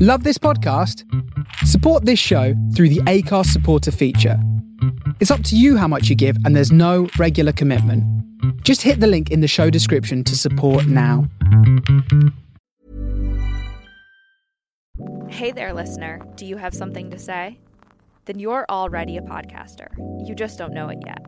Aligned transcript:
Love 0.00 0.24
this 0.24 0.38
podcast? 0.38 1.04
Support 1.64 2.04
this 2.04 2.18
show 2.18 2.54
through 2.74 2.88
the 2.90 3.00
Acast 3.00 3.46
supporter 3.46 3.90
feature. 3.90 4.38
It's 5.20 5.30
up 5.30 5.42
to 5.44 5.56
you 5.56 5.76
how 5.76 5.88
much 5.88 6.08
you 6.08 6.16
give, 6.16 6.36
and 6.44 6.54
there's 6.54 6.72
no 6.72 7.08
regular 7.18 7.52
commitment. 7.52 8.04
Just 8.62 8.82
hit 8.82 9.00
the 9.00 9.06
link 9.06 9.30
in 9.30 9.40
the 9.40 9.48
show 9.48 9.70
description 9.70 10.24
to 10.24 10.36
support 10.36 10.86
now. 10.86 11.28
Hey 15.28 15.52
there, 15.52 15.72
listener. 15.72 16.20
Do 16.36 16.44
you 16.44 16.56
have 16.56 16.74
something 16.74 17.10
to 17.10 17.18
say? 17.18 17.58
Then 18.26 18.38
you're 18.38 18.66
already 18.68 19.16
a 19.16 19.22
podcaster. 19.22 19.88
You 20.26 20.34
just 20.34 20.58
don't 20.58 20.74
know 20.74 20.88
it 20.88 20.98
yet. 21.06 21.24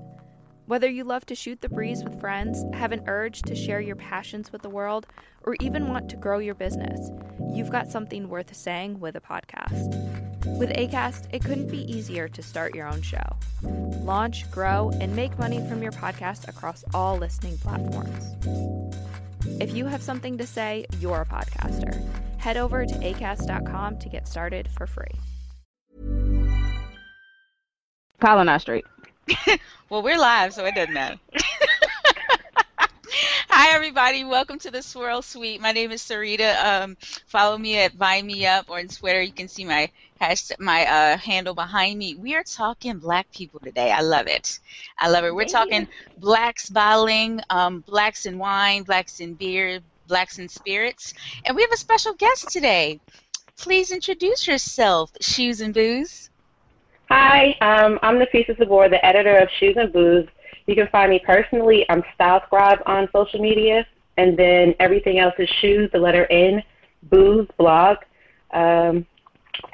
Whether 0.72 0.88
you 0.88 1.04
love 1.04 1.26
to 1.26 1.34
shoot 1.34 1.60
the 1.60 1.68
breeze 1.68 2.02
with 2.02 2.18
friends, 2.18 2.64
have 2.72 2.92
an 2.92 3.02
urge 3.06 3.42
to 3.42 3.54
share 3.54 3.82
your 3.82 3.94
passions 3.94 4.52
with 4.52 4.62
the 4.62 4.70
world, 4.70 5.06
or 5.42 5.54
even 5.60 5.88
want 5.88 6.08
to 6.08 6.16
grow 6.16 6.38
your 6.38 6.54
business, 6.54 7.10
you've 7.52 7.68
got 7.68 7.88
something 7.88 8.30
worth 8.30 8.56
saying 8.56 8.98
with 8.98 9.14
a 9.14 9.20
podcast. 9.20 9.90
With 10.58 10.70
ACAST, 10.70 11.26
it 11.30 11.44
couldn't 11.44 11.70
be 11.70 11.82
easier 11.92 12.26
to 12.26 12.42
start 12.42 12.74
your 12.74 12.88
own 12.88 13.02
show. 13.02 13.36
Launch, 14.00 14.50
grow, 14.50 14.90
and 14.98 15.14
make 15.14 15.38
money 15.38 15.58
from 15.68 15.82
your 15.82 15.92
podcast 15.92 16.48
across 16.48 16.86
all 16.94 17.18
listening 17.18 17.58
platforms. 17.58 18.34
If 19.60 19.76
you 19.76 19.84
have 19.84 20.00
something 20.00 20.38
to 20.38 20.46
say, 20.46 20.86
you're 21.00 21.20
a 21.20 21.26
podcaster. 21.26 22.02
Head 22.38 22.56
over 22.56 22.86
to 22.86 22.94
acast.com 22.94 23.98
to 23.98 24.08
get 24.08 24.26
started 24.26 24.70
for 24.70 24.86
free. 24.86 25.20
Colonel 28.22 28.58
Street. 28.58 28.86
well, 29.92 30.02
we're 30.02 30.18
live, 30.18 30.54
so 30.54 30.64
it 30.64 30.74
doesn't 30.74 30.94
matter. 30.94 31.18
Hi, 33.50 33.74
everybody. 33.74 34.24
Welcome 34.24 34.58
to 34.60 34.70
the 34.70 34.80
Swirl 34.80 35.20
Suite. 35.20 35.60
My 35.60 35.72
name 35.72 35.90
is 35.90 36.00
Sarita. 36.00 36.56
Um, 36.64 36.96
follow 37.26 37.58
me 37.58 37.76
at 37.76 37.98
VineMeUp 37.98 38.70
or 38.70 38.78
on 38.78 38.88
Twitter. 38.88 39.20
You 39.20 39.32
can 39.32 39.48
see 39.48 39.66
my 39.66 39.90
hashtag, 40.18 40.60
my 40.60 40.86
uh, 40.86 41.18
handle 41.18 41.54
behind 41.54 41.98
me. 41.98 42.14
We 42.14 42.34
are 42.34 42.42
talking 42.42 43.00
black 43.00 43.30
people 43.32 43.60
today. 43.60 43.92
I 43.92 44.00
love 44.00 44.28
it. 44.28 44.60
I 44.98 45.10
love 45.10 45.24
it. 45.24 45.34
We're 45.34 45.44
talking 45.44 45.86
blacks 46.16 46.70
bottling, 46.70 47.42
um, 47.50 47.80
blacks 47.80 48.24
in 48.24 48.38
wine, 48.38 48.84
blacks 48.84 49.20
in 49.20 49.34
beer, 49.34 49.80
blacks 50.08 50.38
in 50.38 50.48
spirits. 50.48 51.12
And 51.44 51.54
we 51.54 51.60
have 51.60 51.72
a 51.72 51.76
special 51.76 52.14
guest 52.14 52.48
today. 52.48 52.98
Please 53.58 53.90
introduce 53.90 54.46
yourself, 54.48 55.12
Shoes 55.20 55.60
and 55.60 55.74
Booze. 55.74 56.30
Hi, 57.14 57.54
um, 57.60 57.98
I'm 58.02 58.16
Nafeesa 58.16 58.56
Sabor, 58.56 58.88
the 58.88 59.04
editor 59.04 59.36
of 59.36 59.46
Shoes 59.60 59.76
and 59.76 59.92
Booze. 59.92 60.26
You 60.66 60.74
can 60.74 60.88
find 60.88 61.10
me 61.10 61.18
personally. 61.18 61.84
I'm 61.90 62.02
Style 62.14 62.40
Scribe 62.46 62.78
on 62.86 63.06
social 63.12 63.38
media, 63.38 63.86
and 64.16 64.34
then 64.34 64.74
everything 64.80 65.18
else 65.18 65.34
is 65.38 65.46
Shoes, 65.60 65.90
the 65.92 65.98
letter 65.98 66.26
N, 66.30 66.62
Booze 67.10 67.46
blog. 67.58 67.98
Um, 68.54 69.04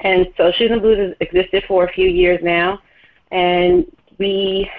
and 0.01 0.27
so 0.35 0.51
Shoes 0.51 0.69
and 0.69 0.81
Booze 0.81 0.97
has 0.97 1.15
existed 1.21 1.63
for 1.65 1.85
a 1.85 1.93
few 1.93 2.09
years 2.09 2.41
now, 2.43 2.79
and 3.31 3.85
we 4.17 4.69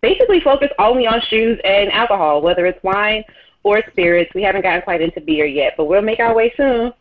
basically 0.00 0.38
focus 0.38 0.68
only 0.78 1.08
on 1.08 1.20
shoes 1.22 1.58
and 1.64 1.90
alcohol, 1.90 2.42
whether 2.42 2.64
it's 2.64 2.80
wine 2.84 3.24
or 3.64 3.82
spirits. 3.90 4.30
We 4.36 4.42
haven't 4.44 4.62
gotten 4.62 4.82
quite 4.82 5.02
into 5.02 5.20
beer 5.20 5.46
yet, 5.46 5.72
but 5.76 5.86
we'll 5.86 6.00
make 6.00 6.20
our 6.20 6.32
way 6.32 6.54
soon. 6.56 6.92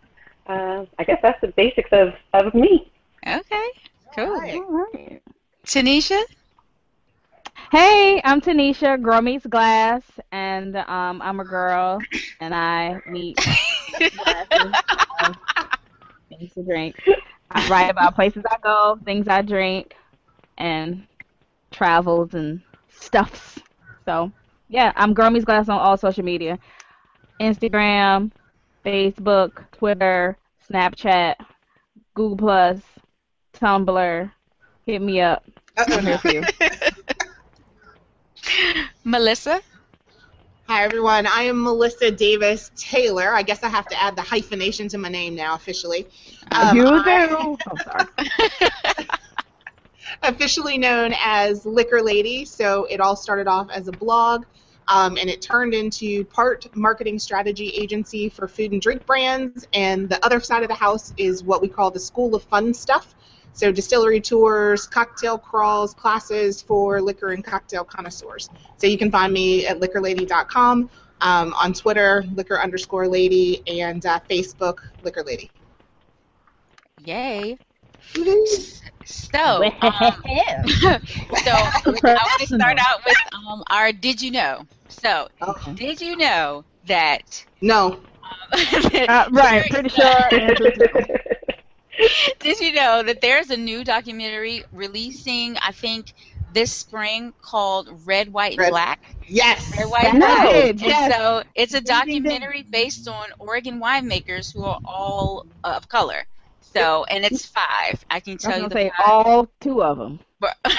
Uh, 0.48 0.86
I 0.98 1.04
guess 1.04 1.20
that's 1.22 1.40
the 1.40 1.50
basics 1.50 1.90
of, 1.92 2.16
of 2.34 2.56
me. 2.56 2.92
Okay. 3.28 3.70
Cool. 4.16 4.26
All 4.26 4.72
right. 4.94 5.22
Tanisha? 5.66 6.22
Hey, 7.72 8.22
I'm 8.24 8.42
Tanisha, 8.42 9.02
Girl 9.02 9.22
Meets 9.22 9.48
Glass, 9.48 10.04
and 10.32 10.78
um, 10.78 11.20
I'm 11.24 11.40
a 11.40 11.44
girl, 11.44 11.98
and 12.40 12.54
I 12.54 13.02
meet 13.08 13.40
things 16.30 16.54
to 16.54 16.64
drink. 16.64 16.96
I 17.50 17.68
write 17.68 17.90
about 17.90 18.14
places 18.14 18.44
I 18.48 18.58
go, 18.62 19.00
things 19.04 19.28
I 19.28 19.42
drink, 19.42 19.96
and 20.60 21.08
travels 21.72 22.36
and 22.36 22.62
stuffs. 22.92 23.58
So, 24.06 24.32
yeah, 24.70 24.94
I'm 24.96 25.16
Girl 25.16 25.32
Meets 25.32 25.46
Glass 25.46 25.70
on 25.70 25.80
all 25.80 25.98
social 25.98 26.24
media. 26.24 26.60
Instagram, 27.42 28.30
Facebook, 28.86 29.66
Twitter, 29.72 30.38
Snapchat, 30.70 31.36
Google 32.14 32.38
Plus, 32.38 32.80
Tumblr. 33.54 34.32
Hit 34.86 35.02
me 35.02 35.22
up. 35.22 35.46
Uh-oh, 35.78 36.02
thank 36.02 36.24
you. 36.26 36.44
Melissa. 39.04 39.62
Hi 40.68 40.86
everyone. 40.86 41.28
I 41.28 41.44
am 41.44 41.62
Melissa 41.62 42.10
Davis 42.12 42.72
Taylor. 42.76 43.34
I 43.34 43.44
guess 43.44 43.64
I 43.64 43.70
have 43.70 43.88
to 43.88 44.02
add 44.02 44.16
the 44.16 44.22
hyphenation 44.22 44.88
to 44.90 44.98
my 44.98 45.10
name 45.10 45.36
now 45.36 45.56
officially. 45.56 46.08
Um, 46.52 46.78
you 46.78 46.84
do. 46.84 46.90
I... 47.06 47.28
oh, 47.40 47.58
sorry. 47.84 48.08
officially 50.24 50.78
known 50.78 51.14
as 51.24 51.66
Liquor 51.66 52.02
Lady. 52.02 52.46
So 52.46 52.86
it 52.86 53.02
all 53.02 53.16
started 53.16 53.48
off 53.48 53.70
as 53.72 53.88
a 53.88 53.92
blog. 53.92 54.46
Um, 54.88 55.18
and 55.18 55.30
it 55.30 55.42
turned 55.42 55.74
into 55.74 56.26
part 56.26 56.68
marketing 56.76 57.20
strategy 57.20 57.70
agency 57.70 58.30
for 58.30 58.48
food 58.48 58.74
and 58.74 58.82
drink 58.82 59.06
brands, 59.06 59.66
and 59.74 60.10
the 60.10 60.24
other 60.26 60.42
side 60.42 60.64
of 60.64 60.68
the 60.68 60.76
house 60.76 61.14
is 61.16 61.42
what 61.42 61.62
we 61.62 61.70
call 61.70 61.90
the 61.90 62.02
School 62.02 62.36
of 62.36 62.44
Fun 62.44 62.74
Stuff, 62.74 63.16
so 63.54 63.72
distillery 63.72 64.20
tours, 64.20 64.88
cocktail 64.88 65.38
crawls, 65.38 65.94
classes 65.94 66.62
for 66.62 67.02
liquor 67.02 67.32
and 67.32 67.44
cocktail 67.44 67.84
connoisseurs. 67.84 68.50
So 68.78 68.88
you 68.88 68.98
can 68.98 69.12
find 69.12 69.32
me 69.32 69.66
at 69.68 69.80
liquorlady.com, 69.80 70.90
um, 71.22 71.54
on 71.54 71.74
Twitter, 71.74 72.26
liquor 72.34 72.60
underscore 72.60 73.08
lady, 73.08 73.64
and 73.68 74.06
uh, 74.06 74.20
Facebook, 74.30 74.80
liquor 75.04 75.24
lady. 75.24 75.52
Yay. 76.98 77.58
So, 79.06 79.64
um, 79.82 79.82
so 79.84 81.52
I 81.52 81.82
want 81.86 82.40
to 82.40 82.48
start 82.48 82.78
out 82.80 83.06
with 83.06 83.18
um, 83.34 83.64
our 83.70 83.92
Did 83.92 84.22
You 84.22 84.32
Know? 84.32 84.66
So, 84.88 85.28
okay. 85.42 85.74
did 85.74 86.02
you 86.02 86.18
know 86.18 86.66
that? 86.86 87.46
No. 87.62 87.94
Um, 87.94 88.02
uh, 88.54 89.28
right, 89.32 89.70
pretty 89.70 89.90
sure. 89.90 91.44
Did 92.40 92.60
you 92.60 92.74
know 92.74 93.04
that 93.04 93.22
there's 93.22 93.50
a 93.50 93.58
new 93.58 93.84
documentary 93.84 94.64
releasing, 94.72 95.58
I 95.58 95.72
think, 95.72 96.14
this 96.54 96.72
spring 96.72 97.34
called 97.42 97.90
Red, 98.06 98.32
White, 98.32 98.58
Red. 98.58 98.70
Black? 98.70 99.04
Yes. 99.28 99.76
Red, 99.78 99.90
White, 99.90 100.16
Black. 100.16 100.56
And 100.56 100.82
yes. 100.82 101.14
so 101.14 101.44
it's 101.56 101.74
a 101.74 101.82
documentary 101.82 102.64
based 102.64 103.08
on 103.08 103.28
Oregon 103.40 103.80
winemakers 103.80 104.54
who 104.54 104.64
are 104.64 104.80
all 104.86 105.46
of 105.64 105.88
color. 105.90 106.26
So, 106.62 107.04
and 107.06 107.24
it's 107.24 107.46
five. 107.46 108.04
I 108.10 108.20
can 108.20 108.38
tell 108.38 108.54
I 108.54 108.58
you 108.58 108.70
the 108.70 108.74
say 108.76 108.92
five. 108.98 109.08
all 109.08 109.50
two 109.60 109.84
of 109.84 109.98
them. 109.98 110.20
But 110.40 110.58
there, 110.66 110.74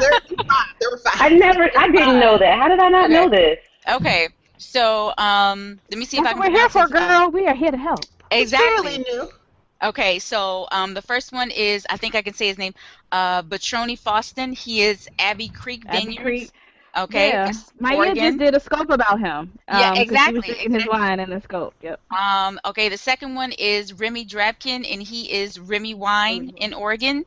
were 0.00 0.36
five. 0.44 0.66
there 0.80 0.90
were 0.90 0.98
five. 0.98 1.20
I 1.20 1.28
never, 1.28 1.70
I 1.76 1.90
didn't 1.90 2.18
know 2.18 2.38
that. 2.38 2.58
How 2.58 2.68
did 2.68 2.80
I 2.80 2.88
not 2.88 3.04
okay. 3.06 3.12
know 3.12 3.28
this? 3.28 3.58
Okay. 3.88 4.28
So, 4.56 5.12
um, 5.18 5.78
let 5.90 5.98
me 5.98 6.06
see 6.06 6.16
That's 6.16 6.30
if 6.34 6.40
I 6.40 6.44
can. 6.44 6.52
We're 6.52 6.58
here 6.58 6.68
for, 6.70 6.88
girl. 6.88 7.30
We 7.30 7.46
are 7.46 7.54
here 7.54 7.70
to 7.70 7.76
help. 7.76 8.00
Exactly. 8.30 9.04
It's 9.88 9.98
new. 9.98 10.08
Okay, 10.08 10.18
so 10.18 10.66
um, 10.72 10.94
the 10.94 11.02
first 11.02 11.32
one 11.32 11.50
is 11.50 11.86
I 11.90 11.96
think 11.96 12.14
I 12.14 12.22
can 12.22 12.34
say 12.34 12.48
his 12.48 12.58
name, 12.58 12.74
uh, 13.12 13.42
Bertony 13.42 13.98
Faustin. 13.98 14.52
He 14.52 14.82
is 14.82 15.08
Abbey 15.18 15.48
Creek 15.48 15.84
Vineyards. 15.84 16.18
Abbey 16.18 16.22
Creek. 16.22 16.50
Okay, 16.96 17.28
yeah. 17.30 17.52
My 17.80 17.94
aunt 17.94 18.16
just 18.16 18.38
did 18.38 18.54
a 18.54 18.60
scope 18.60 18.90
about 18.90 19.18
him. 19.18 19.50
Um, 19.68 19.80
yeah, 19.80 19.94
exactly. 19.94 20.42
He 20.42 20.48
was 20.48 20.48
exactly. 20.48 20.74
his 20.74 20.86
wine 20.88 21.20
in 21.20 21.30
the 21.30 21.40
scope. 21.40 21.74
Yep. 21.82 22.00
Um. 22.12 22.60
Okay. 22.64 22.88
The 22.88 22.98
second 22.98 23.34
one 23.34 23.52
is 23.52 23.92
Remy 23.92 24.26
Drabkin, 24.26 24.86
and 24.90 25.02
he 25.02 25.32
is 25.32 25.58
Remy 25.58 25.94
Wine 25.94 26.48
mm-hmm. 26.48 26.56
in 26.58 26.74
Oregon. 26.74 27.24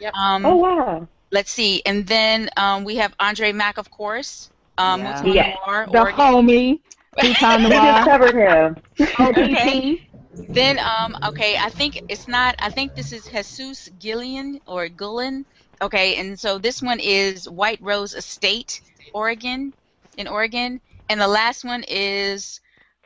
Yep. 0.00 0.14
Um, 0.14 0.46
oh 0.46 0.56
wow. 0.56 1.08
Let's 1.32 1.50
see, 1.50 1.82
and 1.86 2.06
then 2.06 2.50
um, 2.56 2.84
we 2.84 2.96
have 2.96 3.14
Andre 3.20 3.52
Mack, 3.52 3.78
of 3.78 3.90
course. 3.90 4.50
Um, 4.78 5.00
yeah. 5.00 5.24
yeah. 5.24 5.56
Noir, 5.66 5.88
the 5.92 6.00
Oregon. 6.00 6.20
homie. 6.20 6.80
Bhutan 7.20 7.62
Noir. 7.68 7.70
we 7.70 7.98
discovered 7.98 8.34
him. 8.34 8.76
okay. 9.20 10.08
Then, 10.34 10.78
um, 10.78 11.16
okay, 11.28 11.56
I 11.58 11.70
think 11.70 12.00
it's 12.08 12.28
not. 12.28 12.54
I 12.58 12.70
think 12.70 12.94
this 12.94 13.12
is 13.12 13.26
Jesus 13.28 13.88
Gillian 13.98 14.60
or 14.66 14.88
Gullen. 14.88 15.46
Okay, 15.82 16.16
and 16.16 16.38
so 16.38 16.58
this 16.58 16.82
one 16.82 17.00
is 17.00 17.48
White 17.48 17.78
Rose 17.80 18.14
Estate, 18.14 18.80
Oregon, 19.12 19.72
in 20.16 20.26
Oregon, 20.28 20.80
and 21.08 21.20
the 21.20 21.28
last 21.28 21.64
one 21.64 21.84
is 21.88 22.60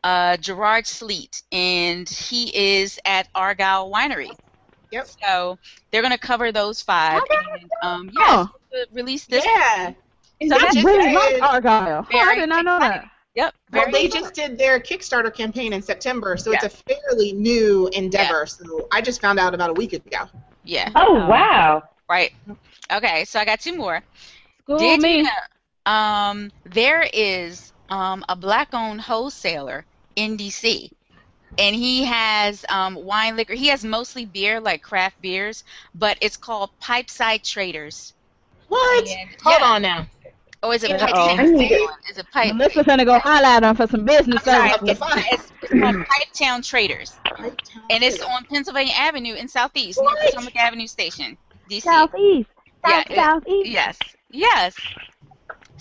uh, 0.04 0.36
Gerard 0.38 0.86
Sleet, 0.86 1.42
and 1.52 2.08
he 2.08 2.54
is 2.78 2.98
at 3.04 3.28
Argyle 3.34 3.90
Winery. 3.90 4.36
Yep. 4.90 5.08
So 5.22 5.58
they're 5.90 6.02
going 6.02 6.12
to 6.12 6.18
cover 6.18 6.52
those 6.52 6.82
five. 6.82 7.22
And, 7.30 7.70
um, 7.82 8.10
yeah, 8.12 8.36
Oh. 8.36 8.48
it's 8.72 8.92
released 8.92 9.30
this. 9.30 9.44
Yeah. 9.44 9.92
So 10.48 10.56
I 10.56 10.58
that's 10.58 10.76
really 10.84 11.12
good. 11.12 11.40
like 11.40 11.42
Argyle. 11.42 12.06
Oh, 12.12 12.18
I 12.18 12.34
did 12.36 12.48
not 12.48 12.64
know 12.64 12.78
that. 12.78 13.04
Yep. 13.34 13.54
Well, 13.72 13.82
Very 13.82 13.92
they 13.92 14.08
just 14.08 14.34
did 14.34 14.56
their 14.56 14.78
Kickstarter 14.78 15.34
campaign 15.34 15.72
in 15.72 15.82
September, 15.82 16.36
so 16.36 16.52
it's 16.52 16.64
a 16.64 16.68
fairly 16.68 17.32
new 17.32 17.88
endeavor. 17.88 18.46
So 18.46 18.86
I 18.92 19.00
just 19.00 19.20
found 19.20 19.40
out 19.40 19.54
about 19.54 19.70
a 19.70 19.72
week 19.72 19.92
ago. 19.92 20.28
yeah. 20.62 20.90
Oh, 20.94 21.14
wow. 21.26 21.82
Right. 22.08 22.32
Okay. 22.92 23.24
So 23.24 23.40
I 23.40 23.44
got 23.44 23.60
two 23.60 23.76
more. 23.76 24.02
School 24.62 24.78
Did 24.78 25.00
me. 25.02 25.18
you 25.18 25.22
know, 25.24 25.92
um, 25.92 26.52
there 26.64 27.08
is 27.12 27.72
um, 27.88 28.24
a 28.28 28.36
black-owned 28.36 29.00
wholesaler 29.00 29.84
in 30.16 30.36
DC, 30.36 30.90
and 31.58 31.74
he 31.74 32.04
has 32.04 32.64
um, 32.68 32.94
wine 32.94 33.36
liquor. 33.36 33.54
He 33.54 33.66
has 33.68 33.84
mostly 33.84 34.24
beer, 34.26 34.60
like 34.60 34.80
craft 34.82 35.20
beers, 35.20 35.64
but 35.94 36.18
it's 36.20 36.36
called 36.36 36.70
Pipeside 36.80 37.42
Traders. 37.42 38.14
What? 38.68 39.08
And- 39.08 39.30
Hold 39.42 39.56
yeah. 39.60 39.66
on 39.66 39.82
now. 39.82 40.06
Oh, 40.64 40.72
is 40.72 40.82
it 40.82 40.90
Uh-oh. 40.92 41.36
Pipe? 41.36 41.38
I 41.40 41.44
need 41.46 41.72
it. 41.72 41.90
Is 42.10 42.16
it 42.16 42.26
Pipe? 42.32 42.54
Melissa 42.54 42.82
finna 42.84 43.04
go 43.04 43.18
highlight 43.18 43.60
them 43.62 43.76
for 43.76 43.86
some 43.86 44.04
business 44.06 44.42
Sorry, 44.44 44.70
services. 44.70 44.98
it's, 44.98 45.16
it's, 45.32 45.52
it's 45.62 45.80
called 45.80 45.96
Pipetown 46.06 46.66
Traders, 46.66 47.14
and 47.90 48.02
it's 48.02 48.22
on 48.22 48.44
Pennsylvania 48.46 48.94
Avenue 48.96 49.34
in 49.34 49.46
Southeast, 49.46 50.00
near 50.00 50.10
Potomac 50.30 50.56
Avenue 50.56 50.86
Station, 50.86 51.36
DC. 51.70 51.82
Southeast. 51.82 52.48
Yeah, 52.86 53.02
South, 53.02 53.10
it- 53.10 53.16
southeast. 53.16 53.68
Yes, 53.70 53.98
yes. 54.30 54.76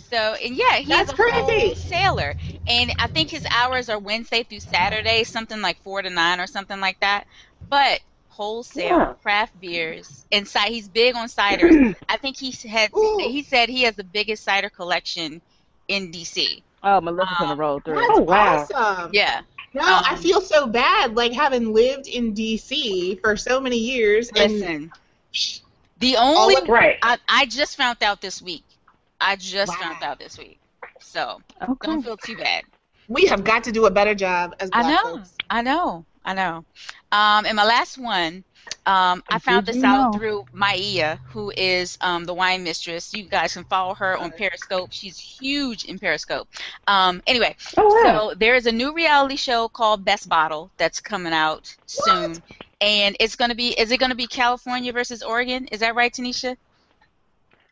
So 0.10 0.18
and 0.18 0.56
yeah, 0.58 0.76
he's 0.76 0.90
That's 0.90 1.14
a 1.14 1.16
crazy. 1.16 1.70
wholesaler, 1.70 2.36
and 2.68 2.94
I 3.00 3.08
think 3.08 3.30
his 3.30 3.48
hours 3.50 3.88
are 3.90 3.98
Wednesday 4.00 4.44
through 4.44 4.60
Saturday, 4.60 5.24
something 5.24 5.62
like 5.62 5.78
four 5.82 6.02
to 6.02 6.10
nine 6.10 6.40
or 6.42 6.48
something 6.48 6.80
like 6.82 7.00
that. 7.00 7.26
But 7.70 8.02
wholesale 8.34 8.86
Yeah. 9.00 9.14
craft 9.22 9.60
beers 9.60 10.26
and 10.32 10.48
ci- 10.48 10.74
he's 10.74 10.88
big 10.88 11.16
on 11.16 11.28
ciders. 11.28 11.96
I 12.10 12.18
think 12.18 12.38
he 12.38 12.52
had 12.68 12.92
Ooh. 12.96 13.18
he 13.20 13.44
said 13.44 13.70
he 13.70 13.84
has 13.84 13.96
the 13.96 14.04
biggest 14.04 14.44
cider 14.44 14.70
collection 14.70 15.42
in 15.88 16.12
DC. 16.12 16.62
Oh, 16.84 17.00
Melissa 17.02 17.32
Um, 17.40 17.50
finna 17.50 17.58
roll 17.58 17.80
through. 17.80 17.96
That's 17.96 18.10
Oh, 18.20 18.22
wow. 18.22 18.68
awesome. 18.72 19.12
Yeah, 19.14 19.42
No, 19.74 19.82
I 19.84 20.14
Um, 20.14 20.18
feel 20.18 20.42
so 20.42 20.68
bad, 20.68 21.16
like 21.16 21.32
having 21.34 21.74
lived 21.74 22.08
in 22.08 22.34
DC 22.34 23.20
for 23.22 23.36
so 23.38 23.60
many 23.62 23.78
years, 23.78 24.30
and 24.36 24.60
listen. 24.60 24.92
The 26.00 26.18
only 26.18 26.56
of- 26.58 26.68
Right. 26.68 26.98
I, 27.02 27.18
I 27.30 27.46
just 27.46 27.78
found 27.78 28.04
out 28.04 28.22
this 28.22 28.42
week. 28.42 28.64
I 29.22 29.36
just 29.36 29.70
Wow. 29.72 29.90
found 29.90 30.04
out 30.04 30.20
this 30.20 30.38
week. 30.38 30.60
So 31.00 31.42
Okay. 31.62 31.88
don't 31.88 32.02
feel 32.04 32.18
too 32.18 32.36
bad. 32.36 32.64
we 33.10 33.26
have 33.26 33.44
got 33.44 33.64
to 33.66 33.72
do 33.72 33.86
a 33.86 33.92
better 33.92 34.16
job 34.16 34.56
as 34.60 34.70
I 34.74 34.90
know, 34.92 34.98
folks. 35.18 35.30
I 35.50 35.62
know, 35.62 36.06
I 36.26 36.34
know. 36.34 36.66
Um, 37.12 37.46
and 37.46 37.56
my 37.56 37.66
last 37.66 37.98
one, 37.98 38.44
um, 38.86 39.24
I 39.30 39.40
found 39.40 39.66
this 39.66 39.84
out 39.84 40.14
know? 40.14 40.18
through 40.18 40.46
Maia, 40.54 41.18
who 41.30 41.52
is 41.56 41.98
um, 42.02 42.26
the 42.26 42.34
wine 42.34 42.64
mistress. 42.64 43.14
You 43.14 43.24
guys 43.24 43.54
can 43.54 43.66
follow 43.66 43.94
her 43.96 44.18
on 44.18 44.32
Periscope. 44.32 44.90
She's 44.92 45.18
huge 45.18 45.86
in 45.86 46.00
Periscope. 46.00 46.48
Um, 46.88 47.22
anyway, 47.28 47.56
Oh, 47.78 47.86
wow. 48.04 48.30
so 48.30 48.36
there 48.36 48.56
is 48.56 48.66
a 48.66 48.72
new 48.72 48.94
reality 48.94 49.36
show 49.36 49.68
called 49.68 50.06
Best 50.06 50.30
Bottle 50.30 50.72
that's 50.78 51.00
coming 51.02 51.34
out 51.34 51.76
soon, 51.86 52.42
and 52.82 53.16
it's 53.20 53.36
gonna 53.36 53.56
be. 53.56 53.70
Is 53.80 53.92
it 53.92 53.98
gonna 54.00 54.16
be 54.16 54.28
California 54.28 54.92
versus 54.94 55.22
Oregon? 55.24 55.68
Is 55.68 55.80
that 55.82 55.96
right, 55.96 56.12
Tanisha? 56.14 56.56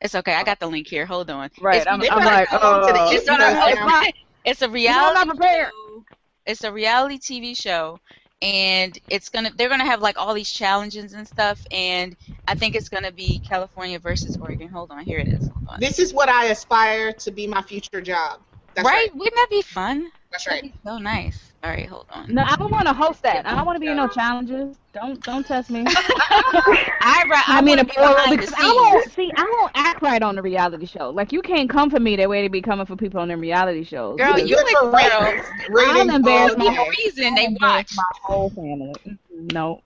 It's 0.01 0.15
okay. 0.15 0.33
I 0.33 0.44
got 0.44 0.59
the 0.59 0.68
link 0.68 0.88
here. 0.88 1.06
Hold 1.06 1.30
on. 1.30 1.50
Right, 1.62 1.77
It's 1.77 1.88
I'm, 1.88 2.01
I'm 2.01 2.25
like, 2.25 2.50
the 2.50 2.59
oh, 2.62 3.12
East 3.13 3.27
It's, 3.27 3.27
now. 3.27 4.06
it's 4.44 4.62
a 4.62 4.65
I'm 4.65 4.71
reality 4.74 5.13
not 5.13 5.27
prepared. 5.27 5.69
show. 5.71 6.03
It's 6.45 6.63
a 6.63 6.71
reality 6.71 7.19
TV 7.19 7.56
show, 7.56 8.00
and 8.41 8.97
it's 9.09 9.29
gonna 9.29 9.51
they're 9.55 9.69
gonna 9.69 9.85
have 9.85 10.01
like 10.01 10.17
all 10.17 10.33
these 10.33 10.51
challenges 10.51 11.13
and 11.13 11.27
stuff, 11.27 11.65
and 11.71 12.15
I 12.47 12.55
think 12.55 12.75
it's 12.75 12.89
gonna 12.89 13.11
be 13.11 13.39
California 13.39 13.99
versus 13.99 14.38
Oregon. 14.41 14.67
Hold 14.69 14.91
on, 14.91 15.03
here 15.03 15.19
it 15.19 15.27
is. 15.27 15.49
This 15.79 15.99
is 15.99 16.13
what 16.13 16.29
I 16.29 16.45
aspire 16.47 17.13
to 17.13 17.31
be 17.31 17.47
my 17.47 17.61
future 17.61 18.01
job. 18.01 18.41
That's 18.75 18.85
right? 18.85 19.09
right. 19.09 19.15
Wouldn't 19.15 19.35
that 19.35 19.47
be 19.49 19.61
fun? 19.61 20.11
That's 20.31 20.48
right. 20.48 20.74
so 20.83 20.98
nice. 20.98 21.51
All 21.63 21.69
right, 21.69 21.88
hold 21.88 22.06
on. 22.10 22.33
No, 22.33 22.44
I 22.44 22.56
don't 22.56 22.72
want 22.72 22.88
to 22.88 22.94
host 22.94 23.22
that. 23.24 23.45
I 23.45 23.54
don't 23.54 23.66
want 23.66 23.75
to 23.75 23.80
be 23.80 23.88
in 23.88 23.98
no 23.98 24.07
challenges. 24.07 24.78
Don't 24.94 25.22
don't 25.24 25.45
test 25.45 25.69
me. 25.69 25.83
I, 25.88 26.89
I, 27.01 27.44
I, 27.48 27.62
mean, 27.62 27.78
wanna 27.78 27.81
a 27.81 27.86
be 27.86 27.92
plural 27.92 28.13
behind 28.16 28.31
the 28.33 28.38
because 28.38 28.54
I 28.57 28.72
won't 28.72 29.12
see. 29.12 29.31
I 29.36 29.44
won't 29.60 29.72
act 29.75 30.01
right 30.01 30.22
on 30.24 30.36
the 30.36 30.42
reality 30.42 30.86
show. 30.86 31.10
Like 31.10 31.31
you 31.31 31.42
can't 31.42 31.69
come 31.69 31.89
for 31.89 32.00
me 32.00 32.16
the 32.16 32.28
way 32.28 32.42
they 32.42 32.48
be 32.48 32.62
coming 32.62 32.86
for 32.86 32.95
people 32.95 33.19
on 33.19 33.28
them 33.28 33.39
reality 33.39 33.83
shows. 33.83 34.18
Girl, 34.18 34.39
you 34.39 34.56
Good 34.56 34.68
for 34.69 34.92
like 34.92 35.12
girl. 35.12 35.22
ratings. 35.22 35.45
Ratings 35.69 36.00
I'm 36.00 36.10
embarrassed 36.10 36.57
all 36.60 36.74
no 36.74 36.88
reason 36.89 37.36
they 37.36 37.56
watch. 37.62 37.92
my 37.95 38.04
whole 38.24 38.50
family. 38.50 38.94
Mm-hmm, 39.06 39.48
no. 39.48 39.81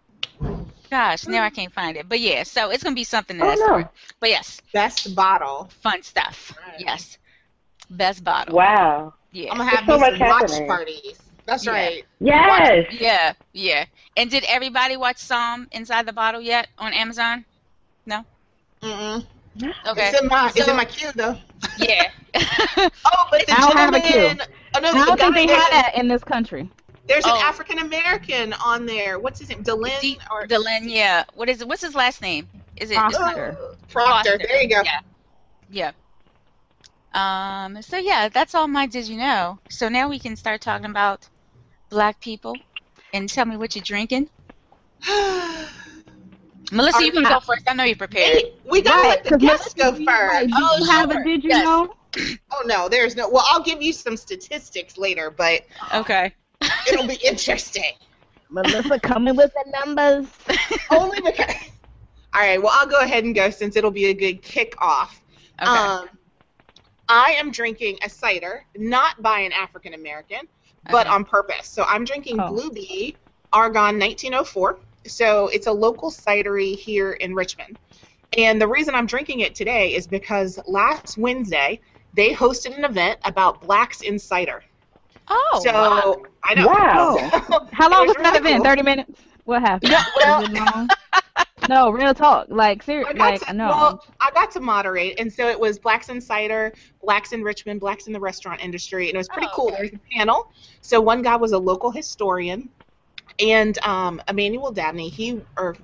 Gosh, 0.90 1.28
now 1.28 1.44
I 1.44 1.50
can't 1.50 1.74
find 1.74 1.98
it. 1.98 2.08
But 2.08 2.20
yeah, 2.20 2.44
so 2.44 2.70
it's 2.70 2.84
gonna 2.84 2.96
be 2.96 3.04
something 3.04 3.42
Oh, 3.42 3.46
that's 3.46 3.60
no. 3.60 3.90
But 4.20 4.30
yes, 4.30 4.62
Best 4.74 5.16
bottle. 5.16 5.70
fun 5.82 6.04
stuff. 6.04 6.54
Right. 6.66 6.80
Yes. 6.80 7.18
Best 7.90 8.24
bottle. 8.24 8.56
Wow. 8.56 9.14
Yeah. 9.36 9.52
I'm 9.52 9.58
gonna 9.58 9.70
have 9.70 9.86
There's 9.86 10.00
so 10.00 10.12
these 10.12 10.20
watch 10.22 10.42
happening. 10.52 10.68
parties. 10.68 11.20
That's 11.46 11.66
Yeah. 11.66 11.72
right. 11.74 12.06
Yes. 12.22 12.86
Yeah, 12.92 13.34
yeah. 13.52 13.86
And 14.16 14.32
did 14.32 14.46
everybody 14.48 14.96
watch 14.96 15.18
Somm 15.18 15.68
Inside 15.74 16.06
the 16.06 16.14
Bottle 16.14 16.40
yet 16.40 16.68
on 16.80 16.94
Amazon? 16.94 17.44
No. 18.06 18.24
Mm-mm. 18.82 19.26
Okay. 19.88 20.10
It's 20.10 20.22
in 20.22 20.28
my 20.28 20.48
it's 20.56 20.64
So- 20.66 20.72
in 20.72 20.78
my 20.78 20.86
queue 20.86 21.12
though. 21.16 21.38
Yeah. 21.78 22.10
Oh, 23.06 23.28
but 23.32 23.46
the 23.46 23.54
I 23.54 23.60
don't 23.62 23.78
have 23.78 23.94
a 23.94 24.00
queue. 24.00 24.38
Oh 24.76 24.80
no, 24.80 24.90
I 24.92 25.06
don't 25.06 25.18
think 25.18 25.36
they 25.36 25.46
there's, 25.48 25.62
have 25.62 25.72
that 25.72 25.92
in 25.98 26.08
this 26.08 26.24
country. 26.24 26.70
there's 27.08 27.26
an 27.26 27.32
Oh. 27.34 27.42
African 27.42 27.80
American 27.80 28.54
on 28.54 28.86
there. 28.86 29.20
What's 29.20 29.40
his 29.40 29.50
name? 29.50 29.64
Dlynn 29.64 30.00
D- 30.02 30.20
or 30.32 30.46
Dylan, 30.48 30.82
yeah. 30.90 31.24
What 31.36 31.50
is 31.50 31.62
it? 31.62 31.68
What's 31.68 31.82
his 31.82 31.94
last 31.96 32.22
name? 32.22 32.48
Is 32.78 32.90
it? 32.92 32.96
it's 32.96 33.18
not- 33.20 33.36
Proctor. 33.36 33.58
Oh, 33.60 33.76
Proctor. 33.90 34.38
There 34.38 34.62
you 34.62 34.70
go. 34.70 34.82
Yeah. 34.84 35.00
Yeah. 35.70 35.92
Um. 37.16 37.82
So 37.82 37.98
yeah, 37.98 38.30
that's 38.30 38.54
all 38.56 38.68
my 38.68 38.88
did 38.88 39.08
you 39.08 39.18
know. 39.18 39.60
So 39.70 39.90
now 39.90 40.10
we 40.10 40.20
can 40.20 40.36
start 40.36 40.62
talking 40.62 40.90
about 40.90 41.30
black 41.90 42.20
people, 42.20 42.60
and 43.14 43.30
tell 43.30 43.46
me 43.46 43.58
what 43.58 43.76
you're 43.76 43.84
drinking. 43.84 44.30
Melissa, 46.72 47.06
you 47.06 47.12
can 47.12 47.24
go 47.24 47.40
first. 47.40 47.64
I 47.68 47.74
know 47.74 47.84
you're 47.86 47.96
prepared. 47.96 48.44
We 48.70 48.82
gotta 48.82 49.08
let 49.08 49.24
the 49.24 49.32
'cause 49.32 49.40
guests 49.40 49.74
go 49.76 49.94
first. 49.94 50.08
Right, 50.08 50.50
Oh, 50.58 50.78
you 50.80 50.86
have 50.92 51.12
sure. 51.12 51.22
a 51.22 51.24
did 51.24 51.44
you 51.44 51.50
Yes. 51.50 51.66
know? 51.66 51.94
Oh 52.52 52.64
no, 52.66 52.88
there's 52.88 53.16
no. 53.16 53.30
Well, 53.30 53.44
I'll 53.50 53.64
give 53.64 53.82
you 53.82 53.92
some 53.92 54.16
statistics 54.16 54.98
later, 54.98 55.30
but 55.32 55.64
Okay. 55.94 56.34
it'll 56.88 57.08
be 57.08 57.16
interesting. 57.24 57.94
Melissa 58.50 59.00
coming 59.00 59.36
with 59.36 59.52
the 59.54 59.72
numbers. 59.84 60.30
Only 60.90 61.20
because. 61.22 61.56
All 62.34 62.42
right. 62.42 62.62
Well, 62.62 62.72
I'll 62.74 62.88
go 62.88 63.00
ahead 63.00 63.24
and 63.26 63.36
go 63.36 63.50
since 63.50 63.76
it'll 63.76 63.92
be 63.92 64.06
a 64.06 64.14
good 64.14 64.42
kickoff. 64.42 65.10
Okay. 65.62 65.80
Um, 65.80 66.10
I 67.08 67.32
am 67.38 67.52
drinking 67.52 68.00
a 68.04 68.10
cider, 68.10 68.66
not 68.76 69.22
by 69.22 69.40
an 69.40 69.52
African 69.52 69.94
American, 69.94 70.40
but 70.92 71.06
Okay. 71.08 71.16
on 71.16 71.26
purpose. 71.26 71.68
So 71.68 71.84
I'm 71.84 72.04
drinking 72.06 72.40
Oh. 72.40 72.50
Blue 72.50 72.72
Bee 72.72 73.16
Aragon 73.54 74.00
1904. 74.00 74.80
So 75.08 75.48
it's 75.50 75.68
a 75.68 75.72
local 75.72 76.10
cidery 76.10 76.76
here 76.78 77.12
in 77.14 77.36
Richmond. 77.36 77.78
And 78.38 78.60
the 78.60 78.68
reason 78.68 78.96
I'm 78.96 79.06
drinking 79.06 79.42
it 79.42 79.56
today 79.56 79.94
is 79.94 80.08
because 80.08 80.60
last 80.68 81.18
Wednesday 81.18 81.80
they 82.14 82.34
hosted 82.34 82.78
an 82.78 82.84
event 82.86 83.20
about 83.24 83.62
blacks 83.62 84.02
in 84.02 84.18
cider. 84.20 84.64
oh. 85.28 85.62
so 85.64 85.72
wow. 85.74 86.16
I 86.44 86.54
know. 86.56 86.68
Wow. 86.68 87.68
How 87.72 87.90
long 87.90 88.04
It 88.06 88.08
was 88.08 88.16
was 88.18 88.24
that 88.24 88.34
really 88.34 88.38
event? 88.38 88.56
cool. 88.58 88.64
Thirty 88.66 88.82
minutes. 88.84 89.22
What 89.46 89.62
happened? 89.62 89.92
Yeah, 89.92 90.04
well- 90.18 90.42
Was 90.42 90.50
it 90.50 90.54
long? 90.56 90.88
no, 91.70 91.90
real 91.90 92.14
talk. 92.14 92.48
Like 92.50 92.84
seriously, 92.84 93.20
like 93.20 93.42
to, 93.42 93.50
I 93.50 93.54
know. 93.54 93.68
Well, 93.70 94.04
I 94.20 94.32
got 94.32 94.52
to 94.52 94.60
moderate, 94.60 95.20
and 95.20 95.32
so 95.32 95.48
it 95.48 95.60
was 95.60 95.80
blacks 95.80 96.10
in 96.10 96.22
cider, 96.22 96.74
blacks 97.02 97.34
in 97.34 97.44
Richmond, 97.44 97.80
blacks 97.80 98.08
in 98.08 98.14
the 98.14 98.20
restaurant 98.20 98.62
industry, 98.64 99.08
and 99.08 99.16
it 99.16 99.18
was 99.18 99.28
pretty 99.30 99.48
Oh, 99.52 99.56
cool. 99.56 99.68
okay. 99.68 99.76
There 99.76 99.84
was 99.84 99.94
a 99.94 100.18
panel. 100.18 100.52
So 100.82 101.02
one 101.02 101.22
guy 101.22 101.36
was 101.36 101.52
a 101.52 101.58
local 101.58 101.92
historian, 101.92 102.70
and 103.40 103.78
um, 103.80 104.22
Emmanuel 104.28 104.72
Dabney. 104.72 105.10
He 105.10 105.42
or 105.58 105.76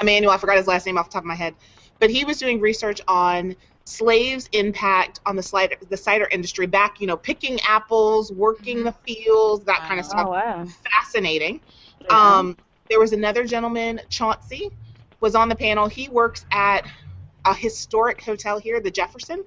Emmanuel, 0.00 0.32
I 0.32 0.38
forgot 0.38 0.56
his 0.56 0.66
last 0.66 0.86
name 0.86 0.98
off 0.98 1.08
the 1.08 1.14
top 1.14 1.22
of 1.22 1.26
my 1.26 1.34
head, 1.34 1.54
but 2.00 2.10
he 2.10 2.24
was 2.24 2.38
doing 2.38 2.60
research 2.60 3.00
on 3.08 3.54
slaves' 3.86 4.48
impact 4.52 5.20
on 5.26 5.36
the 5.36 5.42
cider 5.42 5.76
the 5.90 5.96
cider 5.96 6.28
industry 6.32 6.66
back. 6.66 7.00
You 7.00 7.06
know, 7.06 7.16
picking 7.16 7.60
apples, 7.68 8.32
working 8.32 8.82
the 8.84 8.92
fields, 8.92 9.64
that 9.66 9.84
kind 9.84 10.00
of 10.00 10.06
Wow. 10.06 10.10
stuff. 10.10 10.26
oh 10.26 10.30
wow. 10.30 10.66
Fascinating. 10.90 11.60
Um, 12.10 12.56
there 12.90 13.00
was 13.00 13.12
another 13.12 13.44
gentleman, 13.44 14.00
Chauncey, 14.10 14.70
was 15.24 15.34
on 15.34 15.48
the 15.48 15.56
panel. 15.56 15.88
He 15.88 16.08
works 16.10 16.44
at 16.52 16.86
a 17.46 17.54
historic 17.54 18.22
hotel 18.22 18.58
here, 18.58 18.78
the 18.78 18.90
Jefferson. 18.90 19.42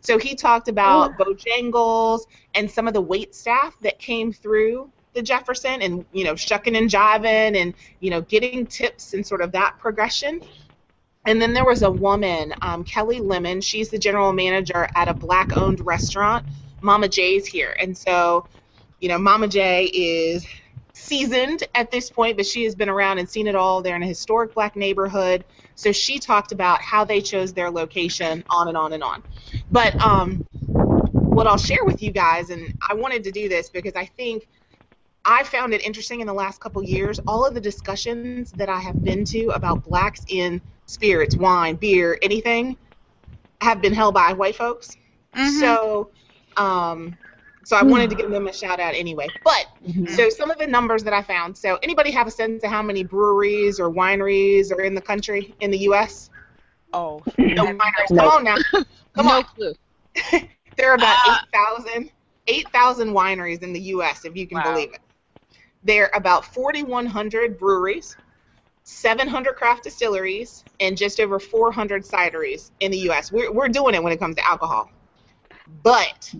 So 0.00 0.18
he 0.18 0.36
talked 0.36 0.68
about 0.68 1.18
Bojangles 1.18 2.26
and 2.54 2.70
some 2.70 2.86
of 2.86 2.94
the 2.94 3.00
wait 3.00 3.34
staff 3.34 3.76
that 3.80 3.98
came 3.98 4.32
through 4.32 4.88
the 5.14 5.22
Jefferson 5.22 5.82
and, 5.82 6.04
you 6.12 6.22
know, 6.22 6.36
shucking 6.36 6.76
and 6.76 6.88
jiving 6.88 7.60
and, 7.60 7.74
you 7.98 8.10
know, 8.10 8.20
getting 8.20 8.66
tips 8.66 9.14
and 9.14 9.26
sort 9.26 9.40
of 9.40 9.50
that 9.50 9.76
progression. 9.80 10.40
And 11.24 11.42
then 11.42 11.52
there 11.54 11.64
was 11.64 11.82
a 11.82 11.90
woman, 11.90 12.54
um, 12.62 12.84
Kelli 12.84 13.20
Lemon. 13.20 13.60
She's 13.60 13.88
the 13.88 13.98
general 13.98 14.32
manager 14.32 14.88
at 14.94 15.08
a 15.08 15.14
black 15.14 15.56
owned 15.56 15.84
restaurant, 15.84 16.46
Mama 16.82 17.08
J's 17.08 17.46
here. 17.46 17.74
And 17.80 17.98
so 17.98 18.46
you 19.00 19.08
know, 19.08 19.18
Mama 19.18 19.48
J 19.48 19.84
is 19.84 20.46
seasoned 20.96 21.62
at 21.74 21.90
this 21.90 22.10
point, 22.10 22.36
but 22.36 22.46
she 22.46 22.64
has 22.64 22.74
been 22.74 22.88
around 22.88 23.18
and 23.18 23.28
seen 23.28 23.46
it 23.46 23.54
all. 23.54 23.82
They're 23.82 23.96
in 23.96 24.02
a 24.02 24.06
historic 24.06 24.54
black 24.54 24.76
neighborhood. 24.76 25.44
So 25.74 25.92
she 25.92 26.18
talked 26.18 26.52
about 26.52 26.80
how 26.80 27.04
they 27.04 27.20
chose 27.20 27.52
their 27.52 27.70
location, 27.70 28.44
on 28.48 28.68
and 28.68 28.76
on 28.76 28.92
and 28.94 29.02
on. 29.02 29.22
But 29.70 30.02
um, 30.02 30.42
what 31.28 31.46
I'll 31.46 31.58
share 31.58 31.84
with 31.84 32.02
you 32.02 32.12
guys, 32.12 32.50
and 32.50 32.72
I 32.88 32.94
wanted 32.94 33.24
to 33.24 33.30
do 33.30 33.48
this 33.48 33.68
because 33.68 33.94
I 33.94 34.06
think 34.06 34.48
I 35.24 35.42
found 35.42 35.74
it 35.74 35.82
interesting 35.82 36.20
in 36.20 36.26
the 36.26 36.34
last 36.34 36.60
couple 36.60 36.82
years. 36.82 37.20
All 37.26 37.44
of 37.44 37.54
the 37.54 37.60
discussions 37.60 38.52
that 38.52 38.68
I 38.68 38.78
have 38.80 39.02
been 39.04 39.24
to 39.26 39.48
about 39.48 39.84
blacks 39.84 40.24
in 40.28 40.62
spirits, 40.86 41.36
wine, 41.36 41.76
beer, 41.76 42.18
anything, 42.22 42.76
have 43.60 43.82
been 43.82 43.92
held 43.92 44.14
by 44.14 44.32
white 44.32 44.56
folks. 44.56 44.96
Mhm. 45.36 45.60
So, 45.60 46.10
um, 46.56 47.18
so 47.66 47.76
I 47.76 47.82
wanted 47.82 48.10
to 48.10 48.14
give 48.16 48.30
them 48.30 48.46
a 48.46 48.52
shout 48.52 48.78
out 48.78 48.94
anyway. 48.94 49.28
But 49.42 49.66
Mhm. 49.84 50.08
so 50.08 50.28
some 50.28 50.52
of 50.52 50.58
the 50.58 50.68
numbers 50.68 51.02
that 51.02 51.12
I 51.12 51.20
found. 51.20 51.58
So 51.58 51.78
anybody 51.82 52.12
have 52.12 52.28
a 52.28 52.30
sense 52.30 52.62
of 52.62 52.70
how 52.70 52.80
many 52.80 53.02
breweries 53.02 53.80
or 53.80 53.90
wineries 53.90 54.70
are 54.70 54.82
in 54.82 54.94
the 54.94 55.00
country 55.00 55.56
in 55.58 55.72
the 55.72 55.78
U.S.? 55.78 56.30
Oh, 56.92 57.24
No 57.38 57.64
wineries. 57.64 58.16
Come 58.16 58.28
on 58.28 58.44
now. 58.44 58.56
Come 59.16 59.26
no 59.26 59.32
on. 59.38 59.44
clue. 59.44 59.74
There 60.76 60.90
are 60.92 60.94
about 60.94 61.16
Ah. 61.16 61.42
8,000 61.54 62.10
8,000 62.46 63.08
wineries 63.10 63.62
in 63.64 63.72
the 63.72 63.80
U.S. 63.80 64.24
if 64.24 64.36
you 64.36 64.46
can 64.46 64.58
Wow. 64.58 64.74
believe 64.74 64.92
it. 64.92 65.00
There 65.82 66.04
are 66.04 66.16
about 66.16 66.44
4,100 66.44 67.58
breweries, 67.58 68.16
700 68.84 69.56
craft 69.56 69.82
distilleries, 69.82 70.64
and 70.78 70.96
just 70.96 71.18
over 71.18 71.40
400 71.40 72.04
cideries 72.04 72.70
in 72.78 72.92
the 72.92 72.98
U.S. 73.10 73.32
We're, 73.32 73.50
we're 73.52 73.68
doing 73.68 73.94
it 73.96 74.02
when 74.04 74.12
it 74.12 74.20
comes 74.20 74.36
to 74.36 74.46
alcohol. 74.48 74.90
But 75.82 76.32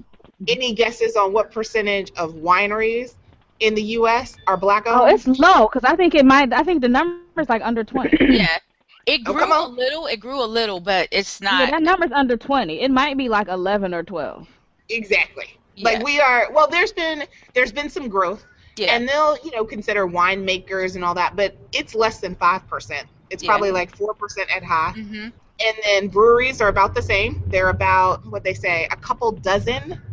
any 0.49 0.73
guesses 0.75 1.17
on 1.17 1.33
what 1.33 1.51
percentage 1.51 2.11
of 2.17 2.35
wineries 2.35 3.15
in 3.61 3.75
the 3.75 3.83
U.S. 3.83 4.37
are 4.47 4.57
black 4.57 4.87
owned? 4.87 5.01
Oh, 5.01 5.07
it's 5.07 5.27
low 5.27 5.67
because 5.69 5.85
I 5.85 5.97
think 5.97 6.15
it 6.15 6.25
might. 6.25 6.53
I 6.53 6.63
think 6.63 6.81
the 6.83 6.89
number's 6.89 7.23
like 7.23 7.63
under 7.65 7.85
twenty. 7.85 8.17
Yeah, 8.21 8.59
it 9.07 9.23
Oh, 9.27 9.33
grew 9.33 9.41
come 9.41 9.53
a 9.53 9.67
little. 9.67 10.07
It 10.07 10.19
grew 10.21 10.43
a 10.43 10.47
little, 10.47 10.81
but 10.81 11.09
it's 11.11 11.41
not. 11.41 11.59
yeah, 11.59 11.67
not. 11.67 11.71
that 11.71 11.83
number's 11.83 12.13
under 12.13 12.37
twenty. 12.37 12.81
It 12.81 12.91
might 12.91 13.17
be 13.17 13.29
like 13.29 13.49
eleven 13.49 13.95
or 13.95 14.03
twelve. 14.03 14.49
Exactly. 14.89 15.47
Yeah. 15.75 15.85
Like 15.85 16.03
we 16.05 16.21
are. 16.21 16.51
Well, 16.53 16.69
there's 16.69 16.93
been 16.93 17.25
there's 17.55 17.73
been 17.73 17.89
some 17.89 18.09
growth, 18.09 18.45
yeah. 18.77 18.95
and 18.95 19.09
they'll 19.09 19.37
you 19.45 19.51
know 19.53 19.65
consider 19.65 20.07
winemakers 20.07 20.95
and 20.95 21.05
all 21.05 21.15
that, 21.15 21.37
but 21.37 21.57
it's 21.73 21.95
less 21.95 22.21
than 22.21 22.35
five 22.35 22.67
percent. 22.69 23.07
It's 23.31 23.43
Yeah. 23.43 23.49
probably 23.51 23.71
like 23.71 23.97
four 23.97 24.15
percent 24.15 24.49
at 24.55 24.63
high. 24.63 24.93
hmm 24.93 25.29
And 25.59 25.77
then 25.85 26.09
breweries 26.09 26.61
are 26.61 26.69
about 26.69 26.95
the 26.95 27.03
same. 27.03 27.43
They're 27.49 27.71
about 27.71 28.25
what 28.27 28.45
they 28.45 28.55
say 28.55 28.87
a 28.91 28.97
couple 28.97 29.33
dozen 29.33 29.83
bre- 29.91 30.06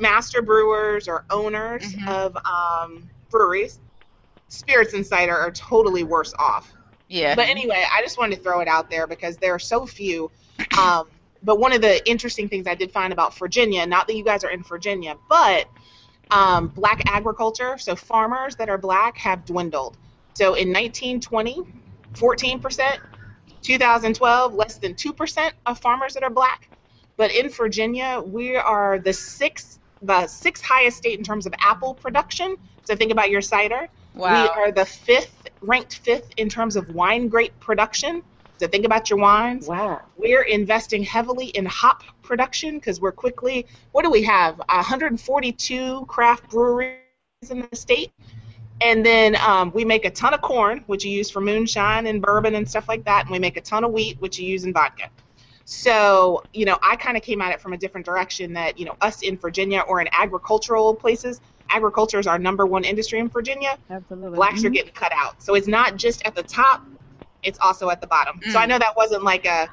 master 0.00 0.42
brewers 0.42 1.08
or 1.08 1.24
owners 1.30 1.94
Mhm. 1.94 2.08
of 2.08 2.36
um, 2.44 3.08
breweries. 3.30 3.80
Spirits 4.48 4.94
and 4.94 5.04
cider 5.06 5.36
are 5.36 5.50
totally 5.50 6.04
worse 6.04 6.32
off. 6.38 6.72
Yeah. 7.08 7.34
But 7.34 7.48
anyway, 7.48 7.84
I 7.92 8.02
just 8.02 8.18
wanted 8.18 8.36
to 8.36 8.42
throw 8.42 8.60
it 8.60 8.68
out 8.68 8.90
there 8.90 9.06
because 9.06 9.38
there 9.38 9.54
are 9.54 9.58
so 9.58 9.86
few. 9.86 10.30
Um, 10.78 11.08
but 11.42 11.58
one 11.58 11.72
of 11.72 11.80
the 11.80 12.08
interesting 12.08 12.48
things 12.48 12.66
I 12.66 12.74
did 12.74 12.92
find 12.92 13.12
about 13.12 13.36
Virginia, 13.38 13.86
not 13.86 14.06
that 14.08 14.16
you 14.16 14.24
guys 14.24 14.44
are 14.44 14.50
in 14.50 14.62
Virginia, 14.62 15.16
but 15.28 15.66
um, 16.30 16.68
black 16.68 17.02
agriculture, 17.08 17.78
so 17.78 17.94
farmers 17.94 18.56
that 18.56 18.68
are 18.68 18.78
black 18.78 19.16
have 19.18 19.44
dwindled. 19.44 19.96
So 20.34 20.54
in 20.54 20.72
1920, 20.72 21.62
14%. 22.14 22.98
2012, 23.62 24.54
less 24.54 24.78
than 24.78 24.94
2% 24.94 25.52
of 25.66 25.78
farmers 25.80 26.14
that 26.14 26.22
are 26.22 26.30
black. 26.30 26.68
But 27.16 27.32
in 27.34 27.48
Virginia, 27.48 28.22
we 28.24 28.56
are 28.56 28.98
the 28.98 29.12
sixth, 29.12 29.78
the 30.02 30.26
sixth 30.26 30.64
highest 30.64 30.98
state 30.98 31.18
in 31.18 31.24
terms 31.24 31.46
of 31.46 31.54
apple 31.58 31.94
production. 31.94 32.56
So 32.84 32.94
think 32.94 33.10
about 33.10 33.30
your 33.30 33.40
cider. 33.40 33.88
wow. 34.14 34.42
We 34.42 34.48
are 34.48 34.72
the 34.72 34.84
fifth, 34.84 35.50
ranked 35.60 35.98
fifth 35.98 36.30
in 36.36 36.48
terms 36.48 36.76
of 36.76 36.94
wine 36.94 37.28
grape 37.28 37.58
production. 37.60 38.22
So 38.58 38.66
think 38.66 38.86
about 38.86 39.10
your 39.10 39.18
wines. 39.18 39.66
Wow. 39.66 40.02
We're 40.16 40.42
investing 40.42 41.02
heavily 41.02 41.46
in 41.46 41.66
hop 41.66 42.02
production 42.22 42.76
because 42.76 43.00
we're 43.00 43.12
quickly, 43.12 43.66
what 43.92 44.02
do 44.02 44.10
we 44.10 44.22
have? 44.22 44.58
142 44.58 46.06
craft 46.06 46.50
breweries 46.50 47.00
in 47.50 47.66
the 47.70 47.76
state. 47.76 48.12
And 48.80 49.04
then 49.04 49.36
um, 49.36 49.72
we 49.74 49.84
make 49.84 50.04
a 50.04 50.10
ton 50.10 50.34
of 50.34 50.42
corn, 50.42 50.84
which 50.86 51.04
you 51.04 51.10
use 51.10 51.30
for 51.30 51.40
moonshine 51.40 52.06
and 52.06 52.20
bourbon 52.20 52.54
and 52.54 52.68
stuff 52.68 52.88
like 52.88 53.04
that. 53.04 53.22
And 53.22 53.30
we 53.30 53.38
make 53.38 53.56
a 53.56 53.60
ton 53.62 53.84
of 53.84 53.92
wheat, 53.92 54.20
which 54.20 54.38
you 54.38 54.46
use 54.46 54.64
in 54.64 54.72
vodka. 54.72 55.08
So, 55.68 56.44
you 56.52 56.64
know, 56.64 56.78
I 56.80 56.94
kind 56.94 57.16
of 57.16 57.24
came 57.24 57.42
at 57.42 57.52
it 57.52 57.60
from 57.60 57.72
a 57.72 57.76
different 57.76 58.06
direction 58.06 58.52
that, 58.52 58.78
you 58.78 58.84
know, 58.84 58.96
us 59.00 59.22
in 59.22 59.36
Virginia 59.36 59.80
or 59.80 60.00
in 60.00 60.08
agricultural 60.12 60.94
places, 60.94 61.40
agriculture 61.68 62.20
is 62.20 62.28
our 62.28 62.38
number 62.38 62.64
one 62.66 62.84
industry 62.84 63.18
in 63.18 63.28
Virginia 63.28 63.76
Absolutely. 63.90 64.36
blacks 64.36 64.58
Mm-hmm. 64.58 64.66
are 64.68 64.70
getting 64.70 64.92
cut 64.92 65.12
out. 65.12 65.42
So 65.42 65.56
it's 65.56 65.66
not 65.66 65.96
just 65.96 66.24
at 66.24 66.36
the 66.36 66.44
top, 66.44 66.86
it's 67.42 67.58
also 67.60 67.90
at 67.90 68.00
the 68.00 68.06
bottom. 68.06 68.40
So 68.48 68.58
Mm. 68.58 68.62
I 68.62 68.66
know 68.66 68.78
that 68.78 68.96
wasn't 68.96 69.24
like 69.24 69.44
a 69.44 69.68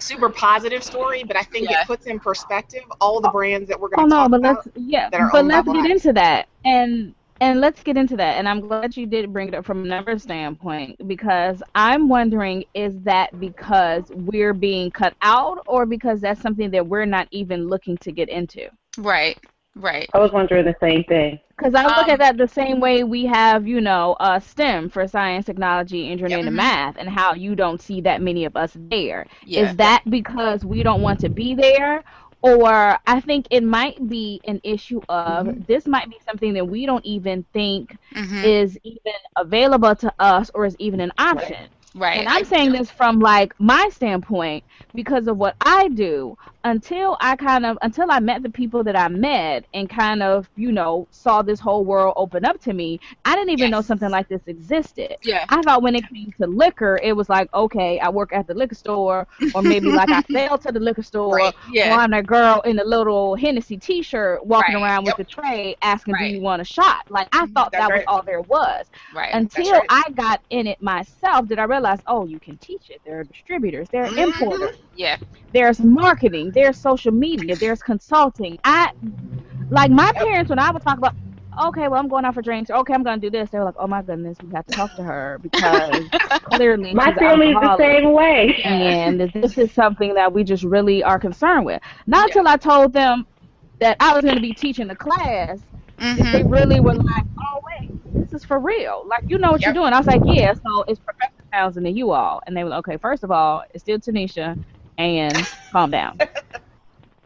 super 0.00 0.28
positive 0.28 0.84
story, 0.84 1.24
but 1.24 1.36
I 1.36 1.42
think 1.42 1.70
Yeah. 1.70 1.80
it 1.80 1.86
puts 1.86 2.06
in 2.06 2.20
perspective 2.20 2.82
all 3.00 3.20
the 3.22 3.30
brands 3.30 3.68
that 3.70 3.80
we're 3.80 3.88
Oh 3.88 3.96
going 3.96 4.10
to 4.10 4.14
no, 4.14 4.22
talk 4.22 4.30
but 4.32 4.40
about. 4.40 4.56
let's 4.66 4.68
yeah, 4.76 5.08
that 5.08 5.20
are 5.20 5.30
but 5.32 5.46
let's 5.46 5.66
get 5.66 5.90
into 5.90 6.12
that 6.12 6.48
and 6.64 7.14
and 7.40 7.60
let's 7.60 7.82
get 7.82 7.96
into 7.96 8.16
that. 8.16 8.36
And 8.38 8.48
I'm 8.48 8.60
glad 8.60 8.96
you 8.96 9.06
did 9.06 9.32
bring 9.32 9.48
it 9.48 9.54
up 9.54 9.64
from 9.64 9.82
a 9.84 9.86
number 9.86 10.18
standpoint 10.18 11.06
because 11.06 11.62
I'm 11.74 12.08
wondering 12.08 12.64
is 12.74 13.00
that 13.02 13.38
because 13.38 14.10
we're 14.14 14.54
being 14.54 14.90
cut 14.90 15.14
out 15.22 15.60
or 15.66 15.86
because 15.86 16.20
that's 16.20 16.40
something 16.40 16.70
that 16.70 16.86
we're 16.86 17.06
not 17.06 17.28
even 17.30 17.68
looking 17.68 17.96
to 17.98 18.12
get 18.12 18.28
into? 18.28 18.68
right. 18.98 19.38
Right. 19.76 20.10
I 20.14 20.18
was 20.18 20.32
wondering 20.32 20.64
the 20.64 20.74
same 20.80 21.04
thing. 21.04 21.38
Because 21.56 21.74
I 21.74 21.88
look 21.88 22.08
Um, 22.08 22.08
at 22.08 22.18
that 22.18 22.36
the 22.36 22.46
same 22.48 22.80
way 22.80 23.02
we 23.04 23.26
have, 23.26 23.66
you 23.66 23.80
know, 23.80 24.16
uh, 24.20 24.38
STEM 24.38 24.88
for 24.90 25.06
science, 25.06 25.46
technology, 25.46 26.08
engineering, 26.10 26.46
Yep. 26.46 26.46
and 26.46 26.56
math, 26.56 26.96
and 26.98 27.08
how 27.08 27.34
you 27.34 27.54
don't 27.54 27.80
see 27.80 28.00
that 28.02 28.22
many 28.22 28.44
of 28.44 28.56
us 28.56 28.76
there. 28.78 29.26
Yeah. 29.44 29.72
Is 29.72 29.76
that 29.76 30.02
because 30.08 30.64
we 30.64 30.82
don't 30.82 31.02
want 31.02 31.20
to 31.20 31.28
be 31.30 31.54
there? 31.54 32.04
Or 32.46 32.98
I 33.06 33.20
think 33.20 33.46
it 33.50 33.62
might 33.64 33.96
be 34.08 34.40
an 34.46 34.60
issue 34.64 35.00
of 35.08 35.48
Mm-hmm. 35.48 35.62
this 35.66 35.86
might 35.86 36.08
be 36.08 36.16
something 36.28 36.54
that 36.54 36.66
we 36.66 36.86
don't 36.86 37.04
even 37.06 37.44
think 37.52 37.96
hmm 38.14 38.42
is 38.42 38.78
even 38.84 39.14
available 39.36 39.94
to 39.96 40.12
us 40.18 40.50
or 40.54 40.66
is 40.66 40.76
even 40.78 41.00
an 41.00 41.12
option. 41.18 41.68
Right. 41.94 42.14
And 42.14 42.28
I'm 42.28 42.44
saying 42.44 42.72
this 42.72 42.90
from 42.90 43.18
like 43.20 43.52
my 43.58 43.88
standpoint 43.92 44.64
because 44.94 45.26
of 45.28 45.36
what 45.38 45.56
I 45.60 45.88
do. 45.88 46.36
Until 46.66 47.16
I 47.20 47.36
kind 47.36 47.64
of 47.64 47.78
until 47.82 48.10
I 48.10 48.18
met 48.18 48.42
the 48.42 48.50
people 48.50 48.82
that 48.84 48.96
I 48.96 49.06
met 49.08 49.66
and 49.72 49.88
kind 49.88 50.20
of 50.20 50.50
you 50.56 50.72
know 50.72 51.06
saw 51.12 51.40
this 51.42 51.60
whole 51.60 51.84
world 51.84 52.14
open 52.16 52.44
up 52.44 52.60
to 52.62 52.72
me, 52.74 52.98
I 53.24 53.36
didn't 53.36 53.50
even 53.50 53.70
know 53.70 53.80
something 53.82 54.10
like 54.10 54.28
this 54.28 54.42
existed. 54.48 55.16
Yeah. 55.22 55.44
I 55.48 55.62
thought 55.62 55.82
when 55.82 55.94
it 55.94 56.08
came 56.12 56.32
to 56.40 56.46
liquor, 56.48 56.98
it 57.04 57.12
was 57.12 57.28
like 57.28 57.48
okay, 57.54 58.00
I 58.00 58.08
work 58.10 58.32
at 58.32 58.48
the 58.48 58.54
liquor 58.54 58.74
store, 58.74 59.28
or 59.54 59.62
maybe 59.62 59.92
like 59.92 60.10
I 60.10 60.22
sell 60.32 60.58
to 60.58 60.72
the 60.72 60.80
liquor 60.80 61.02
store, 61.04 61.36
Right. 61.36 61.54
Yeah. 61.70 61.94
or 61.96 62.00
I'm 62.00 62.10
that 62.10 62.26
girl 62.26 62.60
in 62.62 62.80
a 62.80 62.84
little 62.84 63.36
Hennessy 63.36 63.76
T-shirt 63.78 64.44
walking 64.44 64.74
Right. 64.74 64.82
around 64.82 65.04
Yep. 65.06 65.18
with 65.18 65.28
the 65.28 65.32
tray 65.32 65.76
asking, 65.82 66.16
"Do 66.16 66.24
you 66.24 66.40
want 66.40 66.62
a 66.62 66.64
shot?" 66.64 67.02
Like 67.08 67.28
I 67.32 67.46
thought 67.46 67.70
That's 67.70 67.88
that 67.88 67.92
was 67.94 68.02
all 68.08 68.22
there 68.24 68.40
was 68.42 68.86
Right. 69.14 69.30
until 69.34 69.70
right. 69.72 69.86
I 69.88 70.02
got 70.14 70.42
in 70.50 70.66
it 70.66 70.82
myself 70.82 71.46
did 71.46 71.58
I 71.60 71.64
realize, 71.64 72.00
oh, 72.08 72.26
you 72.26 72.40
can 72.40 72.58
teach 72.58 72.90
it. 72.90 73.00
There 73.04 73.20
are 73.20 73.24
distributors, 73.24 73.88
there 73.92 74.04
are 74.06 74.10
Mhm. 74.10 74.18
importers, 74.18 74.76
yeah. 74.94 75.16
there's 75.52 75.80
marketing, 75.80 76.50
there's 76.56 76.80
social 76.80 77.12
media, 77.12 77.56
there's 77.56 77.82
consulting. 77.82 78.58
I 78.64 78.92
like 79.70 79.90
my 79.92 80.12
parents 80.18 80.50
when 80.50 80.60
I 80.60 80.70
would 80.72 80.82
talk 80.82 80.98
about 80.98 81.14
okay, 81.68 81.88
well 81.88 82.00
I'm 82.00 82.08
going 82.08 82.24
out 82.26 82.34
for 82.34 82.42
drinks, 82.42 82.70
okay, 82.70 82.94
I'm 82.94 83.04
gonna 83.04 83.20
do 83.20 83.30
this, 83.30 83.50
they 83.50 83.58
were 83.58 83.64
like, 83.64 83.76
Oh 83.78 83.88
my 83.88 84.02
goodness, 84.02 84.40
we 84.42 84.50
have 84.54 84.66
to 84.66 84.74
talk 84.74 84.94
to 84.96 85.04
her 85.04 85.38
because 85.42 86.10
clearly 86.44 86.96
My 86.96 87.12
family 87.12 87.52
is 87.52 87.60
the 87.60 87.70
same 87.78 88.12
way. 88.12 88.54
and 88.64 89.20
this 89.20 89.58
is 89.58 89.72
something 89.72 90.14
that 90.14 90.32
we 90.32 90.44
just 90.44 90.64
really 90.64 91.02
are 91.02 91.18
concerned 91.18 91.64
with. 91.66 91.82
Not 92.06 92.26
Yeah. 92.26 92.34
until 92.34 92.48
I 92.48 92.56
told 92.56 92.92
them 92.92 93.24
that 93.80 93.96
I 94.00 94.14
was 94.14 94.24
gonna 94.24 94.40
be 94.40 94.54
teaching 94.54 94.88
the 94.88 94.96
class 94.96 95.62
hmm 95.98 96.32
they 96.32 96.44
really 96.44 96.80
were 96.80 96.94
like, 96.94 97.26
"Oh 97.40 97.60
wait, 97.80 97.92
this 98.18 98.32
is 98.32 98.44
for 98.44 98.58
real. 98.60 99.02
Like 99.08 99.24
you 99.28 99.38
know 99.38 99.52
what 99.52 99.64
Yep. 99.64 99.66
you're 99.66 99.74
doing." 99.74 99.92
I 99.92 99.98
was 99.98 100.06
like, 100.06 100.22
"Yeah." 100.24 100.54
So 100.54 100.84
it's 100.88 101.00
Professor 101.00 101.44
Townsend 101.52 101.86
and 101.86 101.96
you 101.96 102.12
all, 102.12 102.40
and 102.46 102.56
they 102.56 102.64
were 102.64 102.70
like, 102.70 102.80
"Okay, 102.80 102.98
first 102.98 103.24
of 103.24 103.30
all, 103.30 103.64
it's 103.74 103.82
still 103.82 103.98
Tanisha, 103.98 104.56
and 104.98 105.46
calm 105.72 105.90
down." 105.90 106.22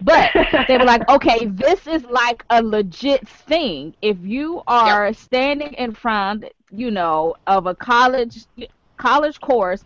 But 0.00 0.32
they 0.66 0.76
were 0.78 0.84
like, 0.84 1.08
"Okay, 1.08 1.46
this 1.46 1.86
is 1.86 2.04
like 2.04 2.42
a 2.50 2.62
legit 2.62 3.26
thing. 3.28 3.94
If 4.02 4.18
you 4.20 4.62
are 4.66 5.12
standing 5.12 5.72
in 5.74 5.92
front, 5.92 6.44
you 6.70 6.90
know, 6.90 7.34
of 7.46 7.66
a 7.66 7.74
college 7.74 8.46
college 8.98 9.38
course." 9.40 9.84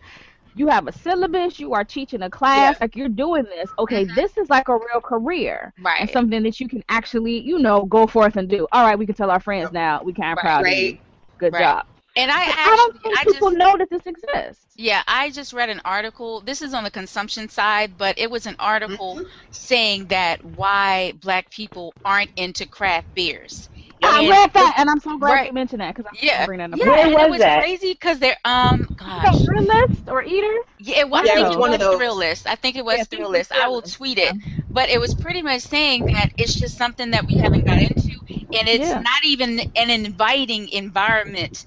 You 0.54 0.68
have 0.68 0.86
a 0.86 0.92
syllabus. 0.92 1.58
You 1.58 1.72
are 1.74 1.84
teaching 1.84 2.22
a 2.22 2.30
class. 2.30 2.76
Yeah. 2.76 2.80
Like 2.80 2.96
you're 2.96 3.08
doing 3.08 3.44
this. 3.44 3.72
Okay, 3.78 4.04
Mhm. 4.04 4.14
this 4.14 4.36
is 4.36 4.48
like 4.50 4.68
a 4.68 4.74
real 4.74 5.00
career 5.02 5.72
Right. 5.78 6.00
and 6.00 6.08
something 6.10 6.42
that 6.42 6.60
you 6.60 6.68
can 6.68 6.82
actually, 6.88 7.38
you 7.40 7.58
know, 7.58 7.84
go 7.84 8.06
forth 8.06 8.36
and 8.36 8.48
do. 8.48 8.66
All 8.72 8.84
right, 8.86 8.98
we 8.98 9.06
can 9.06 9.14
tell 9.14 9.30
our 9.30 9.40
friends 9.40 9.70
Yep. 9.70 9.72
now. 9.72 10.00
We 10.02 10.12
kind 10.14 10.32
of 10.32 10.38
Right, 10.38 10.40
proud 10.40 10.66
of 10.66 10.72
you. 10.72 10.98
Good 11.38 11.54
Right. 11.54 11.56
job. 11.56 11.84
And 12.16 12.30
I 12.30 12.44
actually, 12.44 12.72
I 12.72 12.76
don't 12.76 13.02
think 13.02 13.18
I 13.18 13.24
people 13.24 13.50
just, 13.50 13.58
know 13.58 13.76
that 13.78 13.90
this 13.90 14.06
exists. 14.06 14.66
yeah, 14.76 15.02
I 15.06 15.30
just 15.30 15.52
read 15.52 15.68
an 15.70 15.80
article. 15.84 16.42
This 16.42 16.62
is 16.62 16.74
on 16.74 16.84
the 16.84 16.90
consumption 16.90 17.48
side, 17.48 17.96
but 17.96 18.18
it 18.18 18.30
was 18.30 18.46
an 18.46 18.56
article 18.58 19.16
Mhm. 19.16 19.24
saying 19.50 20.08
that 20.08 20.44
why 20.44 21.12
black 21.20 21.50
people 21.50 21.96
aren't 22.04 22.30
into 22.36 22.66
craft 22.66 23.08
beers. 23.14 23.68
I 24.02 24.20
And- 24.20 24.28
read 24.30 24.52
that, 24.54 24.74
and 24.78 24.90
I'm 24.90 25.00
so 25.00 25.18
glad 25.18 25.32
Right. 25.32 25.46
you 25.46 25.52
mentioned 25.52 25.80
that 25.80 25.94
because 25.94 26.06
I'm 26.10 26.16
Yeah. 26.20 26.46
gonna 26.46 26.68
that 26.68 26.74
up. 26.74 26.78
Yeah, 26.78 26.86
Where 26.88 27.04
and 27.06 27.14
was 27.14 27.22
it 27.22 27.30
was 27.30 27.40
that? 27.40 27.58
crazy 27.60 27.92
because 27.92 28.18
they're 28.20 28.36
um, 28.44 28.88
gosh, 28.96 29.24
So, 29.24 29.44
Thrillist 29.44 30.08
or 30.08 30.22
Eater? 30.24 30.54
yeah, 30.78 31.00
it 31.00 31.08
was, 31.08 31.26
Yeah, 31.26 31.32
I 31.32 31.34
think 31.34 31.46
it 31.46 31.48
was 31.48 31.56
it 31.56 31.58
one 31.58 31.70
was 31.70 31.74
of 31.74 31.80
those. 31.80 32.00
Thrillist. 32.00 32.46
I 32.46 32.56
think 32.56 32.76
it 32.76 32.84
was 32.84 32.96
Yeah, 32.96 33.02
I 33.02 33.04
think 33.04 33.22
Thrillist. 33.22 33.52
I 33.52 33.68
will 33.68 33.82
tweet 33.82 34.18
it, 34.18 34.34
but 34.70 34.90
it 34.90 35.00
was 35.00 35.14
pretty 35.14 35.42
much 35.42 35.62
saying 35.62 36.06
that 36.06 36.30
it's 36.36 36.54
just 36.54 36.76
something 36.76 37.10
that 37.12 37.26
we 37.26 37.36
haven't 37.36 37.64
got 37.66 37.78
into, 37.78 38.12
and 38.52 38.68
it's 38.68 38.88
Yeah. 38.88 39.00
not 39.00 39.24
even 39.24 39.60
an 39.76 39.90
inviting 39.90 40.68
environment 40.68 41.64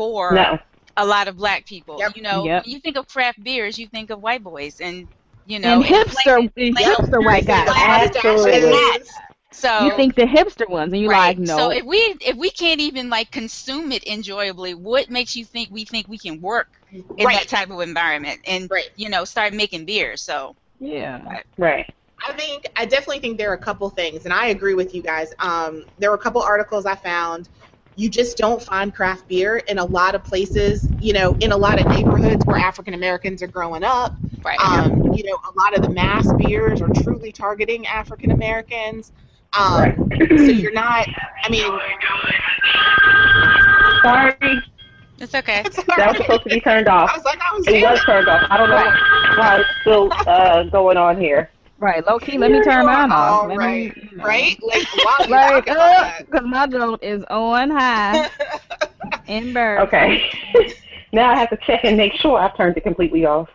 for 0.00 0.48
No. 0.48 0.58
a 0.96 1.04
lot 1.06 1.28
of 1.28 1.36
black 1.36 1.66
people. 1.66 1.98
Yep. 1.98 2.12
You 2.14 2.22
know, 2.22 2.44
Yep. 2.44 2.64
when 2.64 2.72
you 2.72 2.80
think 2.80 2.96
of 2.96 3.06
craft 3.08 3.42
beers, 3.42 3.78
you 3.78 3.88
think 3.88 4.10
of 4.10 4.20
white 4.20 4.42
boys, 4.42 4.80
and 4.80 5.08
you 5.44 5.58
know, 5.58 5.82
and 5.82 5.84
hipster, 5.84 6.38
and 6.38 6.50
plain 6.74 6.92
old 6.92 7.08
hipster 7.10 7.24
white 7.24 7.46
guys. 7.46 7.76
Absolutely. 7.84 9.04
So 9.52 9.70
You 9.78 9.90
think 9.90 10.14
the 10.16 10.22
hipster 10.22 10.68
ones, 10.68 10.92
and 10.92 11.02
you're 11.02 11.10
right. 11.10 11.36
like, 11.36 11.38
no. 11.38 11.56
So 11.56 11.70
if 11.70 11.84
we 11.84 11.98
if 12.20 12.36
we 12.36 12.50
can't 12.50 12.80
even 12.80 13.10
like 13.10 13.30
consume 13.30 13.92
it 13.92 14.04
enjoyably, 14.04 14.74
what 14.74 15.10
makes 15.10 15.36
you 15.36 15.44
think 15.44 15.70
we 15.70 15.84
think 15.84 16.08
we 16.08 16.18
can 16.18 16.40
work 16.40 16.68
in 17.16 17.26
Right. 17.26 17.32
that 17.32 17.48
type 17.48 17.70
of 17.70 17.80
environment 17.80 18.40
and 18.46 18.70
Right. 18.70 18.88
you 18.96 19.08
know 19.08 19.24
start 19.24 19.52
making 19.54 19.86
beer? 19.86 20.16
So 20.16 20.56
yeah. 20.80 21.38
Right. 21.58 21.86
I 22.26 22.32
think 22.32 22.64
I 22.76 22.84
definitely 22.86 23.20
think 23.20 23.38
there 23.38 23.50
are 23.50 23.54
a 23.54 23.58
couple 23.58 23.88
things, 23.90 24.24
and 24.24 24.32
I 24.34 24.46
agree 24.46 24.74
with 24.74 24.94
you 24.94 25.02
guys. 25.02 25.32
Um, 25.40 25.84
there 25.98 26.10
were 26.10 26.16
a 26.16 26.20
couple 26.20 26.42
articles 26.42 26.86
I 26.86 26.94
found. 26.96 27.48
You 27.96 28.08
just 28.08 28.36
don't 28.38 28.62
find 28.62 28.94
craft 28.94 29.28
beer 29.28 29.56
in 29.58 29.78
a 29.78 29.84
lot 29.84 30.14
of 30.14 30.24
places. 30.24 30.88
You 31.00 31.12
know, 31.12 31.36
in 31.40 31.52
a 31.52 31.56
lot 31.56 31.80
of 31.80 31.86
neighborhoods 31.86 32.44
where 32.46 32.56
African 32.58 32.94
Americans 32.94 33.42
are 33.42 33.48
growing 33.48 33.84
up. 33.84 34.16
right. 34.44 34.58
Um, 34.58 35.00
you 35.12 35.24
know, 35.24 35.36
a 35.48 35.52
lot 35.58 35.76
of 35.76 35.82
the 35.82 35.88
mass 35.88 36.32
beers 36.32 36.80
are 36.80 36.90
truly 36.90 37.32
targeting 37.32 37.86
African 37.86 38.30
Americans. 38.30 39.12
Um, 39.52 39.80
Right. 39.80 39.96
so 40.38 40.52
you're 40.52 40.72
not. 40.72 41.08
I 41.44 41.48
mean, 41.50 41.62
Sorry, 44.02 44.32
it's 45.18 45.34
okay. 45.34 45.62
it's 45.66 45.76
that 45.76 46.08
was 46.08 46.16
supposed 46.16 46.42
to 46.44 46.48
be 46.50 46.60
turned 46.60 46.88
I 46.88 46.92
off. 47.02 47.10
was 47.16 47.24
like, 47.24 47.38
I 47.40 47.54
was 47.56 47.66
It 47.68 47.82
was 47.82 48.00
turned 48.04 48.28
off. 48.28 48.42
I 48.50 48.56
don't 48.56 48.70
know 48.70 48.92
why 49.36 49.60
it's 49.60 49.68
still 49.82 50.10
uh, 50.26 50.62
going 50.64 50.96
on 50.96 51.20
here. 51.20 51.50
Right, 51.80 52.06
low 52.06 52.20
key. 52.20 52.38
Let 52.38 52.52
me 52.52 52.60
turn 52.60 52.86
mine 52.86 53.10
off. 53.12 53.38
All 53.40 53.48
Let 53.48 53.60
right, 53.60 53.60
me, 53.60 53.94
you 53.96 54.16
know. 54.18 54.24
right? 54.24 54.56
Like, 54.62 54.88
while 54.92 55.24
Like, 55.28 55.66
talking 55.66 55.74
about 55.74 56.22
because 56.30 56.46
my 56.46 56.66
joint 56.66 57.02
is 57.02 57.24
on 57.30 57.70
high 57.70 58.22
in 59.26 59.52
bird. 59.54 59.88
Okay. 59.88 60.22
now 61.12 61.30
I 61.30 61.36
have 61.38 61.50
to 61.50 61.58
check 61.66 61.80
and 61.84 61.96
make 61.96 62.12
sure 62.14 62.38
I've 62.38 62.56
turned 62.56 62.76
it 62.76 62.82
completely 62.84 63.24
off. 63.24 63.48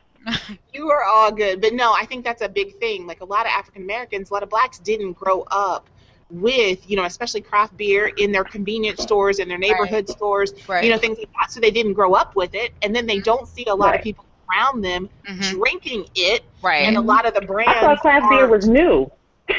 You 0.74 0.89
are 0.91 1.03
all 1.03 1.32
good. 1.32 1.62
But 1.62 1.74
no, 1.74 1.94
I 1.94 2.05
think 2.05 2.24
that's 2.24 2.41
a 2.41 2.50
big 2.50 2.75
thing. 2.79 3.08
Like 3.08 3.22
a 3.22 3.25
lot 3.25 3.46
of 3.46 3.51
African 3.55 3.84
Americans, 3.84 4.29
a 4.29 4.34
lot 4.34 4.44
of 4.44 4.50
blacks 4.50 4.79
didn't 4.79 5.13
grow 5.13 5.44
up 5.51 5.89
with, 6.29 6.89
you 6.89 6.96
know, 6.98 7.05
especially 7.05 7.41
craft 7.41 7.77
beer 7.77 8.08
in 8.17 8.32
their 8.32 8.44
convenience 8.44 9.01
stores, 9.01 9.39
in 9.39 9.48
their 9.48 9.58
neighborhood 9.58 10.10
stores, 10.10 10.53
Right. 10.67 10.84
you 10.84 10.89
know, 10.89 10.98
things 10.98 11.17
like 11.20 11.29
that. 11.39 11.51
So 11.51 11.60
they 11.60 11.72
didn't 11.72 11.94
grow 11.94 12.13
up 12.13 12.36
with 12.36 12.55
it. 12.55 12.74
And 12.82 12.96
then 12.96 13.05
they 13.05 13.20
don't 13.20 13.48
see 13.48 13.65
a 13.67 13.75
lot 13.75 13.94
Right. 13.94 14.01
of 14.01 14.01
people 14.01 14.25
around 14.52 14.82
them 14.82 15.10
Mhm. 15.30 15.52
drinking 15.52 16.06
it. 16.16 16.44
Right. 16.62 16.86
And 16.88 16.98
a 16.98 17.02
lot 17.02 17.25
of 17.25 17.34
the 17.34 17.42
brands. 17.42 17.72
I 17.75 17.82
thought 17.82 18.00
craft 18.02 18.30
beer 18.30 18.40
aren't- 18.40 18.52
was 18.52 18.68
new. 18.68 19.12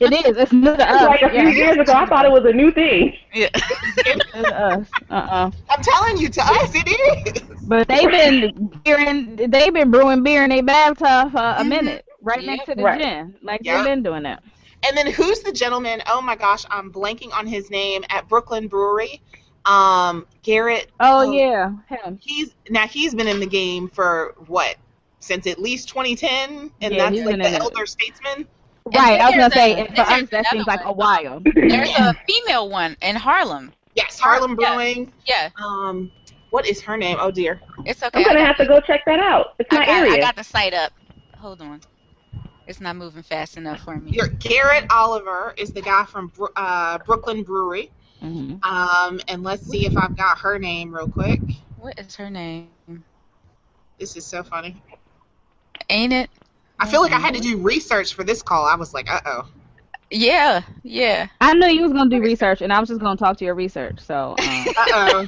It 0.00 0.12
is. 0.26 0.36
It's 0.36 0.52
new 0.52 0.76
to 0.76 0.90
us. 0.90 1.02
Like 1.06 1.22
a 1.22 1.30
few 1.30 1.38
yeah. 1.40 1.48
years 1.48 1.76
ago, 1.78 1.92
I 1.94 2.04
thought 2.06 2.24
it 2.26 2.30
was 2.30 2.44
a 2.44 2.52
new 2.52 2.70
thing. 2.70 3.16
yeah. 3.32 3.48
It's 3.54 4.34
us. 4.34 4.86
Uh-uh. 5.10 5.50
I'm 5.70 5.82
telling 5.82 6.18
you, 6.18 6.28
to 6.28 6.40
us, 6.42 6.70
it 6.74 7.36
is. 7.36 7.42
But 7.62 7.88
they've 7.88 8.10
been 8.10 8.70
beering, 8.84 9.36
they've 9.36 9.72
been 9.72 9.90
brewing 9.90 10.22
beer 10.22 10.44
in 10.44 10.50
their 10.50 10.62
bathtub 10.62 11.32
for 11.32 11.38
a 11.38 11.62
Mhm. 11.62 11.68
minute, 11.68 12.04
right 12.22 12.40
Yep. 12.42 12.46
next 12.46 12.64
to 12.66 12.74
the 12.74 12.82
Right. 12.82 13.00
gin. 13.00 13.34
Like 13.42 13.62
Yep. 13.64 13.76
they've 13.76 13.86
been 13.86 14.02
doing 14.02 14.22
that. 14.24 14.42
And 14.86 14.96
then 14.96 15.06
who's 15.10 15.40
the 15.40 15.52
gentleman? 15.52 16.02
Oh 16.06 16.20
my 16.20 16.36
gosh, 16.36 16.64
I'm 16.70 16.92
blanking 16.92 17.32
on 17.34 17.46
his 17.46 17.70
name 17.70 18.04
at 18.10 18.28
Brooklyn 18.28 18.68
Brewery. 18.68 19.22
Um, 19.64 20.26
Garrett. 20.42 20.90
Oh, 21.00 21.32
yeah, 21.32 21.72
him. 21.88 22.20
he's 22.20 22.54
now 22.70 22.86
he's 22.86 23.14
been 23.14 23.28
in 23.28 23.40
the 23.40 23.46
game 23.46 23.88
for 23.88 24.34
what 24.46 24.76
since 25.20 25.46
at 25.46 25.58
least 25.58 25.88
2010 25.88 26.70
and 26.80 26.94
Yeah, 26.94 26.98
that's 26.98 27.16
he's 27.16 27.24
like 27.24 27.32
been 27.32 27.40
the 27.40 27.48
in 27.48 27.54
it. 27.54 27.60
elder 27.62 27.86
statesman 27.86 28.46
Right, 28.86 29.20
I 29.20 29.26
was 29.26 29.34
gonna 29.36 29.50
there's 29.50 29.52
say, 29.52 29.74
and 29.74 29.88
for 29.94 30.00
us 30.02 30.22
that 30.30 30.44
another 30.44 30.44
seems 30.50 30.66
like 30.66 30.80
a 30.84 30.92
while. 30.92 31.40
There's 31.68 31.90
a 31.98 32.14
female 32.26 32.70
one 32.70 32.96
in 33.02 33.16
Harlem. 33.16 33.72
yes 33.94 34.18
harlem 34.18 34.56
Yeah. 34.58 34.74
brewing 34.74 35.12
Yeah, 35.26 35.50
um 35.62 36.10
what 36.50 36.66
is 36.66 36.80
her 36.82 36.96
name 36.96 37.18
oh 37.20 37.30
dear 37.30 37.60
it's 37.84 38.02
okay. 38.02 38.18
I'm 38.20 38.24
gonna 38.24 38.44
have 38.44 38.56
to 38.58 38.66
go 38.66 38.80
check 38.80 39.04
that 39.06 39.20
out. 39.20 39.54
It's 39.58 39.68
I 39.72 39.76
my 39.76 39.86
got, 39.86 40.08
I 40.10 40.18
got 40.20 40.36
the 40.36 40.44
site 40.44 40.74
up. 40.74 40.92
Hold 41.38 41.60
on. 41.60 41.80
It's 42.66 42.80
not 42.80 42.96
moving 42.96 43.22
fast 43.22 43.56
enough 43.56 43.80
for 43.80 43.96
me. 43.98 44.12
Your- 44.12 44.28
garrett 44.28 44.86
oliver 44.90 45.54
is 45.56 45.72
the 45.72 45.82
guy 45.82 46.04
from 46.04 46.32
uh, 46.56 46.98
brooklyn 47.06 47.42
brewery 47.42 47.90
hmm 48.20 48.56
um 48.62 49.20
and 49.28 49.42
let's 49.42 49.64
see 49.64 49.86
if 49.86 49.96
i've 49.96 50.16
got 50.16 50.38
her 50.38 50.58
name 50.58 50.94
real 50.94 51.08
quick 51.08 51.42
What 51.76 51.98
is 51.98 52.16
her 52.16 52.30
name? 52.30 52.68
this 53.98 54.16
is 54.16 54.26
so 54.26 54.42
funny 54.42 54.82
Ain't 55.90 56.12
it? 56.12 56.30
i 56.78 56.86
feel 56.86 57.00
like 57.00 57.12
i 57.12 57.18
had 57.18 57.34
to 57.34 57.40
do 57.40 57.56
research 57.58 58.14
for 58.14 58.24
this 58.24 58.42
call 58.42 58.64
i 58.64 58.74
was 58.74 58.92
like 58.94 59.10
uh-oh 59.10 59.46
Yeah, 60.10 60.62
yeah. 60.82 61.28
I 61.40 61.54
knew 61.54 61.66
you 61.68 61.82
was 61.82 61.92
gonna 61.92 62.10
do 62.10 62.20
research, 62.20 62.60
and 62.62 62.72
I 62.72 62.80
was 62.80 62.88
just 62.88 63.00
gonna 63.00 63.16
talk 63.16 63.36
to 63.38 63.44
your 63.44 63.54
research. 63.54 64.00
So, 64.00 64.36
um, 64.38 64.70
uh-oh 64.76 65.26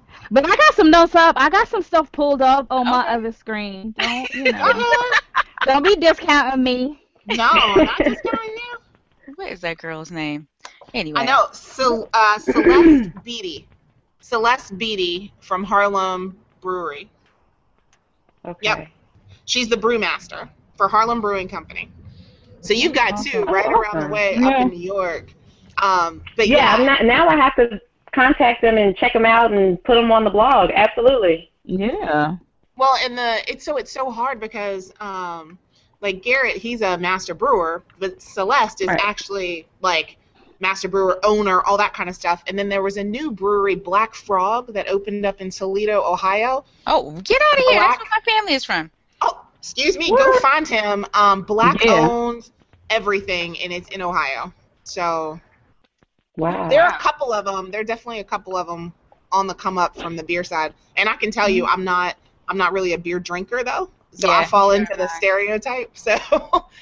but 0.30 0.44
I 0.46 0.56
got 0.56 0.74
some 0.74 0.90
notes 0.90 1.14
up. 1.14 1.36
I 1.38 1.48
got 1.50 1.68
some 1.68 1.82
stuff 1.82 2.10
pulled 2.12 2.42
up 2.42 2.66
on 2.70 2.88
my 2.88 3.06
other 3.08 3.32
screen. 3.32 3.92
Don't 3.92 4.32
you 4.34 4.48
know? 4.48 4.64
Uh-oh. 4.64 5.14
don't 5.64 5.82
be 5.84 5.96
discounting 5.96 6.62
me. 6.62 7.00
no 7.26 7.78
not 7.78 8.04
just 8.04 8.22
going 8.24 8.54
now 8.54 8.78
What 9.36 9.50
is 9.52 9.60
that 9.60 9.78
girl's 9.78 10.10
name? 10.10 10.48
Anyway. 10.94 11.20
I 11.20 11.24
know. 11.24 11.48
So, 11.52 12.08
uh, 12.12 12.38
Celeste 12.38 13.10
Beatty. 13.24 13.68
Celeste 14.20 14.76
Beatty 14.78 15.32
from 15.40 15.62
Harlem 15.64 16.36
Brewery. 16.60 17.08
Okay. 18.44 18.58
Yep. 18.62 18.88
She's 19.44 19.68
the 19.68 19.76
brewmaster 19.76 20.48
for 20.76 20.88
Harlem 20.88 21.20
Brewing 21.20 21.48
Company. 21.48 21.90
So 22.60 22.72
you've 22.74 22.92
got 22.94 23.22
two 23.22 23.44
right 23.44 23.66
around 23.66 24.02
the 24.02 24.08
way 24.08 24.36
Yeah. 24.38 24.48
up 24.48 24.60
in 24.62 24.68
New 24.70 24.78
York. 24.78 25.32
Um, 25.82 26.22
but 26.36 26.48
Yeah, 26.48 26.56
yeah, 26.56 26.74
I'm 26.74 26.86
not, 26.86 27.04
now 27.04 27.28
I 27.28 27.36
have 27.36 27.54
to 27.56 27.80
contact 28.14 28.62
them 28.62 28.78
and 28.78 28.96
check 28.96 29.12
them 29.12 29.26
out 29.26 29.52
and 29.52 29.82
put 29.84 29.94
them 29.94 30.10
on 30.10 30.24
the 30.24 30.30
blog. 30.30 30.70
Absolutely. 30.74 31.50
Yeah. 31.64 32.36
well, 32.76 32.96
and 33.04 33.16
the 33.18 33.42
it's 33.50 33.64
so 33.64 33.76
it's 33.76 33.90
so 33.92 34.10
hard 34.10 34.40
because 34.40 34.92
um, 35.00 35.58
like 36.00 36.22
Garrett, 36.22 36.56
he's 36.56 36.80
a 36.82 36.96
master 36.98 37.34
brewer, 37.34 37.82
but 37.98 38.20
Celeste 38.22 38.82
is 38.82 38.88
Right. 38.88 39.00
actually 39.02 39.66
like 39.82 40.16
master 40.60 40.88
brewer, 40.88 41.18
owner, 41.24 41.60
all 41.62 41.76
that 41.78 41.94
kind 41.94 42.08
of 42.08 42.14
stuff. 42.14 42.42
And 42.46 42.58
then 42.58 42.68
there 42.68 42.82
was 42.82 42.96
a 42.96 43.04
new 43.04 43.30
brewery, 43.30 43.74
Black 43.74 44.14
Frog, 44.14 44.72
that 44.74 44.88
opened 44.88 45.24
up 45.26 45.40
in 45.40 45.50
Toledo, 45.50 46.02
Ohio. 46.02 46.64
Oh, 46.86 47.12
get 47.22 47.40
out 47.42 47.58
of 47.58 47.64
here. 47.70 47.80
That's 47.80 47.98
where 47.98 48.08
my 48.10 48.32
family 48.32 48.54
is 48.54 48.64
from. 48.64 48.90
Oh, 49.20 49.44
excuse 49.58 49.96
me. 49.96 50.10
Go 50.10 50.32
find 50.38 50.66
him. 50.66 51.06
Um, 51.14 51.42
Black 51.42 51.84
Yeah. 51.84 52.06
owns 52.08 52.50
everything, 52.90 53.58
and 53.60 53.72
it's 53.72 53.88
in 53.88 54.02
Ohio. 54.02 54.52
So 54.84 55.40
Wow. 56.36 56.68
there 56.68 56.82
are 56.82 56.90
a 56.94 56.98
couple 56.98 57.32
of 57.32 57.44
them. 57.44 57.70
There 57.70 57.80
are 57.80 57.84
definitely 57.84 58.20
a 58.20 58.24
couple 58.24 58.56
of 58.56 58.66
them 58.66 58.92
on 59.32 59.46
the 59.46 59.54
come 59.54 59.78
up 59.78 59.96
from 59.96 60.16
the 60.16 60.22
beer 60.22 60.44
side. 60.44 60.74
And 60.96 61.08
I 61.08 61.16
can 61.16 61.30
tell 61.30 61.48
you, 61.48 61.66
I'm 61.66 61.84
not. 61.84 62.16
I'm 62.48 62.58
not 62.58 62.72
really 62.72 62.92
a 62.92 62.98
beer 62.98 63.18
drinker 63.18 63.64
though, 63.64 63.90
so 64.16 64.30
I 64.30 64.44
fall 64.44 64.70
neither 64.70 64.86
into 64.86 64.94
the 64.96 65.08
I. 65.08 65.18
stereotype. 65.18 65.96
So 65.96 66.16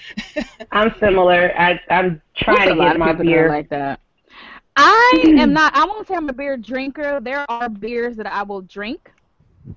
I'm 0.73 0.93
similar. 1.01 1.53
I, 1.59 1.79
I'm 1.91 2.21
trying 2.37 2.69
There's 2.69 2.71
to 2.71 2.75
lot 2.75 2.95
get 2.95 2.97
of 2.97 3.01
my 3.01 3.13
people 3.13 3.25
beer. 3.25 3.47
like 3.47 3.69
that. 3.71 4.01
I 4.77 5.33
am 5.37 5.53
not. 5.53 5.75
I 5.75 5.85
won't 5.87 6.07
say 6.07 6.15
I'm 6.15 6.29
a 6.29 6.33
beer 6.33 6.57
drinker. 6.57 7.21
There 7.21 7.45
are 7.49 7.69
beers 7.69 8.17
that 8.17 8.27
I 8.27 8.43
will 8.43 8.63
drink, 8.63 9.13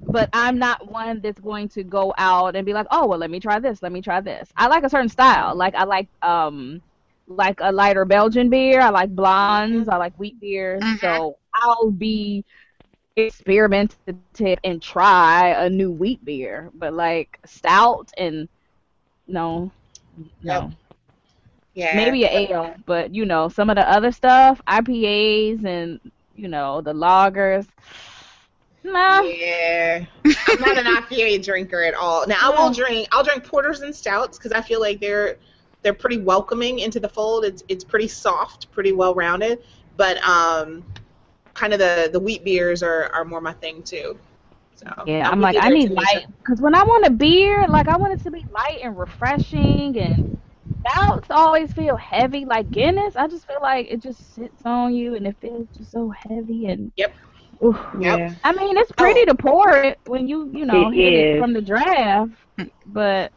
but 0.07 0.29
I'm 0.33 0.57
not 0.59 0.89
one 0.91 1.21
that's 1.21 1.39
going 1.39 1.69
to 1.69 1.83
go 1.83 2.13
out 2.17 2.55
and 2.55 2.65
be 2.65 2.73
like, 2.73 2.87
oh 2.91 3.07
well, 3.07 3.19
let 3.19 3.29
me 3.31 3.39
try 3.39 3.59
this. 3.59 3.81
Let 3.81 3.91
me 3.91 4.01
try 4.01 4.21
this. 4.21 4.51
I 4.55 4.67
like 4.67 4.83
a 4.83 4.89
certain 4.89 5.09
style. 5.09 5.55
Like 5.55 5.75
I 5.75 5.83
like 5.85 6.09
um 6.21 6.81
like 7.27 7.59
a 7.61 7.71
lighter 7.71 8.05
Belgian 8.05 8.49
beer. 8.49 8.81
I 8.81 8.89
like 8.89 9.15
blondes. 9.15 9.87
I 9.89 9.97
like 9.97 10.13
wheat 10.17 10.39
beers. 10.39 10.89
Mhm. 10.89 11.01
So 11.01 11.37
I'll 11.53 11.91
be 11.91 12.45
experimentative 13.17 14.59
and 14.63 14.81
try 14.81 15.49
a 15.49 15.69
new 15.69 15.91
wheat 15.91 16.23
beer. 16.23 16.71
But 16.75 16.93
like 16.93 17.39
stout 17.45 18.11
and 18.17 18.47
no, 19.27 19.71
no. 20.43 20.61
Yep. 20.61 20.71
yeah, 21.73 21.95
Maybe 21.95 22.25
an 22.25 22.31
ale, 22.31 22.75
but 22.85 23.13
you 23.13 23.25
know, 23.25 23.49
some 23.49 23.69
of 23.69 23.75
the 23.75 23.89
other 23.89 24.11
stuff, 24.11 24.61
IPAs 24.67 25.65
and 25.65 25.99
you 26.35 26.47
know, 26.47 26.81
the 26.81 26.93
lagers. 26.93 27.67
Nah. 28.83 29.21
Yeah, 29.21 30.05
I'm 30.23 30.61
not 30.61 30.77
an 30.77 30.85
IPA 30.85 31.43
drinker 31.43 31.83
at 31.83 31.93
all. 31.93 32.25
Now 32.25 32.37
I 32.41 32.49
will 32.49 32.71
drink. 32.71 33.07
I'll 33.11 33.23
drink 33.23 33.43
porters 33.43 33.81
and 33.81 33.93
stouts 33.93 34.37
because 34.37 34.53
I 34.53 34.61
feel 34.61 34.79
like 34.79 35.01
they're 35.01 35.37
they're 35.81 35.93
pretty 35.93 36.19
welcoming 36.19 36.79
into 36.79 36.99
the 36.99 37.09
fold. 37.09 37.43
It's 37.43 37.63
it's 37.67 37.83
pretty 37.83 38.07
soft, 38.07 38.71
pretty 38.71 38.93
well 38.93 39.13
rounded. 39.13 39.59
But 39.97 40.17
um, 40.25 40.85
kind 41.57 41.73
of 41.73 41.79
the 41.79 42.09
the 42.13 42.19
wheat 42.21 42.45
beers 42.45 42.83
are 42.83 43.11
are 43.13 43.25
more 43.25 43.41
my 43.41 43.53
thing 43.53 43.83
too. 43.83 44.19
So 44.75 44.87
Yeah, 45.05 45.29
I'm 45.29 45.41
I'm 45.41 45.41
like, 45.41 45.57
I 45.59 45.69
need 45.69 45.91
light 45.91 46.25
because 46.43 46.61
when 46.61 46.75
I 46.75 46.83
want 46.83 47.07
a 47.07 47.11
beer, 47.11 47.67
like 47.67 47.87
I 47.87 47.97
want 47.97 48.13
it 48.13 48.23
to 48.23 48.31
be 48.31 48.45
light 48.53 48.79
and 48.83 48.97
refreshing, 48.97 49.97
and 49.97 50.31
stouts 50.85 51.31
always 51.31 51.73
feel 51.73 51.97
heavy. 51.97 52.45
Like 52.45 52.71
Guinness, 52.71 53.15
I 53.15 53.27
just 53.27 53.47
feel 53.47 53.59
like 53.61 53.87
it 53.89 54.01
just 54.01 54.33
sits 54.35 54.65
on 54.65 54.93
you 54.95 55.15
and 55.15 55.27
it 55.27 55.37
feels 55.41 55.69
just 55.77 55.91
so 55.91 56.09
heavy 56.11 56.67
and. 56.67 56.91
Yep. 56.97 57.15
Oof. 57.63 57.77
Yep. 57.99 58.21
I 58.43 58.53
mean, 58.53 58.77
it's 58.77 58.91
pretty 58.93 59.25
to 59.25 59.35
pour 59.35 59.71
it 59.71 59.99
when 60.05 60.27
you, 60.27 60.51
you 60.53 60.65
know, 60.65 60.89
It 60.89 60.91
hit 60.91 61.15
it 61.15 61.35
from 61.37 61.53
the 61.53 61.61
draft, 61.61 62.31
but 62.85 63.33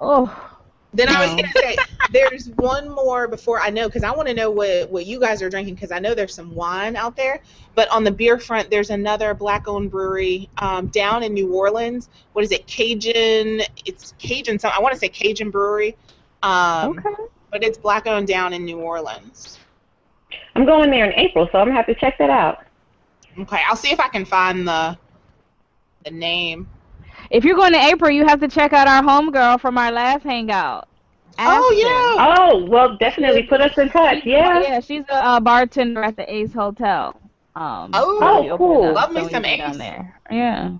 oh, 0.00 0.57
Then 0.94 1.08
I 1.10 1.20
was 1.20 1.30
gonna 1.30 1.52
say 1.54 1.76
there's 2.12 2.48
one 2.56 2.88
more 2.88 3.28
before 3.28 3.60
I 3.60 3.68
know 3.68 3.88
because 3.88 4.02
I 4.02 4.10
want 4.10 4.28
to 4.28 4.34
know 4.34 4.50
what 4.50 4.90
what 4.90 5.06
you 5.06 5.20
guys 5.20 5.42
are 5.42 5.50
drinking 5.50 5.74
because 5.74 5.92
I 5.92 5.98
know 5.98 6.14
there's 6.14 6.34
some 6.34 6.54
wine 6.54 6.96
out 6.96 7.14
there. 7.14 7.40
But 7.74 7.88
on 7.90 8.04
the 8.04 8.10
beer 8.10 8.38
front, 8.38 8.70
there's 8.70 8.90
another 8.90 9.34
black-owned 9.34 9.90
brewery 9.90 10.48
um, 10.58 10.86
down 10.88 11.22
in 11.22 11.34
New 11.34 11.52
Orleans. 11.52 12.08
What 12.32 12.44
is 12.44 12.52
it? 12.52 12.66
Cajun. 12.66 13.62
It's 13.84 14.14
Cajun. 14.18 14.58
Some 14.58 14.72
I 14.74 14.80
want 14.80 14.94
to 14.94 14.98
say 14.98 15.08
Cajun 15.08 15.50
Brewery. 15.50 15.96
Um, 16.42 16.98
okay. 16.98 17.22
But 17.50 17.62
it's 17.62 17.78
black-owned 17.78 18.26
down 18.26 18.52
in 18.52 18.64
New 18.64 18.78
Orleans. 18.78 19.58
I'm 20.54 20.64
going 20.64 20.90
there 20.90 21.04
in 21.04 21.12
April, 21.18 21.48
so 21.52 21.58
I'm 21.58 21.66
gonna 21.68 21.76
have 21.76 21.86
to 21.86 21.94
check 21.94 22.18
that 22.18 22.30
out. 22.30 22.64
Okay, 23.38 23.60
I'll 23.68 23.76
see 23.76 23.92
if 23.92 24.00
I 24.00 24.08
can 24.08 24.24
find 24.24 24.66
the 24.66 24.98
the 26.04 26.10
name. 26.10 26.68
If 27.30 27.44
you're 27.44 27.56
going 27.56 27.72
to 27.72 27.78
April, 27.78 28.10
you 28.10 28.26
have 28.26 28.40
to 28.40 28.48
check 28.48 28.72
out 28.72 28.88
our 28.88 29.02
homegirl 29.02 29.60
from 29.60 29.76
our 29.78 29.92
last 29.92 30.22
hangout. 30.22 30.88
Oh 31.40 31.70
yeah. 31.76 32.36
Oh, 32.38 32.64
well, 32.64 32.96
definitely 32.96 33.44
put 33.44 33.60
us 33.60 33.76
in 33.78 33.90
touch. 33.90 34.24
Yeah. 34.24 34.60
yeah, 34.60 34.80
she's 34.80 35.04
a 35.08 35.14
uh, 35.14 35.40
bartender 35.40 36.02
at 36.02 36.16
the 36.16 36.32
Ace 36.32 36.52
Hotel. 36.52 37.20
Um, 37.54 37.90
Oh, 37.94 38.48
so 38.48 38.56
cool. 38.56 38.84
up, 38.88 38.94
Love 38.94 39.12
me 39.12 39.20
so 39.20 39.26
we 39.26 39.32
some 39.32 39.42
went 39.44 39.58
down 39.60 39.70
Ace. 39.72 39.76
there. 39.78 40.20
Yeah. 40.30 40.70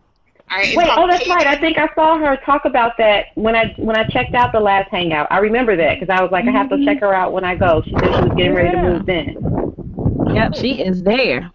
All 0.50 0.56
right, 0.56 0.66
it's 0.68 0.76
Wait, 0.76 0.88
oh, 0.90 1.06
that's 1.06 1.18
Cajun- 1.24 1.36
right. 1.36 1.46
I 1.46 1.56
think 1.60 1.78
I 1.78 1.88
saw 1.94 2.18
her 2.18 2.36
talk 2.38 2.64
about 2.64 2.96
that 2.98 3.26
when 3.34 3.54
I 3.54 3.74
when 3.76 3.96
I 3.96 4.04
checked 4.04 4.34
out 4.34 4.50
the 4.52 4.58
last 4.60 4.88
hangout. 4.90 5.26
I 5.30 5.38
remember 5.38 5.76
that 5.76 6.00
because 6.00 6.08
I 6.12 6.22
was 6.22 6.32
like, 6.32 6.46
I 6.46 6.50
have 6.50 6.70
to 6.70 6.84
check 6.84 7.00
her 7.00 7.14
out 7.14 7.32
when 7.32 7.44
I 7.44 7.54
go. 7.54 7.82
She 7.82 7.90
said 8.00 8.14
she 8.16 8.22
was 8.22 8.32
getting 8.36 8.54
ready 8.54 8.70
to 8.74 8.82
move 8.82 9.08
in. 9.08 10.34
Yep, 10.34 10.54
she 10.56 10.80
is 10.82 11.02
there. 11.02 11.50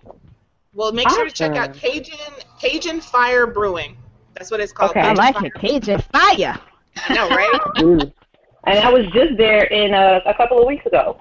Well, 0.74 0.92
make 0.94 1.10
sure 1.10 1.26
to 1.26 1.32
check 1.32 1.56
out 1.58 1.74
Cajun 1.74 2.18
Cajun 2.60 3.02
Fire 3.02 3.48
Brewing. 3.48 3.98
That's 4.36 4.52
what 4.52 4.60
it's 4.60 4.72
called. 4.72 4.92
Okay. 4.92 5.02
I 5.02 5.14
like 5.14 5.36
Fire. 5.36 5.46
it. 5.46 5.54
Cajun 5.56 6.00
fire. 6.12 6.60
I 6.98 7.14
know, 7.14 7.30
right? 7.30 7.60
Mm. 7.78 8.12
And 8.66 8.80
I 8.80 8.90
was 8.90 9.06
just 9.08 9.36
there 9.38 9.66
in 9.66 9.94
uh, 9.94 10.22
a 10.26 10.34
couple 10.36 10.58
of 10.58 10.66
weeks 10.66 10.86
ago. 10.86 11.20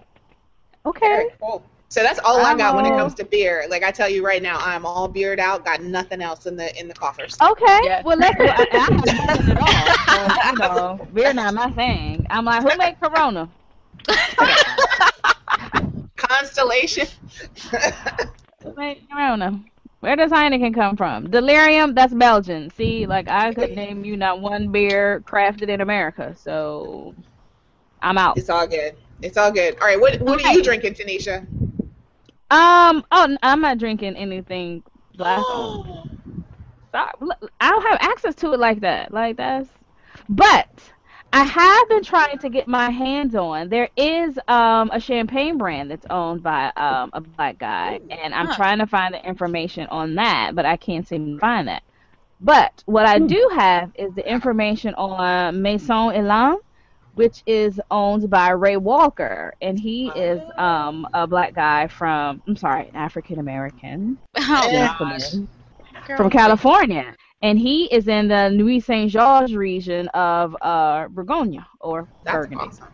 Okay. 0.86 1.26
Cool. 1.40 1.64
So 1.88 2.00
that's 2.02 2.20
all 2.20 2.40
I 2.40 2.54
got 2.56 2.76
when 2.76 2.86
it 2.86 2.90
comes 2.96 3.14
to 3.16 3.24
beer. 3.24 3.66
Like 3.68 3.82
I 3.82 3.90
tell 3.90 4.08
you 4.08 4.24
right 4.24 4.40
now, 4.42 4.58
I'm 4.60 4.86
all 4.86 5.08
beered 5.08 5.40
out. 5.40 5.64
Got 5.64 5.82
nothing 5.82 6.22
else 6.22 6.46
in 6.46 6.54
the 6.56 6.72
in 6.78 6.86
the 6.88 6.94
coffers. 6.94 7.36
Okay. 7.42 7.80
Yeah. 7.82 8.00
Well, 8.02 8.16
let's. 8.16 8.38
Well, 8.38 8.48
I, 8.48 8.66
I 8.72 8.78
haven't 8.78 9.04
done 9.04 9.50
it 9.50 9.58
all. 9.58 9.66
So, 10.06 10.26
you 10.52 10.58
know, 10.58 11.06
beer 11.12 11.32
not 11.34 11.52
my 11.52 11.68
thing. 11.72 12.24
I'm 12.30 12.44
like, 12.44 12.62
who 12.62 12.74
made 12.78 12.96
Corona? 12.98 13.50
Constellation. 16.16 17.06
Who 18.62 18.74
make 18.74 19.06
Corona? 19.10 19.62
Where 20.02 20.16
does 20.16 20.32
Heineken 20.32 20.74
come 20.74 20.96
from? 20.96 21.30
Delirium, 21.30 21.94
that's 21.94 22.12
Belgian. 22.12 22.70
See, 22.70 23.06
like 23.06 23.28
I 23.28 23.54
could 23.54 23.76
name 23.76 24.04
you 24.04 24.16
not 24.16 24.40
one 24.40 24.72
beer 24.72 25.22
crafted 25.24 25.68
in 25.68 25.80
America. 25.80 26.34
So, 26.34 27.14
I'm 28.02 28.18
out. 28.18 28.36
it's 28.36 28.50
all 28.50 28.66
good. 28.66 28.96
It's 29.22 29.36
all 29.36 29.52
good. 29.52 29.78
All 29.80 29.86
right, 29.86 30.00
what 30.00 30.20
what 30.20 30.44
are 30.44 30.52
you 30.54 30.64
drinking, 30.64 30.94
Tanisha? 30.94 31.46
Um. 32.50 33.04
Oh, 33.12 33.36
I'm 33.44 33.60
not 33.60 33.78
drinking 33.78 34.16
anything 34.16 34.82
black. 35.14 35.40
owned. 35.46 36.44
Sorry, 36.90 37.12
look, 37.20 37.52
I 37.60 37.70
don't 37.70 37.82
have 37.82 37.98
access 38.00 38.34
to 38.36 38.54
it 38.54 38.58
like 38.58 38.80
that. 38.80 39.12
Like 39.12 39.36
that's. 39.36 39.68
But 40.28 40.68
I 41.32 41.44
have 41.44 41.88
been 41.88 42.02
trying 42.02 42.38
to 42.40 42.50
get 42.50 42.68
my 42.68 42.90
hands 42.90 43.34
on. 43.34 43.68
There 43.70 43.88
is 43.96 44.38
um 44.48 44.90
a 44.92 45.00
champagne 45.00 45.58
brand 45.58 45.90
that's 45.90 46.06
owned 46.10 46.42
by 46.42 46.72
um 46.76 47.10
a 47.14 47.20
black 47.20 47.58
guy, 47.58 48.00
and 48.10 48.34
I'm 48.34 48.48
Huh. 48.48 48.50
trying 48.50 48.78
to 48.78 48.86
find 48.86 49.14
the 49.14 49.26
information 49.26 49.86
on 49.88 50.16
that, 50.16 50.54
but 50.54 50.66
I 50.66 50.76
can't 50.76 51.06
seem 51.08 51.34
to 51.34 51.38
find 51.40 51.68
that. 51.68 51.82
But 52.40 52.82
what 52.86 53.06
I 53.06 53.18
do 53.20 53.50
have 53.54 53.90
is 53.94 54.14
the 54.14 54.28
information 54.30 54.94
on 54.94 55.62
Maison 55.62 56.10
Ilan, 56.14 56.56
which 57.12 57.42
is 57.46 57.80
owned 57.90 58.28
by 58.30 58.50
Ray 58.50 58.76
Walker, 58.76 59.54
and 59.60 59.78
he 59.78 60.08
is 60.08 60.42
um 60.58 61.06
a 61.14 61.26
black 61.26 61.54
guy 61.54 61.88
from 61.88 62.42
I'm 62.46 62.56
sorry, 62.56 62.90
African 62.94 63.38
American 63.38 64.18
Oh, 64.36 64.70
Yeah. 64.70 64.94
gosh. 64.98 65.34
Girl, 66.06 66.16
from 66.16 66.30
California, 66.30 67.16
and 67.42 67.58
he 67.58 67.84
is 67.86 68.08
in 68.08 68.28
the 68.28 68.50
Nuits-Saint-Georges 68.50 69.54
region 69.56 70.08
of 70.08 70.56
uh 70.62 71.08
Bourgogne 71.08 71.64
or 71.80 72.08
That's 72.24 72.46
Burgundy. 72.46 72.66
awesome. 72.68 72.88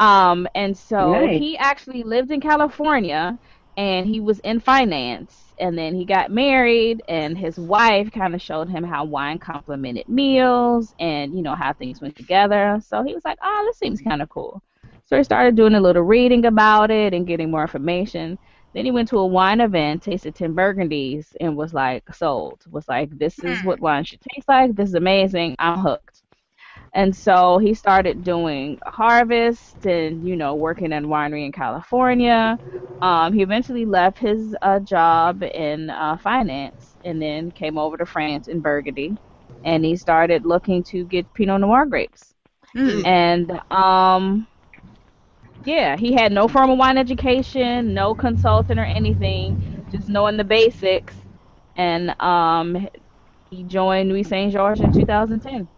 Um, 0.00 0.46
and 0.54 0.76
so 0.76 1.26
Nice. 1.26 1.30
he 1.30 1.56
actually 1.56 2.02
lived 2.02 2.30
in 2.30 2.40
California, 2.40 3.38
and 3.76 4.06
he 4.06 4.20
was 4.20 4.38
in 4.40 4.60
finance. 4.60 5.54
And 5.58 5.78
then 5.78 5.94
he 5.94 6.04
got 6.04 6.30
married, 6.30 7.02
and 7.08 7.38
his 7.38 7.58
wife 7.58 8.10
kind 8.12 8.34
of 8.34 8.42
showed 8.42 8.68
him 8.68 8.84
how 8.84 9.04
wine 9.04 9.38
complemented 9.38 10.08
meals, 10.08 10.94
and 10.98 11.34
you 11.34 11.42
know 11.42 11.54
how 11.54 11.72
things 11.72 12.00
went 12.00 12.16
together. 12.16 12.78
So 12.82 13.02
he 13.02 13.14
was 13.14 13.24
like, 13.24 13.38
"Oh, 13.42 13.64
this 13.66 13.78
seems 13.78 14.00
kind 14.00 14.22
of 14.22 14.28
cool." 14.28 14.62
So 15.06 15.16
he 15.16 15.24
started 15.24 15.54
doing 15.56 15.74
a 15.74 15.80
little 15.80 16.02
reading 16.02 16.46
about 16.46 16.90
it 16.90 17.14
and 17.14 17.26
getting 17.26 17.50
more 17.50 17.62
information. 17.62 18.38
Then 18.74 18.84
he 18.86 18.90
went 18.92 19.08
to 19.10 19.18
a 19.18 19.26
wine 19.26 19.60
event, 19.60 20.02
tasted 20.02 20.34
10 20.34 20.54
Burgundies, 20.54 21.34
and 21.40 21.56
was 21.56 21.74
like 21.74 22.04
sold. 22.14 22.62
Was 22.70 22.88
like, 22.88 23.16
this 23.18 23.42
is 23.44 23.62
Hmm. 23.62 23.64
what 23.64 23.80
wine 23.80 24.04
should 24.04 24.20
taste 24.20 24.48
like. 24.48 24.74
This 24.76 24.90
is 24.90 24.94
amazing. 24.94 25.56
I'm 25.58 25.78
hooked. 25.80 26.22
And 26.94 27.14
so 27.14 27.58
he 27.58 27.74
started 27.74 28.22
doing 28.22 28.78
harvest 28.86 29.84
and, 29.86 30.24
you 30.26 30.36
know, 30.36 30.54
working 30.54 30.92
in 30.92 31.06
winery 31.06 31.44
in 31.46 31.52
California. 31.52 32.58
Um, 33.02 33.32
he 33.32 33.42
eventually 33.42 33.84
left 33.84 34.18
his 34.18 34.56
uh, 34.62 34.80
job 34.80 35.42
in 35.42 35.90
uh, 35.90 36.16
finance 36.18 36.96
and 37.04 37.20
then 37.20 37.50
came 37.52 37.78
over 37.78 37.96
to 37.96 38.06
France 38.06 38.48
in 38.48 38.60
Burgundy. 38.60 39.16
And 39.64 39.84
he 39.84 39.96
started 39.96 40.44
looking 40.46 40.82
to 40.84 41.04
get 41.04 41.32
Pinot 41.34 41.60
Noir 41.60 41.86
grapes. 41.86 42.34
Mm. 42.74 43.04
And 43.04 43.50
um, 43.70 44.46
yeah, 45.64 45.96
he 45.96 46.12
had 46.14 46.32
no 46.32 46.48
formal 46.48 46.76
wine 46.76 46.98
education, 46.98 47.94
no 47.94 48.14
consultant 48.14 48.78
or 48.80 48.84
anything, 48.84 49.58
just 49.90 50.08
knowing 50.08 50.36
the 50.36 50.44
basics. 50.44 51.16
And 51.76 52.14
um, 52.20 52.88
he 53.50 53.64
joined 53.64 54.08
Nuits-Saint-Georges 54.08 54.82
in 54.82 54.92
2010. 54.92 55.68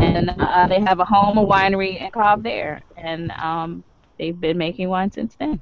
And 0.00 0.30
uh, 0.38 0.66
they 0.68 0.80
have 0.80 1.00
a 1.00 1.04
home, 1.04 1.38
a 1.38 1.46
winery, 1.46 2.00
and 2.00 2.12
Cobb 2.12 2.42
there. 2.42 2.82
And 2.96 3.30
um, 3.32 3.84
they've 4.18 4.38
been 4.38 4.58
making 4.58 4.88
wine 4.88 5.10
since 5.10 5.36
then. 5.38 5.60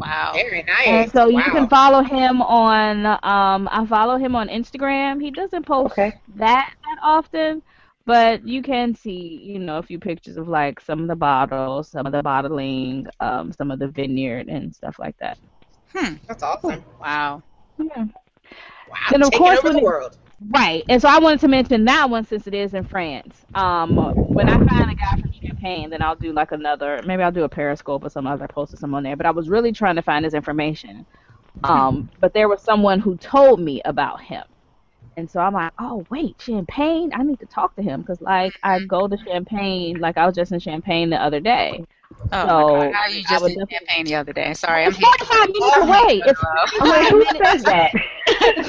Wow. 0.00 0.32
Very 0.32 0.62
nice. 0.62 0.84
And 0.84 1.10
so 1.10 1.28
you 1.28 1.50
can 1.50 1.68
follow 1.68 2.02
him 2.02 2.40
on. 2.42 3.06
Um, 3.06 3.68
I 3.70 3.86
follow 3.86 4.16
him 4.16 4.34
on 4.34 4.48
Instagram. 4.48 5.20
He 5.22 5.30
doesn't 5.30 5.66
post 5.66 5.96
Okay. 5.96 6.12
that 6.36 6.72
that 6.84 6.98
often, 7.02 7.62
but 8.10 8.44
you 8.44 8.60
can 8.60 8.92
see, 8.92 9.40
you 9.44 9.60
know, 9.60 9.78
a 9.78 9.82
few 9.84 10.00
pictures 10.00 10.36
of 10.36 10.48
like 10.48 10.80
some 10.80 11.00
of 11.00 11.06
the 11.06 11.14
bottles, 11.14 11.92
some 11.92 12.06
of 12.06 12.12
the 12.12 12.24
bottling, 12.24 13.06
um, 13.20 13.52
some 13.52 13.70
of 13.70 13.78
the 13.78 13.86
vineyard 13.86 14.48
and 14.48 14.74
stuff 14.74 14.98
like 14.98 15.14
that. 15.20 15.38
Hmm. 15.94 16.14
That's 16.26 16.42
awesome. 16.42 16.84
Wow. 17.00 17.44
Yeah. 17.78 18.06
Wow. 18.88 18.96
Then, 19.12 19.22
of 19.22 19.30
Taking 19.30 19.46
course, 19.46 19.58
over 19.60 19.72
the 19.72 19.78
world. 19.78 20.18
Right. 20.48 20.82
And 20.88 21.00
so 21.00 21.08
I 21.08 21.20
wanted 21.20 21.38
to 21.42 21.46
mention 21.46 21.84
that 21.84 22.10
one 22.10 22.24
since 22.24 22.48
it 22.48 22.54
is 22.54 22.74
in 22.74 22.82
France. 22.82 23.44
Um, 23.54 23.96
when 23.96 24.48
I 24.48 24.56
find 24.58 24.90
a 24.90 24.94
guy 24.96 25.20
from 25.20 25.30
Champagne, 25.30 25.90
then 25.90 26.02
I'll 26.02 26.16
do 26.16 26.32
like 26.32 26.50
another, 26.50 27.00
maybe 27.06 27.22
I'll 27.22 27.30
do 27.30 27.44
a 27.44 27.48
Periscope 27.48 28.04
or 28.04 28.10
some 28.10 28.26
other 28.26 28.48
post 28.48 28.74
or 28.74 28.76
some 28.76 28.92
on 28.92 29.04
there. 29.04 29.14
But 29.14 29.26
I 29.26 29.30
was 29.30 29.48
really 29.48 29.70
trying 29.70 29.94
to 29.94 30.02
find 30.02 30.24
his 30.24 30.34
information. 30.34 31.06
Um, 31.62 32.10
but 32.18 32.34
there 32.34 32.48
was 32.48 32.60
someone 32.60 32.98
who 32.98 33.16
told 33.18 33.60
me 33.60 33.80
about 33.84 34.20
him. 34.20 34.42
And 35.20 35.30
so 35.30 35.38
I'm 35.38 35.52
like, 35.52 35.72
oh, 35.78 36.06
wait, 36.08 36.40
Champagne? 36.40 37.12
I 37.14 37.22
need 37.22 37.40
to 37.40 37.46
talk 37.46 37.76
to 37.76 37.82
him 37.82 38.00
because, 38.00 38.22
like, 38.22 38.54
I 38.62 38.78
mm-hmm. 38.78 38.86
go 38.86 39.06
to 39.06 39.18
Champagne, 39.18 39.98
like, 40.00 40.16
I 40.16 40.24
was 40.24 40.34
just 40.34 40.50
in 40.50 40.58
Champagne 40.60 41.10
the 41.10 41.22
other 41.22 41.40
day. 41.40 41.84
Oh 42.32 42.46
So, 42.46 42.76
my 42.78 42.84
God. 42.86 42.94
How 42.94 43.06
you 43.08 43.18
I 43.18 43.22
just 43.28 43.44
in 43.44 43.48
did 43.50 43.58
definitely- 43.58 43.76
Champagne 43.76 44.04
the 44.06 44.14
other 44.14 44.32
day? 44.32 44.54
Sorry, 44.54 44.84
I'm 44.84 44.92
It's 44.92 44.98
45 44.98 45.48
minutes 45.52 45.76
away. 45.76 46.22
It's 46.24 46.40
I'm 46.80 46.88
like, 46.88 47.10
who 47.10 47.24
says 47.44 47.62
that? 47.64 47.92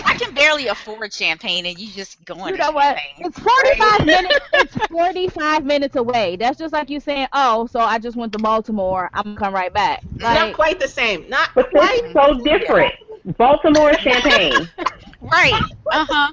I 0.06 0.18
can 0.20 0.34
barely 0.34 0.68
afford 0.68 1.14
champagne, 1.14 1.66
and 1.66 1.80
you 1.80 1.88
just 1.90 2.24
going 2.26 2.50
You 2.54 2.58
to 2.58 2.64
know 2.64 2.72
what? 2.72 2.98
champagne. 2.98 3.26
It's 3.28 3.40
45 3.40 4.06
minutes. 4.06 4.40
It's 4.54 4.76
45 4.88 5.64
minutes 5.66 5.96
away. 5.96 6.36
That's 6.36 6.58
just 6.60 6.74
like 6.74 6.90
you 6.90 7.00
saying, 7.00 7.28
"Oh, 7.32 7.66
so 7.68 7.80
I 7.80 7.98
just 7.98 8.18
went 8.18 8.34
to 8.34 8.40
Baltimore. 8.40 9.10
I'm 9.14 9.24
gonna 9.24 9.38
come 9.38 9.54
right 9.54 9.74
back." 9.74 10.04
It's 10.16 10.22
not 10.22 10.54
quite 10.54 10.80
the 10.82 10.88
same. 10.90 11.30
Not 11.30 11.50
But 11.56 11.70
quite. 11.72 12.12
so 12.14 12.44
different. 12.44 12.94
Baltimore 13.38 13.94
champagne. 13.96 14.68
Right. 15.22 15.54
Uh 15.92 16.06
huh. 16.10 16.32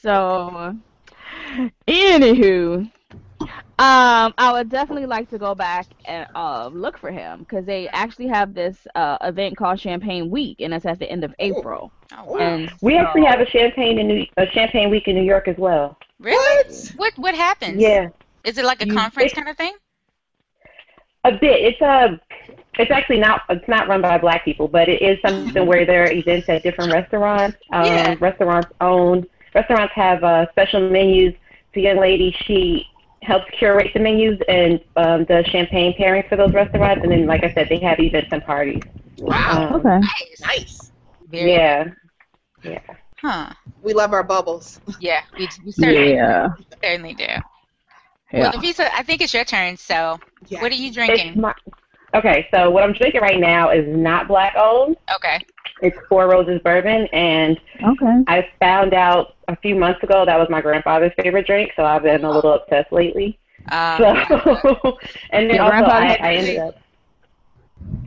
so, 0.00 0.74
anywho, 1.86 2.90
Um, 3.40 4.34
I 4.38 4.50
would 4.52 4.70
definitely 4.70 5.06
like 5.06 5.28
to 5.30 5.38
go 5.38 5.54
back 5.54 5.86
and 6.06 6.26
uh, 6.34 6.68
look 6.72 6.98
for 6.98 7.10
him 7.10 7.40
because 7.40 7.64
they 7.66 7.86
actually 7.88 8.28
have 8.28 8.54
this 8.54 8.86
uh, 8.94 9.18
event 9.20 9.56
called 9.56 9.78
Champagne 9.78 10.30
Week, 10.30 10.56
and 10.60 10.72
it's 10.74 10.86
at 10.86 10.98
the 10.98 11.08
end 11.10 11.22
of 11.22 11.34
April. 11.38 11.92
Oh, 12.16 12.24
wow. 12.24 12.38
And 12.38 12.72
We 12.80 12.96
actually 12.96 13.26
have 13.26 13.40
a 13.40 13.46
champagne 13.46 13.98
in 13.98 14.08
New, 14.08 14.26
a 14.38 14.46
champagne 14.46 14.88
week 14.90 15.06
in 15.06 15.14
New 15.14 15.22
York 15.22 15.46
as 15.46 15.56
well. 15.58 15.96
Really? 16.18 16.74
What 16.96 17.12
what 17.18 17.34
happens? 17.34 17.78
Yeah, 17.80 18.08
Is 18.42 18.58
it 18.58 18.64
like 18.64 18.82
a 18.82 18.86
You- 18.86 18.94
conference 18.94 19.32
kind 19.34 19.48
of 19.48 19.56
thing? 19.56 19.74
A 21.24 21.32
bit. 21.32 21.60
It's 21.64 21.80
a. 21.80 22.20
It's 22.78 22.90
actually 22.92 23.18
not. 23.18 23.42
It's 23.48 23.66
not 23.68 23.88
run 23.88 24.00
by 24.02 24.18
black 24.18 24.44
people, 24.44 24.68
but 24.68 24.88
it 24.88 25.02
is 25.02 25.18
something 25.20 25.66
where 25.66 25.84
there 25.84 26.04
are 26.04 26.10
events 26.12 26.48
at 26.48 26.62
different 26.62 26.92
restaurants. 26.92 27.56
Um, 27.72 27.84
Yeah. 27.84 28.14
Restaurants 28.20 28.68
own. 28.80 29.26
Restaurants 29.54 29.92
have 29.94 30.22
uh, 30.22 30.48
special 30.50 30.88
menus. 30.88 31.34
The 31.74 31.82
young 31.82 31.98
lady 31.98 32.34
she 32.46 32.86
helps 33.22 33.46
curate 33.58 33.90
the 33.94 34.00
menus 34.00 34.38
and 34.48 34.80
um, 34.96 35.24
does 35.24 35.44
champagne 35.46 35.92
pairings 35.98 36.28
for 36.28 36.36
those 36.36 36.52
restaurants. 36.54 37.02
And 37.02 37.10
then, 37.10 37.26
like 37.26 37.42
I 37.42 37.52
said, 37.52 37.68
they 37.68 37.78
have 37.80 37.98
events 37.98 38.28
and 38.32 38.44
parties. 38.44 38.82
Wow. 39.18 39.70
Um, 39.70 39.74
okay. 39.80 39.98
Nice. 39.98 40.40
Nice. 40.40 40.92
Very, 41.28 41.52
Yeah. 41.52 41.84
Yeah. 42.62 42.80
Huh. 43.20 43.50
We 43.82 43.92
love 43.92 44.12
our 44.12 44.22
bubbles. 44.22 44.80
Yeah, 45.00 45.22
we, 45.36 45.48
we 45.64 45.72
certainly, 45.72 46.14
Yeah. 46.14 46.48
certainly 46.82 47.14
do. 47.14 47.26
Yeah. 48.32 48.40
Well, 48.40 48.52
Nafeesa, 48.52 48.88
I 48.92 49.02
think 49.02 49.20
it's 49.22 49.32
your 49.32 49.44
turn. 49.44 49.76
So, 49.76 50.18
Yeah. 50.48 50.60
what 50.62 50.70
are 50.72 50.76
you 50.76 50.92
drinking? 50.92 51.40
my, 51.40 51.54
okay, 52.14 52.46
so 52.52 52.70
what 52.70 52.82
I'm 52.84 52.92
drinking 52.92 53.20
right 53.22 53.40
now 53.40 53.70
is 53.70 53.86
not 53.88 54.28
black 54.28 54.54
owned. 54.56 54.96
Okay. 55.16 55.38
It's 55.80 55.96
Four 56.08 56.28
Roses 56.28 56.60
Bourbon, 56.64 57.06
and 57.12 57.58
Okay. 57.82 58.24
I 58.26 58.46
found 58.60 58.92
out 58.94 59.34
a 59.46 59.56
few 59.56 59.74
months 59.76 60.02
ago 60.02 60.24
that 60.26 60.36
was 60.38 60.48
my 60.50 60.60
grandfather's 60.60 61.12
favorite 61.22 61.46
drink, 61.46 61.72
so 61.76 61.84
I've 61.84 62.02
been 62.02 62.24
a 62.24 62.30
little 62.30 62.52
obsessed 62.54 62.92
lately. 62.92 63.38
Um, 63.70 63.98
So, 63.98 64.06
and 65.30 65.48
then 65.48 65.56
Your 65.56 65.64
also 65.64 65.70
grandfather 65.76 66.04
I, 66.06 66.08
had 66.08 66.20
I 66.20 66.34
ended 66.34 66.58
up. 66.58 66.74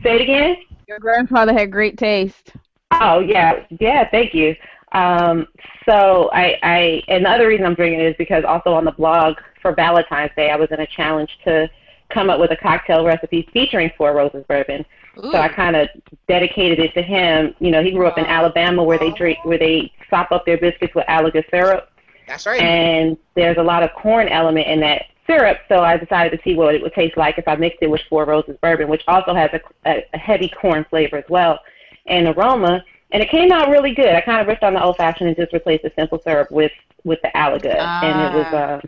Say 0.02 0.16
it 0.16 0.20
again. 0.22 0.56
Your 0.86 0.98
grandfather 0.98 1.52
had 1.52 1.72
great 1.72 1.96
taste. 1.96 2.52
Oh 2.92 3.20
yeah, 3.20 3.64
yeah. 3.80 4.08
Thank 4.10 4.34
you. 4.34 4.54
Um, 4.92 5.46
so 5.88 6.28
I, 6.34 6.58
I, 6.62 7.02
and 7.08 7.24
the 7.24 7.30
other 7.30 7.48
reason 7.48 7.64
I'm 7.64 7.74
drinking 7.74 8.00
it 8.00 8.08
is 8.08 8.14
because 8.18 8.44
also 8.44 8.74
on 8.74 8.84
the 8.84 8.92
blog 8.92 9.36
for 9.62 9.72
Valentine's 9.74 10.32
Day, 10.36 10.50
I 10.50 10.56
was 10.56 10.70
in 10.70 10.80
a 10.80 10.86
challenge 10.86 11.38
to 11.44 11.70
come 12.10 12.28
up 12.28 12.38
with 12.38 12.50
a 12.50 12.56
cocktail 12.56 13.04
recipe 13.04 13.48
featuring 13.52 13.90
Four 13.96 14.12
Roses 14.12 14.44
Bourbon. 14.46 14.84
ooh. 15.18 15.30
So 15.30 15.38
I 15.38 15.48
kind 15.48 15.76
of 15.76 15.88
dedicated 16.28 16.78
it 16.78 16.92
to 16.94 17.02
him. 17.02 17.54
You 17.60 17.70
know, 17.70 17.82
he 17.82 17.92
grew 17.92 18.06
up 18.06 18.18
in 18.18 18.26
Alabama 18.26 18.82
where 18.82 18.98
they 18.98 19.10
drink, 19.12 19.38
where 19.44 19.58
they 19.58 19.90
sop 20.10 20.30
up 20.32 20.44
their 20.44 20.58
biscuits 20.58 20.94
with 20.94 21.06
Alaga 21.06 21.42
syrup, 21.50 21.90
That's 22.26 22.44
right. 22.44 22.60
and 22.60 23.16
there's 23.34 23.56
a 23.56 23.62
lot 23.62 23.82
of 23.82 23.90
corn 23.94 24.28
element 24.28 24.66
in 24.66 24.80
that 24.80 25.06
syrup. 25.26 25.58
So 25.68 25.80
I 25.82 25.96
decided 25.96 26.36
to 26.36 26.42
see 26.44 26.54
what 26.54 26.74
it 26.74 26.82
would 26.82 26.92
taste 26.92 27.16
like 27.16 27.38
if 27.38 27.48
I 27.48 27.56
mixed 27.56 27.78
it 27.80 27.88
with 27.90 28.02
Four 28.10 28.26
Roses 28.26 28.58
Bourbon, 28.60 28.88
which 28.88 29.04
also 29.08 29.32
has 29.34 29.50
a, 29.54 29.60
a, 29.88 30.04
a 30.12 30.18
heavy 30.18 30.48
corn 30.48 30.84
flavor 30.90 31.16
as 31.16 31.24
well 31.30 31.60
and 32.06 32.26
aroma. 32.28 32.84
And 33.12 33.22
it 33.22 33.30
came 33.30 33.52
out 33.52 33.68
really 33.70 33.94
good. 33.94 34.08
I 34.14 34.20
kind 34.22 34.40
of 34.40 34.46
ripped 34.46 34.62
on 34.64 34.74
the 34.74 34.82
old 34.82 34.96
fashioned 34.96 35.28
and 35.28 35.36
just 35.36 35.52
replaced 35.52 35.82
the 35.84 35.92
simple 35.96 36.20
syrup 36.22 36.50
with 36.50 36.72
with 37.04 37.20
the 37.22 37.28
Alaga, 37.34 37.76
and 38.04 38.20
it 38.20 38.38
was 38.38 38.46
uh, 38.54 38.80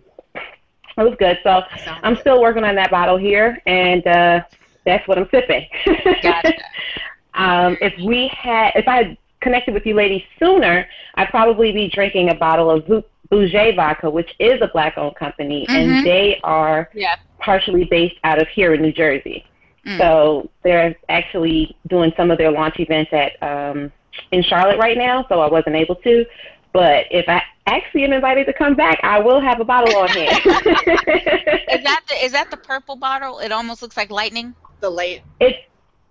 it 0.97 1.03
was 1.03 1.15
good. 1.19 1.39
So 1.43 1.63
I'm 2.03 2.15
good. 2.15 2.21
still 2.21 2.41
working 2.41 2.65
on 2.65 2.75
that 2.77 2.91
bottle 2.91 3.17
here, 3.17 3.61
and 3.67 4.07
uh, 4.07 4.41
that's 4.85 5.07
what 5.09 5.19
I'm 5.19 5.29
sipping. 5.31 5.67
Gotcha. 6.23 6.53
um, 7.35 7.77
if 7.81 7.95
we 8.05 8.29
had, 8.29 8.73
if 8.75 8.87
I 8.89 8.97
had 8.97 9.17
connected 9.41 9.75
with 9.75 9.85
you 9.87 9.95
ladies 9.95 10.23
sooner, 10.39 10.87
I'd 11.17 11.29
probably 11.29 11.73
be 11.73 11.89
drinking 11.89 12.31
a 12.31 12.35
bottle 12.35 12.71
of 12.71 12.85
Bouget 13.31 13.77
vodka, 13.77 14.09
which 14.09 14.35
is 14.39 14.61
a 14.63 14.69
black-owned 14.69 15.17
company, 15.17 15.67
Mhm. 15.69 15.75
and 15.75 16.07
they 16.07 16.41
are 16.45 16.89
Yeah. 16.95 17.17
partially 17.41 17.85
based 17.85 18.17
out 18.25 18.41
of 18.41 18.49
here 18.49 18.75
in 18.75 18.83
New 18.83 18.93
Jersey. 18.93 19.45
Mm. 19.87 19.99
So 19.99 20.49
they're 20.63 20.95
actually 21.11 21.77
doing 21.89 22.13
some 22.17 22.31
of 22.31 22.39
their 22.39 22.51
launch 22.51 22.79
events 22.81 23.13
at 23.13 23.33
um, 23.43 23.93
in 24.31 24.43
Charlotte 24.43 24.79
right 24.79 24.97
now. 24.97 25.27
So 25.29 25.41
I 25.41 25.49
wasn't 25.49 25.77
able 25.77 25.97
to, 25.97 26.25
but 26.75 27.07
if 27.11 27.27
I 27.29 27.41
actually 27.67 28.05
am 28.05 28.13
invited 28.13 28.45
to 28.47 28.53
come 28.53 28.75
back, 28.75 29.01
I 29.03 29.19
will 29.21 29.41
have 29.41 29.61
a 29.61 29.65
bottle 29.65 29.97
on 29.97 30.09
hand. 30.09 30.29
Is 30.45 31.83
that 31.85 32.03
the 32.09 32.15
is 32.25 32.33
that 32.33 32.51
the 32.51 32.57
purple 32.59 32.97
bottle? 32.97 33.39
It 33.39 33.51
almost 33.53 33.81
looks 33.81 33.97
like 33.97 34.11
lightning. 34.11 34.55
the 34.81 34.91
late. 34.91 35.23
It's 35.41 35.57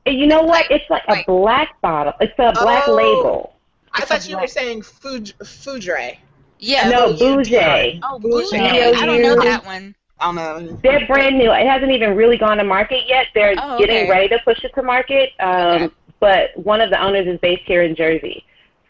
you 0.08 0.26
know 0.28 0.42
what? 0.42 0.66
It's 0.72 0.90
like 0.90 1.04
a 1.08 1.24
black 1.28 1.80
bottle. 1.82 2.14
It's 2.20 2.34
a 2.40 2.52
black 2.54 2.88
Oh. 2.88 2.94
label. 2.96 3.56
I 3.94 4.00
It's 4.00 4.08
thought 4.10 4.26
you 4.28 4.32
black- 4.36 4.44
were 4.44 4.48
saying 4.48 4.82
food, 4.82 5.34
Foudre. 5.44 6.18
Yeah. 6.60 6.90
No, 6.90 7.14
B-O-U-D-R. 7.14 8.00
Oh, 8.04 8.20
Bougie. 8.20 8.58
Bougie. 8.58 8.60
I 8.60 9.06
don't 9.06 9.22
know 9.22 9.36
that 9.42 9.64
one. 9.66 9.94
I 10.20 10.26
don't 10.26 10.36
know. 10.36 10.80
They're 10.82 11.06
brand 11.08 11.38
new. 11.38 11.52
It 11.52 11.68
hasn't 11.68 11.92
even 11.92 12.16
really 12.16 12.38
gone 12.38 12.58
to 12.58 12.64
market 12.64 13.02
yet. 13.08 13.28
They're 13.34 13.54
Oh, 13.58 13.78
getting 13.78 14.10
ready 14.10 14.28
to 14.30 14.40
push 14.46 14.64
it 14.64 14.74
to 14.76 14.84
market. 14.84 15.32
Um, 15.40 15.50
Okay. 15.84 15.90
But 16.20 16.50
one 16.56 16.80
of 16.82 16.90
the 16.90 17.02
owners 17.04 17.28
is 17.28 17.38
based 17.42 17.64
here 17.66 17.84
in 17.84 17.96
Jersey. 17.96 18.46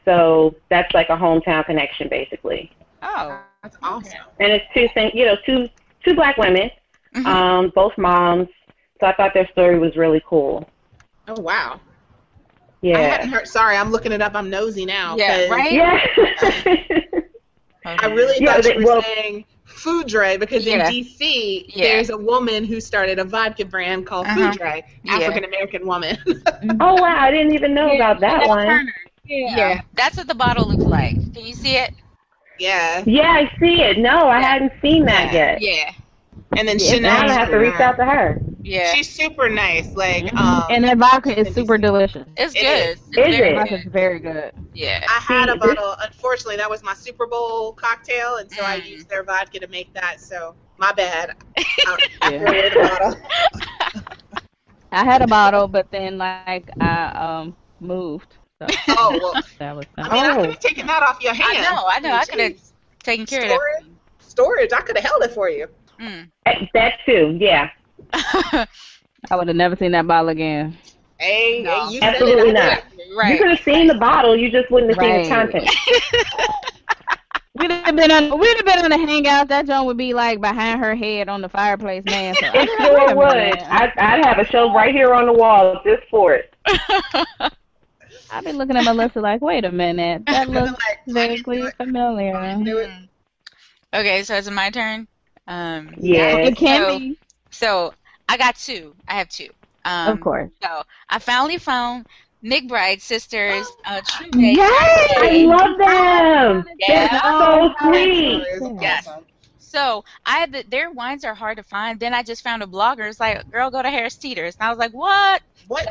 So 0.05 0.55
that's 0.69 0.93
like 0.93 1.09
a 1.09 1.15
hometown 1.17 1.65
connection, 1.65 2.07
basically. 2.09 2.71
Oh. 3.01 3.39
That's 3.61 3.77
awesome. 3.81 4.19
And 4.41 4.51
it's 4.51 4.65
two, 4.73 4.89
thing- 4.93 5.11
you 5.13 5.25
know, 5.25 5.37
two 5.45 5.69
two 6.03 6.13
black 6.15 6.35
women, 6.37 6.69
Mhm. 7.15 7.25
um, 7.25 7.71
both 7.73 7.97
moms. 7.97 8.49
So 8.99 9.07
I 9.07 9.13
thought 9.13 9.33
their 9.33 9.47
story 9.53 9.79
was 9.79 9.95
really 9.95 10.21
cool. 10.27 10.67
Oh 11.29 11.39
wow. 11.39 11.79
Yeah. 12.81 12.97
I 12.97 13.01
Yeah. 13.01 13.07
hadn't 13.11 13.29
heard. 13.29 13.47
Sorry, 13.47 13.77
I'm 13.77 13.89
looking 13.89 14.11
it 14.11 14.21
up. 14.21 14.35
I'm 14.35 14.49
nosy 14.49 14.85
now. 14.85 15.15
Yeah, 15.17 15.37
'cause 15.37 15.49
right? 15.49 15.71
Yeah. 15.71 16.05
I 17.85 18.07
really 18.07 18.43
Yeah, 18.43 18.53
thought 18.55 18.63
they- 18.63 18.73
you 18.73 18.79
were 18.79 18.85
well- 18.85 19.01
saying 19.01 19.45
Foudre 19.65 20.37
because 20.39 20.65
Yeah. 20.65 20.87
in 20.89 20.93
DC 20.93 21.65
Yeah. 21.69 21.83
there's 21.85 22.09
a 22.09 22.17
woman 22.17 22.65
who 22.65 22.79
started 22.81 23.17
a 23.19 23.23
vodka 23.23 23.63
brand 23.65 24.05
called 24.05 24.27
Uh-huh. 24.27 24.51
Foudre, 24.51 24.83
African 25.07 25.45
American 25.45 25.87
woman. 25.87 26.17
oh 26.81 27.01
wow, 27.01 27.17
I 27.17 27.31
didn't 27.31 27.53
even 27.53 27.73
know 27.73 27.93
about 27.95 28.19
that 28.19 28.45
one. 28.47 28.91
Yeah. 29.25 29.81
That's 29.93 30.17
what 30.17 30.27
the 30.27 30.36
bottle 30.36 30.67
looks 30.67 30.83
like. 30.83 31.15
Can 31.33 31.45
you 31.45 31.53
see 31.53 31.75
it? 31.77 31.93
yeah. 32.59 33.03
Yeah, 33.05 33.31
I 33.31 33.51
see 33.59 33.81
it. 33.81 33.97
No, 33.97 34.27
I 34.27 34.39
Yeah. 34.39 34.41
hadn't 34.41 34.73
seen 34.81 35.05
that 35.05 35.31
yet. 35.33 35.62
Yeah. 35.62 35.91
And 36.55 36.67
then 36.67 36.77
Now 36.77 36.83
Chanel. 36.83 37.12
I'm 37.12 37.27
gonna 37.27 37.39
have 37.39 37.49
to 37.49 37.57
reach 37.57 37.79
out 37.79 37.97
to 37.97 38.05
her. 38.05 38.39
Yeah. 38.62 38.93
She's 38.93 39.09
super 39.09 39.49
nice. 39.49 39.95
Like 39.95 40.25
Mm-hmm. 40.25 40.38
um, 40.38 40.63
And 40.69 40.83
that 40.83 40.97
vodka 40.97 41.38
is 41.38 41.53
super 41.53 41.77
delicious. 41.77 42.27
It's 42.38 42.53
It 42.55 42.62
good. 42.62 42.89
is. 42.89 42.99
It's 43.12 43.27
Is 43.29 43.38
very 43.38 43.49
it? 43.49 43.55
Vodka's 43.55 43.83
good. 43.83 43.91
very 43.91 44.19
good. 44.19 44.51
Yeah. 44.73 45.03
I 45.09 45.19
had 45.19 45.49
a 45.49 45.53
See, 45.53 45.59
this- 45.59 45.75
bottle. 45.75 45.95
Unfortunately, 46.01 46.57
that 46.57 46.69
was 46.69 46.83
my 46.83 46.93
Super 46.93 47.25
Bowl 47.25 47.73
cocktail, 47.73 48.36
and 48.38 48.51
so 48.51 48.63
I 48.63 48.79
Mm. 48.79 48.86
used 48.86 49.09
their 49.09 49.23
vodka 49.23 49.59
to 49.59 49.67
make 49.67 49.93
that. 49.93 50.19
So 50.21 50.55
my 50.77 50.91
bad. 50.91 51.36
I, 52.21 52.29
Yeah. 52.29 52.39
threw 52.39 52.47
away 52.47 52.69
the 52.69 52.79
bottle. 52.79 53.15
I 54.91 55.03
had 55.05 55.21
a 55.21 55.27
bottle, 55.27 55.67
but 55.67 55.89
then 55.91 56.17
like 56.17 56.69
I 56.79 57.05
um 57.09 57.55
moved. 57.79 58.38
So 58.69 58.76
Oh 58.89 59.19
well. 59.21 59.43
that 59.60 59.76
was 59.76 59.86
I 59.97 60.13
mean, 60.13 60.23
I 60.26 60.32
Oh. 60.36 60.41
could 60.41 60.49
have 60.52 60.60
taken 60.60 60.88
that 60.88 61.04
off 61.04 61.21
your 61.21 61.34
hand. 61.34 61.58
I 61.58 61.62
know, 61.62 61.84
I 61.88 61.99
know. 61.99 62.13
I 62.13 62.26
could 62.26 62.39
have 62.39 62.54
taken 63.04 63.26
care 63.26 63.41
of 63.43 63.47
Storage. 63.49 63.86
Storage. 64.19 64.73
I 64.73 64.82
could 64.82 64.97
have 64.97 65.06
held 65.06 65.23
it 65.23 65.32
for 65.32 65.49
you. 65.49 65.67
that. 65.99 66.06
Mm. 66.06 66.69
That 66.73 66.93
too, 67.06 67.38
yeah. 67.39 67.69
I 68.13 69.36
would 69.36 69.47
have 69.47 69.56
never 69.58 69.76
seen 69.76 69.91
that 69.91 70.08
bottle 70.08 70.30
again. 70.30 70.78
Hey, 71.19 71.62
No. 71.63 71.88
hey, 71.88 71.93
you 71.95 72.02
Absolutely 72.02 72.41
said 72.41 72.47
it. 72.49 72.54
Not. 72.54 72.84
did. 72.97 73.30
You 73.32 73.38
could 73.38 73.49
have 73.52 73.60
seen 73.62 73.88
the 73.88 73.93
bottle, 73.95 74.36
you 74.36 74.52
just 74.52 74.69
wouldn't 74.71 74.91
have 74.91 74.99
seen 74.99 75.13
the 75.13 75.19
Right. 75.19 75.30
content. 75.30 75.69
We'd 77.56 77.69
have 77.71 77.95
been 77.95 78.12
on 78.12 78.39
we'd 78.39 78.58
have 78.58 78.65
been 78.65 78.84
on 78.86 78.91
a 78.91 78.97
hangout. 78.97 79.47
That 79.47 79.67
joint 79.67 79.86
would 79.86 79.97
be 79.97 80.13
like 80.13 80.41
behind 80.41 80.80
her 80.80 80.95
head 80.95 81.30
on 81.30 81.41
the 81.41 81.49
fireplace, 81.49 82.04
man. 82.04 82.36
So 82.36 82.47
I 82.47 82.63
It 82.63 82.69
sure 82.80 83.15
would. 83.15 83.28
I'd, 83.28 83.91
I'd 83.97 84.26
have 84.26 84.39
a 84.39 84.45
shelf 84.45 84.73
right 84.76 84.93
here 84.93 85.13
on 85.13 85.28
the 85.28 85.34
wall 85.34 85.80
just 85.86 86.02
for 86.10 86.34
it. 86.34 86.54
I've 88.33 88.43
been 88.43 88.57
looking 88.57 88.75
at 88.75 88.83
Melissa 88.83 89.19
like, 89.21 89.41
wait 89.41 89.63
a 89.65 89.71
minute, 89.71 90.25
that 90.27 90.49
looks 90.49 90.71
Like, 90.71 90.99
vaguely 91.07 91.69
familiar. 91.77 92.35
I 92.35 92.49
didn't 92.49 92.65
do 92.65 92.77
it. 92.79 92.89
Mm. 92.89 93.07
Okay, 93.93 94.23
so 94.23 94.35
is 94.35 94.47
it 94.47 94.51
my 94.51 94.69
turn? 94.71 95.07
Um, 95.47 95.93
Yeah. 95.97 96.37
It 96.37 96.55
can 96.57 96.97
be, 96.99 97.17
so 97.51 97.93
I 98.27 98.37
got 98.37 98.55
two. 98.55 98.95
I 99.07 99.15
have 99.19 99.29
two. 99.29 99.49
Um, 99.85 100.13
of 100.13 100.21
course. 100.21 100.49
So 100.63 100.83
I 101.09 101.19
finally 101.19 101.57
found 101.57 102.07
McBride 102.43 103.01
sisters. 103.01 103.67
Uh, 103.85 104.01
True 104.05 104.29
Day. 104.31 104.55
I 104.59 105.45
love 105.45 105.77
them. 105.77 106.65
Yeah. 106.79 107.07
They're 107.11 107.75
so 107.81 107.89
sweet. 107.91 108.81
Yes. 108.81 109.07
So 109.59 110.03
I 110.25 110.37
had 110.37 110.51
the, 110.51 110.63
their 110.69 110.91
wines 110.91 111.25
are 111.25 111.33
hard 111.33 111.57
to 111.57 111.63
find. 111.63 111.99
Then 111.99 112.13
I 112.13 112.23
just 112.23 112.43
found 112.43 112.63
a 112.63 112.67
blogger. 112.67 113.09
It's 113.09 113.19
like, 113.19 113.49
girl, 113.51 113.71
go 113.71 113.81
to 113.81 113.89
Harris 113.89 114.15
Teeter's, 114.15 114.55
and 114.55 114.67
I 114.67 114.69
was 114.69 114.77
like, 114.77 114.91
what? 114.91 115.41
What? 115.67 115.87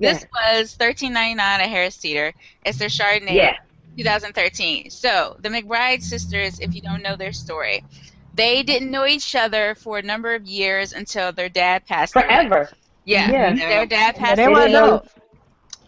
This 0.00 0.24
was 0.32 0.74
thirteen 0.74 1.12
ninety 1.12 1.34
nine 1.34 1.60
at 1.60 1.68
Harris 1.68 1.96
Teeter. 1.96 2.34
It's 2.64 2.78
their 2.78 2.88
Chardonnay, 2.88 3.34
Yeah. 3.34 3.56
2013. 3.96 4.90
So 4.90 5.36
the 5.40 5.48
McBride 5.48 6.02
sisters, 6.02 6.58
if 6.60 6.74
you 6.74 6.82
don't 6.82 7.02
know 7.02 7.16
their 7.16 7.32
story, 7.32 7.84
they 8.34 8.62
didn't 8.62 8.90
know 8.90 9.06
each 9.06 9.34
other 9.34 9.74
for 9.74 9.98
a 9.98 10.02
number 10.02 10.34
of 10.34 10.44
years 10.46 10.92
until 10.92 11.32
their 11.32 11.48
dad 11.48 11.86
passed 11.86 12.20
away. 12.20 12.26
Forever. 12.26 12.68
Yeah. 13.04 13.30
Yeah. 13.30 13.54
Their 13.54 13.86
dad 13.86 14.16
Yeah, 14.18 14.22
passed 14.26 14.36
they 14.36 14.48
were 14.48 14.60
away. 14.60 14.66
adults. 14.66 15.14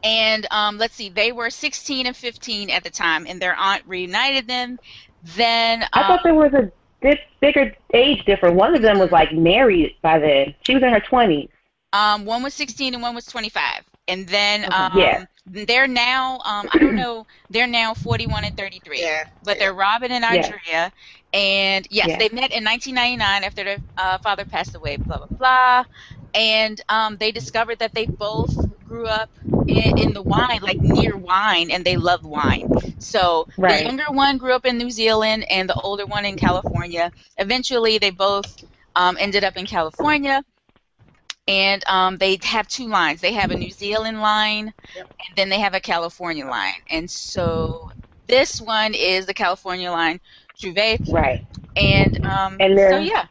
And 0.02 0.46
um, 0.50 0.78
let's 0.78 0.94
see, 0.94 1.08
they 1.08 1.32
were 1.32 1.50
16 1.50 2.06
and 2.06 2.16
15 2.16 2.70
at 2.70 2.84
the 2.84 2.90
time, 2.90 3.26
and 3.26 3.40
their 3.40 3.54
aunt 3.54 3.82
reunited 3.86 4.46
them. 4.46 4.78
Then 5.22 5.84
I 5.92 6.02
um, 6.02 6.06
thought 6.06 6.20
there 6.22 6.34
was 6.34 6.52
a 6.54 6.70
this 7.02 7.18
bigger 7.40 7.72
age 7.94 8.24
difference. 8.24 8.54
One 8.56 8.74
of 8.74 8.82
them 8.82 8.98
was 8.98 9.10
like 9.10 9.32
married 9.32 9.96
by 10.02 10.18
then. 10.18 10.54
She 10.64 10.74
was 10.74 10.82
in 10.82 10.90
her 10.90 11.00
twenties. 11.00 11.48
Um, 11.92 12.24
one 12.24 12.42
was 12.42 12.54
16 12.54 12.94
and 12.94 13.02
one 13.02 13.14
was 13.14 13.26
25. 13.26 13.82
And 14.08 14.26
then 14.28 14.66
um, 14.70 14.90
Yeah. 14.92 15.26
they're 15.46 15.86
now, 15.88 16.38
um, 16.44 16.68
I 16.70 16.78
don't 16.78 16.94
know, 16.94 17.26
they're 17.50 17.66
now 17.66 17.94
41 17.94 18.44
and 18.44 18.56
33. 18.56 19.02
Yeah. 19.02 19.24
But 19.42 19.58
they're 19.58 19.74
Robin 19.74 20.10
and 20.12 20.24
Yeah. 20.28 20.52
Andrea. 20.52 20.92
And 21.32 21.86
yes, 21.90 22.14
Yeah. 22.14 22.16
they 22.16 22.28
met 22.30 22.52
in 22.52 22.64
1999 22.64 23.44
after 23.44 23.64
their 23.64 23.78
uh, 23.96 24.18
father 24.18 24.44
passed 24.44 24.74
away, 24.74 24.96
blah, 24.96 25.18
blah, 25.18 25.26
blah. 25.38 25.84
And 26.34 26.80
um, 26.88 27.16
they 27.18 27.32
discovered 27.32 27.78
that 27.80 27.94
they 27.94 28.06
both 28.06 28.54
grew 28.84 29.06
up 29.06 29.30
in, 29.66 29.92
in 29.96 30.12
the 30.12 30.22
wine, 30.22 30.60
like 30.62 30.78
near 30.82 31.16
wine, 31.16 31.70
and 31.70 31.84
they 31.84 31.96
loved 31.96 32.24
wine. 32.24 32.70
So 32.98 33.46
Right. 33.56 33.66
the 33.66 33.76
younger 33.80 34.04
one 34.10 34.38
grew 34.38 34.54
up 34.54 34.64
in 34.66 34.78
New 34.78 34.90
Zealand 34.90 35.44
and 35.50 35.68
the 35.68 35.74
older 35.74 36.06
one 36.06 36.24
in 36.24 36.36
California. 36.36 37.10
Eventually, 37.36 37.98
they 37.98 38.10
both 38.10 38.56
um, 38.94 39.16
ended 39.20 39.44
up 39.44 39.56
in 39.56 39.66
California 39.66 40.42
and 41.48 41.84
um, 41.88 42.18
they 42.18 42.38
have 42.42 42.66
two 42.68 42.88
lines. 42.88 43.20
They 43.20 43.32
have 43.32 43.50
a 43.50 43.56
New 43.56 43.70
Zealand 43.70 44.20
line, 44.20 44.72
Yep. 44.94 45.06
and 45.28 45.36
then 45.36 45.48
they 45.48 45.60
have 45.60 45.74
a 45.74 45.80
California 45.80 46.46
line. 46.46 46.74
And 46.90 47.10
so 47.10 47.90
this 48.26 48.60
one 48.60 48.94
is 48.94 49.26
the 49.26 49.34
California 49.34 49.90
line, 49.90 50.20
Truvée, 50.58 51.00
Right. 51.12 51.44
and 51.76 52.24
um, 52.26 52.56
And 52.60 52.74
so 52.76 52.88
then- 52.90 53.04
yeah. 53.04 53.26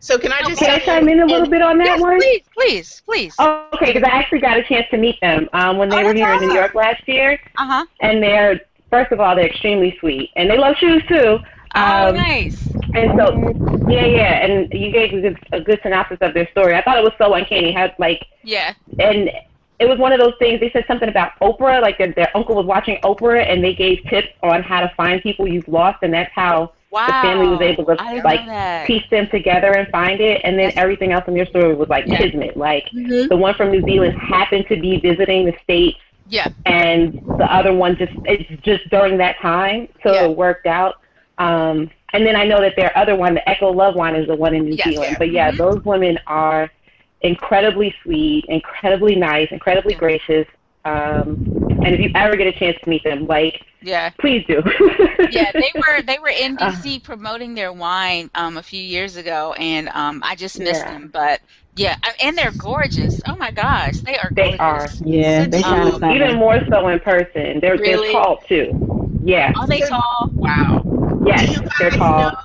So 0.00 0.16
can 0.16 0.32
I 0.32 0.40
just 0.46 0.60
Can 0.60 0.70
I 0.70 0.78
chime 0.78 1.08
in 1.08 1.18
a 1.20 1.24
little 1.26 1.42
and- 1.42 1.50
bit 1.50 1.60
on 1.60 1.76
that 1.78 1.84
Yes, 1.86 2.00
one? 2.00 2.18
please, 2.18 2.42
please, 2.54 3.02
please. 3.04 3.34
Uh 3.38 3.64
Okay, 3.74 3.92
because 3.92 4.04
I 4.04 4.10
actually 4.16 4.38
got 4.38 4.56
a 4.56 4.62
chance 4.62 4.86
to 4.90 4.96
meet 4.96 5.20
them 5.20 5.48
um, 5.52 5.76
when 5.76 5.88
they 5.88 6.02
Oh, 6.02 6.04
were 6.04 6.14
here 6.14 6.32
in 6.34 6.40
New. 6.40 6.52
York 6.54 6.74
last 6.74 7.06
year, 7.08 7.38
Uh 7.58 7.66
huh. 7.66 7.86
and 8.00 8.22
they're 8.22 8.60
first 8.90 9.10
of 9.12 9.18
all 9.20 9.34
they're 9.34 9.46
extremely 9.48 9.96
sweet, 9.98 10.30
and 10.36 10.48
they 10.48 10.56
love 10.56 10.76
shoes 10.76 11.02
too. 11.08 11.38
Oh, 11.74 12.08
Um, 12.08 12.14
nice. 12.14 12.68
And 12.94 13.18
so, 13.18 13.77
yeah, 13.88 14.06
yeah, 14.06 14.44
and 14.44 14.72
you 14.72 14.90
gave 14.92 15.12
a 15.12 15.20
good, 15.20 15.38
a 15.52 15.60
good 15.60 15.80
synopsis 15.82 16.18
of 16.20 16.34
their 16.34 16.48
story. 16.50 16.74
I 16.74 16.82
thought 16.82 16.98
it 16.98 17.04
was 17.04 17.12
so 17.18 17.34
uncanny 17.34 17.72
how, 17.72 17.90
like, 17.98 18.24
Yeah. 18.44 18.74
and 18.98 19.30
it 19.78 19.88
was 19.88 19.98
one 19.98 20.12
of 20.12 20.18
those 20.18 20.34
things. 20.38 20.60
They 20.60 20.70
said 20.70 20.84
something 20.88 21.08
about 21.08 21.32
Oprah, 21.40 21.80
like 21.80 21.98
their, 21.98 22.12
their 22.12 22.36
uncle 22.36 22.54
was 22.56 22.66
watching 22.66 22.98
Oprah, 23.04 23.46
and 23.48 23.62
they 23.62 23.74
gave 23.74 24.02
tips 24.10 24.28
on 24.42 24.62
how 24.62 24.80
to 24.80 24.92
find 24.96 25.22
people 25.22 25.46
you've 25.46 25.68
lost, 25.68 25.98
and 26.02 26.12
that's 26.12 26.32
how 26.34 26.72
Wow. 26.90 27.06
the 27.06 27.12
family 27.12 27.48
was 27.48 27.60
able 27.60 27.84
to 27.84 27.92
like 28.24 28.86
piece 28.86 29.02
them 29.10 29.28
together 29.28 29.72
and 29.76 29.86
find 29.88 30.20
it. 30.22 30.40
And 30.42 30.58
then 30.58 30.68
That's- 30.68 30.82
everything 30.82 31.12
else 31.12 31.24
in 31.28 31.34
their 31.34 31.44
story 31.44 31.74
was 31.74 31.90
like 31.90 32.06
Yeah. 32.06 32.16
kismet. 32.16 32.56
Like 32.56 32.88
Mhm. 32.94 33.28
the 33.28 33.36
one 33.36 33.52
from 33.54 33.70
New 33.70 33.82
Zealand 33.82 34.18
happened 34.18 34.66
to 34.68 34.76
be 34.80 34.98
visiting 34.98 35.44
the 35.44 35.54
states, 35.62 35.98
Yeah. 36.30 36.46
and 36.64 37.20
the 37.36 37.44
other 37.52 37.74
one 37.74 37.96
just 37.98 38.12
it's 38.24 38.48
just 38.62 38.88
during 38.88 39.18
that 39.18 39.38
time, 39.38 39.88
so 40.02 40.14
Yeah. 40.14 40.24
it 40.24 40.36
worked 40.36 40.66
out. 40.66 40.94
Um, 41.36 41.90
and 42.12 42.26
then 42.26 42.36
I 42.36 42.44
know 42.44 42.60
that 42.60 42.74
their 42.76 42.96
other 42.96 43.16
one, 43.16 43.34
the 43.34 43.50
Eco 43.50 43.70
Love 43.70 43.94
one, 43.94 44.16
is 44.16 44.26
the 44.26 44.36
one 44.36 44.54
in 44.54 44.64
New 44.64 44.76
Yes. 44.76 44.86
Zealand. 44.86 45.12
Yeah. 45.12 45.18
But 45.18 45.30
yeah, 45.30 45.50
Mhm. 45.50 45.56
those 45.56 45.84
women 45.84 46.18
are 46.26 46.70
incredibly 47.20 47.94
sweet, 48.02 48.44
incredibly 48.48 49.14
nice, 49.16 49.48
incredibly 49.50 49.94
Yeah. 49.94 49.98
gracious. 49.98 50.46
Um, 50.84 51.40
and 51.82 51.94
if 51.94 52.00
you 52.00 52.08
ever 52.14 52.36
get 52.36 52.46
a 52.46 52.52
chance 52.52 52.76
to 52.82 52.88
meet 52.88 53.04
them, 53.04 53.26
like 53.26 53.60
Yeah. 53.80 54.10
please 54.20 54.44
do. 54.46 54.62
yeah, 55.26 55.52
they 55.52 55.72
were 55.76 56.02
they 56.02 56.18
were 56.18 56.28
in 56.28 56.56
Uh. 56.58 56.70
DC 56.70 56.98
promoting 57.00 57.54
their 57.54 57.72
wine 57.72 58.30
um, 58.34 58.56
a 58.56 58.62
few 58.62 58.82
years 58.82 59.16
ago, 59.16 59.54
and 59.58 59.88
um, 59.90 60.22
I 60.24 60.34
just 60.36 60.60
missed 60.60 60.84
Yeah. 60.84 60.92
them. 60.92 61.10
But 61.12 61.40
yeah, 61.74 61.96
and 62.22 62.36
they're 62.36 62.52
gorgeous. 62.52 63.22
Oh 63.26 63.36
my 63.36 63.50
gosh, 63.52 64.00
they 64.02 64.16
are. 64.18 64.32
They 64.34 64.56
gorgeous. 64.58 65.00
Yeah, 65.04 65.46
they 65.46 65.62
Um, 65.62 66.00
kind 66.00 66.12
Even 66.12 66.36
more 66.36 66.60
so 66.70 66.88
in 66.88 67.00
person. 67.00 67.60
They're 67.60 67.76
Really? 67.76 68.08
they're 68.08 68.12
tall 68.12 68.38
too. 68.48 68.74
Yeah. 69.20 69.52
Are 69.56 69.66
they 69.66 69.82
tall? 69.82 70.32
Wow. 70.36 70.86
Yes, 71.26 71.40
do 71.46 71.52
you 71.52 71.60
they're 71.78 71.90
guys 71.90 71.98
tall. 71.98 72.18
know? 72.30 72.38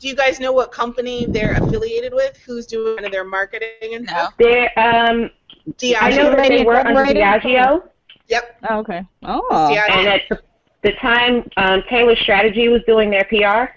Do 0.00 0.08
you 0.08 0.14
guys 0.14 0.38
know 0.40 0.52
what 0.52 0.70
company 0.72 1.26
they're 1.26 1.54
affiliated 1.54 2.14
with? 2.14 2.36
Who's 2.46 2.66
doing 2.66 3.10
their 3.10 3.24
marketing 3.24 3.94
and 3.94 4.06
No. 4.06 4.12
stuff? 4.12 4.34
They're 4.38 4.70
um 4.78 5.30
Diageo. 5.72 5.96
I 6.00 6.10
know 6.12 6.30
that 6.36 6.48
they 6.48 6.64
were 6.64 6.76
under 6.76 6.90
Incorporated? 7.02 7.22
Diageo. 7.22 7.82
Yep. 8.28 8.56
Oh, 8.70 8.78
okay. 8.78 9.02
Oh. 9.24 9.42
Diageo. 9.50 9.90
And 9.90 10.08
at 10.08 10.22
the- 10.30 10.42
the 10.82 10.92
time, 10.92 11.50
um, 11.56 11.82
Taylor 11.90 12.14
Strategy 12.16 12.68
was 12.68 12.80
doing 12.86 13.10
their 13.10 13.24
PR. 13.24 13.74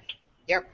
Yep. 0.47 0.69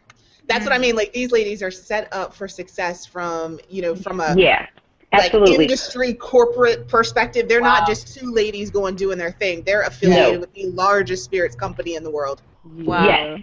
That's 0.48 0.66
what 0.66 0.74
I 0.74 0.78
mean. 0.78 0.96
Like 0.96 1.14
these 1.14 1.32
ladies 1.32 1.64
are 1.64 1.72
set 1.72 2.08
up 2.14 2.34
for 2.34 2.48
success 2.50 3.06
from 3.06 3.60
you 3.70 3.82
know 3.82 3.96
from 3.96 4.20
a 4.20 4.36
Yeah, 4.38 4.68
like 5.14 5.34
industry 5.34 6.14
corporate 6.14 6.88
perspective. 6.88 7.48
They're 7.48 7.62
Wow. 7.62 7.80
not 7.80 7.88
just 7.88 8.18
two 8.18 8.32
ladies 8.32 8.70
going 8.70 8.96
doing 8.96 9.18
their 9.18 9.32
thing. 9.32 9.64
They're 9.64 9.82
affiliated 9.84 10.34
No. 10.36 10.40
with 10.40 10.54
the 10.54 10.66
largest 10.68 11.24
spirits 11.24 11.56
company 11.56 11.96
in 11.96 12.04
the 12.04 12.12
world. 12.12 12.42
Wow. 12.66 13.06
Yes, 13.06 13.42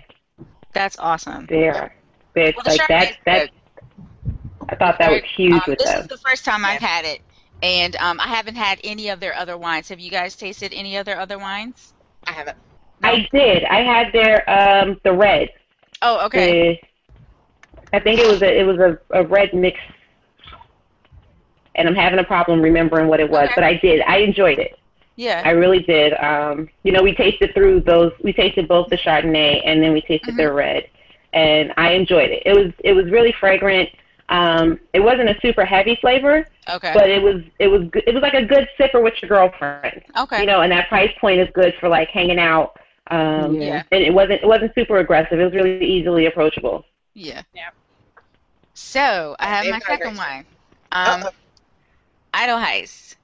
That's 0.73 0.99
awesome. 0.99 1.47
There. 1.47 1.75
are. 1.75 1.95
It's 2.35 2.57
Well, 2.57 2.65
the 2.65 2.71
like 2.71 2.81
Chardonnay 2.81 2.89
that. 2.89 3.11
is 3.11 3.17
That. 3.25 3.51
I 4.69 4.75
thought 4.77 4.99
that 4.99 5.11
was 5.11 5.23
huge 5.37 5.53
Um, 5.53 5.63
with 5.69 5.79
this 5.79 5.91
them. 5.91 6.01
is 6.03 6.07
the 6.09 6.19
first 6.19 6.45
time 6.45 6.65
I've 6.65 6.81
had 6.81 7.05
it, 7.05 7.21
and 7.63 7.95
um, 7.97 8.19
I 8.19 8.27
haven't 8.27 8.57
had 8.57 8.81
any 8.83 9.09
of 9.11 9.21
their 9.21 9.35
other 9.35 9.57
wines. 9.57 9.89
Have 9.91 10.01
you 10.01 10.11
guys 10.11 10.35
tasted 10.37 10.73
any 10.75 10.97
of 10.97 11.05
their 11.05 11.21
other 11.21 11.39
wines? 11.39 11.93
I 12.27 12.33
haven't. 12.33 12.57
I 13.03 13.29
did. 13.33 13.65
I 13.65 13.81
had 13.83 14.13
their 14.13 14.49
um 14.51 15.01
the 15.05 15.13
red. 15.13 15.51
Oh, 16.03 16.25
okay. 16.27 16.81
The, 17.93 17.97
I 17.97 18.01
think 18.01 18.19
it 18.21 18.27
was 18.27 18.43
a 18.43 18.59
it 18.59 18.65
was 18.65 18.79
a, 18.79 18.99
a 19.11 19.25
red 19.25 19.53
mix, 19.55 19.79
and 21.75 21.89
I'm 21.89 21.95
having 21.95 22.19
a 22.19 22.25
problem 22.25 22.61
remembering 22.61 23.09
what 23.09 23.21
it 23.21 23.29
was. 23.31 23.45
Okay. 23.47 23.53
But 23.55 23.65
I 23.65 23.75
did. 23.79 24.03
I 24.03 24.19
enjoyed 24.19 24.59
it. 24.59 24.79
Yeah. 25.17 25.43
I 25.45 25.51
really 25.51 25.81
did. 25.81 26.13
Um, 26.15 26.69
you 26.83 26.91
know, 26.93 27.03
we 27.03 27.15
tasted 27.15 27.55
through 27.55 27.81
those. 27.83 28.13
We 28.23 28.33
tasted 28.33 28.67
both 28.69 28.89
the 28.91 28.97
Chardonnay 28.97 29.63
and 29.65 29.83
then 29.83 29.93
we 29.93 30.01
tasted 30.03 30.35
Mhm. 30.35 30.37
their 30.39 30.53
red, 30.53 30.89
and 31.33 31.73
I 31.77 31.93
enjoyed 31.93 32.31
it. 32.31 32.43
It 32.45 32.55
was 32.55 32.73
it 32.83 32.93
was 32.95 33.07
really 33.11 33.33
fragrant. 33.33 33.89
Um, 34.31 34.81
it 34.93 35.01
wasn't 35.01 35.29
a 35.29 35.39
super 35.41 35.65
heavy 35.65 35.97
flavor, 36.01 36.47
Okay. 36.69 36.93
but 36.95 37.11
it 37.11 37.23
was 37.23 37.43
it 37.59 37.69
was 37.69 37.83
good- 37.91 38.05
it 38.07 38.15
was 38.15 38.23
like 38.23 38.35
a 38.35 38.43
good 38.45 38.67
sipper 38.79 39.03
with 39.03 39.15
your 39.23 39.29
girlfriend. 39.29 40.03
okay. 40.17 40.41
You 40.41 40.47
know, 40.47 40.63
and 40.63 40.73
that 40.73 40.89
price 40.89 41.13
point 41.21 41.39
is 41.41 41.49
good 41.53 41.75
for 41.79 41.89
like 41.89 42.09
hanging 42.09 42.39
out. 42.41 42.79
Um, 43.11 43.55
Yeah. 43.61 43.83
And 43.93 44.03
it 44.03 44.13
wasn't 44.15 44.43
it 44.43 44.47
wasn't 44.49 44.75
super 44.75 44.97
aggressive. 44.99 45.39
It 45.39 45.45
was 45.45 45.53
really 45.55 45.85
easily 45.85 46.27
approachable. 46.27 46.87
yeah. 47.13 47.43
Yeah. 47.55 47.69
So 48.75 49.37
I 49.39 49.47
have 49.47 49.65
They've 49.65 49.73
my 49.75 49.79
second 49.81 50.17
great 50.17 50.17
wine. 50.19 50.45
Um, 50.93 51.23
Uh-oh. 51.23 51.31
Idle 52.35 52.59
Heist. 52.59 53.17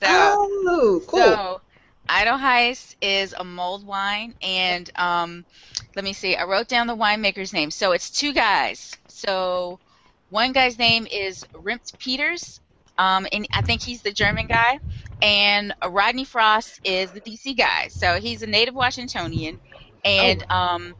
So. 0.00 0.08
oh, 0.08 1.02
cool. 1.06 1.20
So, 1.20 1.60
Idle 2.08 2.38
Heist 2.38 2.96
is 3.00 3.34
a 3.36 3.44
mulled 3.44 3.86
wine, 3.86 4.34
and 4.42 4.90
um, 4.96 5.44
let 5.94 6.04
me 6.04 6.12
see. 6.12 6.36
I 6.36 6.44
wrote 6.44 6.68
down 6.68 6.86
the 6.86 6.96
winemaker's 6.96 7.52
name. 7.52 7.70
So 7.70 7.92
it's 7.92 8.10
two 8.10 8.32
guys. 8.32 8.96
So 9.08 9.80
one 10.30 10.52
guy's 10.52 10.78
name 10.78 11.06
is 11.10 11.44
Rimpt 11.52 11.98
Peters, 11.98 12.60
um, 12.98 13.26
and 13.32 13.46
I 13.52 13.62
think 13.62 13.82
he's 13.82 14.02
the 14.02 14.12
German 14.12 14.46
guy, 14.46 14.78
and 15.22 15.74
Rodney 15.88 16.24
Frost 16.24 16.80
is 16.84 17.12
the 17.12 17.20
DC 17.20 17.56
guy. 17.56 17.88
So 17.88 18.20
he's 18.20 18.42
a 18.42 18.46
native 18.46 18.74
Washingtonian, 18.74 19.60
and 20.04 20.44
um, 20.50 20.94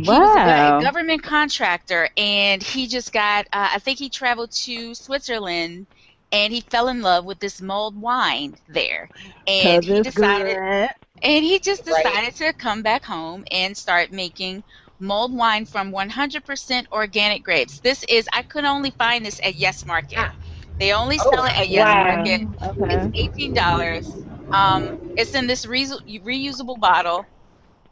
he 0.00 0.20
was 0.20 0.36
a 0.46 0.72
government 0.82 1.22
contractor, 1.22 2.08
and 2.16 2.62
he 2.62 2.86
just 2.86 3.12
got. 3.12 3.46
Uh, 3.52 3.70
I 3.74 3.78
think 3.78 3.98
he 3.98 4.10
traveled 4.10 4.52
to 4.52 4.94
Switzerland, 4.94 5.86
and 6.32 6.52
he 6.52 6.60
fell 6.60 6.88
in 6.88 7.02
love 7.02 7.24
with 7.24 7.38
this 7.40 7.60
mulled 7.60 8.00
wine 8.00 8.56
there, 8.68 9.10
and 9.46 9.82
he 9.84 10.00
decided, 10.00 10.58
good. 10.58 10.88
and 11.22 11.44
he 11.44 11.58
just 11.60 11.84
Right. 11.86 11.86
decided 11.86 12.34
to 12.36 12.52
come 12.54 12.82
back 12.82 13.04
home 13.04 13.44
and 13.50 13.76
start 13.76 14.10
making 14.12 14.64
mulled 14.98 15.34
wine 15.34 15.66
from 15.66 15.90
100% 15.92 16.86
organic 16.92 17.42
grapes. 17.44 17.80
This 17.80 18.04
is 18.08 18.28
I 18.32 18.42
could 18.42 18.64
only 18.64 18.90
find 18.90 19.24
this 19.24 19.40
at 19.44 19.54
Yes 19.56 19.84
Market. 19.86 20.28
Ah. 20.28 20.34
They 20.78 20.92
only 20.92 21.18
Oh, 21.18 21.32
sell 21.32 21.44
it 21.44 21.58
at 21.58 21.68
Yes 21.68 21.94
wow. 21.94 21.98
Market. 21.98 22.42
Okay. 22.64 22.88
It's 22.88 23.08
eighteen 23.14 23.52
dollars. 23.54 24.26
Um, 24.52 24.92
it's 25.16 25.34
in 25.34 25.46
this 25.46 25.64
reus- 25.66 26.02
reusable 26.06 26.78
bottle, 26.80 27.26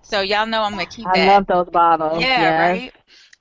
so 0.02 0.20
y'all 0.20 0.46
know 0.46 0.62
I'm 0.62 0.72
gonna 0.72 0.86
keep 0.86 1.12
I 1.12 1.14
that. 1.14 1.36
I 1.38 1.38
love 1.38 1.46
those 1.46 1.68
bottles. 1.70 2.28
Yeah, 2.34 2.34
yes. 2.36 2.82
right. 2.82 2.92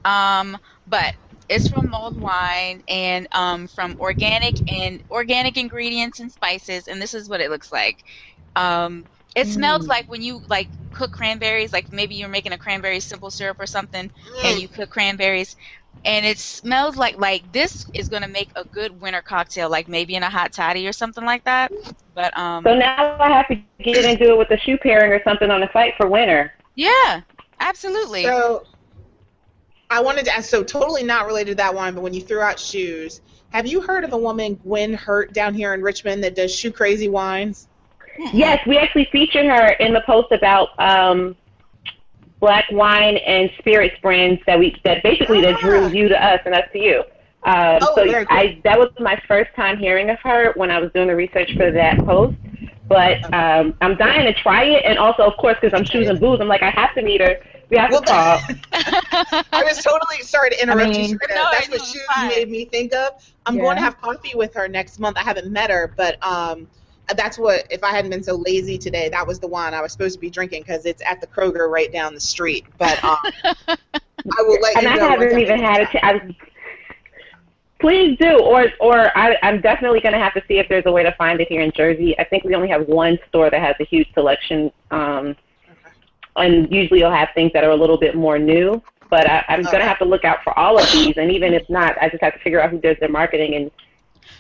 Um, 0.06 0.58
but 0.88 1.14
it's 1.50 1.68
from 1.68 1.90
mulled 1.90 2.20
wine 2.20 2.82
and 2.88 3.28
um, 3.34 3.68
from 3.68 3.96
organic 4.00 4.56
and 4.68 5.02
organic 5.10 5.58
ingredients 5.58 6.20
and 6.20 6.32
spices, 6.32 6.88
and 6.88 7.02
this 7.02 7.14
is 7.14 7.30
what 7.30 7.42
it 7.42 7.50
looks 7.50 7.72
like. 7.72 7.98
Um, 8.56 9.06
it 9.36 9.48
smells 9.48 9.88
Mm. 9.88 9.88
like 9.88 10.08
when 10.10 10.22
you 10.22 10.42
like 10.50 10.70
cook 10.94 11.12
cranberries, 11.12 11.74
like 11.74 11.88
maybe 11.92 12.16
you're 12.16 12.30
making 12.30 12.54
a 12.54 12.58
cranberry 12.58 13.00
simple 13.00 13.32
syrup 13.32 13.58
or 13.60 13.68
something, 13.68 14.10
and 14.44 14.60
you 14.60 14.70
cook 14.70 14.90
cranberries, 14.90 15.56
and 16.06 16.26
it 16.26 16.38
smells 16.40 16.98
like 16.98 17.18
like 17.18 17.52
this 17.52 17.86
is 17.94 18.10
gonna 18.10 18.28
make 18.28 18.52
a 18.56 18.66
good 18.66 19.02
winter 19.02 19.22
cocktail, 19.22 19.70
like 19.70 19.88
maybe 19.88 20.16
in 20.16 20.24
a 20.24 20.30
hot 20.30 20.54
toddy 20.54 20.88
or 20.88 20.94
something 20.94 21.26
like 21.26 21.44
that. 21.46 21.72
But 22.14 22.38
um, 22.38 22.76
So 22.84 23.00
now 23.00 23.20
I 23.20 23.30
have 23.30 23.48
to 23.48 23.84
get 23.84 24.06
into 24.06 24.32
it 24.32 24.38
with 24.38 24.50
a 24.52 24.58
shoe 24.58 24.78
pairing 24.78 25.12
or 25.12 25.22
something 25.24 25.50
on 25.52 25.62
the 25.62 25.70
site 25.74 25.96
for 25.98 26.08
winter. 26.08 26.54
yeah, 26.76 27.22
absolutely. 27.60 28.38
So 28.38 28.68
I 29.94 30.02
wanted 30.02 30.26
to 30.26 30.36
ask, 30.36 30.50
so 30.50 30.64
totally 30.64 31.04
not 31.04 31.28
related 31.28 31.52
to 31.52 31.56
that 31.58 31.76
one, 31.76 31.94
but 31.94 32.02
when 32.02 32.16
you 32.16 32.22
threw 32.22 32.42
out 32.42 32.60
shoes, 32.60 33.22
have 33.52 33.68
you 33.68 33.80
heard 33.80 34.04
of 34.04 34.12
a 34.12 34.18
woman, 34.18 34.56
Gwen 34.56 34.94
Hurt, 34.96 35.34
down 35.34 35.54
here 35.54 35.76
in 35.76 35.84
Richmond 35.84 36.24
that 36.24 36.36
does 36.36 36.54
shoe 36.54 36.72
crazy 36.72 37.10
wines? 37.10 37.68
Yes, 38.34 38.66
we 38.66 38.78
actually 38.80 39.08
featured 39.12 39.46
her 39.46 39.74
in 39.74 39.94
the 39.94 40.02
post 40.02 40.32
about 40.32 40.70
um, 40.80 41.36
black 42.40 42.66
wine 42.72 43.18
and 43.18 43.52
spirits 43.60 43.96
brands 44.02 44.42
that 44.48 44.58
we 44.58 44.76
that 44.84 45.04
basically 45.04 45.42
that 45.42 45.60
drew 45.60 45.86
Ah. 45.86 45.90
you 45.90 46.10
to 46.10 46.26
us 46.26 46.40
and 46.46 46.56
us 46.56 46.68
to 46.74 46.80
you. 46.80 47.04
Um, 47.44 47.80
Oh, 47.82 47.94
so 47.96 48.04
cool. 48.06 48.26
I 48.30 48.60
that 48.64 48.80
was 48.80 48.90
my 49.00 49.22
first 49.28 49.52
time 49.56 49.78
hearing 49.78 50.10
of 50.10 50.18
her 50.20 50.54
when 50.56 50.72
I 50.72 50.80
was 50.80 50.92
doing 50.94 51.08
the 51.08 51.16
research 51.16 51.52
for 51.56 51.72
that 51.72 52.00
post. 52.00 52.36
But 52.88 53.32
um, 53.34 53.76
I'm 53.82 53.96
dying 53.96 54.26
to 54.26 54.34
try 54.34 54.64
it, 54.66 54.84
and 54.86 54.98
also, 54.98 55.24
of 55.24 55.38
course, 55.38 55.58
because 55.62 55.78
I'm 55.78 55.86
choosing 55.86 56.18
booze, 56.18 56.40
I'm 56.42 56.48
like, 56.48 56.64
I 56.64 56.70
have 56.72 56.94
to 56.96 57.02
meet 57.02 57.22
her. 57.22 57.38
We 57.74 57.80
have 57.80 57.90
Well, 57.90 58.02
to 58.02 58.06
talk. 58.08 58.42
I 59.52 59.64
was 59.64 59.84
totally 59.84 60.22
sorry 60.22 60.52
to 60.52 60.62
interrupt 60.62 60.92
mean- 60.92 61.10
you. 61.10 61.18
Sarita. 61.18 61.30
No, 61.36 61.44
That's 61.52 61.68
no, 61.70 61.72
what 61.74 61.82
it's 61.82 61.92
shoes 61.92 62.04
fine. 62.16 62.30
made 62.30 62.50
me 62.52 62.66
think 62.66 62.94
of. 62.94 63.14
I'm 63.48 63.56
Yeah. 63.56 63.62
going 63.64 63.78
to 63.78 63.82
have 63.82 64.00
coffee 64.00 64.34
with 64.36 64.54
her 64.54 64.68
next 64.68 65.00
month. 65.00 65.18
I 65.18 65.22
haven't 65.24 65.52
met 65.52 65.72
her, 65.72 65.92
but 65.98 66.24
um, 66.24 66.68
that's 67.18 67.40
what. 67.40 67.66
If 67.72 67.84
I 67.84 67.90
hadn't 67.90 68.12
been 68.12 68.22
so 68.22 68.36
lazy 68.36 68.78
today, 68.78 69.10
that 69.10 69.26
was 69.26 69.40
the 69.40 69.48
one 69.48 69.74
I 69.74 69.82
was 69.82 69.92
supposed 69.92 70.14
to 70.14 70.20
be 70.20 70.30
drinking 70.30 70.62
because 70.62 70.86
it's 70.86 71.02
at 71.04 71.20
the 71.20 71.26
Kroger 71.26 71.68
right 71.68 71.92
down 71.92 72.14
the 72.14 72.20
street. 72.20 72.66
But 72.78 73.04
um, 73.04 73.18
I 73.68 74.42
will 74.42 74.60
let 74.62 74.76
and 74.78 74.84
you 74.84 74.90
I 74.90 74.96
know. 74.98 75.08
once 75.10 75.22
haven't 75.24 75.40
even 75.40 75.60
had 75.60 75.80
a 75.80 75.84
it. 75.86 75.90
chance. 75.90 76.04
I 76.04 76.36
please 77.80 78.18
do, 78.22 78.38
or 78.40 78.68
or 78.80 79.18
I, 79.18 79.36
I'm 79.42 79.62
definitely 79.62 80.00
going 80.00 80.14
to 80.14 80.20
have 80.20 80.34
to 80.36 80.44
see 80.48 80.60
if 80.60 80.70
there's 80.70 80.86
a 80.86 80.92
way 80.92 81.02
to 81.02 81.12
find 81.14 81.42
it 81.42 81.48
here 81.48 81.62
in 81.62 81.72
Jersey. 81.76 82.18
I 82.20 82.24
think 82.24 82.44
we 82.44 82.54
only 82.54 82.70
have 82.70 82.88
one 82.88 83.18
store 83.30 83.50
that 83.50 83.60
has 83.62 83.76
a 83.80 83.84
huge 83.84 84.14
selection, 84.14 84.72
um, 84.92 85.36
and 86.38 86.72
usually 86.72 87.00
you'll 87.00 87.12
have 87.12 87.30
things 87.36 87.52
that 87.54 87.64
are 87.64 87.72
a 87.72 87.76
little 87.76 87.98
bit 87.98 88.16
more 88.16 88.38
new. 88.40 88.82
But 89.10 89.30
I, 89.30 89.44
I'm 89.50 89.68
going 89.68 89.82
Okay. 89.82 89.84
to 89.84 89.88
have 89.88 90.00
to 90.00 90.06
look 90.06 90.26
out 90.26 90.40
for 90.44 90.58
all 90.58 90.80
of 90.80 90.92
these, 90.92 91.14
and 91.18 91.32
even 91.32 91.54
if 91.54 91.64
not, 91.70 91.96
I 92.02 92.10
just 92.10 92.24
have 92.24 92.34
to 92.34 92.40
figure 92.40 92.62
out 92.62 92.72
who 92.72 92.80
does 92.80 92.98
their 93.00 93.10
marketing 93.10 93.56
and 93.56 93.72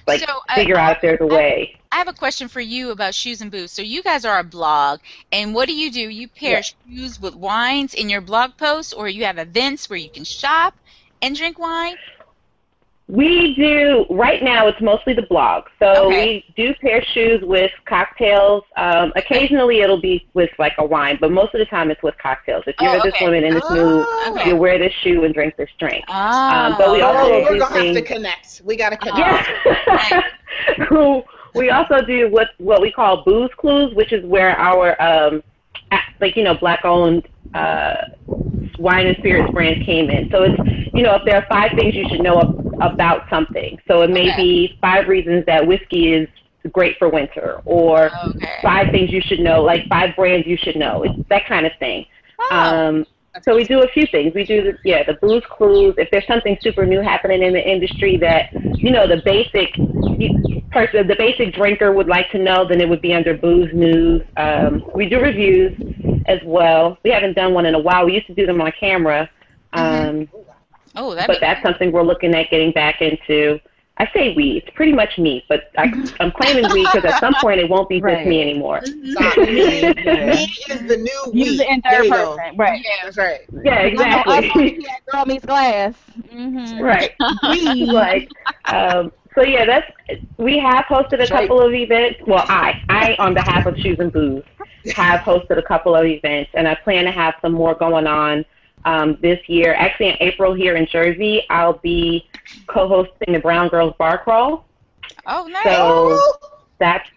like 0.07 0.23
So, 0.25 0.41
uh, 0.49 0.63
figure 0.63 0.77
out 0.77 0.91
if 0.93 0.97
there's 1.01 1.19
a 1.21 1.27
way. 1.27 1.79
I 1.91 1.97
have 1.97 2.07
a 2.07 2.13
question 2.13 2.47
for 2.49 2.59
you 2.61 2.91
about 2.91 3.13
shoes 3.15 3.41
and 3.41 3.51
booze. 3.51 3.71
So 3.71 3.81
you 3.81 4.01
guys 4.03 4.25
are 4.25 4.39
a 4.39 4.43
blog, 4.43 4.99
and 5.31 5.53
what 5.53 5.67
do 5.67 5.73
you 5.75 5.91
do? 5.91 6.09
You 6.09 6.27
pair 6.29 6.61
shoes 6.63 7.19
with 7.19 7.35
wines 7.35 7.93
in 7.93 8.09
your 8.09 8.21
blog 8.21 8.57
posts, 8.57 8.93
or 8.93 9.07
you 9.07 9.25
have 9.25 9.37
events 9.37 9.89
where 9.89 9.97
you 9.99 10.09
can 10.09 10.23
shop 10.25 10.73
and 11.21 11.35
drink 11.35 11.57
wine? 11.59 11.97
We 13.13 13.53
do 13.53 14.07
right 14.09 14.41
now. 14.41 14.65
It's 14.65 14.81
mostly 14.81 15.13
the 15.13 15.21
blog. 15.21 15.65
So 15.77 16.07
Okay. 16.07 16.43
we 16.47 16.53
do 16.63 16.73
pair 16.81 17.03
shoes 17.13 17.41
with 17.43 17.69
cocktails. 17.85 18.63
Um, 18.75 19.13
occasionally, 19.15 19.81
it'll 19.81 20.01
be 20.01 20.25
with 20.33 20.49
like 20.57 20.73
a 20.79 20.85
wine, 20.85 21.19
but 21.21 21.31
most 21.31 21.53
of 21.53 21.59
the 21.59 21.65
time, 21.65 21.91
it's 21.91 22.01
with 22.01 22.17
cocktails. 22.17 22.63
If 22.65 22.75
you're 22.81 22.89
Oh, 22.89 23.01
this 23.03 23.13
okay. 23.13 23.25
woman 23.25 23.43
in 23.43 23.53
this 23.53 23.69
mood, 23.69 24.03
Oh. 24.09 24.33
Okay. 24.35 24.49
you 24.49 24.55
wear 24.55 24.79
this 24.79 24.91
shoe 25.03 25.25
and 25.25 25.31
drink 25.33 25.55
this 25.57 25.69
drink. 25.77 26.03
Ah, 26.07 26.65
Um, 26.71 26.75
but 26.79 26.91
we 26.91 27.01
also 27.01 27.19
Oh, 27.33 27.41
we're 27.43 27.59
gonna 27.59 27.83
have 27.85 27.93
to 27.93 28.01
connect. 28.01 28.61
We 28.65 28.75
gotta 28.75 28.97
connect. 28.97 29.47
Yeah. 30.09 30.21
we 31.53 31.69
also 31.69 32.01
do 32.01 32.29
what 32.31 32.47
what 32.57 32.81
we 32.81 32.91
call 32.91 33.23
booze 33.23 33.51
clues, 33.57 33.93
which 33.93 34.11
is 34.11 34.25
where 34.25 34.57
our 34.59 34.99
um, 34.99 35.33
a- 35.35 35.43
like 36.19 36.35
you 36.35 36.43
know 36.43 36.55
black 36.55 36.85
owned 36.85 37.27
uh, 37.53 37.95
wine 38.79 39.07
and 39.07 39.17
spirits 39.17 39.51
brand 39.53 39.77
came 39.85 40.09
in. 40.09 40.27
So 40.31 40.43
it's 40.43 40.55
you 40.93 41.03
know 41.03 41.15
if 41.15 41.21
there 41.25 41.35
are 41.35 41.45
five 41.49 41.71
things 41.75 41.95
you 41.95 42.05
should 42.09 42.21
know 42.21 42.39
ab- 42.41 42.55
about 42.81 43.23
something. 43.29 43.77
So 43.87 44.01
it 44.01 44.09
may 44.09 44.29
Okay. 44.29 44.35
be 44.35 44.77
five 44.81 45.07
reasons 45.07 45.45
that 45.45 45.65
whiskey 45.65 46.13
is 46.13 46.27
great 46.71 46.97
for 46.97 47.09
winter, 47.09 47.61
or 47.65 48.11
Okay. 48.29 48.59
five 48.61 48.87
things 48.91 49.11
you 49.11 49.21
should 49.21 49.39
know, 49.39 49.61
like 49.61 49.87
five 49.89 50.15
brands 50.15 50.47
you 50.47 50.57
should 50.57 50.75
know. 50.75 51.03
It's 51.03 51.13
that 51.29 51.45
kind 51.47 51.65
of 51.65 51.71
thing. 51.79 52.05
Oh. 52.39 52.55
Um, 52.55 53.05
so 53.41 53.55
we 53.55 53.63
do 53.63 53.81
a 53.81 53.87
few 53.87 54.05
things. 54.07 54.33
We 54.35 54.43
do 54.45 54.61
the 54.63 54.77
yeah 54.83 55.03
the 55.03 55.13
booze 55.13 55.43
clues. 55.49 55.95
If 55.97 56.09
there's 56.11 56.27
something 56.27 56.57
super 56.61 56.85
new 56.85 57.01
happening 57.01 57.41
in 57.41 57.53
the 57.53 57.67
industry 57.67 58.17
that 58.17 58.53
you 58.77 58.91
know 58.91 59.07
the 59.07 59.21
basic 59.25 59.73
person, 60.71 61.07
the 61.07 61.15
basic 61.17 61.53
drinker 61.53 61.91
would 61.91 62.07
like 62.07 62.29
to 62.31 62.37
know, 62.37 62.67
then 62.67 62.79
it 62.79 62.87
would 62.87 63.01
be 63.01 63.13
under 63.13 63.35
booze 63.35 63.73
news. 63.73 64.21
Um, 64.37 64.83
we 64.93 65.09
do 65.09 65.19
reviews 65.19 65.73
as 66.27 66.39
well. 66.43 66.97
We 67.03 67.09
haven't 67.09 67.33
done 67.33 67.53
one 67.53 67.65
in 67.65 67.73
a 67.73 67.79
while. 67.79 68.05
We 68.05 68.13
used 68.13 68.27
to 68.27 68.35
do 68.35 68.45
them 68.45 68.61
on 68.61 68.71
camera, 68.79 69.29
um, 69.73 70.29
oh, 70.95 71.15
that 71.15 71.27
but 71.27 71.39
that's 71.39 71.63
something 71.63 71.91
we're 71.91 72.03
looking 72.03 72.35
at 72.35 72.49
getting 72.51 72.71
back 72.71 73.01
into. 73.01 73.59
I 73.97 74.09
say 74.13 74.33
we. 74.35 74.57
It's 74.57 74.75
pretty 74.75 74.91
much 74.91 75.17
me, 75.17 75.43
but 75.47 75.71
I, 75.77 75.91
I'm 76.19 76.31
claiming 76.31 76.65
we 76.71 76.83
because 76.85 77.05
at 77.05 77.19
some 77.19 77.33
point 77.39 77.59
it 77.59 77.69
won't 77.69 77.89
be 77.89 78.01
just 78.01 78.25
me 78.25 78.41
anymore. 78.41 78.81
Stop. 78.83 79.37
Me, 79.37 79.93
me 79.93 80.55
is 80.69 80.87
the 80.87 80.97
new 80.97 81.31
we. 81.31 81.43
Use 81.43 81.59
it 81.59 81.67
in 81.69 81.81
There 81.83 81.99
third 81.99 82.05
you 82.05 82.11
person. 82.11 82.57
Right. 82.57 82.81
yeah. 82.83 82.91
That's 83.03 83.17
right. 83.17 83.41
Yeah, 83.63 83.79
exactly. 83.81 84.77
Yeah, 84.79 84.95
girl 85.11 85.25
meets 85.25 85.45
glass. 85.45 85.93
Mm-hmm. 86.33 86.81
Right. 86.81 87.11
We 87.43 87.85
like 87.85 88.29
um 88.65 89.11
so 89.35 89.43
yeah, 89.43 89.65
that's 89.65 89.91
we 90.37 90.57
have 90.59 90.85
hosted 90.85 91.23
a 91.23 91.27
couple 91.27 91.61
of 91.61 91.73
events. 91.73 92.19
Well, 92.27 92.45
I 92.47 92.81
I 92.89 93.15
on 93.19 93.33
behalf 93.33 93.65
of 93.65 93.77
Shoes 93.77 93.97
and 93.99 94.11
Booze 94.11 94.43
have 94.95 95.21
hosted 95.21 95.57
a 95.57 95.63
couple 95.63 95.95
of 95.95 96.05
events, 96.05 96.51
and 96.53 96.67
I 96.67 96.75
plan 96.75 97.05
to 97.05 97.11
have 97.11 97.35
some 97.41 97.53
more 97.53 97.75
going 97.75 98.07
on 98.07 98.45
um, 98.85 99.17
this 99.21 99.39
year. 99.47 99.73
Actually, 99.73 100.09
in 100.09 100.17
April 100.19 100.53
here 100.53 100.75
in 100.75 100.85
Jersey, 100.87 101.43
I'll 101.49 101.79
be 101.79 102.27
co-hosting 102.67 103.33
the 103.33 103.39
Brown 103.39 103.69
Girls 103.69 103.93
Bar 103.97 104.23
Crawl. 104.23 104.65
Oh, 105.25 105.47
nice. 105.47 105.63
So 105.63 106.49
that's 106.79 107.09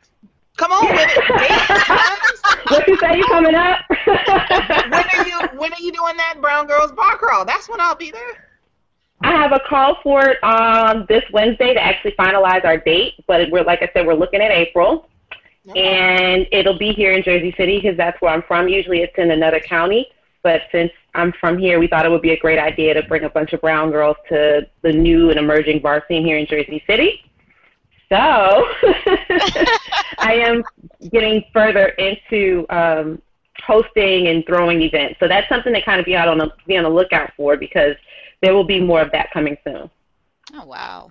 come 0.56 0.72
on 0.72 0.86
with 0.90 1.00
it. 1.00 1.38
Date 1.38 2.70
what 2.70 2.88
you 2.88 2.96
say. 2.98 3.16
You 3.16 3.24
coming 3.24 3.54
up? 3.54 3.78
when 4.04 5.04
are 5.14 5.26
you 5.26 5.58
when 5.58 5.72
are 5.72 5.80
you 5.80 5.92
doing 5.92 6.16
that 6.16 6.36
Brown 6.40 6.66
Girls 6.66 6.92
Bar 6.92 7.18
Crawl? 7.18 7.44
That's 7.44 7.68
when 7.68 7.80
I'll 7.80 7.96
be 7.96 8.10
there. 8.10 8.48
I 9.22 9.30
have 9.32 9.52
a 9.52 9.60
call 9.66 9.96
for 10.02 10.28
it 10.28 10.44
um, 10.44 11.06
this 11.08 11.24
Wednesday 11.32 11.72
to 11.72 11.82
actually 11.82 12.12
finalize 12.12 12.64
our 12.64 12.76
date, 12.76 13.14
but 13.26 13.50
we're 13.50 13.64
like 13.64 13.82
I 13.82 13.90
said, 13.92 14.06
we're 14.06 14.14
looking 14.14 14.40
at 14.40 14.50
April. 14.50 15.08
and 15.74 16.46
it'll 16.52 16.78
be 16.78 16.92
here 16.92 17.10
in 17.10 17.24
Jersey 17.24 17.52
City 17.56 17.80
because 17.80 17.96
that's 17.96 18.20
where 18.22 18.32
I'm 18.32 18.42
from. 18.42 18.68
Usually 18.68 19.00
it's 19.00 19.16
in 19.18 19.32
another 19.32 19.58
county, 19.58 20.06
but 20.46 20.62
since 20.70 20.92
I'm 21.16 21.32
from 21.40 21.58
here, 21.58 21.80
we 21.80 21.88
thought 21.88 22.06
it 22.06 22.08
would 22.08 22.22
be 22.22 22.30
a 22.30 22.38
great 22.38 22.60
idea 22.60 22.94
to 22.94 23.02
bring 23.02 23.24
a 23.24 23.28
bunch 23.28 23.52
of 23.52 23.60
brown 23.60 23.90
girls 23.90 24.16
to 24.28 24.64
the 24.82 24.92
new 24.92 25.30
and 25.30 25.40
emerging 25.40 25.80
bar 25.80 26.04
scene 26.06 26.24
here 26.24 26.38
in 26.38 26.46
Jersey 26.46 26.84
City. 26.86 27.20
So 28.08 28.16
I 30.18 30.40
am 30.46 30.62
getting 31.10 31.42
further 31.52 31.88
into 31.98 32.64
um, 32.70 33.20
hosting 33.64 34.28
and 34.28 34.46
throwing 34.46 34.82
events. 34.82 35.16
So 35.18 35.26
that's 35.26 35.48
something 35.48 35.74
to 35.74 35.82
kind 35.82 35.98
of 35.98 36.06
be 36.06 36.14
out 36.14 36.28
on 36.28 36.38
the 36.38 36.52
be 36.64 36.76
on 36.76 36.84
the 36.84 36.90
lookout 36.90 37.32
for 37.36 37.56
because 37.56 37.96
there 38.40 38.54
will 38.54 38.62
be 38.62 38.78
more 38.78 39.00
of 39.00 39.10
that 39.10 39.32
coming 39.32 39.56
soon. 39.64 39.90
Oh 40.54 40.64
wow. 40.64 41.10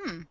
Hmm. 0.00 0.22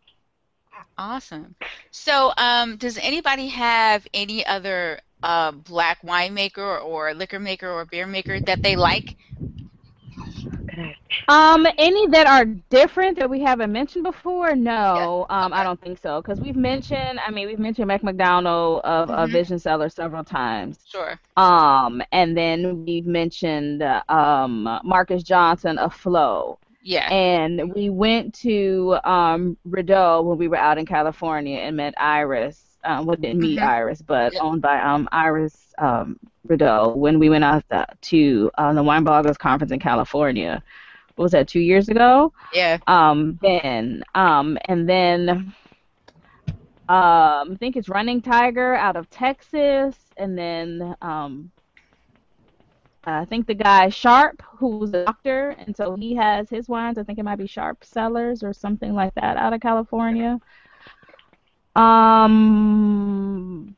Awesome. 0.97 1.55
So, 1.91 2.33
um, 2.37 2.75
does 2.75 2.97
anybody 2.97 3.47
have 3.47 4.05
any 4.13 4.45
other 4.45 4.99
uh, 5.23 5.51
black 5.51 6.01
winemaker 6.01 6.83
or 6.83 7.13
liquor 7.13 7.39
maker 7.39 7.69
or 7.69 7.85
beer 7.85 8.07
maker 8.07 8.39
that 8.41 8.61
they 8.63 8.75
like? 8.75 9.15
Um, 11.27 11.65
any 11.77 12.07
that 12.07 12.27
are 12.27 12.45
different 12.45 13.17
that 13.19 13.29
we 13.29 13.41
haven't 13.41 13.71
mentioned 13.71 14.03
before? 14.03 14.55
No, 14.55 15.25
um, 15.29 15.53
I 15.53 15.63
don't 15.63 15.79
think 15.81 15.97
so. 15.99 16.21
Because 16.21 16.39
we've 16.39 16.55
mentioned, 16.55 17.19
I 17.25 17.31
mean, 17.31 17.47
we've 17.47 17.59
mentioned 17.59 17.87
Mac 17.87 18.03
McDonald 18.03 18.81
of 18.83 19.09
uh, 19.09 19.27
Mhm. 19.27 19.27
Vision 19.27 19.59
Cellar 19.59 19.89
several 19.89 20.23
times. 20.23 20.85
Sure. 20.85 21.19
Um, 21.37 22.01
and 22.11 22.37
then 22.37 22.77
we've 22.77 23.05
mentioned 23.05 23.81
uh, 23.81 24.01
um 24.09 24.63
Marcus 24.83 25.23
Johnson 25.23 25.77
of 25.77 25.93
Flow. 25.93 26.59
Yeah. 26.81 27.11
And 27.11 27.73
we 27.73 27.89
went 27.89 28.33
to 28.41 28.97
um 29.03 29.57
Rideau 29.65 30.21
when 30.21 30.37
we 30.37 30.47
were 30.47 30.57
out 30.57 30.77
in 30.77 30.85
California 30.85 31.59
and 31.59 31.75
met 31.77 31.93
Iris. 31.97 32.66
Um, 32.87 33.05
well, 33.05 33.15
didn't 33.17 33.39
meet 33.41 33.59
Mhm. 33.59 33.67
Iris, 33.67 34.01
but 34.01 34.33
owned 34.41 34.61
by 34.61 34.79
um 34.81 35.07
Iris 35.11 35.73
um 35.77 36.17
Rideau 36.47 36.95
when 36.95 37.19
we 37.19 37.29
went 37.29 37.43
out 37.43 37.63
to 38.01 38.51
uh, 38.57 38.73
the 38.73 38.83
Wine 38.83 39.03
Bloggers 39.05 39.37
Conference 39.37 39.71
in 39.71 39.79
California. 39.79 40.63
What 41.15 41.23
was 41.23 41.31
that? 41.33 41.47
Two 41.47 41.59
years 41.59 41.89
ago. 41.89 42.31
Yeah. 42.53 42.77
Um, 42.87 43.37
then 43.41 44.03
um, 44.15 44.57
and 44.65 44.87
then 44.87 45.53
um, 46.89 47.51
I 47.51 47.55
think 47.59 47.75
it's 47.75 47.89
Running 47.89 48.21
Tiger 48.21 48.75
out 48.75 48.95
of 48.95 49.09
Texas, 49.09 49.97
and 50.15 50.37
then 50.37 50.95
um, 51.01 51.51
I 53.05 53.25
think 53.25 53.47
the 53.47 53.53
guy 53.55 53.89
Sharp, 53.89 54.41
who's 54.57 54.93
a 54.93 55.05
doctor, 55.05 55.49
and 55.59 55.75
so 55.75 55.95
he 55.95 56.15
has 56.15 56.49
his 56.49 56.69
wines. 56.69 56.97
I 56.97 57.03
think 57.03 57.19
it 57.19 57.23
might 57.23 57.37
be 57.37 57.47
Sharp 57.47 57.83
Cellars 57.83 58.43
or 58.43 58.53
something 58.53 58.93
like 58.93 59.13
that 59.15 59.37
out 59.37 59.53
of 59.53 59.59
California. 59.61 60.39
Um, 61.77 63.75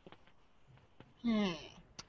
Hmm. 1.23 1.53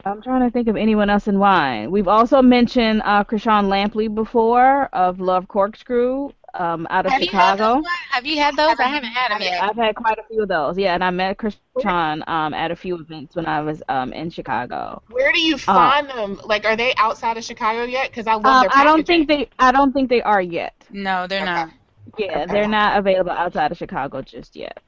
I'm 0.05 0.23
trying 0.23 0.43
to 0.43 0.51
think 0.51 0.69
of 0.69 0.77
anyone 0.77 1.11
else 1.11 1.29
in 1.29 1.39
wine. 1.39 1.91
We've 1.91 2.09
also 2.09 2.43
mentioned 2.43 3.03
uh, 3.05 3.25
Chrishon 3.25 3.67
Lampley 3.69 4.13
before 4.13 4.85
of 4.95 5.21
Love 5.21 5.49
Corkscrew 5.49 6.33
um, 6.55 6.87
out 6.91 7.07
of 7.07 7.13
Have 7.13 7.21
Chicago. 7.23 7.75
those? 7.77 7.85
Have 8.11 8.27
you 8.27 8.39
had 8.39 8.57
those? 8.57 8.81
I 8.81 8.89
haven't 8.89 9.11
had 9.13 9.31
them 9.31 9.43
yet. 9.43 9.63
I've 9.63 9.77
had 9.77 9.95
quite 9.97 10.19
a 10.19 10.25
few 10.29 10.43
of 10.43 10.49
those. 10.49 10.79
Yeah, 10.79 10.95
and 10.95 11.05
I 11.05 11.11
met 11.11 11.39
Krishan 11.39 12.27
um, 12.29 12.55
at 12.55 12.71
a 12.71 12.77
few 12.77 12.97
events 12.97 13.37
when 13.37 13.47
I 13.47 13.61
was 13.61 13.83
um, 13.89 14.13
in 14.13 14.31
Chicago. 14.31 15.03
Where 15.11 15.33
do 15.33 15.41
you 15.41 15.59
find 15.59 16.09
them? 16.09 16.41
Like, 16.45 16.65
are 16.65 16.77
they 16.77 16.95
outside 16.97 17.37
of 17.37 17.45
Chicago 17.45 17.85
yet? 17.85 18.11
Because 18.11 18.27
I 18.27 18.35
love 18.35 18.45
Um, 18.45 18.61
their 18.61 18.71
I 18.71 18.85
don't 18.85 19.07
think 19.07 19.29
they. 19.29 19.49
I 19.59 19.73
don't 19.73 19.93
think 19.93 20.09
they 20.09 20.23
are 20.23 20.41
yet. 20.43 20.75
No, 20.91 21.27
they're 21.27 21.43
Okay. 21.43 21.55
not. 21.55 21.71
Yeah, 22.17 22.47
Okay. 22.47 22.47
they're 22.47 22.67
not 22.69 22.99
available 22.99 23.31
outside 23.33 23.71
of 23.73 23.79
Chicago 23.79 24.23
just 24.23 24.57
yet. 24.57 24.79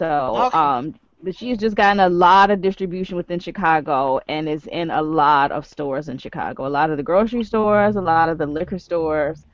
So, 0.00 0.46
Okay. 0.46 0.58
um, 0.58 0.94
but 1.22 1.36
she's 1.36 1.58
just 1.58 1.76
gotten 1.76 2.00
a 2.00 2.10
lot 2.10 2.50
of 2.50 2.62
distribution 2.62 3.16
within 3.16 3.40
Chicago 3.40 4.20
and 4.28 4.48
is 4.48 4.66
in 4.68 4.90
a 4.90 5.02
lot 5.02 5.52
of 5.52 5.66
stores 5.66 6.08
in 6.08 6.18
Chicago. 6.18 6.66
A 6.66 6.68
lot 6.70 6.90
of 6.90 6.98
the 6.98 7.04
grocery 7.04 7.44
stores, 7.44 7.96
a 7.96 8.02
lot 8.02 8.30
of 8.30 8.38
the 8.38 8.46
liquor 8.46 8.78
stores. 8.78 9.46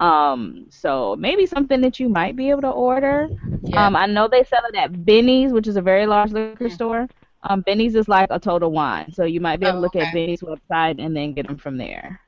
Um, 0.00 0.66
so 0.70 1.16
maybe 1.18 1.46
something 1.46 1.80
that 1.82 2.00
you 2.00 2.08
might 2.08 2.36
be 2.36 2.50
able 2.50 2.62
to 2.62 2.70
order. 2.70 3.28
Yeah. 3.62 3.88
Um, 3.88 3.96
I 3.96 4.06
know 4.06 4.28
they 4.28 4.44
sell 4.44 4.62
it 4.72 4.76
at 4.76 5.04
Binny's, 5.06 5.52
which 5.52 5.68
is 5.68 5.76
a 5.76 5.82
very 5.82 6.06
large 6.06 6.32
liquor 6.32 6.56
Mm. 6.60 6.70
store. 6.70 7.08
Um, 7.30 7.62
Binny's 7.66 7.80
is 7.82 7.94
like 7.94 8.16
a 8.18 8.26
total 8.26 8.70
wine, 8.72 9.12
so 9.12 9.24
you 9.24 9.40
might 9.40 9.60
be 9.60 9.66
able 9.66 9.72
Oh, 9.72 9.78
to 9.78 9.80
look 9.80 9.96
at 9.96 10.10
okay. 10.10 10.12
Binny's 10.12 10.42
website 10.42 10.96
and 11.02 11.16
then 11.16 11.34
get 11.34 11.46
them 11.46 11.58
from 11.58 11.76
there. 11.78 12.20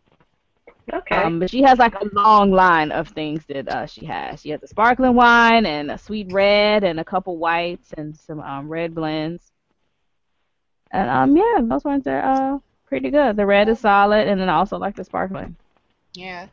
Okay. 0.93 1.15
Um, 1.15 1.39
but 1.39 1.51
she 1.51 1.63
has 1.63 1.79
like 1.79 1.95
a 1.95 2.05
long 2.13 2.51
line 2.51 2.91
of 2.91 3.09
things 3.09 3.45
that 3.47 3.69
uh, 3.69 3.87
she 3.87 4.05
has. 4.07 4.41
She 4.41 4.51
has 4.51 4.63
a 4.63 4.67
sparkling 4.67 5.15
wine 5.15 5.67
and 5.67 5.91
a 5.91 5.99
sweet 5.99 6.33
red 6.33 6.85
and 6.85 6.99
a 6.99 7.05
couple 7.05 7.37
whites 7.37 7.93
and 7.97 8.17
some 8.17 8.41
um, 8.41 8.69
red 8.69 8.95
blends. 8.95 9.53
And 10.91 11.09
um, 11.09 11.37
yeah, 11.37 11.61
those 11.63 11.85
ones 11.85 12.07
are 12.07 12.21
uh 12.23 12.59
pretty 12.87 13.11
good. 13.11 13.37
The 13.37 13.47
red 13.47 13.69
is 13.69 13.81
solid, 13.81 14.29
and 14.29 14.41
then 14.41 14.49
I 14.49 14.55
also 14.57 14.77
like 14.79 14.97
the 14.97 15.05
sparkling. 15.05 15.57
Yeah. 16.15 16.47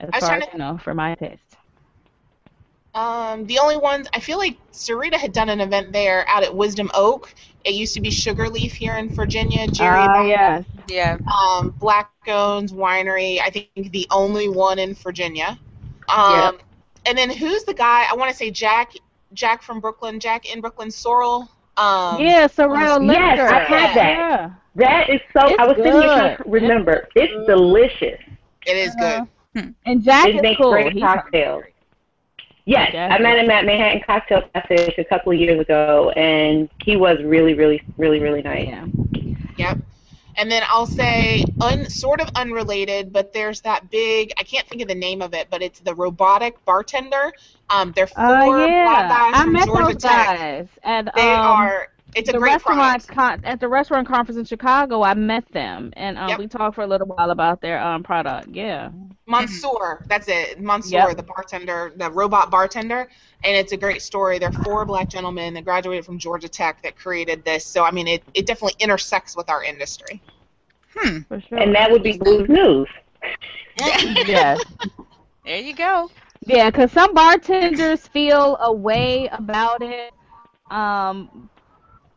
As 0.00 0.10
I 0.12 0.20
far 0.20 0.34
as 0.36 0.44
to- 0.46 0.52
you 0.52 0.58
know, 0.58 0.78
for 0.78 0.94
my 0.94 1.14
taste. 1.14 1.51
Um, 2.94 3.46
the 3.46 3.58
only 3.58 3.76
ones 3.78 4.06
I 4.12 4.20
feel 4.20 4.38
like 4.38 4.56
Sarita 4.72 5.14
had 5.14 5.32
done 5.32 5.48
an 5.48 5.60
event 5.60 5.92
there 5.92 6.24
out 6.28 6.42
at 6.42 6.54
Wisdom 6.54 6.90
Oak. 6.94 7.34
It 7.64 7.74
used 7.74 7.94
to 7.94 8.00
be 8.00 8.10
Sugarleaf 8.10 8.72
here 8.74 8.94
in 8.96 9.08
Virginia. 9.14 9.66
Jerry 9.68 10.02
Oh 10.02 10.06
Bond- 10.06 10.28
yeah, 10.28 10.62
Yeah. 10.88 11.16
um, 11.32 11.70
Black 11.78 12.10
Owens 12.26 12.72
Winery. 12.72 13.40
I 13.40 13.50
think 13.50 13.92
the 13.92 14.06
only 14.10 14.48
one 14.48 14.78
in 14.78 14.94
Virginia. 14.94 15.58
Um, 16.08 16.58
and 17.06 17.16
then 17.16 17.30
who's 17.30 17.64
the 17.64 17.72
guy? 17.74 18.04
I 18.10 18.14
want 18.14 18.30
to 18.30 18.36
say 18.36 18.50
Jack. 18.50 18.92
Jack 19.32 19.62
from 19.62 19.80
Brooklyn. 19.80 20.20
Jack 20.20 20.52
in 20.52 20.60
Brooklyn. 20.60 20.90
Sorel. 20.90 21.48
Um, 21.78 22.20
yeah, 22.20 22.46
Sorel 22.48 23.00
liquor. 23.00 23.18
Yes, 23.20 23.50
I've 23.52 23.66
had 23.68 23.96
that. 23.96 24.10
Yeah. 24.18 24.50
that 24.74 25.08
is 25.08 25.20
so. 25.32 25.46
It's 25.48 25.56
I 25.58 25.66
was 25.66 25.76
sitting 25.76 25.92
here 25.92 26.02
trying 26.02 26.36
to 26.36 26.44
remember. 26.46 27.08
It's 27.14 27.46
delicious. 27.46 28.20
It 28.66 28.76
is 28.76 28.94
Uh-huh. 29.00 29.24
good. 29.54 29.74
And 29.86 30.02
Jack 30.02 30.26
It 30.28 30.36
is 30.36 30.42
makes 30.42 30.60
cool. 30.60 30.72
great 30.72 30.92
He's 30.92 31.02
cocktails. 31.02 31.64
Yes, 32.64 32.92
Jack 32.92 33.10
I 33.10 33.18
met 33.18 33.38
him 33.38 33.50
at 33.50 33.64
Manhattan 33.64 34.02
Cocktail 34.06 34.42
Classic 34.52 34.94
a 34.98 35.04
couple 35.04 35.32
of 35.32 35.38
years 35.38 35.60
ago, 35.60 36.10
and 36.16 36.68
he 36.78 36.96
was 36.96 37.18
really, 37.24 37.54
really, 37.54 37.82
really, 37.98 38.20
really 38.20 38.42
nice. 38.42 38.68
Yeah. 38.68 38.86
Yep. 39.56 39.78
And 40.36 40.50
then 40.50 40.62
I'll 40.68 40.86
say, 40.86 41.44
un, 41.60 41.88
sort 41.90 42.20
of 42.20 42.28
unrelated, 42.34 43.12
but 43.12 43.32
there's 43.32 43.60
that 43.62 43.90
big, 43.90 44.32
I 44.38 44.44
can't 44.44 44.66
think 44.68 44.82
of 44.82 44.88
the 44.88 44.94
name 44.94 45.22
of 45.22 45.34
it, 45.34 45.48
but 45.50 45.62
it's 45.62 45.80
the 45.80 45.94
robotic 45.94 46.64
bartender. 46.64 47.32
Um, 47.70 47.92
they're 47.94 48.06
four 48.06 48.36
Oh 48.38 48.44
black 48.82 49.06
yeah, 49.06 49.08
guys 49.08 49.32
I 49.32 49.44
from 49.44 49.58
met 49.58 49.60
Georgia 49.60 49.94
those 49.94 49.96
Tech. 49.96 50.32
guys. 50.36 50.68
And 50.82 51.08
They 51.14 51.34
um, 51.36 51.42
are, 51.42 51.88
it's 52.14 52.28
a 52.28 52.32
the 52.32 52.40
great 52.40 52.62
restaurant 52.62 52.62
product. 52.62 53.08
con- 53.08 53.44
at 53.44 53.60
the 53.60 53.68
restaurant 53.68 54.06
conference 54.08 54.38
in 54.38 54.44
Chicago. 54.44 55.02
I 55.02 55.14
met 55.14 55.46
them, 55.52 55.92
and 55.96 56.18
um, 56.18 56.36
Yep. 56.36 56.38
we 56.38 56.46
talked 56.48 56.74
for 56.76 56.82
a 56.82 56.86
little 56.86 57.06
while 57.06 57.30
about 57.30 57.60
their 57.60 57.80
um 57.82 58.02
product. 58.02 58.48
Yeah. 58.54 58.90
Monsieur, 59.26 60.04
that's 60.08 60.26
it. 60.28 60.60
Monsieur, 60.60 61.08
Yep. 61.08 61.16
the 61.16 61.22
bartender, 61.22 61.92
the 61.96 62.10
robot 62.10 62.50
bartender, 62.50 63.08
and 63.44 63.56
it's 63.56 63.72
a 63.72 63.76
great 63.76 64.02
story. 64.02 64.38
They're 64.38 64.52
four 64.52 64.84
black 64.84 65.08
gentlemen 65.08 65.54
that 65.54 65.64
graduated 65.64 66.04
from 66.04 66.18
Georgia 66.18 66.48
Tech 66.48 66.82
that 66.82 66.96
created 66.96 67.44
this. 67.44 67.64
So 67.64 67.84
I 67.84 67.90
mean, 67.92 68.08
it, 68.08 68.22
it 68.34 68.46
definitely 68.46 68.76
intersects 68.80 69.36
with 69.36 69.48
our 69.48 69.62
industry. 69.62 70.20
Hmm. 70.94 71.20
For 71.28 71.40
sure. 71.40 71.58
And 71.58 71.74
that 71.74 71.90
would 71.90 72.02
be 72.02 72.18
Booze 72.18 72.48
News. 72.48 72.88
yes. 73.78 74.60
There 75.44 75.56
you 75.60 75.74
go. 75.74 76.10
Yeah, 76.44 76.70
because 76.70 76.90
some 76.92 77.14
bartenders 77.14 78.06
feel 78.08 78.56
a 78.60 78.72
way 78.72 79.28
about 79.28 79.82
it. 79.82 80.12
Um, 80.70 81.48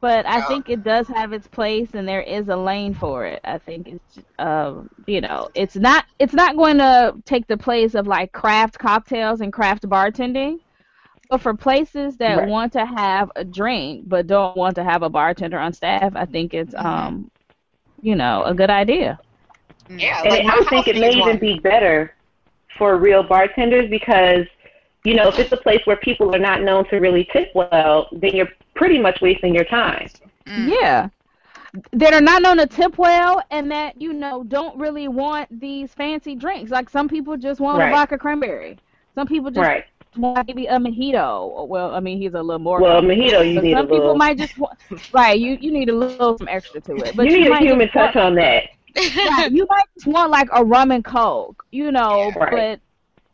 but 0.06 0.28
I 0.28 0.42
Yeah. 0.42 0.52
think 0.52 0.70
it 0.70 0.84
does 0.84 1.08
have 1.10 1.34
its 1.34 1.48
place, 1.48 1.96
and 1.96 2.08
there 2.08 2.22
is 2.22 2.50
a 2.50 2.56
lane 2.56 2.94
for 2.94 3.26
it. 3.26 3.42
I 3.44 3.58
think 3.60 3.88
it's, 3.90 4.20
uh, 4.40 4.84
you 5.08 5.22
know, 5.22 5.50
it's 5.56 5.76
not 5.76 6.06
it's 6.20 6.34
not 6.34 6.58
going 6.58 6.78
to 6.78 7.16
take 7.26 7.48
the 7.48 7.58
place 7.58 7.96
of 7.96 8.08
like 8.08 8.32
craft 8.32 8.78
cocktails 8.80 9.42
and 9.42 9.52
craft 9.54 9.90
bartending. 9.90 10.58
But 11.30 11.42
for 11.42 11.56
places 11.56 12.18
that 12.18 12.44
Right. 12.44 12.54
want 12.54 12.74
to 12.74 12.86
have 12.86 13.32
a 13.36 13.44
drink 13.44 14.06
but 14.08 14.28
don't 14.28 14.56
want 14.56 14.76
to 14.76 14.84
have 14.84 15.04
a 15.04 15.10
bartender 15.10 15.58
on 15.60 15.74
staff, 15.74 16.14
I 16.16 16.26
think 16.26 16.54
it's 16.54 16.74
um, 16.76 17.30
you 18.02 18.16
know, 18.16 18.44
a 18.44 18.54
good 18.54 18.70
idea. 18.70 19.20
Yeah, 19.90 20.24
And 20.24 20.44
like 20.44 20.46
my 20.46 20.60
I 20.60 20.66
think 20.70 20.88
it 20.88 20.98
may 20.98 21.12
even 21.12 21.40
one. 21.40 21.40
be 21.40 21.60
better 21.60 22.14
for 22.78 22.98
real 22.98 23.24
bartenders 23.24 23.90
because, 23.90 24.46
you 25.06 25.14
know, 25.16 25.28
if 25.28 25.40
it's 25.40 25.52
a 25.52 25.58
place 25.58 25.82
where 25.86 25.96
people 25.98 26.34
are 26.36 26.40
not 26.40 26.62
known 26.62 26.86
to 26.90 26.98
really 26.98 27.28
tip 27.32 27.52
well, 27.56 28.08
then 28.12 28.36
you're 28.36 28.50
pretty 28.76 29.00
much 29.00 29.22
wasting 29.22 29.54
your 29.56 29.64
time. 29.66 30.10
Mm. 30.48 30.70
Yeah. 30.70 31.10
That 31.94 32.14
are 32.14 32.22
not 32.22 32.42
known 32.42 32.58
to 32.58 32.68
tip 32.68 32.98
well 32.98 33.42
and 33.52 33.70
that, 33.72 34.02
you 34.02 34.14
know, 34.14 34.44
don't 34.44 34.78
really 34.78 35.08
want 35.08 35.60
these 35.60 35.94
fancy 35.94 36.34
drinks. 36.36 36.72
Like 36.72 36.90
some 36.90 37.08
people 37.10 37.36
just 37.38 37.60
want 37.60 37.80
Right. 37.80 37.90
a 37.90 37.92
vodka 37.92 38.18
cranberry. 38.18 38.78
Some 39.14 39.28
people 39.28 39.52
just 39.52 39.66
Right. 39.68 39.84
want 40.18 40.48
maybe 40.48 40.68
a 40.68 40.78
mojito. 40.78 41.68
Well, 41.68 41.94
I 41.94 42.00
mean, 42.00 42.18
he's 42.18 42.34
a 42.34 42.42
little 42.42 42.60
more. 42.60 42.80
Well, 42.82 43.02
mojito, 43.02 43.48
you 43.48 43.56
but 43.56 43.64
need 43.66 43.74
a 43.74 43.78
some 43.78 43.86
people 43.88 43.98
little. 44.00 44.16
might 44.16 44.38
just 44.38 44.58
want, 44.58 44.78
right. 45.14 45.38
You 45.38 45.58
you 45.60 45.72
need 45.72 45.90
a 45.90 45.94
little 45.96 46.38
some 46.38 46.48
extra 46.48 46.80
to 46.82 46.96
it. 46.96 47.16
But 47.16 47.26
you 47.30 47.38
need 47.40 47.52
a 47.52 47.58
human 47.58 47.88
just 47.88 47.96
want- 47.96 48.14
touch 48.14 48.24
on 48.24 48.36
that. 48.36 48.64
right, 49.18 49.52
you 49.52 49.68
might 49.70 49.84
just 49.96 50.08
want 50.08 50.32
like 50.32 50.48
a 50.54 50.64
rum 50.64 50.92
and 50.92 51.04
coke, 51.04 51.66
you 51.72 51.92
know. 51.92 52.32
Right. 52.38 52.52
But 52.52 52.80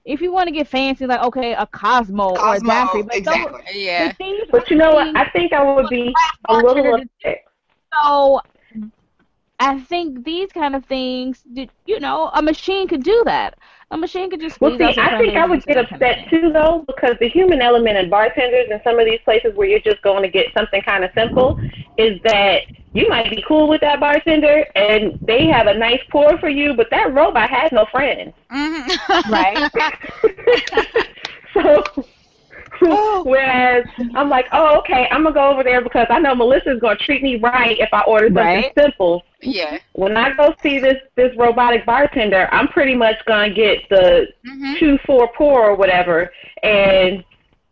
if 0.06 0.22
you 0.22 0.32
want 0.32 0.48
to 0.48 0.52
get 0.52 0.68
fancy, 0.68 1.06
like 1.06 1.22
okay, 1.22 1.54
a 1.54 1.66
Cosmo, 1.68 2.30
or 2.30 2.56
a 2.56 2.60
Cosmo, 2.60 2.74
daiquiri, 2.74 3.04
but 3.04 3.14
those- 3.14 3.18
exactly. 3.18 3.62
Yeah. 3.74 4.14
but 4.52 4.70
you 4.70 4.78
know 4.78 4.92
what? 4.92 5.16
I 5.16 5.30
think 5.30 5.54
I 5.54 5.76
would 5.76 5.90
be 5.90 6.14
a 6.50 6.56
little 6.56 6.74
bartender 6.74 6.96
upset. 7.24 7.46
So 8.04 8.42
I 9.60 9.80
think 9.80 10.24
these 10.24 10.52
kind 10.52 10.76
of 10.76 10.86
things, 10.86 11.44
you 11.86 12.00
know, 12.00 12.32
a 12.34 12.42
machine 12.42 12.88
could 12.88 13.04
do 13.04 13.22
that. 13.26 13.58
A 13.92 13.98
machine 13.98 14.30
could 14.30 14.40
just. 14.40 14.60
Well, 14.62 14.78
see, 14.78 14.84
I 14.86 15.18
think 15.18 15.36
I 15.36 15.46
would 15.46 15.66
get 15.66 15.78
and 15.78 15.86
that 15.86 15.90
kind 15.90 16.02
of 16.04 16.10
upset 16.10 16.30
too, 16.30 16.52
though, 16.54 16.86
because 16.88 17.18
the 17.20 17.28
human 17.28 17.62
element 17.62 17.98
in 17.98 18.10
bartenders 18.10 18.68
and 18.72 18.82
some 18.86 19.00
of 19.00 19.06
these 19.06 19.20
places 19.26 19.54
where 19.56 19.68
you're 19.68 19.80
just 19.82 20.02
going 20.02 20.24
to 20.24 20.30
get 20.30 20.48
something 20.54 20.82
kind 20.82 21.04
of 21.04 21.12
simple 21.14 21.58
is 21.98 22.20
that 22.24 22.62
you 22.94 23.08
might 23.10 23.30
be 23.30 23.44
cool 23.48 23.68
with 23.68 23.82
that 23.82 24.00
bartender 24.00 24.66
and 24.76 25.18
they 25.22 25.48
have 25.48 25.68
a 25.68 25.74
nice 25.74 26.02
pour 26.10 26.38
for 26.40 26.50
you, 26.50 26.74
but 26.74 26.90
that 26.90 27.14
robot 27.14 27.50
has 27.50 27.72
no 27.74 27.86
friends. 27.92 28.34
Mhm. 28.50 29.30
Right. 29.30 29.72
so, 31.54 31.84
whereas 33.26 33.86
I'm 34.16 34.30
like, 34.30 34.48
oh, 34.52 34.80
okay, 34.80 35.08
I'm 35.12 35.24
gonna 35.24 35.34
go 35.36 35.50
over 35.50 35.64
there 35.64 35.82
because 35.82 36.08
I 36.10 36.20
know 36.20 36.36
Melissa's 36.36 36.80
gonna 36.80 36.98
treat 36.98 37.22
me 37.24 37.38
right 37.38 37.78
if 37.80 37.90
I 37.94 38.02
order 38.02 38.28
something 38.28 38.44
Right. 38.44 38.74
simple. 38.78 39.24
yeah. 39.42 39.78
When 39.94 40.18
I 40.18 40.34
go 40.36 40.54
see 40.62 40.80
this 40.80 40.98
this 41.16 41.36
robotic 41.38 41.86
bartender, 41.86 42.48
I'm 42.52 42.68
pretty 42.70 42.96
much 42.96 43.18
gonna 43.26 43.54
get 43.54 43.88
the 43.90 44.28
Mhm. 44.48 44.80
two 44.80 44.98
four 45.06 45.30
pour 45.38 45.70
or 45.70 45.76
whatever, 45.76 46.32
and 46.64 47.24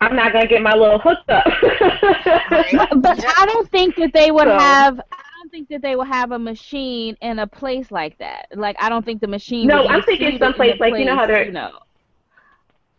I'm 0.01 0.15
not 0.15 0.31
gonna 0.33 0.47
get 0.47 0.61
my 0.61 0.73
little 0.75 0.99
hooked 0.99 1.29
up. 1.29 1.45
But, 2.71 3.01
but 3.01 3.25
I 3.37 3.45
don't 3.45 3.69
think 3.69 3.95
that 3.97 4.11
they 4.13 4.31
would 4.31 4.47
So- 4.47 4.57
have. 4.57 4.99
I 5.11 5.41
don't 5.41 5.51
think 5.51 5.69
that 5.69 5.81
they 5.81 5.95
would 5.95 6.07
have 6.07 6.31
a 6.31 6.39
machine 6.39 7.15
in 7.21 7.39
a 7.39 7.47
place 7.47 7.91
like 7.91 8.17
that. 8.19 8.47
Like 8.55 8.75
I 8.79 8.89
don't 8.89 9.03
think 9.05 9.21
the 9.21 9.27
machine. 9.27 9.67
No, 9.67 9.87
I'm 9.87 10.01
thinking 10.03 10.27
seated 10.27 10.39
someplace 10.41 10.75
in 10.75 10.77
a 10.77 10.81
like, 10.89 10.99
you 10.99 11.05
know 11.05 11.15
how 11.15 11.25
they're- 11.25 11.45
You 11.45 11.51
know. 11.51 11.71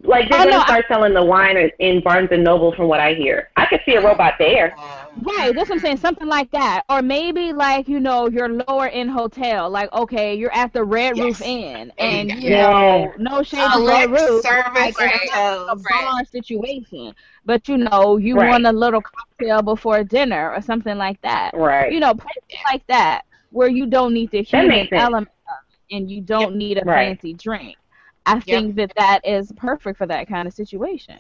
Like 0.03 0.31
they're 0.31 0.39
Oh, 0.41 0.45
gonna 0.45 0.57
no, 0.57 0.61
I- 0.61 0.65
start 0.65 0.85
selling 0.89 1.13
the 1.15 1.23
wine 1.25 1.57
in- 1.57 1.71
in 1.79 2.01
Barnes 2.01 2.31
and 2.33 2.43
Noble, 2.43 2.73
from 2.73 2.89
what 2.89 3.01
I 3.01 3.13
hear. 3.15 3.51
I 3.57 3.67
could 3.67 3.81
see 3.85 3.97
a 3.97 4.01
robot 4.01 4.35
there. 4.39 4.75
Right, 5.23 5.55
that's 5.55 5.69
what 5.69 5.73
I'm 5.77 5.79
saying. 5.81 5.97
Something 5.99 6.29
like 6.29 6.51
that, 6.53 6.85
or 6.89 7.03
maybe 7.03 7.53
like 7.53 7.87
you 7.89 8.01
know 8.01 8.29
your 8.29 8.49
lower 8.49 8.89
end 8.89 9.11
hotel. 9.11 9.69
Like 9.69 9.93
okay, 9.93 10.35
you're 10.35 10.55
at 10.55 10.73
the 10.73 10.85
Red 10.85 11.17
Yes. 11.17 11.25
Roof 11.25 11.43
Inn, 11.43 11.93
and 11.99 12.31
go. 12.31 12.37
you 12.37 12.49
Yeah. 12.51 12.71
know 12.71 13.13
no 13.19 13.43
shade 13.43 13.59
to 13.59 13.87
Red 13.87 14.05
Select 14.05 14.11
Roof, 14.11 14.43
service 14.43 14.73
like, 14.75 15.01
Right. 15.01 15.29
a 15.35 15.77
bar 15.77 16.25
situation. 16.25 17.15
But 17.45 17.69
you 17.69 17.77
know 17.77 18.17
you 18.17 18.37
Right. 18.37 18.49
want 18.51 18.67
a 18.67 18.73
little 18.73 19.03
cocktail 19.03 19.61
before 19.63 20.03
dinner 20.05 20.51
or 20.55 20.63
something 20.63 20.97
like 20.97 21.21
that. 21.23 21.53
Right. 21.55 21.93
You 21.93 22.01
know 22.01 22.15
places 22.15 22.65
like 22.73 22.87
that 22.87 23.23
where 23.51 23.69
you 23.69 23.87
don't 23.87 24.15
need 24.15 24.31
the 24.31 24.43
human 24.43 24.89
element 24.93 25.29
and 25.91 26.11
you 26.11 26.21
don't 26.21 26.55
need 26.57 26.79
a 26.79 26.85
Right. 26.85 27.09
fancy 27.09 27.35
drink. 27.35 27.77
I 28.37 28.41
think 28.41 28.77
that 28.77 28.93
that 28.97 29.27
is 29.27 29.53
perfect 29.57 29.99
for 29.99 30.07
that 30.07 30.29
kind 30.29 30.47
of 30.47 30.55
situation. 30.55 31.19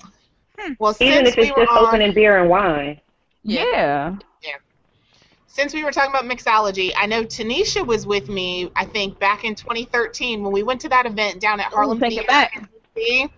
Well, 0.79 0.95
Even 1.01 1.27
if 1.27 1.39
it's 1.39 1.57
we 1.57 1.65
just 1.65 1.73
on, 1.73 1.87
opening 1.87 2.13
beer 2.13 2.39
and 2.39 2.51
wine. 2.51 3.01
Yeah. 3.43 4.17
yeah. 4.43 4.57
since 5.47 5.73
we 5.73 5.83
were 5.85 5.91
talking 5.91 6.11
about 6.11 6.25
mixology, 6.25 6.93
I 6.97 7.07
know 7.07 7.25
Tanisha 7.25 7.87
was 7.87 8.07
with 8.07 8.29
me. 8.29 8.71
I 8.77 8.85
think 8.85 9.19
back 9.19 9.45
in 9.45 9.55
2013 9.55 10.43
when 10.43 10.53
we 10.53 10.63
went 10.63 10.81
to 10.83 10.89
that 10.91 11.07
event 11.07 11.41
down 11.41 11.61
at 11.61 11.67
Harlem 11.73 11.99
take 11.99 12.13
it 12.13 12.15
Theater 12.15 12.27
back. 12.27 12.57
in 12.57 12.69
DC, 12.97 13.31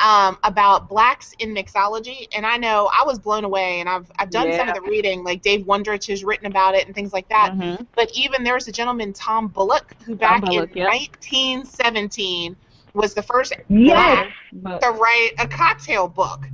um, 0.00 0.38
about 0.42 0.88
blacks 0.88 1.34
in 1.38 1.54
mixology, 1.54 2.26
and 2.34 2.44
I 2.44 2.56
know 2.56 2.90
I 2.92 3.04
was 3.04 3.18
blown 3.18 3.44
away. 3.44 3.80
And 3.80 3.88
I've 3.88 4.10
I've 4.18 4.30
done 4.30 4.52
some 4.52 4.68
of 4.68 4.74
the 4.74 4.80
reading, 4.82 5.22
like 5.22 5.42
Dave 5.42 5.66
Wondrich 5.66 6.08
has 6.08 6.24
written 6.24 6.46
about 6.46 6.74
it 6.74 6.86
and 6.86 6.94
things 6.94 7.12
like 7.12 7.28
that. 7.28 7.52
Mhm. 7.52 7.86
But 7.94 8.10
even 8.14 8.42
there 8.42 8.54
was 8.54 8.66
a 8.66 8.72
gentleman, 8.72 9.12
Tom 9.12 9.48
Bullock, 9.48 9.94
who 10.04 10.16
back 10.16 10.44
Bullock, 10.44 10.70
in 10.72 10.78
yep. 10.78 10.88
1917 10.88 12.56
was 12.94 13.14
the 13.14 13.22
first 13.22 13.52
Yes. 13.68 14.28
But 14.52 14.80
to 14.80 14.90
write 14.90 15.32
a 15.38 15.46
cocktail 15.46 16.08
book. 16.08 16.46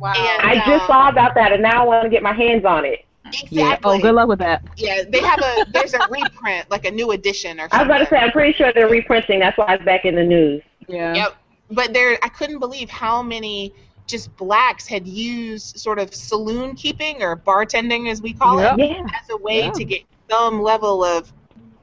Wow. 0.00 0.12
And, 0.16 0.48
I 0.48 0.54
just 0.66 0.84
uh, 0.84 0.86
saw 0.86 1.08
about 1.08 1.34
that, 1.34 1.52
and 1.52 1.62
now 1.62 1.82
I 1.82 1.86
want 1.86 2.04
to 2.04 2.08
get 2.08 2.22
my 2.22 2.32
hands 2.32 2.64
on 2.64 2.84
it. 2.84 3.04
Exactly. 3.26 3.58
Yeah. 3.58 3.76
Oh, 3.84 3.98
good 3.98 4.14
luck 4.14 4.28
with 4.28 4.38
that. 4.40 4.62
Yeah, 4.76 5.02
they 5.08 5.20
have 5.20 5.38
a 5.40 5.64
there's 5.72 5.94
a 5.94 6.00
reprint, 6.10 6.70
like 6.70 6.84
a 6.84 6.90
new 6.90 7.12
edition 7.12 7.58
or 7.58 7.64
something. 7.64 7.74
I 7.74 7.78
something. 7.78 7.88
was 7.88 7.96
about 7.96 7.98
to 7.98 8.06
say, 8.10 8.16
I'm 8.18 8.30
pretty 8.32 8.52
sure 8.52 8.72
they're 8.72 8.88
reprinting. 8.88 9.40
That's 9.40 9.56
why 9.58 9.74
it's 9.74 9.84
back 9.84 10.04
in 10.04 10.14
the 10.14 10.24
news. 10.24 10.62
Yeah. 10.88 11.14
Yep. 11.14 11.36
But 11.70 11.92
there, 11.94 12.18
I 12.22 12.28
couldn't 12.28 12.58
believe 12.58 12.90
how 12.90 13.22
many 13.22 13.72
just 14.06 14.34
blacks 14.36 14.86
had 14.86 15.06
used 15.06 15.78
sort 15.78 15.98
of 15.98 16.14
saloon 16.14 16.74
keeping 16.74 17.22
or 17.22 17.36
bartending, 17.36 18.10
as 18.10 18.20
we 18.20 18.34
call 18.34 18.60
Yep. 18.60 18.78
it, 18.78 18.90
Yeah. 18.90 19.02
as 19.20 19.30
a 19.30 19.36
way 19.38 19.60
Yeah. 19.60 19.70
to 19.72 19.84
get 19.84 20.02
some 20.28 20.60
level 20.60 21.02
of 21.04 21.32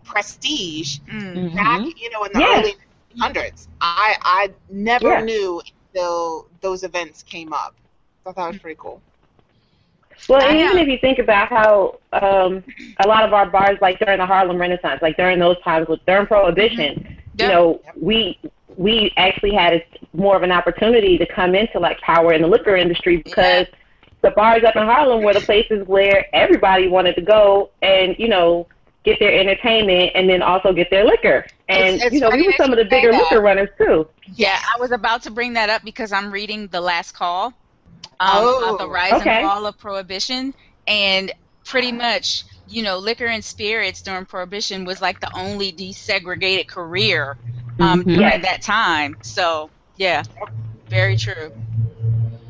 prestige 0.03 0.99
Mm. 1.11 1.55
back, 1.55 1.81
you 1.99 2.09
know, 2.11 2.23
in 2.23 2.33
the 2.33 2.39
Yeah. 2.39 2.59
early 2.59 2.75
hundreds. 3.17 3.67
I 3.81 4.15
I 4.21 4.53
never 4.69 5.09
Yeah. 5.09 5.21
knew 5.21 5.61
until 5.93 6.47
those 6.61 6.83
events 6.83 7.23
came 7.23 7.53
up. 7.53 7.75
I 8.25 8.29
thought 8.29 8.35
that 8.35 8.47
was 8.47 8.57
pretty 8.57 8.77
cool. 8.79 9.01
Well, 10.27 10.41
and 10.41 10.57
even 10.57 10.77
if 10.77 10.87
you 10.87 10.97
think 10.99 11.17
about 11.19 11.47
how 11.49 11.99
um, 12.13 12.63
a 13.03 13.07
lot 13.07 13.23
of 13.23 13.33
our 13.33 13.49
bars, 13.49 13.77
like 13.81 13.99
during 13.99 14.19
the 14.19 14.25
Harlem 14.25 14.57
Renaissance, 14.59 15.01
like 15.01 15.17
during 15.17 15.39
those 15.39 15.59
times 15.61 15.87
with 15.87 16.05
during 16.05 16.27
Prohibition, 16.27 17.17
Yep. 17.37 17.47
you 17.47 17.47
know, 17.47 17.81
we 17.99 18.37
we 18.75 19.11
actually 19.17 19.53
had 19.53 19.73
a, 19.73 19.83
more 20.13 20.35
of 20.35 20.43
an 20.43 20.51
opportunity 20.51 21.17
to 21.17 21.25
come 21.25 21.55
into 21.55 21.79
like 21.79 21.99
power 22.01 22.33
in 22.33 22.41
the 22.41 22.47
liquor 22.47 22.75
industry 22.75 23.17
because 23.17 23.65
the 24.21 24.31
bars 24.31 24.63
up 24.63 24.75
in 24.75 24.83
Harlem 24.83 25.23
were 25.23 25.33
the 25.33 25.41
places 25.41 25.87
where 25.87 26.25
everybody 26.33 26.87
wanted 26.89 27.15
to 27.15 27.21
go 27.21 27.69
and 27.81 28.15
you 28.19 28.27
know 28.27 28.67
get 29.09 29.19
their 29.19 29.33
entertainment 29.39 30.11
and 30.15 30.29
then 30.29 30.41
also 30.41 30.73
get 30.73 30.89
their 30.89 31.03
liquor. 31.05 31.45
And 31.67 31.95
It's- 31.95 32.03
it's 32.05 32.13
you 32.15 32.21
know, 32.21 32.29
we 32.29 32.45
were 32.45 32.53
some 32.57 32.71
of 32.71 32.77
the 32.77 32.85
bigger 32.85 33.11
that. 33.11 33.17
liquor 33.21 33.41
runners 33.41 33.69
too. 33.77 34.07
Yeah, 34.35 34.57
I 34.75 34.79
was 34.79 34.91
about 34.91 35.23
to 35.23 35.31
bring 35.31 35.53
that 35.53 35.69
up 35.69 35.83
because 35.83 36.11
I'm 36.11 36.31
reading 36.31 36.67
The 36.67 36.81
Last 36.81 37.13
Call 37.13 37.53
um, 38.21 38.29
Oh, 38.33 38.63
about 38.75 38.79
the 38.79 38.89
rise 38.89 39.13
okay. 39.13 39.41
and 39.41 39.47
fall 39.47 39.65
of 39.65 39.77
Prohibition. 39.77 40.53
And 40.87 41.31
pretty 41.65 41.91
much, 41.91 42.43
you 42.67 42.83
know, 42.83 42.97
liquor 42.97 43.25
and 43.27 43.43
spirits 43.43 44.01
during 44.01 44.25
Prohibition 44.25 44.85
was 44.85 45.01
like 45.01 45.19
the 45.19 45.31
only 45.37 45.71
desegregated 45.71 46.67
career 46.67 47.37
um, 47.79 48.01
Mhm. 48.03 48.05
during 48.05 48.19
Yes. 48.21 48.41
that 48.43 48.61
time. 48.61 49.17
So, 49.21 49.69
yeah, 49.95 50.23
very 50.89 51.15
true. 51.17 51.51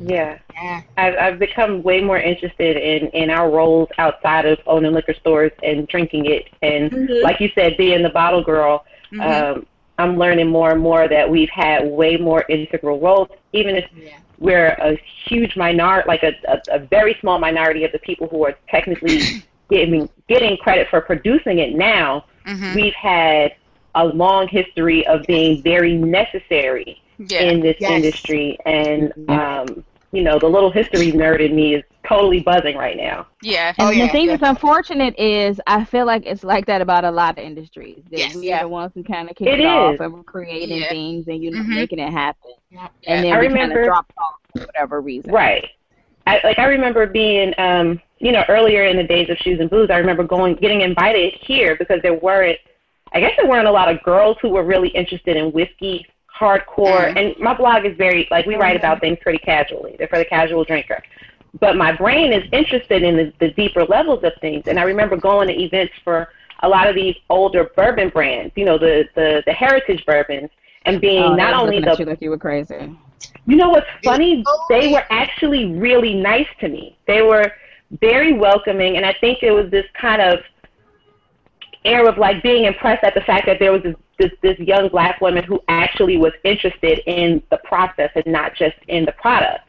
Yeah. 0.00 0.38
Yeah. 0.54 0.82
I've, 0.96 1.14
I've 1.18 1.38
become 1.38 1.82
way 1.82 2.00
more 2.00 2.18
interested 2.18 2.76
in, 2.76 3.08
in 3.08 3.30
our 3.30 3.50
roles 3.50 3.88
outside 3.98 4.46
of 4.46 4.58
owning 4.66 4.92
liquor 4.92 5.14
stores 5.14 5.52
and 5.62 5.86
drinking 5.88 6.26
it. 6.26 6.48
And 6.62 6.90
Mm-hmm. 6.90 7.22
like 7.24 7.40
you 7.40 7.50
said, 7.54 7.76
being 7.76 8.02
the 8.02 8.10
bottle 8.10 8.42
girl, 8.42 8.84
Mhm. 9.12 9.20
um, 9.56 9.66
I'm 9.98 10.16
learning 10.16 10.48
more 10.48 10.70
and 10.70 10.80
more 10.80 11.08
that 11.08 11.28
we've 11.28 11.50
had 11.50 11.84
way 11.86 12.16
more 12.16 12.44
integral 12.48 12.98
roles, 13.00 13.28
even 13.52 13.76
if 13.76 13.84
Yeah. 13.94 14.12
we're 14.38 14.68
a 14.80 14.98
huge 15.26 15.56
minority, 15.56 16.08
like 16.08 16.22
a, 16.22 16.32
a, 16.48 16.60
a 16.72 16.78
very 16.78 17.16
small 17.20 17.38
minority 17.38 17.84
of 17.84 17.92
the 17.92 17.98
people 17.98 18.26
who 18.28 18.44
are 18.46 18.54
technically 18.70 19.20
getting 19.70 20.08
getting 20.28 20.56
credit 20.56 20.88
for 20.88 21.00
producing 21.00 21.58
it 21.58 21.74
now. 21.74 22.24
Mhm. 22.46 22.74
We've 22.74 22.94
had 22.94 23.54
a 23.94 24.06
long 24.06 24.48
history 24.48 25.06
of 25.06 25.24
being 25.26 25.60
very 25.62 25.94
necessary 25.96 27.02
yeah. 27.18 27.42
in 27.42 27.60
this 27.60 27.76
Yes. 27.80 27.90
industry, 27.90 28.56
and 28.64 29.12
um, 29.28 29.84
you 30.12 30.22
know, 30.22 30.38
the 30.38 30.48
little 30.48 30.70
history 30.70 31.12
nerd 31.12 31.40
in 31.40 31.54
me 31.54 31.74
is 31.76 31.84
totally 32.08 32.40
buzzing 32.40 32.76
right 32.76 32.96
now. 32.96 33.26
yeah. 33.42 33.72
And 33.78 33.88
Oh, 33.88 33.90
the 33.90 33.96
yeah, 33.98 34.08
thing 34.12 34.26
yeah. 34.26 34.36
that's 34.36 34.48
unfortunate 34.50 35.14
is 35.18 35.60
I 35.66 35.84
feel 35.84 36.06
like 36.06 36.24
it's 36.26 36.42
like 36.42 36.66
that 36.66 36.80
about 36.80 37.04
a 37.04 37.10
lot 37.10 37.38
of 37.38 37.44
industries. 37.44 38.02
That 38.10 38.18
Yes. 38.18 38.34
we 38.34 38.48
Yeah. 38.48 38.58
are 38.58 38.62
the 38.62 38.68
ones 38.68 38.92
who 38.94 39.04
kind 39.04 39.30
of 39.30 39.36
kick 39.36 39.46
It 39.46 39.60
it, 39.60 39.66
off 39.66 40.00
and 40.00 40.12
we're 40.12 40.22
creating 40.24 40.78
Yeah. 40.78 40.88
things 40.88 41.28
and 41.28 41.42
you 41.42 41.50
know 41.52 41.60
Mhm. 41.62 41.74
making 41.76 41.98
it 42.00 42.10
happen. 42.12 42.50
Yeah. 42.70 42.88
And 43.06 43.24
then 43.24 43.32
I 43.32 43.38
we 43.40 43.46
kind 43.46 43.52
remember- 43.54 43.80
of 43.82 43.86
drop 43.86 44.12
off 44.18 44.34
for 44.52 44.66
whatever 44.66 45.00
reason. 45.00 45.32
Right. 45.32 45.68
I, 46.26 46.40
like 46.44 46.58
I 46.58 46.66
remember 46.66 47.06
being, 47.06 47.54
um, 47.58 48.00
you 48.18 48.32
know, 48.32 48.44
earlier 48.48 48.84
in 48.84 48.96
the 48.96 49.04
days 49.04 49.30
of 49.30 49.38
shoes 49.38 49.60
and 49.60 49.70
booze. 49.70 49.90
I 49.90 49.98
remember 49.98 50.22
going, 50.24 50.54
getting 50.56 50.80
invited 50.82 51.34
here 51.40 51.76
because 51.76 52.00
there 52.02 52.14
weren't, 52.14 52.58
I 53.12 53.20
guess 53.20 53.32
there 53.36 53.46
weren't 53.48 53.66
a 53.66 53.72
lot 53.72 53.88
of 53.88 54.02
girls 54.02 54.36
who 54.42 54.50
were 54.50 54.62
really 54.62 54.88
interested 54.88 55.36
in 55.36 55.52
whiskey, 55.52 56.06
hardcore. 56.40 57.12
Mhm. 57.12 57.16
And 57.18 57.38
my 57.38 57.54
blog 57.54 57.84
is 57.84 57.96
very 57.96 58.26
like 58.30 58.46
we 58.46 58.56
write 58.56 58.76
about 58.76 59.00
things 59.00 59.18
pretty 59.20 59.38
casually. 59.38 59.94
They're 59.98 60.08
for 60.08 60.18
the 60.18 60.24
casual 60.24 60.64
drinker. 60.64 61.02
But 61.60 61.76
my 61.76 61.92
brain 61.92 62.32
is 62.32 62.44
interested 62.52 63.02
in 63.02 63.16
the, 63.16 63.32
the 63.40 63.50
deeper 63.50 63.84
levels 63.84 64.24
of 64.24 64.32
things. 64.40 64.64
And 64.68 64.78
I 64.78 64.84
remember 64.84 65.16
going 65.16 65.48
to 65.48 65.54
events 65.60 65.92
for 66.04 66.28
a 66.62 66.68
lot 66.68 66.88
of 66.88 66.94
these 66.94 67.16
older 67.28 67.70
bourbon 67.76 68.08
brands, 68.08 68.52
you 68.56 68.64
know, 68.64 68.78
the 68.78 69.08
the, 69.14 69.42
the 69.46 69.52
heritage 69.52 70.04
bourbons, 70.06 70.50
and 70.86 71.00
being 71.00 71.22
Oh, 71.24 71.30
they 71.30 71.36
not 71.42 71.52
was 71.52 71.62
only 71.62 71.80
the 71.80 71.90
at 71.90 71.98
you 71.98 72.04
like 72.06 72.22
you 72.22 72.30
were 72.30 72.38
crazy. 72.38 72.94
you 73.46 73.56
know 73.56 73.68
what's 73.70 73.86
funny? 74.04 74.42
Oh, 74.46 74.66
They 74.70 74.92
were 74.92 75.04
actually 75.10 75.74
really 75.74 76.14
nice 76.14 76.48
to 76.60 76.68
me. 76.68 76.96
They 77.06 77.22
were 77.22 77.52
very 78.00 78.32
welcoming, 78.32 78.96
and 78.96 79.04
I 79.04 79.14
think 79.20 79.42
it 79.42 79.50
was 79.50 79.70
this 79.70 79.86
kind 80.00 80.22
of 80.22 80.38
air 81.84 82.06
of 82.08 82.18
like 82.18 82.42
being 82.42 82.64
impressed 82.64 83.02
at 83.04 83.14
the 83.14 83.22
fact 83.22 83.46
that 83.46 83.58
there 83.58 83.72
was 83.72 83.82
this 83.82 83.96
this, 84.20 84.30
this 84.42 84.58
young 84.58 84.88
black 84.88 85.20
woman 85.20 85.42
who 85.42 85.60
actually 85.68 86.18
was 86.18 86.32
interested 86.44 87.00
in 87.06 87.42
the 87.50 87.56
process 87.64 88.10
and 88.14 88.26
not 88.26 88.54
just 88.54 88.76
in 88.86 89.04
the 89.04 89.12
product. 89.12 89.64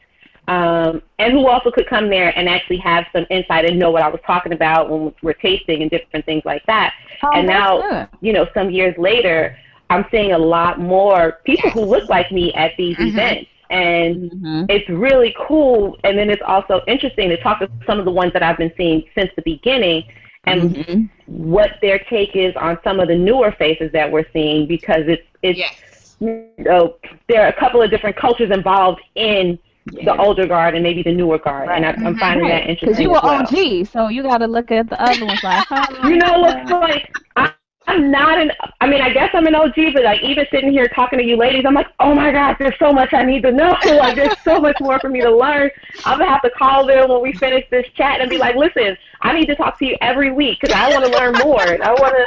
Um, 0.48 1.02
and 1.18 1.32
who 1.32 1.48
also 1.48 1.72
could 1.72 1.88
come 1.88 2.10
there 2.10 2.38
and 2.38 2.50
actually 2.50 2.78
have 2.78 3.06
some 3.14 3.26
insight 3.30 3.64
and 3.66 3.80
know 3.80 3.90
what 3.90 4.04
I 4.04 4.10
was 4.10 4.20
talking 4.28 4.52
about 4.52 4.90
when 4.90 5.14
we're 5.24 5.34
tasting 5.34 5.82
and 5.82 5.90
different 5.90 6.26
things 6.26 6.44
like 6.46 6.66
that. 6.66 6.94
Oh, 7.24 7.30
and 7.34 7.48
now, 7.48 7.82
good. 7.82 8.08
you 8.20 8.34
know, 8.34 8.48
some 8.54 8.70
years 8.70 8.94
later, 8.98 9.56
I'm 9.90 10.06
seeing 10.12 10.34
a 10.34 10.38
lot 10.38 10.80
more 10.80 11.40
people 11.46 11.70
who 11.70 11.82
look 11.82 12.10
like 12.10 12.32
me 12.32 12.54
at 12.54 12.72
these 12.78 12.98
Mhm. 12.98 13.08
events. 13.08 13.50
And 13.70 14.32
Mhm. 14.32 14.66
it's 14.70 14.90
really 14.90 15.34
cool. 15.48 15.98
And 16.04 16.18
then 16.18 16.30
it's 16.30 16.42
also 16.46 16.82
interesting 16.88 17.30
to 17.30 17.38
talk 17.38 17.60
to 17.60 17.70
some 17.88 18.00
of 18.00 18.06
the 18.06 18.12
ones 18.12 18.34
that 18.34 18.44
I've 18.44 18.58
been 18.58 18.74
seeing 18.76 19.04
since 19.16 19.32
the 19.38 19.44
beginning 19.44 20.04
and 20.46 20.72
Mhm. 20.72 21.10
what 21.28 21.72
their 21.82 22.00
take 22.10 22.36
is 22.36 22.56
on 22.56 22.78
some 22.84 23.00
of 23.00 23.08
the 23.08 23.16
newer 23.16 23.52
faces 23.52 23.92
that 23.94 24.12
we're 24.12 24.26
seeing 24.34 24.68
because 24.68 25.04
it's, 25.08 25.26
it's, 25.44 25.60
Yes. 25.60 26.18
you 26.20 26.30
know, 26.30 26.96
there 27.28 27.44
are 27.44 27.48
a 27.48 27.54
couple 27.54 27.82
of 27.82 27.90
different 27.90 28.16
cultures 28.16 28.52
involved 28.52 29.02
in 29.16 29.58
the 29.86 30.16
older 30.18 30.46
guard 30.48 30.74
and 30.76 30.84
maybe 30.84 31.02
the 31.04 31.12
newer 31.14 31.38
guard. 31.38 31.70
And 31.70 31.86
I, 31.86 31.90
I'm 32.06 32.16
Mhm. 32.16 32.20
finding 32.20 32.48
that 32.48 32.62
interesting. 32.68 32.90
because 32.90 33.00
you 33.00 33.10
were 33.12 33.20
well. 33.24 33.42
OG, 33.42 33.84
so 33.86 34.08
you 34.10 34.24
got 34.24 34.40
to 34.40 34.48
look 34.48 34.72
at 34.72 34.90
the 34.90 35.00
other 35.02 35.26
ones 35.26 35.42
like, 35.44 35.66
huh? 35.70 35.86
You 36.04 36.18
know 36.18 36.40
what's 36.40 36.70
like? 36.70 37.12
I, 37.36 37.52
I'm 37.88 38.12
not 38.12 38.38
an. 38.40 38.52
I 38.80 38.88
mean, 38.88 39.02
I 39.02 39.10
guess 39.12 39.30
I'm 39.34 39.48
an 39.48 39.56
OG, 39.56 39.76
but 39.94 40.04
like 40.04 40.22
even 40.22 40.46
sitting 40.52 40.72
here 40.72 40.88
talking 40.96 41.20
to 41.20 41.26
you 41.26 41.36
ladies, 41.36 41.64
I'm 41.68 41.74
like, 41.74 41.88
oh 42.00 42.14
my 42.14 42.32
gosh, 42.32 42.56
there's 42.60 42.78
so 42.80 42.94
much 42.94 43.14
I 43.14 43.24
need 43.24 43.42
to 43.44 43.52
know. 43.52 43.76
Like 43.86 44.16
there's 44.16 44.34
so 44.46 44.60
much 44.60 44.78
more 44.80 45.00
for 45.00 45.10
me 45.10 45.22
to 45.22 45.36
learn. 45.36 45.70
I'm 46.04 46.20
gonna 46.20 46.30
have 46.32 46.42
to 46.44 46.52
call 46.52 46.86
them 46.86 47.10
when 47.10 47.22
we 47.22 47.34
finish 47.40 47.66
this 47.72 47.86
chat 47.96 48.22
and 48.22 48.30
be 48.30 48.38
like, 48.38 48.56
listen, 48.56 48.96
I 49.22 49.34
need 49.34 49.48
to 49.48 49.56
talk 49.56 49.80
to 49.80 49.86
you 49.86 49.96
every 50.02 50.32
week 50.32 50.60
because 50.62 50.74
I 50.76 50.90
want 50.90 51.06
to 51.06 51.12
learn 51.12 51.38
more. 51.38 51.72
And 51.72 51.84
I 51.84 51.92
want 51.94 52.14
to. 52.16 52.26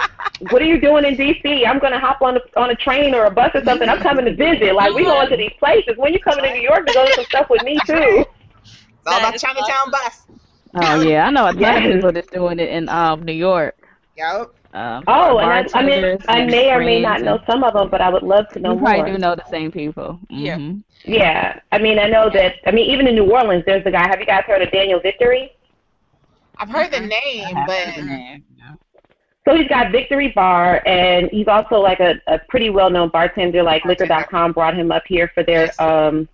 What 0.48 0.60
are 0.60 0.66
you 0.66 0.80
doing 0.80 1.04
in 1.04 1.16
DC? 1.16 1.66
I'm 1.66 1.78
gonna 1.78 2.00
hop 2.00 2.20
on 2.22 2.36
a, 2.36 2.60
on 2.60 2.70
a 2.70 2.74
train 2.76 3.14
or 3.14 3.26
a 3.26 3.30
bus 3.30 3.50
or 3.54 3.62
something. 3.64 3.88
I'm 3.88 4.00
coming 4.00 4.24
to 4.26 4.34
visit. 4.34 4.74
Like 4.74 4.92
we 4.94 5.06
going 5.06 5.28
to 5.28 5.36
these 5.36 5.54
places. 5.58 5.94
When 5.96 6.12
you 6.12 6.20
coming 6.20 6.44
to 6.44 6.50
New 6.50 6.62
York 6.62 6.86
to 6.86 6.92
go 6.92 7.06
to 7.06 7.12
some 7.14 7.26
stuff 7.26 7.46
with 7.50 7.62
me 7.62 7.80
too? 7.86 8.24
It's 8.98 9.06
all 9.06 9.18
about 9.18 9.34
is 9.34 9.40
Chinatown 9.40 9.90
bus. 9.90 10.26
Oh 10.74 10.94
yeah, 10.94 11.26
I 11.26 11.30
know 11.30 11.50
a 11.50 11.52
lot 11.52 11.76
Yes. 11.76 11.78
of 11.78 11.84
people 11.84 12.12
that's 12.12 12.28
doing 12.28 12.58
it 12.60 12.68
in 12.70 12.88
um 12.88 13.22
New 13.22 13.32
York. 13.32 13.76
Yep. 14.16 14.52
Um, 14.74 15.04
Oh, 15.06 15.38
and 15.38 15.50
I, 15.72 15.78
I 15.78 15.82
mean, 15.84 16.18
I 16.26 16.44
may 16.44 16.72
or 16.72 16.80
may 16.80 17.00
not 17.00 17.20
friends 17.20 17.24
know 17.24 17.40
some 17.46 17.62
of 17.62 17.74
them, 17.74 17.88
but 17.88 18.00
I 18.00 18.08
would 18.08 18.24
love 18.24 18.48
to 18.50 18.58
know 18.58 18.72
You 18.72 18.80
probably 18.80 18.96
more. 19.02 19.06
do 19.12 19.18
know 19.18 19.34
the 19.36 19.44
same 19.48 19.70
people. 19.70 20.18
Yeah. 20.28 20.56
Mhm. 20.58 20.82
Yeah, 21.04 21.60
I 21.70 21.78
mean, 21.78 21.98
I 21.98 22.08
know 22.08 22.28
that. 22.30 22.56
I 22.66 22.72
mean, 22.72 22.90
even 22.90 23.06
in 23.06 23.14
New 23.14 23.30
Orleans, 23.30 23.62
there's 23.66 23.84
the 23.84 23.92
guy. 23.92 24.06
Have 24.08 24.18
you 24.18 24.26
guys 24.26 24.42
heard 24.46 24.62
of 24.62 24.70
Daniel 24.72 24.98
Victory? 25.00 25.52
I've 26.58 26.70
heard 26.70 26.90
the 26.90 27.00
name, 27.00 27.56
I 27.56 27.64
but 27.66 27.76
have 27.76 27.96
the 27.96 28.02
name, 28.02 28.44
yeah. 28.58 28.74
So 29.46 29.54
he's 29.56 29.68
got 29.68 29.92
Victory 29.92 30.32
Bar, 30.34 30.82
and 30.86 31.28
he's 31.30 31.46
also 31.48 31.78
like 31.80 32.00
a, 32.00 32.20
a 32.26 32.38
pretty 32.48 32.70
well-known 32.70 33.10
bartender. 33.10 33.62
Like 33.62 33.84
Liquor.com 33.84 34.52
brought 34.52 34.74
him 34.74 34.90
up 34.90 35.02
here 35.06 35.30
for 35.34 35.42
their 35.44 35.70
um, 35.80 36.28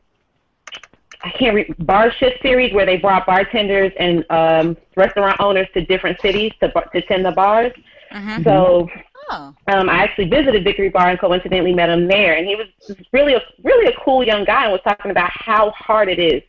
I 1.23 1.31
can't 1.31 1.55
read 1.55 1.75
bar 1.87 2.11
shift 2.13 2.41
series 2.41 2.73
where 2.73 2.87
they 2.87 2.97
brought 2.97 3.27
bartenders 3.27 3.93
and 3.99 4.25
um, 4.31 4.77
restaurant 4.97 5.39
owners 5.41 5.67
to 5.75 5.85
different 5.85 6.19
cities 6.23 6.53
to 6.61 6.69
bar- 6.69 6.89
to 6.95 7.03
tend 7.03 7.27
the 7.27 7.33
bars. 7.33 7.73
Mhm. 8.13 8.45
So 8.45 8.89
Oh. 9.33 9.55
um, 9.73 9.89
I 9.89 10.03
actually 10.03 10.29
visited 10.29 10.65
Victory 10.65 10.89
Bar 10.89 11.11
and 11.11 11.19
coincidentally 11.21 11.73
met 11.75 11.89
him 11.89 12.09
there, 12.09 12.35
and 12.37 12.47
he 12.47 12.57
was 12.57 12.67
really 13.13 13.35
a 13.35 13.43
really 13.63 13.87
a 13.93 13.97
cool 14.05 14.25
young 14.25 14.45
guy 14.45 14.65
and 14.65 14.73
was 14.73 14.81
talking 14.83 15.11
about 15.11 15.31
how 15.33 15.71
hard 15.71 16.09
it 16.09 16.19
is 16.19 16.43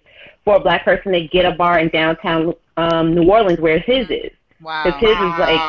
for 0.44 0.56
a 0.56 0.60
black 0.60 0.84
person 0.84 1.12
to 1.14 1.28
get 1.28 1.46
a 1.46 1.52
bar 1.52 1.80
in 1.80 1.90
downtown 1.90 2.54
um, 2.78 3.14
New 3.14 3.30
Orleans 3.30 3.60
where 3.60 3.80
his 3.80 4.10
is. 4.10 4.32
Wow. 4.62 4.84
Because 4.86 5.18
his 5.18 5.34
is 5.34 5.38
like 5.38 5.66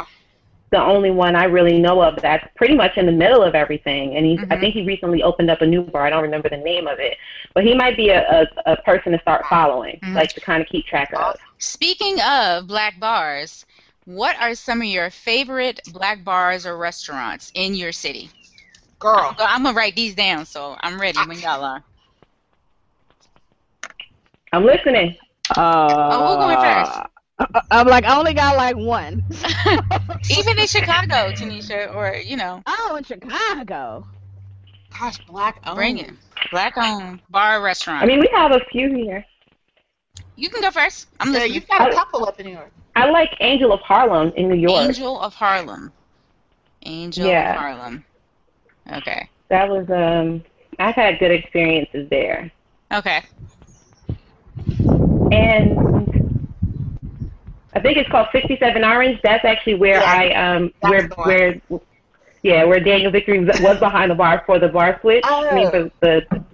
the 0.70 0.80
only 0.82 1.10
one 1.10 1.36
I 1.36 1.44
really 1.44 1.78
know 1.78 2.02
of 2.02 2.20
that's 2.22 2.46
pretty 2.56 2.74
much 2.74 2.96
in 2.96 3.04
the 3.06 3.12
middle 3.12 3.42
of 3.42 3.54
everything. 3.54 4.16
And 4.16 4.24
he's, 4.24 4.40
I 4.50 4.56
Mhm. 4.56 4.60
think 4.60 4.74
he 4.74 4.82
recently 4.84 5.22
opened 5.22 5.50
up 5.50 5.60
a 5.60 5.66
new 5.66 5.82
bar. 5.82 6.06
I 6.06 6.10
don't 6.10 6.22
remember 6.22 6.48
the 6.48 6.56
name 6.56 6.86
of 6.86 6.98
it, 6.98 7.18
but 7.54 7.64
he 7.64 7.74
might 7.74 7.96
be 7.96 8.08
a, 8.08 8.42
a, 8.66 8.72
a 8.72 8.76
person 8.82 9.12
to 9.12 9.18
start 9.20 9.44
following, 9.48 10.00
Mhm. 10.02 10.14
like 10.14 10.32
to 10.34 10.40
kind 10.40 10.62
of 10.62 10.68
keep 10.68 10.86
track 10.86 11.12
of. 11.14 11.36
Speaking 11.58 12.20
of 12.22 12.66
black 12.66 12.98
bars, 12.98 13.66
what 14.04 14.36
are 14.40 14.54
some 14.54 14.80
of 14.80 14.86
your 14.88 15.10
favorite 15.10 15.80
black 15.92 16.24
bars 16.24 16.66
or 16.66 16.76
restaurants 16.76 17.50
in 17.54 17.74
your 17.74 17.92
city? 17.92 18.30
girl, 18.98 19.34
I'm 19.38 19.64
gonna 19.64 19.76
write 19.76 19.96
these 19.96 20.14
down, 20.14 20.46
so 20.46 20.76
I'm 20.80 21.00
ready 21.00 21.18
when 21.26 21.38
y'all 21.38 21.64
are. 21.64 21.82
I'm 24.52 24.64
listening. 24.64 25.16
Uh, 25.56 26.10
Oh, 26.10 26.26
who's 26.26 26.36
going 26.36 26.58
first? 26.58 27.02
I'm 27.70 27.86
like, 27.86 28.04
I 28.04 28.16
only 28.18 28.34
got 28.34 28.56
like 28.56 28.76
one. 28.76 29.22
Even 30.30 30.58
in 30.58 30.66
Chicago, 30.66 31.32
Tanisha, 31.32 31.94
or 31.94 32.14
you 32.16 32.36
know, 32.36 32.62
Oh, 32.66 32.96
in 32.96 33.04
Chicago. 33.04 34.06
Gosh, 34.98 35.18
black 35.26 35.58
owned. 35.66 35.76
bring 35.76 35.98
it. 35.98 36.10
Black 36.50 36.76
owned 36.76 37.20
bar 37.30 37.62
restaurant. 37.62 38.02
I 38.02 38.06
mean, 38.06 38.20
we 38.20 38.28
have 38.34 38.52
a 38.52 38.60
few 38.70 38.94
here. 38.94 39.24
you 40.36 40.48
can 40.50 40.60
go 40.60 40.70
first. 40.70 41.06
I'm 41.20 41.32
Yeah, 41.32 41.34
listening. 41.34 41.54
you've 41.54 41.68
got 41.68 41.90
a 41.90 41.94
couple 41.94 42.24
up 42.26 42.38
in 42.40 42.46
New 42.46 42.52
York. 42.52 42.72
I 42.94 43.08
like 43.10 43.30
Angel 43.40 43.72
of 43.72 43.80
Harlem 43.80 44.32
in 44.36 44.48
New 44.48 44.56
York. 44.56 44.84
Angel 44.84 45.20
of 45.20 45.34
Harlem. 45.34 45.92
Angel 46.84 47.26
Yeah. 47.26 47.52
of 47.54 47.58
Harlem. 47.60 48.04
Okay. 48.92 49.28
That 49.48 49.68
was 49.68 49.88
um. 49.90 50.42
I've 50.78 50.94
had 50.94 51.18
good 51.18 51.30
experiences 51.30 52.08
there, 52.10 52.50
Okay. 52.92 53.20
and 55.30 55.78
I 57.74 57.80
think 57.80 57.98
it's 57.98 58.08
called 58.10 58.28
67 58.32 58.82
Orange. 58.84 59.20
That's 59.22 59.44
actually 59.44 59.74
where 59.74 60.00
Yeah, 60.00 60.12
I 60.12 60.54
um 60.56 60.72
where 60.80 61.08
where 61.24 61.60
yeah 62.42 62.64
where 62.64 62.80
Daniel 62.80 63.10
Victory 63.12 63.38
was 63.44 63.78
behind 63.78 64.10
the 64.10 64.14
bar 64.14 64.42
for 64.46 64.58
the 64.58 64.68
bar 64.68 64.98
switch. 65.02 65.24
I 65.26 65.54
mean 65.54 65.66
Oh. 65.66 65.70
for 65.70 65.90
the 66.00 66.44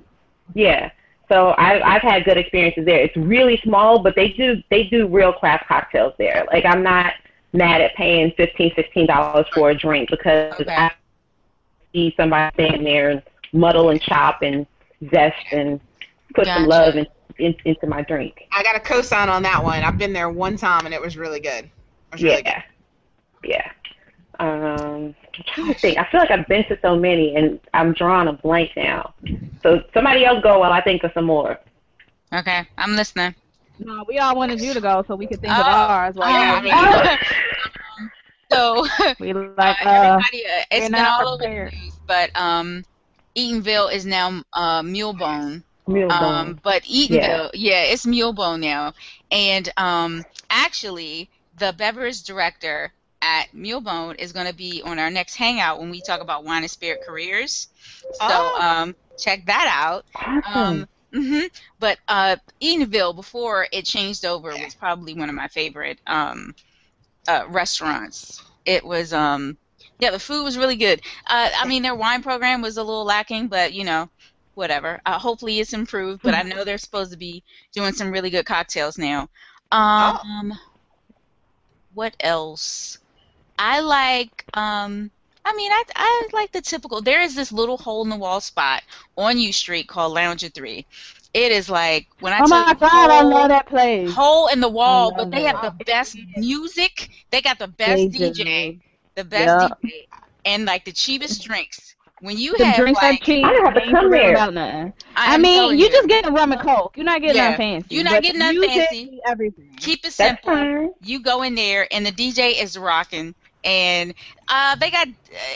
yeah. 0.55 0.91
So 1.29 1.49
I 1.51 1.95
I've 1.97 2.03
had 2.03 2.25
good 2.25 2.37
experiences 2.39 2.85
there. 2.87 3.01
It's 3.01 3.17
really 3.17 3.59
small, 3.63 3.99
but 4.03 4.15
they 4.15 4.29
do 4.31 4.63
they 4.71 4.85
do 4.85 5.07
real 5.07 5.33
craft 5.33 5.67
cocktails 5.69 6.15
there. 6.19 6.47
Like 6.53 6.65
I'm 6.65 6.83
not 6.83 7.15
mad 7.53 7.81
at 7.81 7.95
paying 7.95 8.33
fifteen 8.37 8.73
sixteen 8.75 9.07
dollars 9.07 9.47
for 9.55 9.71
a 9.71 9.75
drink 9.75 10.11
because 10.11 10.55
Okay. 10.61 10.75
I 10.75 10.91
see 11.93 12.15
somebody 12.17 12.55
standing 12.55 12.85
there 12.85 13.11
and 13.11 13.23
muddle 13.53 13.91
and 13.91 14.01
chop 14.01 14.43
and 14.43 14.67
zest 15.11 15.37
and 15.53 15.81
put 16.35 16.47
some 16.47 16.67
love 16.67 16.97
in, 16.97 17.07
in, 17.39 17.55
into 17.65 17.87
my 17.87 18.03
drink. 18.03 18.47
I 18.53 18.63
got 18.63 18.77
a 18.77 18.81
cosign 18.81 19.29
on 19.29 19.43
that 19.43 19.63
one. 19.63 19.83
I've 19.83 19.99
been 19.99 20.13
there 20.13 20.29
one 20.31 20.57
time 20.57 20.85
and 20.87 20.95
it 20.95 21.01
was 21.01 21.17
really 21.17 21.41
good. 21.41 21.65
It 21.65 22.13
was 22.13 22.23
really 22.23 22.43
good. 22.43 22.63
Yeah. 23.45 23.71
Yeah. 23.71 23.71
Um, 24.41 25.15
I'm 25.39 25.45
trying 25.55 25.73
to 25.75 25.79
think. 25.81 25.99
I 25.99 26.05
feel 26.11 26.21
like 26.21 26.31
I've 26.31 26.47
been 26.49 26.65
to 26.65 26.79
so 26.83 26.97
many 26.97 27.37
and 27.37 27.61
I'm 27.75 27.93
drawing 27.93 28.29
a 28.29 28.33
blank 28.33 28.73
now. 28.77 29.15
So 29.63 29.83
somebody 29.95 30.25
else 30.25 30.43
go 30.43 30.59
while 30.59 30.73
I 30.73 30.81
think 30.81 31.05
of 31.05 31.13
some 31.15 31.25
more. 31.27 31.59
Okay. 32.35 32.67
I'm 32.77 32.97
listening. 32.97 33.35
No, 33.79 34.05
we 34.09 34.19
all 34.19 34.35
wanted 34.37 34.61
you 34.61 34.75
to 34.75 34.81
go 34.81 35.05
so 35.07 35.15
we 35.15 35.27
could 35.27 35.41
think 35.41 35.53
of 35.53 35.65
Oh. 35.67 35.71
ours. 35.71 36.15
While 36.17 36.29
Oh, 36.29 36.63
you 36.63 36.73
were 37.09 37.19
so 38.51 38.87
we 39.21 39.33
uh, 39.33 39.51
like 39.57 39.77
uh, 39.85 39.89
everybody, 39.91 40.45
uh, 40.47 40.65
it's 40.71 40.85
we're 40.85 40.91
been 40.91 40.93
not 40.93 41.23
all 41.25 41.35
over 41.35 41.43
the 41.43 41.45
prepared. 41.49 41.73
news, 41.75 41.93
but 42.07 42.31
um, 42.35 42.85
Eatonville 43.37 43.93
is 43.93 44.07
now 44.07 44.43
uh, 44.53 44.83
Mulebone. 44.83 45.63
Mule 45.87 46.11
Um, 46.13 46.21
bone. 46.47 46.61
but 46.63 46.83
Eatonville, 46.83 47.51
yeah. 47.55 47.83
it's 47.85 48.05
Mulebone 48.07 48.61
now. 48.61 48.93
And 49.31 49.69
um, 49.77 50.25
actually, 50.51 51.31
the 51.59 51.73
beverage 51.77 52.23
director 52.25 52.93
at 53.23 53.47
Mulebone 53.55 54.17
is 54.19 54.33
going 54.33 54.47
to 54.47 54.55
be 54.55 54.83
on 54.85 54.99
our 54.99 55.11
next 55.11 55.37
hangout 55.37 55.79
when 55.81 55.91
we 55.91 56.01
talk 56.03 56.21
about 56.21 56.45
wine 56.45 56.63
and 56.63 56.71
spirit 56.71 57.01
careers. 57.03 57.69
So 58.13 58.33
Oh. 58.33 58.53
um, 58.59 58.95
check 59.19 59.47
that 59.47 59.67
out. 59.73 60.05
awesome. 60.15 60.85
Um, 60.85 60.87
hmm 61.13 61.47
But 61.79 61.99
uh, 62.09 62.37
Eatonville, 62.63 63.15
before 63.17 63.67
it 63.73 63.85
changed 63.85 64.25
over, 64.25 64.57
was 64.57 64.75
probably 64.75 65.15
one 65.15 65.29
of 65.29 65.35
my 65.35 65.49
favorite 65.49 66.01
um, 66.07 66.55
uh, 67.29 67.45
restaurants. 67.49 68.43
It 68.65 68.85
was, 68.85 69.13
um, 69.13 69.59
yeah, 69.99 70.11
the 70.11 70.19
food 70.19 70.45
was 70.45 70.59
really 70.59 70.77
good. 70.77 71.01
Uh, 71.29 71.51
I 71.57 71.67
mean, 71.67 71.83
their 71.83 71.95
wine 71.95 72.23
program 72.23 72.63
was 72.63 72.77
a 72.77 72.83
little 72.83 73.05
lacking, 73.05 73.49
but 73.49 73.73
you 73.73 73.85
know, 73.85 74.09
whatever. 74.55 75.01
Uh, 75.07 75.19
hopefully, 75.19 75.59
it's 75.61 75.73
improved. 75.73 76.23
But 76.23 76.35
I 76.35 76.43
know 76.43 76.65
they're 76.65 76.79
supposed 76.79 77.13
to 77.13 77.19
be 77.19 77.45
doing 77.75 77.93
some 77.93 78.11
really 78.11 78.31
good 78.31 78.47
cocktails 78.47 78.99
now. 78.99 79.29
Um, 79.73 80.53
what 81.93 82.15
else? 82.21 82.99
I 83.59 83.81
like. 83.81 84.45
Um, 84.55 85.11
I 85.45 85.55
mean, 85.55 85.71
I 85.73 85.85
I 85.97 86.29
like 86.33 86.53
the 86.53 86.61
typical. 86.63 87.01
There 87.03 87.23
is 87.23 87.35
this 87.35 87.53
little 87.53 87.79
hole 87.79 88.03
in 88.03 88.11
the 88.11 88.17
wall 88.17 88.41
spot 88.41 88.83
on 89.17 89.39
U 89.39 89.53
Street 89.53 89.89
called 89.89 90.13
Lounger 90.15 90.49
Three. 90.49 90.87
It 91.35 91.53
is 91.53 91.69
like 91.71 92.07
when 92.21 92.33
I 92.33 92.41
Oh 92.41 92.49
my 92.49 92.65
you 92.67 92.75
god, 92.79 93.11
I 93.11 93.23
love 93.23 93.49
that 93.49 93.67
place. 93.67 94.17
hole 94.17 94.49
in 94.49 94.61
the 94.61 94.69
wall, 94.69 95.13
but 95.13 95.29
love 95.29 95.33
they 95.33 95.43
have 95.43 95.61
the 95.61 95.71
best 95.85 96.19
music. 96.37 97.09
They 97.31 97.41
got 97.41 97.59
the 97.59 97.69
best 97.69 98.11
They 98.17 98.31
DJ, 98.31 98.45
do. 98.49 98.81
the 99.15 99.25
best 99.25 99.59
Yeah. 99.59 99.69
DJ, 99.81 100.07
and 100.45 100.65
like 100.67 100.85
the 100.85 100.93
cheapest 100.93 101.43
drinks. 101.43 101.95
When 102.21 102.37
you 102.39 102.55
The 102.57 102.65
have 102.65 102.73
drinks 102.73 103.03
like, 103.03 103.03
are 103.03 103.15
cheap. 103.15 103.45
I 103.45 103.53
don't 103.53 103.65
have 103.65 103.75
to 103.75 103.91
come 103.91 104.09
for 104.09 104.11
real 104.11 104.29
there. 104.29 104.31
About 104.31 104.55
nothing. 104.55 104.93
I 105.27 105.37
I, 105.37 105.39
mean, 105.39 105.77
you 105.79 105.89
you. 105.89 105.91
just 105.91 106.09
getting 106.09 106.33
rum 106.35 106.53
and 106.53 106.61
coke. 106.61 106.97
You're 106.97 107.05
not 107.05 107.21
getting 107.21 107.37
Yeah. 107.37 107.51
nothing 107.51 107.57
fancy. 107.57 108.03
You're 108.03 108.05
not 108.05 108.23
but 108.23 108.23
getting 108.23 108.39
the 108.39 108.41
nothing 108.41 108.61
fancy. 108.61 109.21
Everything. 109.27 109.71
keep 109.77 110.05
it 110.05 110.13
That's 110.19 110.39
simple. 110.39 110.45
fine. 110.45 110.91
You 111.01 111.23
go 111.23 111.43
in 111.43 111.55
there 111.55 111.87
and 111.93 112.07
the 112.07 112.13
DJ 112.13 112.53
is 112.53 112.77
rocking, 112.79 113.35
and 113.69 114.15
uh, 114.49 114.77
they 114.77 114.91
got. 114.91 115.09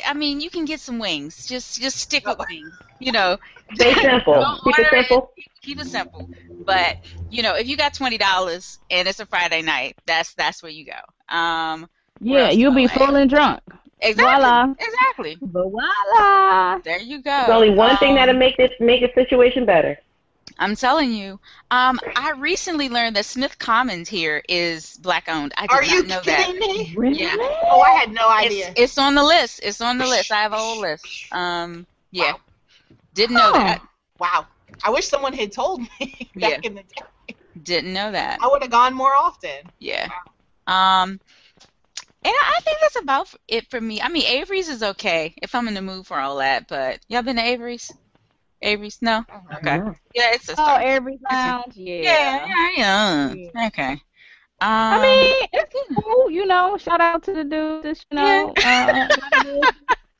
I 0.06 0.14
mean, 0.14 0.40
you 0.40 0.50
can 0.50 0.66
get 0.66 0.80
some 0.80 0.98
wings. 0.98 1.46
Just 1.46 1.80
just 1.80 1.98
stick 1.98 2.26
with 2.26 2.38
wings. 2.48 2.78
You 2.98 3.12
know, 3.12 3.38
Stay 3.74 3.94
simple. 3.94 4.48
Keep 4.64 4.78
it 4.78 4.86
order 4.88 4.96
it. 4.96 5.06
simple. 5.08 5.30
keep 5.62 5.80
it 5.80 5.86
simple. 5.86 6.30
But 6.66 6.96
you 7.30 7.42
know, 7.42 7.56
if 7.56 7.68
you 7.68 7.76
got 7.76 7.94
twenty 7.94 8.18
dollars 8.18 8.78
and 8.90 9.08
it's 9.08 9.20
a 9.20 9.26
Friday 9.26 9.62
night, 9.62 9.96
that's 10.06 10.34
that's 10.34 10.62
where 10.62 10.72
you 10.72 10.86
go. 10.86 11.36
Um, 11.36 11.88
Yeah, 12.20 12.50
you'll 12.50 12.74
be 12.74 12.88
full 12.88 13.16
and 13.16 13.30
drunk. 13.30 13.60
exactly, 14.00 14.50
Voila. 14.50 14.74
exactly. 14.78 15.42
But 15.42 15.68
voila. 15.70 16.78
There 16.84 17.00
you 17.00 17.22
go. 17.22 17.30
There's 17.30 17.48
only 17.50 17.70
one 17.70 17.96
thing 17.98 18.14
Um, 18.14 18.16
that'll 18.16 18.34
make 18.36 18.56
this 18.56 18.70
make 18.80 19.02
the 19.02 19.10
situation 19.14 19.64
better. 19.66 19.98
I'm 20.58 20.76
telling 20.76 21.12
you. 21.12 21.40
Um, 21.70 21.98
I 22.14 22.32
recently 22.32 22.88
learned 22.88 23.16
that 23.16 23.24
Smith 23.26 23.58
Commons 23.58 24.08
here 24.08 24.42
is 24.48 24.96
black 24.98 25.28
owned. 25.28 25.52
I 25.56 25.66
did 25.66 25.72
Are 25.72 25.82
not 25.82 25.88
you 25.96 26.02
know 26.04 26.20
that. 26.24 26.46
kidding 26.46 26.58
me? 26.60 26.94
Really? 26.96 27.22
Yeah. 27.22 27.36
Oh, 27.70 27.80
I 27.80 27.90
had 27.92 28.12
no 28.12 28.28
idea. 28.28 28.70
It's, 28.70 28.80
it's 28.80 28.98
on 28.98 29.14
the 29.14 29.24
list. 29.24 29.60
It's 29.62 29.80
on 29.80 29.98
the 29.98 30.06
list. 30.06 30.30
I 30.32 30.42
have 30.42 30.52
a 30.52 30.56
whole 30.58 30.80
list. 30.80 31.26
Um, 31.32 31.86
yeah. 32.10 32.34
Didn't 33.14 33.36
know 33.36 33.52
Huh. 33.52 33.58
that. 33.58 33.82
wow. 34.18 34.46
I 34.84 34.90
wish 34.90 35.06
someone 35.06 35.32
had 35.32 35.52
told 35.52 35.80
me 36.00 36.30
back 36.36 36.52
Yeah. 36.52 36.58
in 36.62 36.74
the 36.74 36.82
day. 36.82 37.36
Didn't 37.62 37.92
know 37.92 38.12
that. 38.12 38.38
I 38.42 38.48
would 38.48 38.62
have 38.62 38.70
gone 38.70 38.94
more 38.94 39.14
often. 39.14 39.70
Yeah. 39.78 40.08
Um, 40.66 41.20
and 42.24 42.32
I 42.32 42.54
I 42.56 42.60
think 42.60 42.78
that's 42.80 43.00
about 43.00 43.34
it 43.48 43.68
for 43.70 43.80
me. 43.80 44.00
I 44.00 44.08
mean, 44.08 44.24
Avery's 44.26 44.68
is 44.68 44.82
okay 44.82 45.34
if 45.42 45.54
I'm 45.54 45.68
in 45.68 45.74
the 45.74 45.82
mood 45.82 46.06
for 46.06 46.18
all 46.18 46.36
that. 46.38 46.68
But 46.68 47.00
y'all 47.08 47.22
been 47.22 47.36
to 47.36 47.42
Avery's? 47.42 47.90
Avery's? 48.62 49.00
No. 49.02 49.24
Okay. 49.56 49.76
Yeah, 50.14 50.30
it's 50.34 50.48
a 50.48 50.52
Oh, 50.52 50.54
start. 50.54 50.82
every 50.82 51.18
lounge. 51.30 51.74
Yeah. 51.76 52.02
Yeah, 52.02 52.70
yeah, 52.76 53.34
yeah. 53.34 53.66
Okay. 53.66 53.92
Um, 53.92 54.00
I 54.60 55.02
mean, 55.02 55.48
it's 55.52 55.74
cool, 56.02 56.30
you 56.30 56.46
know. 56.46 56.76
Shout 56.78 57.00
out 57.00 57.24
to 57.24 57.32
the 57.34 57.42
dude, 57.44 57.82
that's, 57.82 58.06
you 58.10 58.16
know. 58.16 58.54
Uh, 58.64 59.08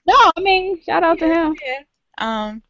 no, 0.07 0.15
I 0.37 0.41
mean, 0.41 0.83
shout 0.83 1.05
out 1.05 1.19
to 1.21 1.27
him. 1.29 1.55
Yeah. 1.65 1.79
Um, 2.19 2.63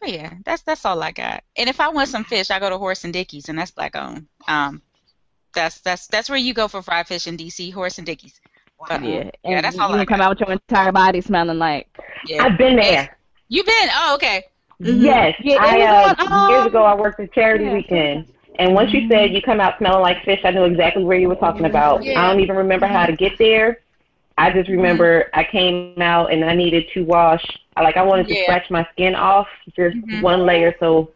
but 0.00 0.10
yeah, 0.12 0.34
that's 0.44 0.62
that's 0.62 0.84
all 0.84 1.00
I 1.02 1.12
got. 1.12 1.44
And 1.56 1.68
if 1.68 1.78
I 1.80 1.88
want 1.88 2.08
some 2.08 2.24
fish, 2.24 2.50
I 2.50 2.58
go 2.58 2.68
to 2.70 2.78
Horace 2.78 3.04
and 3.04 3.12
Dickie's, 3.12 3.48
and 3.48 3.56
that's 3.58 3.70
black 3.70 3.94
owned. 3.96 4.26
Um, 4.48 4.82
that's 5.54 5.80
that's 5.80 6.08
that's 6.08 6.28
where 6.28 6.38
you 6.38 6.52
go 6.54 6.66
for 6.68 6.82
fried 6.82 7.06
fish 7.06 7.26
in 7.28 7.36
DC, 7.36 7.72
Horace 7.72 7.98
and 7.98 8.06
Dickie's. 8.06 8.40
But, 8.88 9.02
Yeah, 9.02 9.08
yeah, 9.08 9.30
and 9.44 9.64
that's 9.64 9.78
all 9.78 9.88
you 9.90 9.94
I 9.94 9.98
can 10.04 10.06
come 10.06 10.18
got. 10.18 10.24
out 10.24 10.30
with 10.30 10.40
your 10.48 10.52
entire 10.52 10.92
body 10.92 11.20
smelling 11.22 11.58
like. 11.58 11.88
Yeah. 12.26 12.44
I've 12.44 12.58
been 12.58 12.76
there. 12.76 13.16
You 13.48 13.62
been? 13.64 13.88
Oh, 13.94 14.16
okay. 14.16 14.44
Yes. 14.78 15.34
Yeah, 15.40 15.56
I, 15.60 15.80
uh, 15.82 16.14
was 16.18 16.26
on, 16.30 16.50
years 16.50 16.66
ago, 16.66 16.84
I 16.84 16.94
worked 16.94 17.20
a 17.20 17.26
charity 17.28 17.64
yeah. 17.64 17.72
weekend. 17.74 18.26
And 18.58 18.74
once 18.74 18.92
you 18.92 19.08
said 19.08 19.32
you 19.32 19.42
come 19.42 19.60
out 19.60 19.78
smelling 19.78 20.00
like 20.02 20.24
fish, 20.24 20.40
I 20.44 20.50
knew 20.50 20.64
exactly 20.64 21.04
where 21.04 21.18
you 21.18 21.28
were 21.28 21.36
talking 21.36 21.66
about. 21.66 22.04
Yeah. 22.04 22.20
I 22.20 22.30
don't 22.30 22.40
even 22.40 22.56
remember 22.56 22.86
how 22.86 23.06
to 23.06 23.12
get 23.14 23.32
there. 23.38 23.80
I 24.38 24.50
just 24.50 24.68
remember 24.68 25.30
I 25.34 25.44
came 25.44 26.00
out 26.00 26.32
and 26.32 26.44
I 26.44 26.54
needed 26.54 26.86
to 26.94 27.04
wash. 27.04 27.44
I 27.76 27.82
Like 27.82 27.96
I 27.96 28.02
wanted 28.02 28.28
to 28.28 28.34
Yeah. 28.34 28.42
scratch 28.44 28.70
my 28.70 28.86
skin 28.92 29.14
off, 29.14 29.48
just 29.74 29.96
one 30.20 30.44
layer, 30.46 30.74
so 30.78 31.10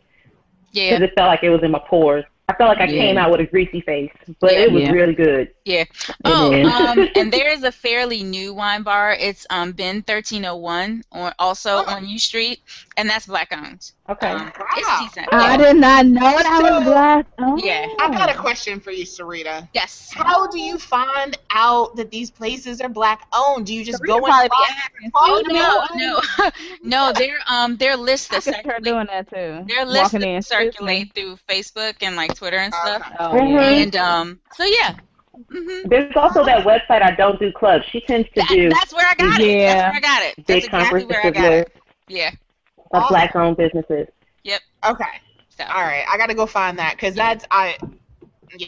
Yeah. 0.72 0.98
because 0.98 1.02
it 1.08 1.14
felt 1.16 1.28
like 1.28 1.42
it 1.42 1.50
was 1.50 1.62
in 1.62 1.70
my 1.70 1.80
pores. 1.88 2.24
I 2.48 2.54
felt 2.54 2.68
like 2.68 2.80
I 2.80 2.90
Yeah. 2.92 3.00
came 3.02 3.16
out 3.18 3.30
with 3.30 3.40
a 3.40 3.44
greasy 3.46 3.80
face, 3.80 4.10
but 4.40 4.52
Yeah. 4.52 4.60
it 4.60 4.72
was 4.72 4.82
Yeah. 4.82 4.90
really 4.90 5.14
good. 5.14 5.50
Yeah. 5.64 5.84
Oh, 6.24 6.52
um, 6.64 7.08
and 7.14 7.32
there 7.32 7.50
is 7.52 7.62
a 7.62 7.70
fairly 7.70 8.22
new 8.24 8.52
wine 8.52 8.82
bar. 8.82 9.12
It's 9.18 9.46
um 9.50 9.72
Bin 9.72 10.02
thirteen 10.02 10.44
oh 10.44 10.56
one 10.56 11.04
on 11.12 11.32
also 11.38 11.76
on 11.84 12.06
U 12.08 12.18
Street, 12.18 12.60
and 13.00 13.08
that's 13.08 13.26
black 13.26 13.48
owned. 13.52 13.92
Okay. 14.08 14.28
Um, 14.28 14.52
Wow. 14.58 14.66
It's 14.76 15.00
decent. 15.00 15.28
I 15.32 15.52
Yeah. 15.52 15.56
did 15.56 15.76
not 15.78 16.06
know 16.06 16.20
that 16.20 16.60
was 16.62 16.84
black. 16.84 17.26
Oh. 17.38 17.56
Yeah. 17.56 17.86
I've 17.98 18.12
got 18.12 18.30
a 18.30 18.38
question 18.38 18.78
for 18.80 18.90
you, 18.90 19.04
Sarita. 19.04 19.68
Yes. 19.74 20.10
How 20.14 20.46
do 20.46 20.60
you 20.60 20.78
find 20.78 21.36
out 21.50 21.96
that 21.96 22.10
these 22.10 22.30
places 22.30 22.80
are 22.80 22.88
black 22.88 23.26
owned? 23.34 23.66
Do 23.66 23.74
you 23.74 23.84
just 23.84 24.02
Sarita 24.02 24.06
go 24.06 24.16
and 24.16 24.24
probably 24.26 24.48
be 24.48 24.64
asking, 24.68 25.10
Oh 25.14 25.42
talk 25.42 25.90
no, 25.94 26.20
no, 26.44 26.50
no. 26.82 27.12
Their 27.12 27.38
um 27.48 27.76
their 27.76 27.96
list 27.96 28.32
I 28.32 28.36
that 28.40 28.44
could 28.44 28.54
circulate, 28.54 28.84
doing 28.84 29.06
that 29.06 29.28
too. 29.30 29.64
their 29.66 29.84
list 29.86 30.12
Walking 30.12 30.22
in, 30.22 30.32
that 30.34 30.36
excuse 30.38 30.74
circulate 30.74 31.14
through 31.14 31.38
Facebook 31.48 31.94
and 32.02 32.16
like 32.16 32.34
Twitter 32.34 32.58
and 32.58 32.72
stuff. 32.74 33.02
Okay. 33.06 33.16
Oh, 33.18 33.32
Mhm. 33.34 33.50
yeah. 33.54 33.82
And 33.82 33.96
um, 33.96 34.40
so 34.52 34.64
yeah. 34.64 34.94
hmm 35.50 35.88
There's 35.88 36.14
also 36.16 36.44
that 36.44 36.64
website 36.64 37.02
I 37.02 37.12
don't 37.12 37.38
do 37.40 37.50
clubs. 37.52 37.84
She 37.90 38.00
tends 38.00 38.28
to 38.30 38.34
That, 38.36 38.48
do 38.50 38.68
that's 38.68 38.92
where 38.92 39.06
I 39.06 39.14
got 39.14 39.40
it. 39.40 39.46
Yeah. 39.46 39.74
That's 39.74 39.82
where 39.82 39.96
I 39.96 40.00
got 40.00 40.22
it. 40.22 40.46
That's 40.46 40.64
exactly 40.66 41.04
where 41.06 41.22
I 41.22 41.30
got 41.30 41.42
with 41.50 41.66
it. 41.68 41.72
Yeah. 42.08 42.30
Of 42.92 43.08
black 43.08 43.34
owned 43.36 43.56
businesses. 43.56 44.08
Yep. 44.44 44.60
Okay. 44.88 45.04
So 45.48 45.64
All 45.64 45.82
right. 45.82 46.04
I 46.10 46.16
got 46.16 46.26
to 46.26 46.34
go 46.34 46.46
find 46.46 46.78
that 46.78 46.96
because 46.96 47.14
that's 47.14 47.44
I. 47.50 47.76
Yeah. 48.56 48.66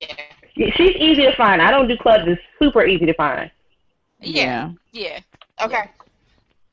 yeah. 0.00 0.70
She's 0.76 0.96
easy 0.96 1.22
to 1.22 1.34
find. 1.36 1.60
I 1.60 1.70
don't 1.70 1.88
do 1.88 1.96
clubs. 1.96 2.24
It's 2.26 2.40
super 2.58 2.84
easy 2.84 3.06
to 3.06 3.14
find. 3.14 3.50
Yeah. 4.20 4.72
Yeah. 4.92 5.20
Okay. 5.62 5.84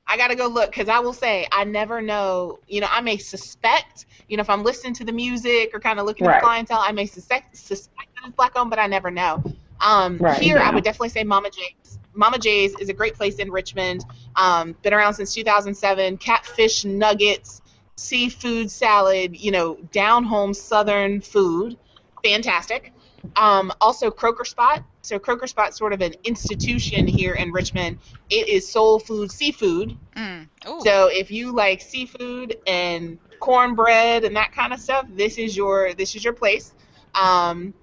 I 0.10 0.18
gotta 0.18 0.36
go 0.36 0.48
look 0.48 0.72
because 0.72 0.90
I 0.90 1.00
will 1.00 1.14
say 1.14 1.48
I 1.52 1.64
never 1.64 2.02
know. 2.02 2.60
You 2.68 2.82
know, 2.82 2.88
I 2.90 3.00
may 3.00 3.18
suspect. 3.18 4.08
You 4.28 4.38
know, 4.38 4.42
if 4.42 4.50
I'm 4.50 4.64
listening 4.64 4.96
to 4.96 5.04
the 5.06 5.12
music 5.12 5.70
or 5.72 5.80
kind 5.80 6.00
of 6.00 6.08
looking 6.08 6.26
at 6.26 6.36
the 6.36 6.42
clientele, 6.42 6.80
I 6.82 6.92
may 6.92 7.06
suspect 7.06 7.56
suspect 7.56 8.10
that 8.16 8.28
it's 8.28 8.36
black 8.36 8.54
owned, 8.56 8.72
but 8.72 8.80
I 8.80 8.88
never 8.88 9.12
know. 9.12 9.44
Um, 9.82 10.18
Right, 10.18 10.42
here, 10.42 10.58
I 10.58 10.72
would 10.72 10.84
definitely 10.84 11.10
say 11.10 11.24
Mama 11.24 11.52
J's. 11.52 11.99
Mama 12.20 12.38
J's 12.38 12.76
is 12.80 12.89
a 12.89 12.93
great 12.93 13.15
place 13.15 13.36
in 13.36 13.49
Richmond. 13.49 14.03
Um, 14.36 14.76
been 14.82 14.93
around 14.93 15.13
since 15.13 15.34
2007. 15.34 16.17
Catfish 16.17 16.84
nuggets, 16.84 17.61
seafood 17.95 18.70
salad. 18.70 19.39
You 19.39 19.51
know, 19.51 19.76
down 19.93 20.26
home 20.26 20.53
Southern 20.53 21.22
food, 21.22 21.78
fantastic. 22.22 22.91
Um, 23.38 23.72
also 23.80 24.11
Croaker 24.11 24.43
Spot. 24.43 24.84
So 25.01 25.17
Croaker 25.17 25.47
Spot's 25.47 25.78
sort 25.78 25.93
of 25.93 26.01
an 26.01 26.13
institution 26.26 27.07
here 27.07 27.34
in 27.34 27.53
Richmond. 27.53 27.99
It 28.30 28.49
is 28.49 28.70
soul 28.70 28.99
food 28.99 29.32
seafood. 29.32 29.95
Mm. 30.17 30.49
So 30.84 31.07
if 31.07 31.32
you 31.32 31.53
like 31.53 31.80
seafood 31.80 32.57
and 32.67 33.17
cornbread 33.39 34.26
and 34.26 34.36
that 34.36 34.51
kind 34.51 34.74
of 34.74 34.82
stuff, 34.82 35.07
this 35.09 35.38
is 35.38 35.55
your 35.55 35.93
this 35.93 36.17
is 36.17 36.24
your 36.24 36.34
place. 36.34 36.74
Um, 37.15 37.74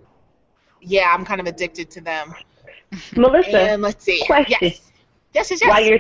yeah, 0.82 1.12
I'm 1.12 1.24
kind 1.24 1.41
of 1.41 1.47
addicted 1.47 1.91
to 1.93 2.03
them. 2.03 2.34
Melissa, 3.17 3.61
And 3.61 3.83
let's 3.83 4.05
see. 4.05 4.23
question. 4.27 4.59
Yes. 4.61 4.93
Yes, 5.35 5.51
yes, 5.51 5.61
yes. 5.61 5.69
while 5.69 5.83
you're 5.83 5.99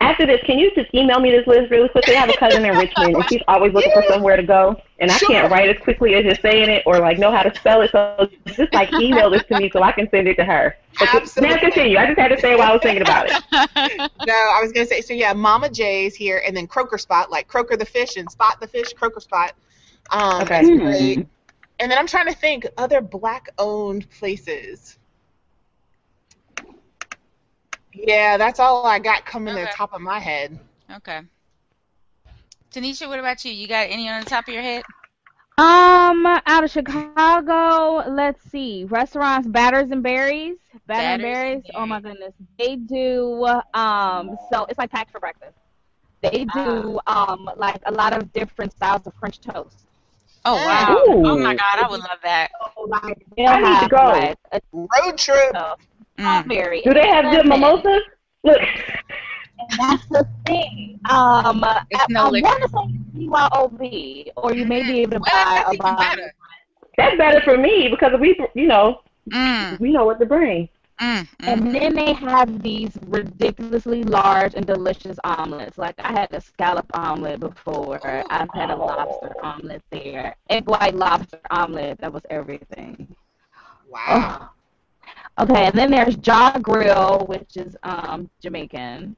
after 0.00 0.26
this, 0.26 0.40
can 0.44 0.58
you 0.58 0.70
just 0.74 0.92
email 0.94 1.18
me 1.18 1.30
this 1.30 1.46
list 1.46 1.70
really 1.70 1.88
quickly? 1.88 2.14
I 2.14 2.20
have 2.20 2.28
a 2.28 2.36
cousin 2.36 2.64
in 2.64 2.76
Richmond, 2.76 3.14
and 3.16 3.24
she's 3.28 3.40
always 3.48 3.72
looking 3.72 3.92
for 3.92 4.02
somewhere 4.08 4.36
to 4.36 4.42
go, 4.42 4.76
and 4.98 5.10
I 5.10 5.18
can't 5.18 5.50
write 5.50 5.68
as 5.74 5.82
quickly 5.82 6.14
as 6.14 6.24
you're 6.24 6.34
saying 6.36 6.68
it 6.68 6.82
or 6.84 6.98
like 6.98 7.18
know 7.18 7.30
how 7.30 7.42
to 7.42 7.54
spell 7.54 7.80
it. 7.80 7.90
So 7.92 8.28
just 8.46 8.72
like 8.74 8.92
email 8.92 9.30
this 9.30 9.44
to 9.44 9.56
me 9.58 9.70
so 9.72 9.82
I 9.82 9.92
can 9.92 10.08
send 10.10 10.28
it 10.28 10.34
to 10.36 10.44
her. 10.44 10.76
But 10.98 11.14
Absolutely. 11.14 11.54
Now 11.54 11.60
continue. 11.60 11.96
I 11.98 12.06
just 12.06 12.18
had 12.18 12.28
to 12.28 12.40
say 12.40 12.54
while 12.54 12.70
I 12.70 12.72
was 12.72 12.82
thinking 12.82 13.02
about 13.02 13.28
it. 13.30 13.42
No, 14.26 14.32
I 14.34 14.60
was 14.60 14.72
gonna 14.72 14.86
say 14.86 15.00
so. 15.00 15.12
Yeah, 15.14 15.32
Mama 15.32 15.68
J's 15.70 16.14
here, 16.14 16.42
and 16.46 16.56
then 16.56 16.66
Croaker 16.66 16.98
Spot, 16.98 17.30
like 17.30 17.46
Croaker 17.48 17.76
the 17.76 17.84
fish 17.86 18.16
and 18.16 18.30
Spot 18.30 18.58
the 18.60 18.66
fish, 18.66 18.92
Croaker 18.92 19.20
Spot. 19.20 19.52
Um, 20.10 20.42
Okay. 20.42 20.76
great. 20.76 21.26
And 21.80 21.90
then 21.90 21.98
I'm 21.98 22.06
trying 22.06 22.26
to 22.26 22.34
think 22.34 22.66
other 22.78 23.00
black-owned 23.00 24.08
places. 24.10 24.98
Yeah, 27.94 28.36
that's 28.36 28.60
all 28.60 28.84
I 28.86 28.98
got 28.98 29.24
coming 29.26 29.54
to 29.54 29.60
the 29.60 29.66
top 29.68 29.92
of 29.92 30.00
my 30.00 30.18
head. 30.20 30.58
okay. 30.96 31.22
Tanisha, 32.72 33.08
what 33.08 33.18
about 33.18 33.44
you? 33.44 33.52
You 33.52 33.66
got 33.68 33.88
any 33.90 34.08
on 34.08 34.20
the 34.20 34.26
top 34.26 34.48
of 34.48 34.54
your 34.54 34.62
head? 34.62 34.84
Um, 35.58 36.26
out 36.26 36.64
of 36.64 36.70
Chicago, 36.70 38.02
let's 38.10 38.42
see. 38.50 38.84
Restaurants 38.84 39.46
Batters 39.48 39.90
and 39.90 40.02
Berries. 40.02 40.56
Batter 40.86 41.08
and 41.08 41.22
Batters 41.22 41.38
and 41.44 41.62
Berries. 41.62 41.62
Oh 41.74 41.86
my 41.86 42.00
goodness. 42.00 42.34
They 42.58 42.76
do 42.76 43.46
um 43.74 44.36
so 44.50 44.64
it's 44.68 44.78
like 44.78 44.90
packed 44.90 45.10
for 45.12 45.20
breakfast. 45.20 45.56
They 46.22 46.44
do 46.44 46.98
um 47.06 47.48
like 47.56 47.80
a 47.86 47.92
lot 47.92 48.14
of 48.16 48.32
different 48.32 48.72
styles 48.72 49.06
of 49.06 49.14
French 49.14 49.40
toast. 49.40 49.86
Oh 50.44 50.58
wow. 50.60 51.06
Ooh. 51.08 51.24
Oh 51.24 51.38
my 51.38 51.54
god, 51.54 51.78
I 51.78 51.88
would 51.88 52.00
love 52.00 52.18
that. 52.22 52.50
So 52.76 52.82
like 52.82 53.26
I 53.46 53.60
need 53.60 53.80
to 53.80 53.86
go. 53.86 53.96
like 53.96 54.38
a 54.52 54.60
Road 54.72 55.18
trip. 55.18 55.56
Mm. 56.18 56.44
strawberry. 56.44 56.82
Do 56.84 56.94
they 56.94 57.06
have 57.08 57.30
good 57.30 57.46
lemon. 57.46 57.46
mimosas? 57.46 58.02
Look, 58.44 58.60
And 59.58 59.78
that's 59.78 60.06
the 60.10 60.24
thing. 60.46 61.00
Um, 61.08 61.62
It's 61.90 62.04
I, 62.04 62.06
no 62.08 62.26
I 62.26 62.28
liquor. 62.28 62.48
want 62.48 62.62
to 62.62 62.68
say 62.68 62.98
BYOB, 63.14 64.30
or 64.36 64.54
you 64.54 64.64
may 64.66 64.82
be 64.82 65.00
able 65.00 65.12
to 65.12 65.20
Well, 65.20 65.30
buy 65.30 65.54
that's 65.54 65.70
a 65.70 65.74
bottle. 65.74 66.16
better. 66.16 66.32
that's 66.96 67.16
better 67.16 67.40
for 67.42 67.56
me 67.58 67.88
because 67.88 68.12
we, 68.20 68.38
you 68.54 68.66
know, 68.66 69.00
Mm, 69.30 69.78
we 69.78 69.92
know 69.92 70.04
what 70.04 70.18
to 70.20 70.26
bring. 70.26 70.68
mm, 71.00 71.26
mm. 71.40 71.62
And 71.62 71.74
then 71.74 71.94
they 71.94 72.12
have 72.14 72.62
these 72.62 72.98
ridiculously 73.06 74.02
large 74.04 74.54
and 74.54 74.66
delicious 74.66 75.18
omelets. 75.24 75.78
Like 75.78 75.94
I 75.98 76.12
had 76.12 76.32
a 76.32 76.40
scallop 76.40 76.86
omelet 76.94 77.40
before. 77.40 78.24
I've 78.30 78.52
had 78.54 78.70
a 78.70 78.76
lobster 78.76 79.34
omelet 79.42 79.82
there. 79.90 80.36
Egg 80.50 80.68
white 80.68 80.94
lobster 80.94 81.40
omelet. 81.50 81.98
That 81.98 82.12
was 82.12 82.22
everything. 82.30 83.14
Wow. 83.88 84.40
Oh. 84.40 84.53
Okay, 85.38 85.66
and 85.66 85.74
then 85.74 85.90
there's 85.90 86.16
Ja' 86.24 86.58
Grill, 86.58 87.24
which 87.26 87.56
is 87.56 87.76
um 87.82 88.30
Jamaican. 88.40 89.16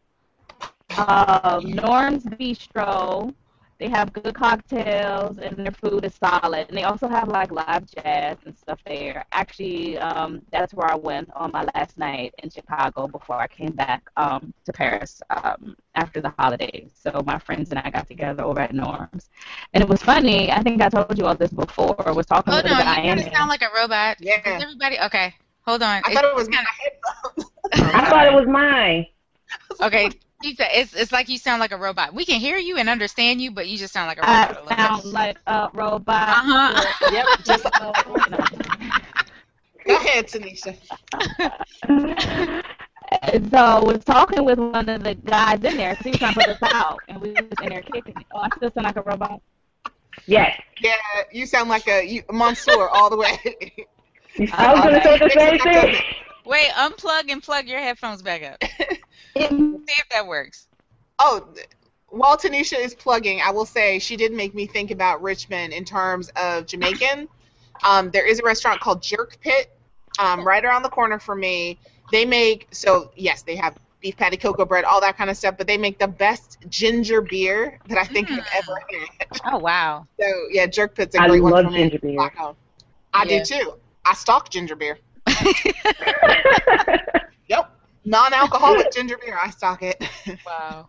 Um, 0.97 1.73
Norm's 1.73 2.25
Bistro. 2.25 3.35
They 3.79 3.89
have 3.89 4.13
good 4.13 4.35
cocktails 4.35 5.39
and 5.39 5.57
their 5.57 5.73
food 5.73 6.05
is 6.05 6.15
solid. 6.15 6.69
And 6.69 6.77
they 6.77 6.85
also 6.85 7.09
have 7.09 7.29
like 7.29 7.51
live 7.51 7.85
jazz 7.87 8.39
and 8.47 8.57
stuff 8.57 8.81
there. 8.87 9.25
Actually, 9.33 9.99
um, 9.99 10.41
that's 10.51 10.73
where 10.75 10.91
I 10.91 10.95
went 10.97 11.31
on 11.35 11.53
my 11.53 11.65
last 11.75 11.99
night 11.99 12.35
in 12.43 12.51
Chicago 12.51 13.07
before 13.07 13.37
I 13.37 13.47
came 13.47 13.73
back 13.73 14.09
um, 14.17 14.55
to 14.65 14.73
Paris 14.73 15.21
um, 15.31 15.77
after 15.95 16.21
the 16.21 16.33
holidays. 16.39 16.93
So 16.95 17.23
my 17.27 17.39
friends 17.39 17.71
and 17.71 17.79
I 17.81 17.91
got 17.91 18.09
together 18.09 18.45
over 18.45 18.61
at 18.61 18.75
Norm's. 18.75 19.29
And 19.75 19.83
it 19.83 19.89
was 19.89 20.03
funny. 20.03 20.51
I 20.53 20.63
think 20.63 20.81
I 20.83 20.89
told 20.89 21.19
you 21.19 21.27
all 21.27 21.35
this 21.37 21.53
before. 21.53 21.97
I 22.07 22.13
was 22.13 22.27
talking 22.27 22.55
Oh 22.55 22.57
with 22.57 22.65
no, 22.65 22.71
you 22.71 22.77
guy 22.77 23.01
kind 23.07 23.19
in 23.19 23.19
of 23.21 23.27
sound 23.35 23.49
like 23.49 23.63
a 23.63 23.69
robot. 23.75 24.19
Yeah. 24.21 24.41
Is 24.45 24.63
everybody 24.63 24.99
okay? 25.01 25.35
Hold 25.67 25.83
on. 25.83 26.03
I 26.05 26.15
thought 26.15 26.25
it 26.25 26.35
was 26.35 26.49
my 26.49 26.65
headphones. 26.83 27.51
I 27.73 28.09
thought 28.09 28.27
it 28.27 28.35
was 28.35 28.47
mine. 28.47 29.07
Okay. 29.83 30.11
You 30.43 30.55
It's 30.59 30.95
it's 30.95 31.13
like 31.13 31.29
you 31.29 31.39
sound 31.39 31.61
like 31.61 31.73
a 31.73 31.77
robot. 31.77 32.15
We 32.15 32.25
can 32.25 32.39
hear 32.41 32.57
you 32.59 32.77
and 32.77 32.89
understand 32.89 33.41
you, 33.41 33.51
but 33.51 33.67
you 33.69 33.79
just 33.79 33.93
sound 33.93 34.07
like 34.09 34.19
a 34.19 34.23
I 34.23 34.49
robot. 34.49 34.57
a 34.71 34.75
sound 34.75 35.05
like 35.13 35.39
a 35.47 35.69
robot. 35.73 36.29
Uh-huh. 36.29 36.85
Yep. 37.07 37.31
Just 37.43 37.67
So, 37.79 37.95
you 38.25 38.31
know. 38.31 38.49
go 39.87 39.97
ahead, 39.97 40.27
Tanisha. 40.29 40.77
So 43.53 43.59
I 43.59 43.79
was 43.85 44.05
talking 44.05 44.45
with 44.45 44.59
one 44.59 44.89
of 44.89 45.03
the 45.05 45.15
guys 45.15 45.63
in 45.63 45.77
there 45.77 45.93
because 45.93 46.05
he 46.05 46.11
was 46.11 46.19
trying 46.19 46.35
to 46.35 46.41
put 46.41 46.49
us 46.49 46.59
out, 46.63 47.03
and 47.09 47.21
we 47.21 47.33
was 47.35 47.61
in 47.61 47.69
there 47.69 47.83
kicking 47.83 48.19
it. 48.21 48.27
Oh, 48.33 48.39
I 48.41 48.51
still 48.51 48.71
sound 48.73 48.85
like 48.87 48.97
a 48.97 49.03
robot. 49.03 49.41
Yes. 50.27 50.61
Yeah, 50.81 50.95
you 51.33 51.47
sound 51.47 51.69
like 51.69 51.87
a 51.89 52.05
you, 52.05 52.23
Monsieur 52.31 52.89
all 52.89 53.11
the 53.11 53.17
way. 53.17 53.87
I 54.53 54.73
was 54.73 54.81
going 54.83 54.95
to 54.95 55.03
say 55.03 55.19
the 55.19 55.31
same 55.31 55.59
thing. 55.59 56.01
Wait, 56.45 56.69
unplug 56.71 57.31
and 57.31 57.43
plug 57.43 57.67
your 57.67 57.81
headphones 57.81 58.23
back 58.23 58.43
up. 58.43 58.63
See 59.37 59.45
if 59.89 60.09
that 60.13 60.27
works. 60.27 60.69
Oh, 61.19 61.53
while 62.09 62.37
Tanisha 62.37 62.79
is 62.79 62.95
plugging, 62.95 63.41
I 63.41 63.51
will 63.51 63.67
say 63.67 63.99
she 63.99 64.17
did 64.17 64.33
make 64.33 64.55
me 64.55 64.67
think 64.67 64.91
about 64.91 65.23
Richmond 65.23 65.73
in 65.73 65.85
terms 65.85 66.31
of 66.37 66.67
Jamaican. 66.67 67.29
Um, 67.85 68.11
there 68.11 68.27
is 68.27 68.41
a 68.41 68.43
restaurant 68.43 68.81
called 68.81 69.03
Jerk 69.03 69.39
Pit, 69.43 69.71
um, 70.19 70.47
right 70.47 70.65
around 70.65 70.83
the 70.83 70.89
corner 70.89 71.19
from 71.19 71.41
me. 71.41 71.79
They 72.11 72.25
make 72.25 72.69
so 72.71 73.11
yes, 73.15 73.43
they 73.43 73.55
have 73.57 73.79
beef 74.01 74.17
patty, 74.17 74.39
cocoa 74.39 74.65
bread, 74.65 74.85
all 74.85 74.99
that 75.03 75.19
kind 75.19 75.29
of 75.29 75.37
stuff, 75.37 75.57
but 75.59 75.67
they 75.67 75.77
make 75.77 75.99
the 75.99 76.09
best 76.09 76.57
ginger 76.71 77.21
beer 77.21 77.79
that 77.89 77.99
I 77.99 78.05
think 78.05 78.31
Mm. 78.31 78.39
I've 78.39 78.47
ever 78.65 78.83
had. 78.91 79.41
Oh 79.53 79.59
wow. 79.59 80.07
So 80.19 80.27
yeah, 80.51 80.65
Jerk 80.65 80.95
Pit's 80.95 81.15
a 81.17 81.19
I 81.19 81.29
great 81.29 81.43
one 81.43 81.53
I 81.53 81.61
love 81.61 81.73
ginger 81.75 81.99
beer. 81.99 82.19
I 83.13 83.25
Yeah. 83.27 83.43
do 83.43 83.45
too. 83.45 83.73
I 84.07 84.15
stock 84.15 84.49
ginger 84.51 84.77
beer. 84.77 84.99
Yep, 87.49 87.71
non-alcoholic 88.05 88.91
ginger 88.93 89.17
beer. 89.19 89.39
I 89.41 89.51
stock 89.51 89.81
it. 89.83 90.03
Wow. 90.45 90.89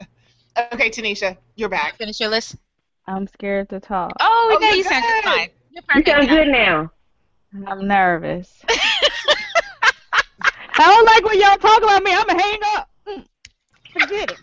okay, 0.72 0.90
Tanisha, 0.90 1.36
you're 1.56 1.68
back. 1.68 1.96
Finish 1.96 2.20
your 2.20 2.28
list. 2.28 2.54
I'm 3.08 3.26
scared 3.26 3.68
to 3.70 3.80
talk. 3.80 4.12
Oh, 4.20 4.50
Oh, 4.52 4.58
yeah, 4.60 4.68
you're 4.68 4.76
you 4.76 4.84
sound 4.84 5.04
good. 5.04 5.24
fine. 5.24 5.48
You're 5.72 5.82
you 5.96 6.04
sound 6.04 6.28
good 6.28 6.48
now. 6.48 6.92
I'm 7.66 7.88
nervous. 7.88 8.62
I 8.70 10.22
don't 10.78 11.04
like 11.04 11.24
when 11.24 11.40
y'all 11.40 11.56
talk 11.58 11.82
about 11.82 12.02
me. 12.04 12.12
I'm 12.14 12.26
gonna 12.26 12.42
hang 12.42 12.60
up. 12.76 12.88
Forget 13.92 14.30
it. 14.30 14.40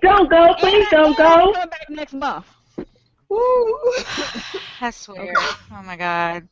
don't 0.00 0.30
go, 0.30 0.54
please 0.60 0.86
don't 0.92 1.18
I'll 1.20 1.46
go. 1.48 1.52
Come 1.54 1.68
back 1.70 1.90
next 1.90 2.14
month. 2.14 2.46
Woo. 3.28 3.78
I 4.80 4.90
swear. 4.90 5.34
Oh 5.36 5.82
my 5.84 5.96
God. 5.96 6.48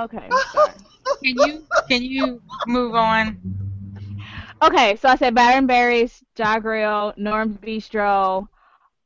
Okay. 0.00 0.28
Sorry. 0.52 0.72
Can 1.22 1.36
you 1.36 1.66
can 1.88 2.02
you 2.02 2.42
move 2.66 2.94
on? 2.94 3.38
Okay, 4.62 4.96
so 4.96 5.08
I 5.08 5.16
said 5.16 5.34
Batter 5.34 5.58
and 5.58 5.68
Berries, 5.68 6.22
Ja' 6.36 6.58
Grill, 6.58 7.12
Norm's 7.16 7.56
Bistro. 7.58 8.48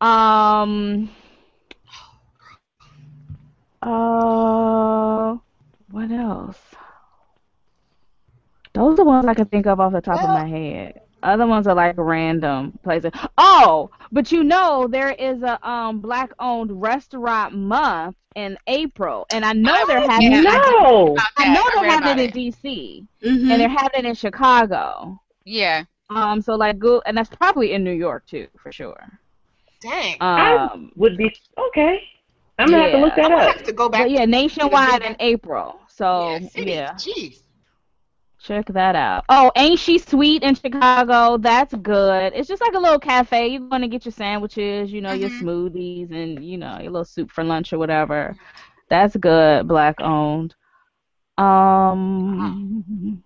Um. 0.01 1.11
Uh. 3.83 5.37
What 5.91 6.11
else? 6.11 6.59
Those 8.73 8.93
are 8.93 8.97
the 8.97 9.05
ones 9.05 9.27
I 9.27 9.35
can 9.35 9.47
think 9.47 9.67
of 9.67 9.81
off 9.81 9.93
the 9.93 10.01
top 10.01 10.23
of 10.23 10.29
my 10.29 10.47
head. 10.47 11.01
Other 11.23 11.47
ones 11.47 11.67
are 11.67 11.75
like 11.75 11.95
random 11.99 12.79
places. 12.83 13.11
Oh, 13.39 13.91
but 14.13 14.33
you 14.33 14.43
know 14.45 14.87
there 14.89 15.11
is 15.13 15.43
a 15.43 15.59
um 15.69 16.01
black 16.01 16.33
owned 16.39 16.81
restaurant 16.81 17.55
month 17.55 18.17
in 18.37 18.57
April, 18.67 19.27
and 19.33 19.45
I 19.45 19.53
know 19.53 19.87
they're 19.87 20.09
having. 20.09 20.33
Yeah. 20.33 20.41
No. 20.43 21.13
About 21.13 21.27
I 21.37 21.53
know 21.53 21.63
they're 21.75 21.91
having 21.91 22.19
it 22.25 22.35
in 22.37 22.53
DC, 22.53 23.07
Mhm. 23.25 23.51
and 23.51 23.61
they're 23.61 23.69
having 23.69 24.05
it 24.05 24.07
in 24.07 24.15
Chicago. 24.15 25.21
Yeah. 25.45 25.85
Um, 26.11 26.41
so 26.41 26.55
like 26.55 26.79
go, 26.79 27.03
and 27.07 27.17
that's 27.17 27.29
probably 27.29 27.73
in 27.73 27.85
New 27.85 27.93
York 27.93 28.27
too, 28.27 28.47
for 28.59 28.73
sure. 28.73 29.19
Dang. 29.81 30.17
I 30.21 30.57
Um, 30.57 30.93
would 30.97 31.17
be 31.17 31.33
okay. 31.69 32.03
I'm 32.59 32.69
gonna 32.71 32.83
have 32.83 32.93
to 32.93 32.99
look 32.99 33.15
that 33.17 33.25
I'm 33.27 33.33
up. 33.33 33.55
have 33.57 33.63
to 33.65 33.73
go 33.73 33.89
back. 33.89 34.03
But 34.03 34.11
yeah, 34.11 34.25
nationwide 34.27 35.03
in 35.03 35.17
April. 35.21 35.81
So 35.89 36.33
yeah, 36.41 36.49
city. 36.49 36.71
yeah, 36.73 36.93
Jeez. 36.95 37.43
Check 38.41 38.67
that 38.69 38.97
out. 38.97 39.25
Oh, 39.29 39.53
ain't 39.57 39.79
she 39.81 39.99
sweet 39.99 40.45
in 40.45 40.57
Chicago? 40.57 41.39
That's 41.39 41.75
good. 41.75 42.33
It's 42.35 42.49
just 42.49 42.61
like 42.63 42.75
a 42.75 42.79
little 42.79 42.99
cafe. 43.01 43.49
You're 43.49 43.63
going 43.63 43.83
to 43.83 43.89
get 43.89 44.05
your 44.05 44.13
sandwiches, 44.13 44.93
you 44.93 45.01
know, 45.01 45.13
your 45.13 45.31
Mhm. 45.31 45.31
smoothies, 45.31 46.11
and 46.13 46.43
you 46.43 46.57
know 46.59 46.79
your 46.81 46.91
little 46.91 47.05
soup 47.05 47.31
for 47.31 47.45
lunch 47.45 47.73
or 47.73 47.79
whatever. 47.79 48.37
That's 48.89 49.17
good. 49.17 49.69
Black 49.69 50.01
owned. 50.01 50.55
Um. 51.39 53.23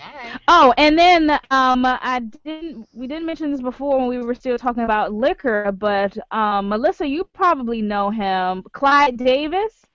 Alright. 0.00 0.40
Oh, 0.48 0.72
and 0.78 0.98
then 0.98 1.30
um, 1.50 1.84
I 1.86 2.20
didn't. 2.20 2.88
We 2.92 3.06
didn't 3.06 3.26
mention 3.26 3.50
this 3.52 3.60
before 3.62 3.98
when 3.98 4.08
we 4.08 4.18
were 4.18 4.34
still 4.34 4.58
talking 4.58 4.84
about 4.84 5.12
liquor, 5.12 5.72
but 5.72 6.16
um, 6.32 6.68
Melissa, 6.68 7.06
you 7.06 7.24
probably 7.24 7.82
know 7.82 8.10
him, 8.10 8.62
Clyde 8.72 9.16
Davis, 9.16 9.86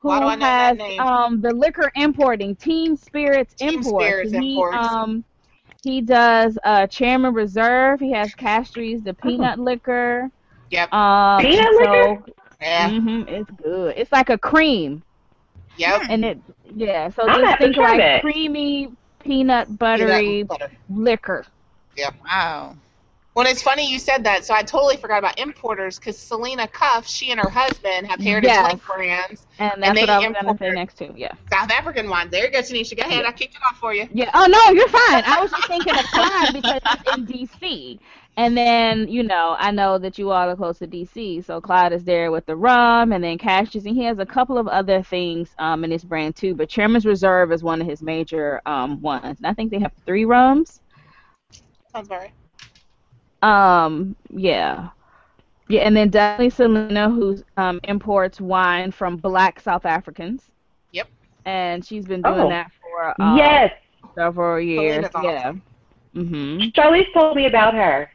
who 0.00 0.10
Why 0.10 0.20
do 0.20 0.26
I 0.26 0.36
know 0.36 0.54
that 0.56 0.74
has 0.74 0.76
name? 0.76 1.10
um 1.10 1.40
the 1.40 1.52
liquor 1.52 1.90
importing, 1.94 2.56
Team 2.56 2.96
Spirits 2.96 3.54
Team 3.58 3.82
Imports. 3.82 4.20
Spirits 4.22 4.32
he, 4.32 4.66
Imports. 4.66 4.96
Um, 4.96 5.24
he 5.82 6.00
does 6.00 6.58
uh 6.64 6.86
Chairman 6.86 7.34
Reserve. 7.34 8.00
He 8.00 8.12
has 8.12 8.34
Castries, 8.34 9.02
the 9.02 9.14
peanut 9.14 9.58
liquor. 9.58 10.30
Yep. 10.70 10.90
Um, 10.92 11.46
Peanut 11.46 11.58
and 11.58 11.74
liquor? 11.76 12.16
So, 12.16 12.24
Yeah. 12.60 12.92
hmm 12.96 13.22
it's 13.28 13.50
good. 13.50 13.94
It's 13.96 14.12
like 14.12 14.30
a 14.30 14.38
cream, 14.38 15.02
Yep. 15.76 16.02
and 16.08 16.24
it 16.24 16.38
yeah. 16.64 17.08
So 17.10 17.28
I'm 17.28 17.48
just 17.48 17.56
think 17.58 17.76
try 17.76 17.94
like 17.94 17.96
that. 17.96 18.24
creamy 18.24 18.88
peanut 19.20 19.78
buttery 19.78 20.44
Peanut 20.48 20.60
butter. 20.60 20.70
liquor. 20.88 21.46
Wow. 22.24 22.76
Well, 23.38 23.46
it's 23.46 23.62
funny 23.62 23.88
you 23.88 24.00
said 24.00 24.24
that. 24.24 24.44
So 24.44 24.52
I 24.52 24.64
totally 24.64 24.96
forgot 24.96 25.20
about 25.20 25.38
importers 25.38 25.96
because 25.96 26.18
Selena 26.18 26.66
Cuffe, 26.66 27.06
she 27.06 27.30
and 27.30 27.38
her 27.38 27.48
husband 27.48 28.08
have 28.08 28.18
Heritage 28.18 28.48
Yes. 28.48 28.66
Link 28.66 28.84
brands, 28.84 29.46
And 29.60 29.80
that's 29.80 29.94
they 29.94 30.00
what 30.02 30.10
I 30.10 30.18
was 30.18 30.24
gonna 30.24 30.38
import- 30.38 30.58
say 30.58 30.70
next 30.70 30.94
to. 30.98 31.12
Yeah. 31.16 31.30
South 31.48 31.70
African 31.70 32.10
wines. 32.10 32.32
There 32.32 32.44
you 32.46 32.50
go, 32.50 32.58
Tanisha. 32.58 32.96
Go 32.96 33.04
ahead. 33.04 33.24
I 33.24 33.30
kicked 33.30 33.54
it 33.54 33.60
off 33.70 33.78
for 33.78 33.94
you. 33.94 34.08
Yeah. 34.12 34.32
Oh 34.34 34.46
no, 34.46 34.72
you're 34.74 34.88
fine. 34.88 35.22
I 35.24 35.40
was 35.40 35.52
just 35.52 35.68
thinking 35.68 35.94
of 35.96 36.04
Clyde 36.06 36.52
because 36.52 36.80
he's 36.82 37.14
in 37.14 37.26
DC. 37.26 38.00
And 38.36 38.56
then, 38.56 39.06
you 39.06 39.22
know, 39.22 39.54
I 39.56 39.70
know 39.70 39.98
that 39.98 40.18
you 40.18 40.32
all 40.32 40.50
are 40.50 40.56
close 40.56 40.80
to 40.80 40.88
DC, 40.88 41.44
so 41.44 41.60
Clyde 41.60 41.92
is 41.92 42.02
there 42.02 42.32
with 42.32 42.44
the 42.46 42.56
rum 42.56 43.12
and 43.12 43.22
then 43.22 43.38
Cashes, 43.38 43.86
and 43.86 43.94
he 43.94 44.02
has 44.02 44.18
a 44.18 44.26
couple 44.26 44.58
of 44.58 44.66
other 44.66 45.00
things 45.00 45.54
um, 45.60 45.84
in 45.84 45.92
his 45.92 46.02
brand 46.02 46.34
too. 46.34 46.56
But 46.56 46.68
Chairman's 46.68 47.06
Reserve 47.06 47.52
is 47.52 47.62
one 47.62 47.80
of 47.80 47.86
his 47.86 48.02
major 48.02 48.60
um, 48.66 49.00
ones. 49.00 49.38
And 49.38 49.46
I 49.46 49.52
think 49.54 49.70
they 49.70 49.78
have 49.78 49.92
three 50.04 50.24
rums. 50.24 50.80
Sounds 51.92 52.08
about 52.08 52.18
right. 52.22 52.32
Um, 53.42 54.16
yeah. 54.30 54.88
Yeah, 55.68 55.82
and 55.82 55.94
then 55.96 56.08
definitely 56.08 56.50
Selena, 56.50 57.10
who 57.10 57.36
um, 57.58 57.78
imports 57.84 58.40
wine 58.40 58.90
from 58.90 59.16
black 59.16 59.60
South 59.60 59.84
Africans. 59.84 60.50
Yep. 60.92 61.08
And 61.44 61.84
she's 61.84 62.06
been 62.06 62.22
doing 62.22 62.40
Oh. 62.40 62.48
that 62.48 62.70
for 62.80 63.20
um, 63.22 63.36
yes, 63.36 63.72
several 64.14 64.58
years. 64.60 65.06
Selena's 65.12 65.32
Yeah. 65.32 65.38
awesome. 65.48 65.62
Mhm. 66.14 66.72
Charlize 66.72 67.12
told 67.12 67.36
me 67.36 67.46
about 67.46 67.74
her. 67.74 68.10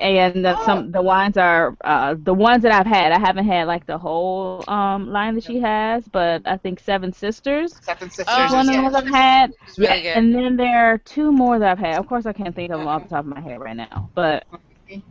And 0.00 0.44
the, 0.44 0.56
some 0.64 0.92
the 0.92 1.02
wines 1.02 1.36
are 1.36 1.76
uh, 1.82 2.14
the 2.22 2.34
ones 2.34 2.62
that 2.62 2.72
I've 2.72 2.86
had. 2.86 3.12
I 3.12 3.18
haven't 3.18 3.46
had 3.46 3.66
like 3.66 3.86
the 3.86 3.98
whole 3.98 4.64
um, 4.68 5.08
line 5.10 5.34
that 5.34 5.44
she 5.44 5.58
has, 5.60 6.06
but 6.08 6.42
I 6.46 6.56
think 6.56 6.78
Seven 6.80 7.12
Sisters 7.12 7.72
Seven 7.82 8.10
Sisters. 8.10 8.26
Oh, 8.28 8.44
is 8.44 8.52
one 8.52 8.68
of 8.68 8.76
the 8.76 8.82
ones 8.82 8.94
I've 8.94 9.06
had. 9.06 9.50
It's 9.66 9.78
really 9.78 10.02
good. 10.02 10.16
And 10.16 10.34
then 10.34 10.56
there 10.56 10.92
are 10.92 10.98
two 10.98 11.32
more 11.32 11.58
that 11.58 11.70
I've 11.72 11.78
had. 11.78 11.98
Of 11.98 12.06
course, 12.06 12.26
I 12.26 12.32
can't 12.32 12.54
think 12.54 12.70
of 12.70 12.78
them 12.78 12.86
off 12.88 13.02
the 13.02 13.08
top 13.08 13.24
of 13.24 13.30
my 13.30 13.40
head 13.40 13.60
right 13.60 13.76
now. 13.76 14.10
But 14.14 14.44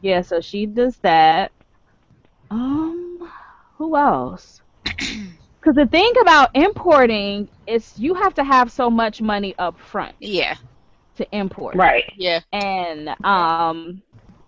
yeah, 0.01 0.21
so 0.21 0.39
she 0.41 0.65
does 0.67 0.97
that. 0.99 1.51
Um, 2.49 3.29
who 3.77 3.95
else? 3.97 4.61
Because 5.61 5.75
the 5.75 5.85
thing 5.85 6.11
about 6.21 6.49
importing 6.55 7.49
is 7.67 7.97
you 7.97 8.15
have 8.15 8.33
to 8.35 8.43
have 8.43 8.71
so 8.71 8.89
much 8.89 9.21
money 9.21 9.53
up 9.59 9.79
front 9.79 10.15
Yeah. 10.19 10.55
to 11.17 11.35
import 11.35 11.75
Right. 11.75 12.05
Yeah. 12.17 12.39
and 12.51 13.09
um 13.23 14.01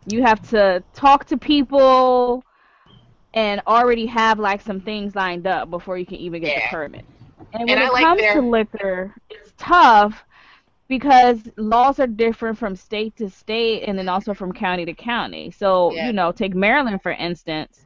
you 0.07 0.21
have 0.23 0.47
to 0.49 0.83
talk 0.93 1.25
to 1.25 1.37
people 1.37 2.43
and 3.33 3.61
already 3.67 4.05
have 4.05 4.39
like 4.39 4.61
some 4.61 4.79
things 4.79 5.15
lined 5.15 5.47
up 5.47 5.69
before 5.69 5.97
you 5.97 6.05
can 6.05 6.17
even 6.17 6.41
get 6.41 6.55
the 6.55 6.61
permit. 6.69 7.05
And 7.53 7.67
when 7.67 7.77
And 7.77 7.81
it 7.81 7.93
like 7.93 8.03
comes 8.03 8.21
their- 8.21 8.35
to 8.35 8.41
liquor, 8.41 9.15
it's 9.29 9.53
tough 9.57 10.23
because 10.87 11.49
laws 11.57 11.99
are 11.99 12.07
different 12.07 12.57
from 12.57 12.75
state 12.75 13.15
to 13.17 13.29
state 13.29 13.83
and 13.87 13.97
then 13.97 14.07
also 14.09 14.33
from 14.33 14.51
county 14.51 14.85
to 14.85 14.93
county. 14.93 15.49
So, 15.51 15.91
Yeah. 15.93 16.07
you 16.07 16.13
know, 16.13 16.31
take 16.31 16.53
Maryland 16.53 17.01
for 17.01 17.11
instance. 17.13 17.85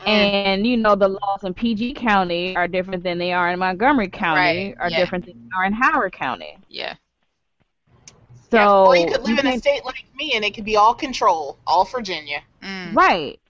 Mm. 0.00 0.08
And 0.08 0.66
you 0.66 0.76
know 0.76 0.96
the 0.96 1.08
laws 1.08 1.44
in 1.44 1.54
PG 1.54 1.94
County 1.94 2.54
are 2.56 2.66
different 2.68 3.04
than 3.04 3.16
they 3.16 3.32
are 3.32 3.50
in 3.50 3.58
Montgomery 3.60 4.08
County, 4.08 4.40
Right, 4.40 4.74
are 4.80 4.90
yeah. 4.90 4.98
different 4.98 5.24
than 5.24 5.34
they 5.34 5.56
are 5.56 5.64
in 5.64 5.72
Howard 5.72 6.12
County. 6.12 6.58
Yeah. 6.68 6.94
So 8.50 8.56
yeah. 8.58 8.68
Or 8.70 8.96
you 8.96 9.06
could 9.06 9.22
live 9.22 9.38
in 9.38 9.46
a 9.46 9.58
state 9.58 9.84
like 9.84 10.04
me 10.14 10.32
and 10.34 10.44
it 10.44 10.54
could 10.54 10.64
be 10.64 10.76
all 10.76 10.94
control, 10.94 11.58
all 11.66 11.84
Virginia. 11.84 12.42
Mm. 12.62 12.94
Right. 12.94 13.40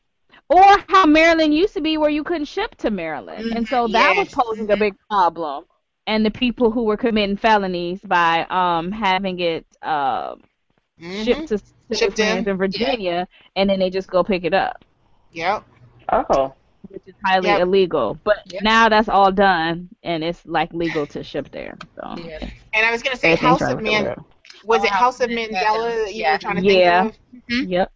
Or 0.48 0.62
how 0.88 1.06
Maryland 1.06 1.54
used 1.54 1.74
to 1.74 1.80
be 1.80 1.96
where 1.98 2.10
you 2.10 2.22
couldn't 2.22 2.44
ship 2.46 2.74
to 2.76 2.90
Maryland. 2.90 3.52
And 3.56 3.66
so 3.66 3.88
that 3.88 4.14
was 4.16 4.28
posing 4.28 4.70
a 4.70 4.76
big 4.76 4.94
problem. 5.10 5.64
And 6.06 6.24
the 6.24 6.30
people 6.30 6.70
who 6.70 6.84
were 6.84 6.96
committing 6.98 7.36
felonies 7.36 8.00
by 8.00 8.44
um 8.50 8.92
having 8.92 9.40
it 9.40 9.66
uh, 9.82 10.36
Mhm. 11.00 11.24
shipped 11.24 11.48
to 11.48 11.58
civil 11.58 11.74
Shipped 11.92 12.18
in. 12.20 12.48
in 12.48 12.56
Virginia 12.56 13.26
and 13.56 13.68
then 13.68 13.78
they 13.80 13.90
just 13.90 14.08
go 14.08 14.22
pick 14.22 14.44
it 14.44 14.54
up, 14.54 14.84
Yep. 15.32 15.64
Oh. 16.12 16.54
which 16.88 17.02
is 17.06 17.14
highly 17.24 17.48
Yep. 17.48 17.60
illegal. 17.62 18.18
But 18.22 18.36
Yep. 18.46 18.62
now 18.62 18.88
that's 18.88 19.08
all 19.08 19.32
done 19.32 19.88
and 20.02 20.22
it's 20.22 20.44
like 20.46 20.72
legal 20.72 21.06
to 21.08 21.22
ship 21.24 21.50
there. 21.50 21.76
So 21.96 22.14
Yeah. 22.18 22.38
And 22.74 22.86
I 22.86 22.90
was 22.92 23.02
gonna 23.02 23.16
say 23.16 23.32
Everything's 23.32 23.60
House 23.60 23.70
of 23.70 23.76
with 23.78 23.84
Man. 23.86 24.14
World. 24.64 24.80
Was 24.82 24.82
Oh, 24.82 24.84
it 24.84 24.90
House 24.90 25.20
of 25.20 25.30
House 25.30 25.38
of 25.38 25.50
Mandela 25.52 26.04
that 26.04 26.14
you 26.14 26.22
Yeah. 26.22 26.32
were 26.32 26.38
trying 26.38 26.56
to 26.56 26.62
Yeah. 26.62 27.02
think 27.02 27.14
of? 27.64 27.68
Yep. 27.68 27.92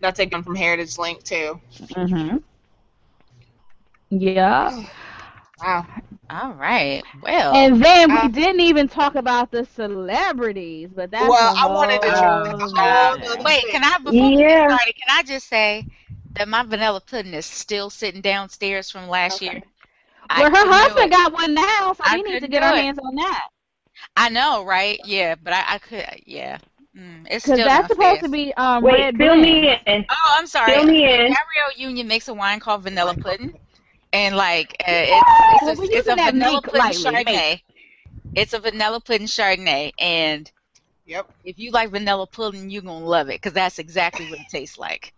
That's 0.00 0.18
a 0.18 0.22
taken 0.24 0.42
from 0.42 0.54
Heritage 0.54 0.98
Link 0.98 1.22
too. 1.22 1.60
Mhm. 1.72 2.42
Yeah. 4.10 4.84
Wow. 5.62 5.86
All 6.30 6.52
right. 6.52 7.02
Well. 7.22 7.54
And 7.54 7.82
then 7.82 8.10
we 8.10 8.18
Uh, 8.18 8.28
didn't 8.28 8.60
even 8.60 8.88
talk 8.88 9.14
about 9.14 9.50
the 9.50 9.64
celebrities, 9.74 10.90
but 10.94 11.10
that's 11.10 11.28
Well, 11.28 11.54
a 11.54 11.58
I 11.58 11.66
wanted 11.66 12.02
to 12.02 12.10
whole 12.10 12.18
try- 12.18 12.42
that's 12.44 12.54
a 12.54 12.58
whole 12.60 12.70
nother- 13.16 13.24
other- 13.32 13.42
Wait, 13.42 13.64
can 13.70 13.84
I 13.84 13.98
before 13.98 14.12
we 14.12 14.36
Yeah. 14.38 14.68
get 14.68 14.70
started, 14.70 14.94
can 14.96 15.18
I 15.18 15.22
just 15.22 15.48
say 15.48 15.86
that 16.32 16.48
my 16.48 16.62
vanilla 16.64 17.00
pudding 17.00 17.34
is 17.34 17.46
still 17.46 17.88
sitting 17.90 18.20
downstairs 18.20 18.90
from 18.90 19.08
last 19.08 19.36
Okay. 19.36 19.52
year? 19.52 19.62
I 20.28 20.40
Well, 20.42 20.50
her 20.50 20.72
husband 20.72 21.12
got 21.12 21.32
one 21.32 21.54
now, 21.54 21.92
so 21.92 22.02
I 22.04 22.16
we 22.16 22.22
need 22.22 22.40
to 22.40 22.48
get 22.48 22.62
our 22.62 22.74
it. 22.74 22.82
hands 22.82 22.98
on 22.98 23.14
that 23.16 23.48
I 24.16 24.28
know, 24.28 24.64
right? 24.64 25.00
Yeah, 25.04 25.34
but 25.42 25.52
I, 25.52 25.64
I 25.74 25.78
could. 25.78 26.22
Yeah. 26.26 26.58
Mm, 26.96 27.26
it's 27.28 27.44
because 27.44 27.58
still 27.58 27.66
that's 27.66 27.88
supposed 27.88 28.20
to 28.20 28.28
be 28.28 28.54
um 28.54 28.84
Wait, 28.84 28.98
red 28.98 29.16
fill 29.16 29.36
me 29.36 29.76
in. 29.86 30.04
Oh, 30.10 30.34
I'm 30.38 30.46
sorry. 30.46 30.74
Fill 30.74 30.84
me 30.84 31.04
in. 31.04 31.20
Gabrielle 31.32 31.72
Union 31.76 32.06
makes 32.06 32.28
a 32.28 32.34
wine 32.34 32.60
called 32.60 32.82
vanilla 32.82 33.14
pudding, 33.14 33.52
and 34.12 34.36
like 34.36 34.76
uh, 34.80 34.84
it's 34.88 35.68
it's 35.68 35.78
we're 35.78 35.84
a, 35.84 35.98
it's 35.98 36.08
a 36.08 36.16
vanilla 36.32 36.62
pudding 36.62 36.80
lightly, 36.80 37.04
Chardonnay. 37.04 37.24
make. 37.24 37.64
It's 38.36 38.52
a 38.52 38.60
vanilla 38.60 39.00
pudding 39.00 39.26
Chardonnay, 39.26 39.92
and 39.98 40.50
Yep. 41.06 41.28
if 41.44 41.58
you 41.58 41.70
like 41.70 41.90
vanilla 41.90 42.26
pudding, 42.26 42.70
you're 42.70 42.82
gonna 42.82 43.04
love 43.04 43.28
it 43.28 43.34
because 43.40 43.52
that's 43.52 43.78
exactly 43.78 44.26
what 44.30 44.38
it 44.40 44.48
tastes 44.48 44.78
like. 44.78 45.12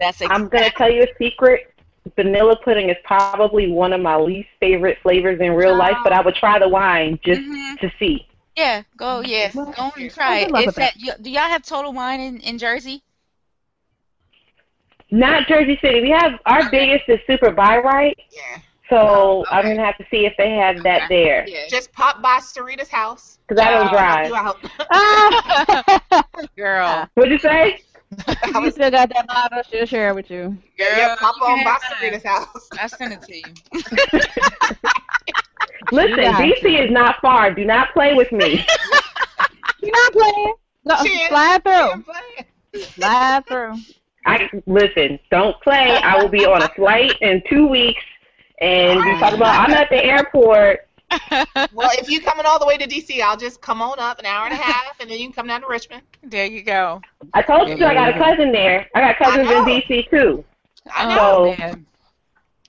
That's 0.00 0.20
exactly. 0.20 0.26
I'm 0.26 0.48
gonna 0.48 0.70
tell 0.70 0.90
you 0.90 1.02
a 1.02 1.08
secret. 1.18 1.75
Vanilla 2.14 2.56
pudding 2.62 2.88
is 2.90 2.96
probably 3.04 3.70
one 3.70 3.92
of 3.92 4.00
my 4.00 4.16
least 4.16 4.48
favorite 4.60 4.98
flavors 5.02 5.40
in 5.40 5.52
real 5.52 5.76
life, 5.76 5.96
but 6.04 6.12
I 6.12 6.20
would 6.20 6.34
try 6.34 6.58
the 6.58 6.68
wine 6.68 7.18
just 7.24 7.40
Mhm. 7.40 7.80
to 7.80 7.90
see. 7.98 8.26
Yeah, 8.56 8.82
go. 8.96 9.20
Yeah, 9.20 9.50
Well, 9.54 9.66
go 9.72 9.90
and 9.96 10.10
try 10.12 10.38
it. 10.40 10.48
It's 10.54 10.66
with 10.66 10.74
that. 10.76 10.94
do 11.22 11.30
y'all 11.30 11.42
have 11.48 11.62
Total 11.62 11.92
Wine 11.92 12.20
in, 12.20 12.40
in 12.40 12.58
Jersey? 12.58 13.02
Not 15.10 15.46
Jersey 15.46 15.78
City. 15.82 16.00
We 16.00 16.10
have 16.10 16.32
our 16.46 16.60
Okay. 16.60 16.70
biggest 16.70 17.08
is 17.08 17.20
Super 17.26 17.50
Buy 17.50 17.78
Right, 17.78 18.16
Yeah. 18.30 18.58
so 18.90 18.96
Oh, 18.98 19.44
I'm 19.50 19.64
gonna 19.66 19.84
have 19.84 19.96
to 19.98 20.04
see 20.10 20.26
if 20.26 20.34
they 20.36 20.50
have 20.52 20.82
that 20.82 21.02
there. 21.08 21.46
Yeah. 21.48 21.68
Just 21.68 21.92
pop 21.92 22.22
by 22.22 22.38
Sarita's 22.38 22.88
house. 22.88 23.38
Cause 23.48 23.58
I 23.58 23.70
don't 23.70 23.86
Oh, 23.86 23.92
drive. 23.92 24.26
You 24.28 24.34
out. 24.34 24.58
Girl. 26.56 27.08
What'd 27.14 27.30
you 27.32 27.38
say? 27.38 27.80
I 28.26 28.36
you 28.54 28.60
was, 28.60 28.74
still 28.74 28.90
got 28.90 29.08
that 29.10 29.26
bottle? 29.26 29.62
She'll 29.70 29.86
share 29.86 30.10
it 30.10 30.14
with 30.14 30.30
you. 30.30 30.56
yeah, 30.78 30.96
yeah, 30.96 31.16
pop 31.16 31.34
you 31.40 31.46
on 31.46 31.56
can 31.58 31.64
by 31.64 31.78
have 32.12 32.24
house. 32.24 32.68
I 32.78 32.86
sent 32.86 33.12
it 33.12 33.22
to 33.22 33.36
you. 33.36 33.42
Listen, 35.92 36.16
got 36.16 36.42
DC 36.42 36.84
is 36.84 36.90
not 36.90 37.16
far. 37.20 37.52
Do 37.52 37.64
not 37.64 37.92
play 37.92 38.14
with 38.14 38.30
me. 38.32 38.64
You're 39.82 39.92
not 39.92 40.12
playing. 40.12 40.54
No, 40.84 40.96
She 41.02 41.26
slide 41.28 41.62
through. 41.64 42.04
playing. 42.04 42.46
Slide 42.94 43.44
through. 43.46 43.74
I 44.24 44.48
listen. 44.66 45.18
Don't 45.30 45.60
play. 45.62 45.98
I 46.02 46.20
will 46.20 46.28
be 46.28 46.44
on 46.44 46.62
a 46.62 46.68
flight 46.70 47.14
in 47.20 47.42
two 47.48 47.66
weeks, 47.66 48.02
and 48.60 48.98
you 48.98 49.18
talk 49.18 49.34
about 49.34 49.68
I'm 49.68 49.74
at 49.74 49.88
the 49.90 50.04
airport. 50.04 50.85
Well, 51.72 51.90
if 51.94 52.10
you're 52.10 52.22
coming 52.22 52.46
all 52.46 52.58
the 52.58 52.66
way 52.66 52.76
to 52.76 52.86
DC, 52.88 53.20
I'll 53.20 53.36
just 53.36 53.60
come 53.60 53.80
on 53.80 53.98
up 53.98 54.18
an 54.18 54.26
hour 54.26 54.44
and 54.46 54.52
a 54.54 54.56
half, 54.56 54.98
and 55.00 55.08
then 55.10 55.18
you 55.18 55.26
can 55.26 55.32
come 55.32 55.46
down 55.46 55.60
to 55.62 55.66
Richmond. 55.68 56.02
there 56.22 56.46
you 56.46 56.62
go. 56.62 57.00
I 57.34 57.42
told 57.42 57.68
you 57.68 57.74
I 57.84 57.94
got 57.94 58.08
a 58.10 58.12
cousin 58.18 58.52
there. 58.52 58.88
I 58.94 59.00
got 59.00 59.18
cousins 59.18 59.48
I 59.48 59.58
in. 59.58 59.64
DC 59.64 60.10
too. 60.10 60.44
I 60.94 61.04
Oh, 61.04 61.08
know. 61.08 61.54
So- 61.54 61.62
man. 61.62 61.86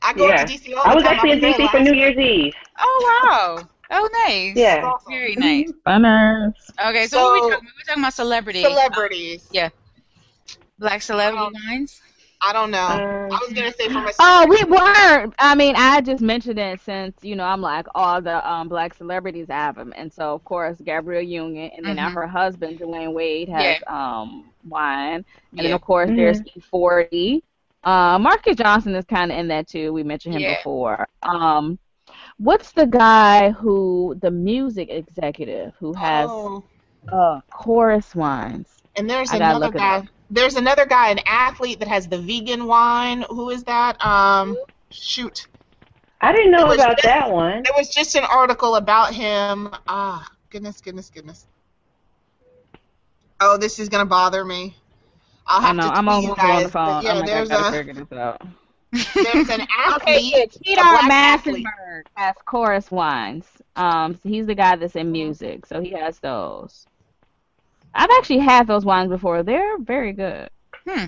I 0.03 0.13
go 0.13 0.27
Yeah. 0.27 0.45
to 0.45 0.53
DC 0.53 0.75
all 0.75 0.83
the 0.83 0.89
I 0.89 0.95
was 0.95 1.03
time. 1.03 1.13
actually 1.15 1.31
in 1.31 1.39
DC 1.41 1.67
for 1.71 1.79
New. 1.79 1.93
Year's 1.93 2.17
Eve. 2.17 2.53
Oh 2.79 3.21
wow. 3.23 3.67
Oh 3.89 4.09
nice. 4.27 4.55
Yeah. 4.55 4.91
Very 5.09 5.35
nice. 5.35 5.71
Funners. 5.85 6.53
Okay, 6.87 7.07
so, 7.07 7.23
what 7.23 7.33
we 7.33 7.39
So- 7.41 7.49
talking, 7.49 7.65
we 7.65 7.71
were 7.81 7.85
talking 7.87 8.03
about 8.03 8.13
celebrity. 8.13 8.61
Celebrities. 8.61 9.47
Yeah. 9.51 9.69
Black 10.77 11.01
celebrity 11.01 11.43
Um, 11.47 11.53
wines. 11.67 11.99
I 12.41 12.53
don't 12.53 12.71
know. 12.71 12.77
Um, 12.87 13.31
I 13.31 13.39
was 13.43 13.53
gonna 13.53 13.71
say 13.71 13.89
for 13.89 14.05
a. 14.05 14.13
Oh, 14.19 14.45
we 14.49 14.63
were. 14.65 15.31
I 15.39 15.55
mean, 15.55 15.75
I 15.75 16.01
just 16.01 16.21
mentioned 16.21 16.59
it 16.59 16.79
since 16.79 17.23
you 17.23 17.35
know 17.35 17.43
I'm 17.43 17.61
like 17.61 17.85
all 17.95 18.21
the 18.21 18.47
um 18.49 18.67
black 18.69 18.93
celebrities 18.93 19.47
have 19.49 19.75
them, 19.75 19.93
and 19.95 20.11
so 20.11 20.33
of 20.33 20.43
course 20.43 20.79
Gabrielle 20.81 21.21
Union, 21.23 21.71
and 21.75 21.87
then 21.87 21.95
now 21.97 22.09
Mhm. 22.09 22.11
her 22.11 22.27
husband 22.27 22.79
Dwyane 22.79 23.13
Wade 23.13 23.49
has 23.49 23.77
um 23.87 24.51
wine, 24.67 25.25
and 25.57 25.65
then 25.65 25.73
of 25.73 25.81
course 25.81 26.11
Mhm. 26.11 26.15
there's 26.15 26.41
E40. 26.55 27.43
Uh, 27.83 28.17
Marcus 28.19 28.55
Johnson 28.55 28.95
is 28.95 29.05
kind 29.05 29.31
of 29.31 29.37
in 29.37 29.47
that 29.47 29.67
too. 29.67 29.93
We 29.93 30.03
mentioned 30.03 30.33
him 30.35 30.43
Yeah. 30.43 30.45
before. 30.45 31.07
Um, 31.23 31.77
what's 32.37 32.71
the 32.71 32.85
guy 32.87 33.51
who 33.51 34.15
the 34.21 34.31
music 34.31 34.89
executive 34.89 35.73
who 35.79 35.93
has 35.95 36.33
Oh, 36.35 36.63
uh 37.11 37.41
chorus 37.51 38.15
wines? 38.15 38.83
and 38.95 39.09
there's 39.09 39.33
I 39.33 39.39
another 39.39 39.59
look 39.59 39.75
it 39.75 39.83
guy. 39.83 40.07
Up. 40.29 40.33
There's 40.35 40.55
another 40.55 40.85
guy, 40.85 41.09
an 41.09 41.19
athlete 41.25 41.79
that 41.79 41.87
has 41.87 42.07
the 42.07 42.17
vegan 42.17 42.65
wine. 42.65 43.23
Who 43.29 43.49
is 43.49 43.63
that? 43.65 44.03
Um, 44.05 44.57
shoot. 44.91 45.47
I 46.21 46.31
didn't 46.31 46.51
know 46.51 46.71
about 46.71 46.97
just- 46.97 47.03
that 47.03 47.29
one. 47.31 47.63
There 47.63 47.73
was 47.77 47.89
just 47.89 48.15
an 48.15 48.23
article 48.23 48.75
about 48.75 49.13
him. 49.13 49.69
Ah, 49.87 50.27
goodness, 50.49 50.81
goodness, 50.81 51.09
goodness. 51.13 51.45
Oh, 53.39 53.57
this 53.57 53.77
is 53.79 53.87
gonna 53.89 54.05
bother 54.05 54.43
me. 54.43 54.75
I'll 55.45 55.59
I 55.63 55.67
have 55.67 55.75
know 55.75 55.83
to 55.83 55.89
I'm 55.93 56.05
tweet 56.05 56.15
on, 56.15 56.23
you 56.23 56.29
on 56.31 56.35
guys. 56.35 56.63
the 56.65 56.69
phone. 56.71 57.03
yeah, 57.03 57.11
oh 57.11 57.13
my 57.15 57.19
god, 57.21 57.27
there's 57.27 57.51
I 57.51 57.53
gotta 57.53 57.67
a 57.67 57.71
figure 57.71 57.93
this 57.93 58.11
out. 58.17 58.41
there's 58.91 59.49
an 59.49 59.67
athlete, 59.77 60.33
Okay, 60.33 60.43
a 60.43 60.47
Peter 60.63 60.81
black 60.81 61.03
athlete. 61.11 61.65
Massenberg 61.65 62.01
has 62.15 62.35
chorus 62.45 62.89
wines. 62.89 63.45
Um, 63.75 64.15
so 64.15 64.21
he's 64.27 64.47
the 64.47 64.55
guy 64.55 64.75
that's 64.75 64.95
in 64.95 65.11
music, 65.11 65.65
so 65.67 65.79
he 65.81 65.91
has 65.91 66.17
those. 66.19 66.87
I've 67.97 68.11
actually 68.19 68.39
had 68.39 68.67
those 68.67 68.85
wines 68.85 69.09
before. 69.09 69.43
They're 69.43 69.79
very 69.79 70.13
good. 70.13 70.49
Hmm. 70.87 71.07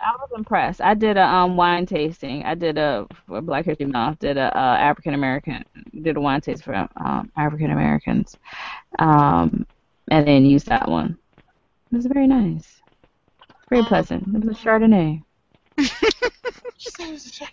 I 0.00 0.12
was 0.12 0.30
impressed. 0.36 0.80
I 0.82 0.94
did 0.94 1.16
a 1.16 1.24
um 1.26 1.56
wine 1.56 1.86
tasting. 1.86 2.44
I 2.44 2.54
did 2.54 2.78
a 2.78 3.06
for 3.26 3.40
Black 3.42 3.64
History 3.64 3.86
Month. 3.86 4.20
Did 4.20 4.36
a 4.38 4.56
uh, 4.56 4.76
African 4.78 5.14
American 5.14 5.64
did 6.02 6.16
a 6.16 6.20
wine 6.20 6.40
taste 6.42 6.64
for 6.64 6.74
um 6.74 7.32
African 7.36 7.70
Americans, 7.70 8.36
um, 8.98 9.66
and 10.10 10.26
then 10.28 10.46
used 10.46 10.68
that 10.68 10.88
one. 10.90 11.18
It 11.92 11.96
was 11.96 12.06
very 12.06 12.26
nice. 12.28 12.82
Very 13.70 13.84
Um, 13.84 13.84
pleasant. 13.84 14.24
It 14.34 14.44
was 14.44 14.58
a 14.58 14.60
Chardonnay. 14.60 15.22
It 16.86 17.10
was 17.10 17.26
a. 17.40 17.44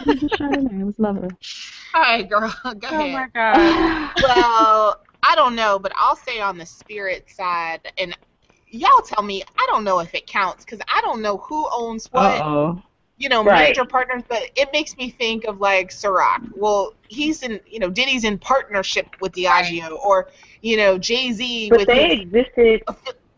It 0.00 0.06
was 0.06 0.22
a 0.22 0.28
Chardonnay. 0.28 0.80
It 0.80 0.84
was 0.84 0.98
lovely. 0.98 1.30
All 1.94 2.02
right, 2.02 2.28
girl, 2.28 2.52
go 2.80 2.88
Oh 2.90 3.08
ahead. 3.08 3.08
my 3.08 3.28
god. 3.34 3.76
well, 4.20 5.00
I 5.22 5.34
don't 5.34 5.54
know, 5.54 5.78
but 5.78 5.92
I'll 5.96 6.16
say 6.16 6.40
on 6.40 6.58
the 6.58 6.66
spirit 6.66 7.30
side, 7.30 7.92
and 7.98 8.16
y'all 8.68 9.02
tell 9.02 9.22
me, 9.22 9.42
I 9.58 9.66
don't 9.68 9.84
know 9.84 9.98
if 10.00 10.14
it 10.14 10.26
counts 10.26 10.64
because 10.64 10.80
I 10.88 11.00
don't 11.02 11.22
know 11.22 11.38
who 11.38 11.66
owns 11.72 12.06
what, 12.12 12.40
oh. 12.42 12.82
you 13.18 13.28
know, 13.28 13.42
Right. 13.42 13.68
major 13.68 13.84
partners, 13.84 14.22
but 14.28 14.42
it 14.56 14.70
makes 14.72 14.96
me 14.96 15.10
think 15.10 15.44
of 15.44 15.60
like 15.60 15.90
Ciroc. 15.90 16.50
Well, 16.56 16.94
he's 17.08 17.42
in, 17.42 17.60
you 17.66 17.78
know, 17.78 17.90
Diddy's 17.90 18.24
in 18.24 18.38
partnership 18.38 19.06
with 19.20 19.32
Diageo, 19.32 19.98
or, 19.98 20.28
you 20.62 20.76
know, 20.76 20.98
Jay 20.98 21.32
Z 21.32 21.70
But 21.70 21.80
with 21.80 21.88
they 21.88 22.10
his. 22.10 22.20
existed. 22.20 22.82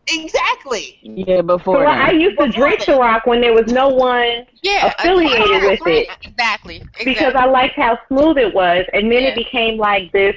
Exactly. 0.07 0.99
Yeah, 1.01 1.37
So 1.37 1.43
before 1.43 1.87
I 1.87 2.11
that. 2.11 2.15
used 2.15 2.37
to 2.39 2.49
drink 2.49 2.81
Ciroc 2.81 3.25
when 3.25 3.39
there 3.41 3.53
was 3.53 3.67
no 3.71 3.87
one 3.89 4.45
Yeah. 4.61 4.93
affiliated 4.99 5.63
with 5.63 5.79
it. 5.87 6.09
Exactly. 6.21 6.75
Exactly. 6.75 7.05
because 7.05 7.33
I 7.35 7.45
liked 7.45 7.75
how 7.75 7.97
smooth 8.09 8.37
it 8.37 8.53
was, 8.53 8.85
and 8.93 9.11
then 9.11 9.23
Yeah. 9.23 9.29
it 9.29 9.35
became 9.35 9.77
like 9.77 10.11
this 10.11 10.35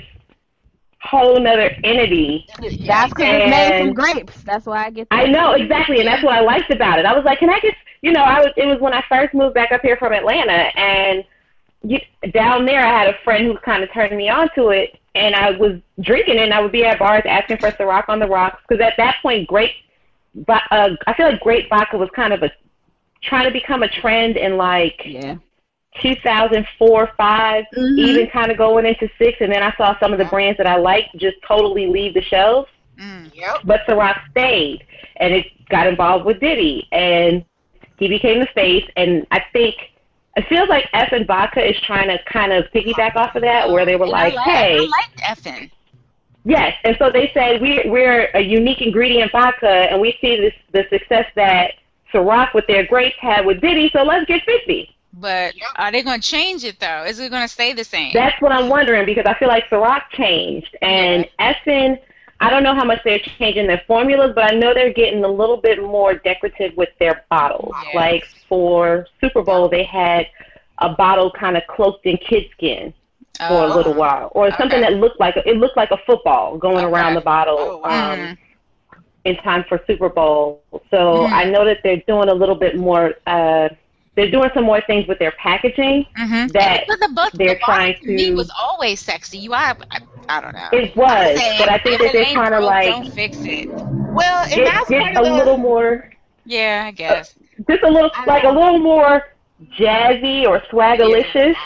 whole 1.07 1.39
nother 1.41 1.71
entity. 1.85 2.47
That's 2.87 3.13
because 3.13 3.13
it's 3.19 3.51
made 3.51 3.81
from 3.81 3.95
grapes. 3.95 4.43
That's 4.43 4.67
why 4.67 4.87
I 4.87 4.91
get 4.91 5.09
that. 5.11 5.19
I 5.19 5.27
know 5.31 5.53
exactly, 5.53 5.99
and 6.01 6.07
that's 6.09 6.23
what 6.23 6.35
I 6.35 6.41
liked 6.41 6.71
about 6.71 6.99
it. 6.99 7.07
I 7.07 7.15
was 7.15 7.25
like, 7.25 7.39
can 7.39 7.51
I 7.51 7.61
just, 7.61 7.77
you 8.03 8.13
know, 8.13 8.23
I 8.23 8.41
was. 8.41 8.53
It 8.57 8.67
was 8.67 8.81
when 8.81 8.93
I 8.93 9.03
first 9.09 9.35
moved 9.35 9.55
back 9.55 9.73
up 9.73 9.83
here 9.83 9.97
from 9.97 10.13
Atlanta, 10.13 10.53
and 10.79 11.25
you, 11.83 11.99
down 12.33 12.67
there 12.67 12.85
I 12.85 13.05
had 13.05 13.15
a 13.15 13.19
friend 13.25 13.47
who 13.47 13.57
kind 13.59 13.83
of 13.83 13.93
turned 13.93 14.17
me 14.17 14.29
on 14.29 14.49
to 14.55 14.69
it, 14.69 14.99
and 15.15 15.35
I 15.35 15.53
was 15.53 15.81
drinking 16.01 16.37
it, 16.37 16.43
and 16.43 16.55
I 16.55 16.61
would 16.61 16.73
be 16.73 16.85
at 16.85 16.99
bars 16.99 17.23
asking 17.27 17.59
for 17.59 17.71
Ciroc 17.71 18.09
on 18.09 18.19
the 18.19 18.29
rocks 18.29 18.63
because 18.69 18.85
at 18.85 18.95
that 18.99 19.17
point, 19.23 19.49
grape, 19.49 19.73
but 20.35 20.63
uh, 20.71 20.91
I 21.07 21.15
feel 21.15 21.31
like 21.31 21.41
grape 21.41 21.69
vodka 21.69 21.97
was 21.97 22.11
kind 22.15 22.33
of 22.33 22.43
a 22.43 22.51
trying 23.23 23.47
to 23.47 23.53
become 23.53 23.83
a 23.83 23.89
trend 23.89 24.37
in 24.37 24.57
like 24.57 25.03
Yeah. 25.05 25.37
2004, 26.01 27.11
5, 27.16 27.64
Mhm. 27.76 27.99
even 27.99 28.26
kind 28.28 28.51
of 28.51 28.57
going 28.57 28.86
into 28.86 29.09
six, 29.18 29.38
and 29.40 29.53
then 29.53 29.62
I 29.62 29.72
saw 29.76 29.99
some 29.99 30.12
of 30.12 30.18
the 30.18 30.24
brands 30.26 30.59
that 30.59 30.66
I 30.66 30.76
liked 30.76 31.16
just 31.16 31.36
totally 31.47 31.86
leave 31.86 32.14
the 32.14 32.22
shelves. 32.22 32.68
Mm. 32.99 33.30
Yep. 33.34 33.61
But 33.64 33.86
Ciroc 33.86 34.18
stayed, 34.30 34.84
and 35.16 35.34
it 35.34 35.47
got 35.68 35.86
involved 35.86 36.24
with 36.24 36.40
Diddy, 36.40 36.86
and 36.92 37.44
he 37.99 38.09
became 38.09 38.40
the 38.40 38.47
face. 38.55 38.88
And 38.97 39.26
I 39.30 39.40
think 39.53 39.74
it 40.36 40.47
feels 40.49 40.68
like 40.68 40.88
Effen 40.92 41.18
and 41.18 41.26
Vodka 41.26 41.66
is 41.66 41.78
trying 41.80 42.09
to 42.09 42.18
kind 42.24 42.53
of 42.53 42.70
piggyback 42.72 43.16
off 43.16 43.34
of 43.36 43.42
that, 43.42 43.70
where 43.70 43.84
they 43.84 43.97
were 43.97 44.05
And 44.05 44.12
like, 44.12 44.32
I 44.34 44.36
like, 44.36 44.47
"Hey, 44.47 44.76
I 44.76 44.80
liked 44.80 45.22
Effen." 45.22 45.70
Yes, 46.44 46.74
and 46.84 46.97
so 46.99 47.11
they 47.11 47.30
said 47.34 47.61
we're 47.61 47.90
we're 47.90 48.30
a 48.34 48.40
unique 48.40 48.80
ingredient 48.80 49.32
vodka, 49.32 49.68
and 49.68 50.01
we 50.01 50.16
see 50.20 50.36
this 50.40 50.55
the 50.72 50.86
success 50.90 51.26
that 51.34 51.72
Ciroc 52.12 52.55
with 52.55 52.66
their 52.66 52.86
grapes 52.86 53.16
had 53.20 53.44
with 53.44 53.61
Diddy, 53.61 53.90
so 53.92 54.05
let's 54.05 54.26
get 54.26 54.42
fifty. 54.44 54.95
But 55.17 55.55
Yep. 55.57 55.69
are 55.77 55.91
they 55.93 56.03
going 56.03 56.21
to 56.21 56.29
change 56.29 56.64
it 56.64 56.79
though? 56.79 57.05
Is 57.05 57.19
it 57.19 57.31
going 57.31 57.43
to 57.43 57.49
stay 57.49 57.73
the 57.73 57.85
same? 57.85 58.12
That's 58.12 58.41
what 58.43 58.53
I'm 58.53 58.69
wondering 58.69 59.07
because 59.07 59.25
I 59.27 59.35
feel 59.39 59.49
like 59.49 59.64
Ciroc 59.71 60.03
changed, 60.12 60.77
and 60.83 61.27
Effen. 61.39 61.99
I 62.41 62.51
don't 62.51 62.62
know 62.62 62.75
how 62.75 62.85
much 62.85 63.01
they're 63.03 63.19
changing 63.39 63.67
their 63.67 63.83
formulas, 63.87 64.33
but 64.35 64.53
I 64.53 64.57
know 64.57 64.75
they're 64.75 64.93
getting 64.93 65.25
a 65.25 65.29
little 65.29 65.57
bit 65.57 65.83
more 65.83 66.14
decorative 66.14 66.77
with 66.77 66.91
their 66.99 67.25
bottles. 67.31 67.73
Yes. 67.83 67.95
Like 67.95 68.25
for 68.49 69.07
Super 69.21 69.43
Bowl, 69.43 69.69
they 69.71 69.85
had 69.85 70.27
a 70.79 70.91
bottle 70.91 71.31
kind 71.31 71.57
of 71.57 71.62
cloaked 71.67 72.05
in 72.05 72.19
kid 72.19 72.45
skin 72.53 72.93
for 73.49 73.64
a 73.64 73.67
Oh. 73.67 73.75
little 73.77 73.95
while, 73.95 74.31
or 74.35 74.51
something 74.59 74.81
that 74.83 74.95
looked 74.95 75.19
like 75.19 75.37
it 75.37 75.57
looked 75.57 75.77
like 75.77 75.91
a 75.93 75.99
football 76.07 76.59
going 76.59 76.85
Okay. 76.85 76.85
around 76.85 77.14
the 77.14 77.21
bottle. 77.23 77.57
Oh, 77.59 77.79
wow. 77.79 78.12
um, 78.12 78.39
in 79.25 79.37
time 79.39 79.64
for 79.69 79.81
Super 79.87 80.09
Bowl. 80.09 80.62
So 80.91 81.29
Mhm. 81.29 81.33
I 81.33 81.45
know 81.45 81.64
that 81.64 81.79
they're 81.83 82.03
doing 82.07 82.29
a 82.29 82.35
little 82.35 82.55
bit 82.55 82.77
more. 82.77 83.14
Uh, 83.27 83.71
they're 84.17 84.31
doing 84.31 84.51
some 84.55 84.64
more 84.64 84.81
things 84.87 85.07
with 85.07 85.19
their 85.19 85.33
packaging. 85.33 86.07
Mhm. 86.19 86.53
That 86.53 86.85
But 86.87 87.01
the, 87.01 87.09
but 87.14 87.33
they're 87.39 87.55
the 87.55 87.59
trying 87.64 87.97
to. 88.05 88.12
me 88.12 88.31
to- 88.31 88.33
was 88.33 88.51
always 88.59 89.01
sexy. 89.01 89.39
You, 89.39 89.55
I, 89.55 89.75
I, 89.91 90.01
I 90.29 90.41
don't 90.41 90.55
know. 90.55 90.73
It 90.73 90.97
was, 90.97 91.41
Saying, 91.41 91.59
but 91.59 91.69
I 91.71 91.79
think 91.79 92.01
that 92.01 92.12
it 92.12 92.12
they're 92.12 92.25
ain't 92.25 92.27
trying 92.27 92.53
to 92.53 92.61
like 92.61 92.87
don't 92.87 93.07
fix 93.09 93.45
it. 93.45 93.71
Well, 94.12 94.47
and 94.53 94.62
get, 94.62 94.64
that's 94.64 94.89
get 94.89 94.99
part 94.99 95.17
a 95.17 95.21
of 95.21 95.25
the. 95.25 95.31
little 95.31 95.57
more, 95.59 96.11
Yeah, 96.45 96.85
I 96.87 96.91
guess. 96.93 97.35
just 97.69 97.83
a 97.83 97.89
little 97.89 98.11
I 98.14 98.27
like 98.27 98.45
a 98.45 98.51
little 98.51 98.79
more 98.79 99.23
jazzy 99.79 100.47
or 100.47 100.61
swagalicious. 100.73 101.57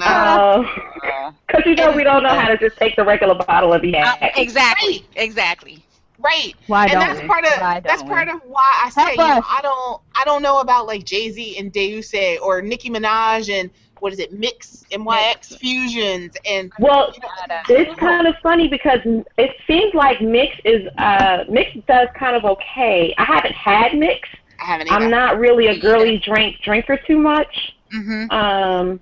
I 0.00 0.28
don't. 0.28 0.62
Uh, 0.64 1.30
Because 1.46 1.64
you 1.66 1.74
know 1.76 1.92
we 1.92 2.04
don't 2.04 2.22
know 2.22 2.34
how 2.34 2.48
to 2.48 2.58
just 2.58 2.76
take 2.78 2.96
the 2.96 3.04
regular 3.04 3.34
bottle 3.34 3.72
and 3.72 3.82
be 3.82 3.90
uh, 4.02 4.14
happy. 4.20 4.30
exactly. 4.34 5.08
Exactly. 5.14 5.85
Right. 6.18 6.54
Why 6.66 6.84
and 6.86 6.92
don't 6.92 7.00
that's 7.00 7.20
we? 7.22 7.26
part 7.26 7.44
of 7.44 7.52
Why 7.60 7.80
that's 7.80 8.02
don't 8.02 8.08
part 8.08 8.28
we? 8.28 8.34
of 8.34 8.40
why 8.46 8.82
I 8.84 8.90
say 8.90 9.10
you 9.12 9.16
know. 9.16 9.42
I 9.46 9.60
don't 9.62 10.00
I 10.14 10.24
don't 10.24 10.42
know 10.42 10.60
about 10.60 10.86
like 10.86 11.04
Jay 11.04 11.30
Z 11.30 11.58
and 11.58 11.72
D'Ussé 11.72 12.40
or 12.40 12.62
Nicki 12.62 12.90
Minaj 12.90 13.50
and 13.50 13.70
what 14.00 14.12
is 14.12 14.18
it 14.18 14.32
Mix 14.32 14.84
MYX 14.90 15.56
fusions 15.58 16.36
and 16.44 16.72
Well, 16.78 17.12
you 17.14 17.20
know, 17.20 17.28
it's 17.68 17.98
kind 17.98 18.26
of 18.26 18.34
funny 18.42 18.68
because 18.68 19.00
it 19.04 19.56
seems 19.66 19.94
like 19.94 20.20
Mix 20.20 20.54
is 20.64 20.86
uh 20.98 21.44
Mix 21.48 21.72
does 21.86 22.08
kind 22.18 22.36
of 22.36 22.44
okay. 22.44 23.14
I 23.18 23.24
haven't 23.24 23.54
had 23.54 23.94
Mix. 23.96 24.28
I 24.60 24.64
haven't 24.64 24.90
either. 24.90 25.04
I'm 25.04 25.10
not 25.10 25.38
really 25.38 25.66
a 25.68 25.78
girly 25.78 26.18
drink 26.18 26.56
drinker 26.62 26.98
too 27.06 27.18
much. 27.18 27.74
Mm-hmm. 27.94 28.30
Um, 28.30 29.00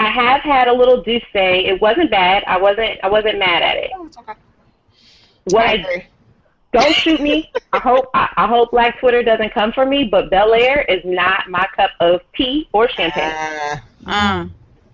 I 0.00 0.10
have 0.10 0.40
had 0.42 0.68
a 0.68 0.72
little 0.72 1.02
D'Ussé. 1.02 1.66
It 1.68 1.80
wasn't 1.80 2.10
bad. 2.10 2.44
I 2.46 2.58
wasn't. 2.58 2.98
I 3.02 3.08
wasn't 3.08 3.38
mad 3.38 3.62
at 3.62 3.76
it. 3.76 3.90
Oh, 3.94 4.06
it's 4.06 4.16
okay. 4.18 4.34
What 5.44 5.66
I 5.66 5.72
I, 5.72 5.72
agree. 5.74 6.06
Don't 6.72 6.94
shoot 6.94 7.20
me. 7.20 7.50
I 7.72 7.78
hope. 7.78 8.06
I, 8.14 8.28
I 8.36 8.46
hope 8.46 8.70
Black 8.70 8.98
Twitter 8.98 9.22
doesn't 9.22 9.52
come 9.52 9.72
for 9.72 9.84
me. 9.84 10.04
But 10.04 10.30
Belaire 10.30 10.84
is 10.88 11.02
not 11.04 11.48
my 11.50 11.66
cup 11.76 11.90
of 12.00 12.20
tea 12.34 12.68
or 12.72 12.88
champagne. 12.88 13.32
Uh, 14.06 14.46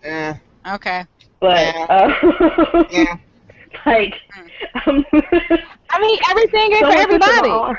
Uh, 0.04 0.08
uh, 0.08 0.34
okay. 0.74 1.04
But 1.40 1.74
yeah. 1.74 1.86
uh, 1.88 2.84
yeah. 2.90 3.16
like, 3.86 4.14
um, 4.86 5.04
I 5.12 6.00
mean, 6.00 6.18
everything 6.30 6.72
is 6.72 6.80
for 6.80 6.86
someone 6.90 7.06
put 7.08 7.22
some 7.22 7.32
everybody. 7.32 7.48
on- 7.50 7.76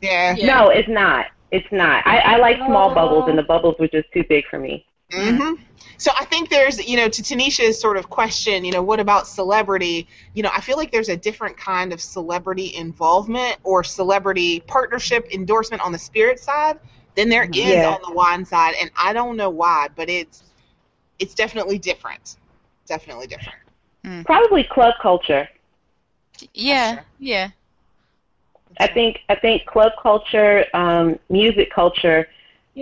Yeah. 0.00 0.34
Yeah. 0.36 0.46
No, 0.46 0.68
it's 0.70 0.88
not. 0.88 1.26
It's 1.52 1.70
not. 1.70 2.06
I, 2.06 2.18
I 2.18 2.36
like 2.38 2.56
small 2.56 2.94
bubbles, 2.94 3.28
and 3.28 3.38
the 3.38 3.42
bubbles 3.42 3.76
were 3.78 3.88
just 3.88 4.10
too 4.12 4.24
big 4.28 4.44
for 4.50 4.58
me. 4.58 4.84
Hmm 5.12 5.54
So 5.98 6.10
I 6.18 6.24
think 6.24 6.50
there's, 6.50 6.84
you 6.86 6.96
know, 6.96 7.08
to 7.08 7.22
Tanisha's 7.22 7.80
sort 7.80 7.96
of 7.96 8.08
question, 8.10 8.64
you 8.64 8.72
know, 8.72 8.82
what 8.82 9.00
about 9.00 9.26
celebrity? 9.26 10.08
You 10.34 10.42
know, 10.42 10.50
I 10.54 10.60
feel 10.60 10.76
like 10.76 10.90
there's 10.92 11.08
a 11.08 11.16
different 11.16 11.56
kind 11.56 11.92
of 11.92 12.00
celebrity 12.00 12.74
involvement 12.74 13.56
or 13.62 13.82
celebrity 13.84 14.60
partnership 14.60 15.28
endorsement 15.32 15.82
on 15.84 15.92
the 15.92 15.98
spirit 15.98 16.40
side 16.40 16.78
than 17.14 17.28
there 17.28 17.48
is 17.52 17.82
Yeah. 17.82 17.88
on 17.88 17.98
the 18.06 18.12
wine 18.12 18.44
side, 18.44 18.74
and 18.80 18.90
I 18.96 19.12
don't 19.12 19.36
know 19.36 19.50
why, 19.50 19.88
but 19.96 20.08
it's 20.10 20.42
it's 21.18 21.34
definitely 21.34 21.78
different. 21.78 22.36
Definitely 22.86 23.26
different. 23.26 23.58
Probably 24.24 24.64
club 24.64 24.94
culture. 25.00 25.48
Yeah, 26.54 26.96
true. 26.96 27.04
yeah. 27.18 27.50
I 28.78 28.86
think 28.88 29.20
I 29.28 29.34
think 29.34 29.66
club 29.66 29.92
culture, 30.02 30.64
um, 30.74 31.18
music 31.30 31.70
culture 31.72 32.28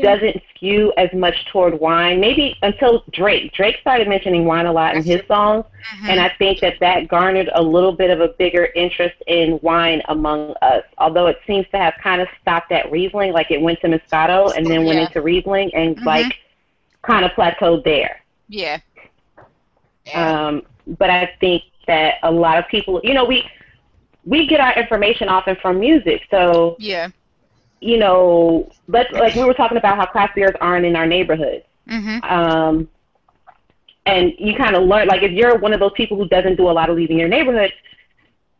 doesn't 0.02 0.42
skew 0.50 0.92
as 0.96 1.12
much 1.12 1.46
toward 1.46 1.78
wine. 1.78 2.18
Maybe 2.20 2.56
until 2.62 3.04
Drake. 3.12 3.52
Drake 3.52 3.76
started 3.80 4.08
mentioning 4.08 4.44
wine 4.44 4.66
a 4.66 4.72
lot 4.72 4.96
in 4.96 5.04
his 5.04 5.20
songs, 5.28 5.64
Mhm. 6.02 6.08
and 6.08 6.20
I 6.20 6.30
think 6.30 6.60
that 6.60 6.80
that 6.80 7.06
garnered 7.08 7.48
a 7.54 7.62
little 7.62 7.92
bit 7.92 8.10
of 8.10 8.20
a 8.20 8.28
bigger 8.28 8.70
interest 8.74 9.14
in 9.26 9.58
wine 9.62 10.02
among 10.08 10.54
us. 10.62 10.82
Although 10.98 11.28
it 11.28 11.38
seems 11.46 11.66
to 11.72 11.78
have 11.78 11.94
kind 12.02 12.20
of 12.20 12.28
stopped 12.40 12.72
at 12.72 12.90
Riesling, 12.90 13.32
like 13.32 13.50
it 13.50 13.60
went 13.60 13.80
to 13.82 13.88
Moscato 13.88 14.52
and 14.56 14.66
then 14.66 14.84
went 14.84 14.98
into 14.98 15.20
Riesling, 15.22 15.72
and 15.74 15.96
Mhm. 15.96 16.04
like 16.04 16.38
kind 17.02 17.24
of 17.24 17.30
plateaued 17.32 17.84
there. 17.84 18.20
yeah. 18.48 18.78
Yeah. 20.06 20.46
Um, 20.48 20.62
but 20.98 21.08
I 21.08 21.30
think 21.40 21.62
that 21.86 22.16
a 22.22 22.30
lot 22.30 22.58
of 22.58 22.68
people, 22.68 23.00
you 23.04 23.14
know, 23.14 23.24
we 23.24 23.48
we 24.26 24.46
get 24.46 24.58
our 24.58 24.72
information 24.74 25.28
often 25.28 25.54
from 25.56 25.78
music, 25.78 26.22
so 26.30 26.76
Yeah. 26.78 27.08
You 27.80 27.98
know, 27.98 28.70
let's 28.88 29.10
like 29.12 29.34
we 29.34 29.44
were 29.44 29.54
talking 29.54 29.76
about 29.76 29.96
how 29.96 30.06
craft 30.06 30.34
beers 30.34 30.54
aren't 30.60 30.86
in 30.86 30.96
our 30.96 31.06
neighborhoods. 31.06 31.64
Mhm. 31.88 32.30
Um, 32.30 32.88
and 34.06 34.32
you 34.38 34.54
kind 34.54 34.74
of 34.76 34.84
learn, 34.84 35.06
like 35.08 35.22
if 35.22 35.32
you're 35.32 35.58
one 35.58 35.72
of 35.72 35.80
those 35.80 35.92
people 35.94 36.16
who 36.16 36.28
doesn't 36.28 36.56
do 36.56 36.68
a 36.68 36.72
lot 36.72 36.90
of 36.90 36.96
leaving 36.96 37.18
your 37.18 37.28
neighborhood, 37.28 37.72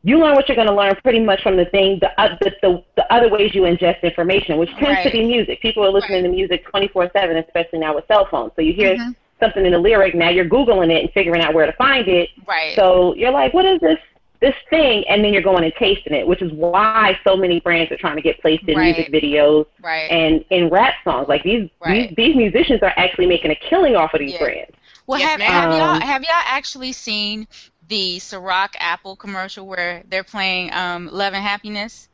you 0.03 0.19
learn 0.19 0.35
what 0.35 0.49
you're 0.49 0.57
going 0.57 0.69
to 0.69 0.75
learn 0.75 0.95
pretty 1.03 1.21
much 1.21 1.43
from 1.43 1.57
the 1.57 1.65
thing, 1.67 1.99
the, 2.01 2.21
uh, 2.21 2.37
the, 2.41 2.53
the, 2.63 2.85
the 2.97 3.13
other 3.13 3.29
ways 3.31 3.55
you 3.55 3.63
ingest 3.63 4.03
information, 4.03 4.59
which 4.59 4.71
tends 4.77 5.03
to 5.03 5.11
be 5.11 5.25
music. 5.27 5.61
People 5.63 5.85
are 5.85 5.91
listening 5.91 6.23
to 6.25 6.29
music 6.29 6.67
24/7, 6.71 7.37
especially 7.45 7.79
now 7.79 7.95
with 7.95 8.07
cell 8.07 8.27
phones. 8.31 8.53
So 8.57 8.63
you 8.63 8.75
hear 8.75 8.97
Mhm. 8.97 9.15
something 9.41 9.65
in 9.65 9.73
the 9.73 9.79
lyric, 9.79 10.15
now 10.15 10.29
you're 10.29 10.45
googling 10.45 10.91
it 10.91 11.03
and 11.03 11.13
figuring 11.13 11.41
out 11.43 11.55
where 11.55 11.67
to 11.67 11.73
find 11.73 12.07
it. 12.09 12.29
Right. 12.47 12.75
So 12.75 13.15
you're 13.15 13.31
like, 13.31 13.55
what 13.55 13.65
is 13.65 13.81
this 13.81 13.99
this 14.45 14.57
thing? 14.71 15.05
And 15.09 15.25
then 15.25 15.33
you're 15.33 15.43
going 15.43 15.65
and 15.65 15.75
tasting 15.79 16.15
it, 16.15 16.27
which 16.27 16.43
is 16.43 16.53
why 16.53 17.19
so 17.25 17.37
many 17.37 17.61
brands 17.61 17.93
are 17.93 17.97
trying 17.97 18.17
to 18.17 18.23
get 18.23 18.41
placed 18.41 18.69
in 18.69 18.77
Right. 18.77 18.95
music 18.95 19.13
videos 19.13 19.67
right. 19.83 20.11
and 20.11 20.45
in 20.51 20.69
rap 20.71 20.95
songs. 21.05 21.29
Like 21.29 21.43
these 21.45 21.71
Right. 21.81 22.11
these, 22.11 22.15
these 22.17 22.37
musicians 22.37 22.83
are 22.83 22.93
actually 22.97 23.27
making 23.27 23.51
a 23.53 23.57
killing 23.57 23.97
off 23.97 24.15
of 24.15 24.21
these 24.21 24.35
Yeah. 24.35 24.39
brands. 24.39 24.77
Well, 25.07 25.21
Yes, 25.21 25.31
have, 25.31 25.41
ma'am. 25.41 25.53
have 25.53 25.73
y'all 25.73 25.97
Um, 25.97 26.01
have 26.01 26.23
y'all 26.23 26.45
actually 26.47 26.93
seen 26.93 27.47
the 27.89 28.19
Ciroc 28.19 28.71
Apple 28.79 29.17
commercial 29.17 29.67
where 29.67 30.03
they're 30.09 30.25
playing 30.25 30.73
um, 30.73 31.09
"Love 31.13 31.35
and 31.35 31.43
Happiness"? 31.45 32.09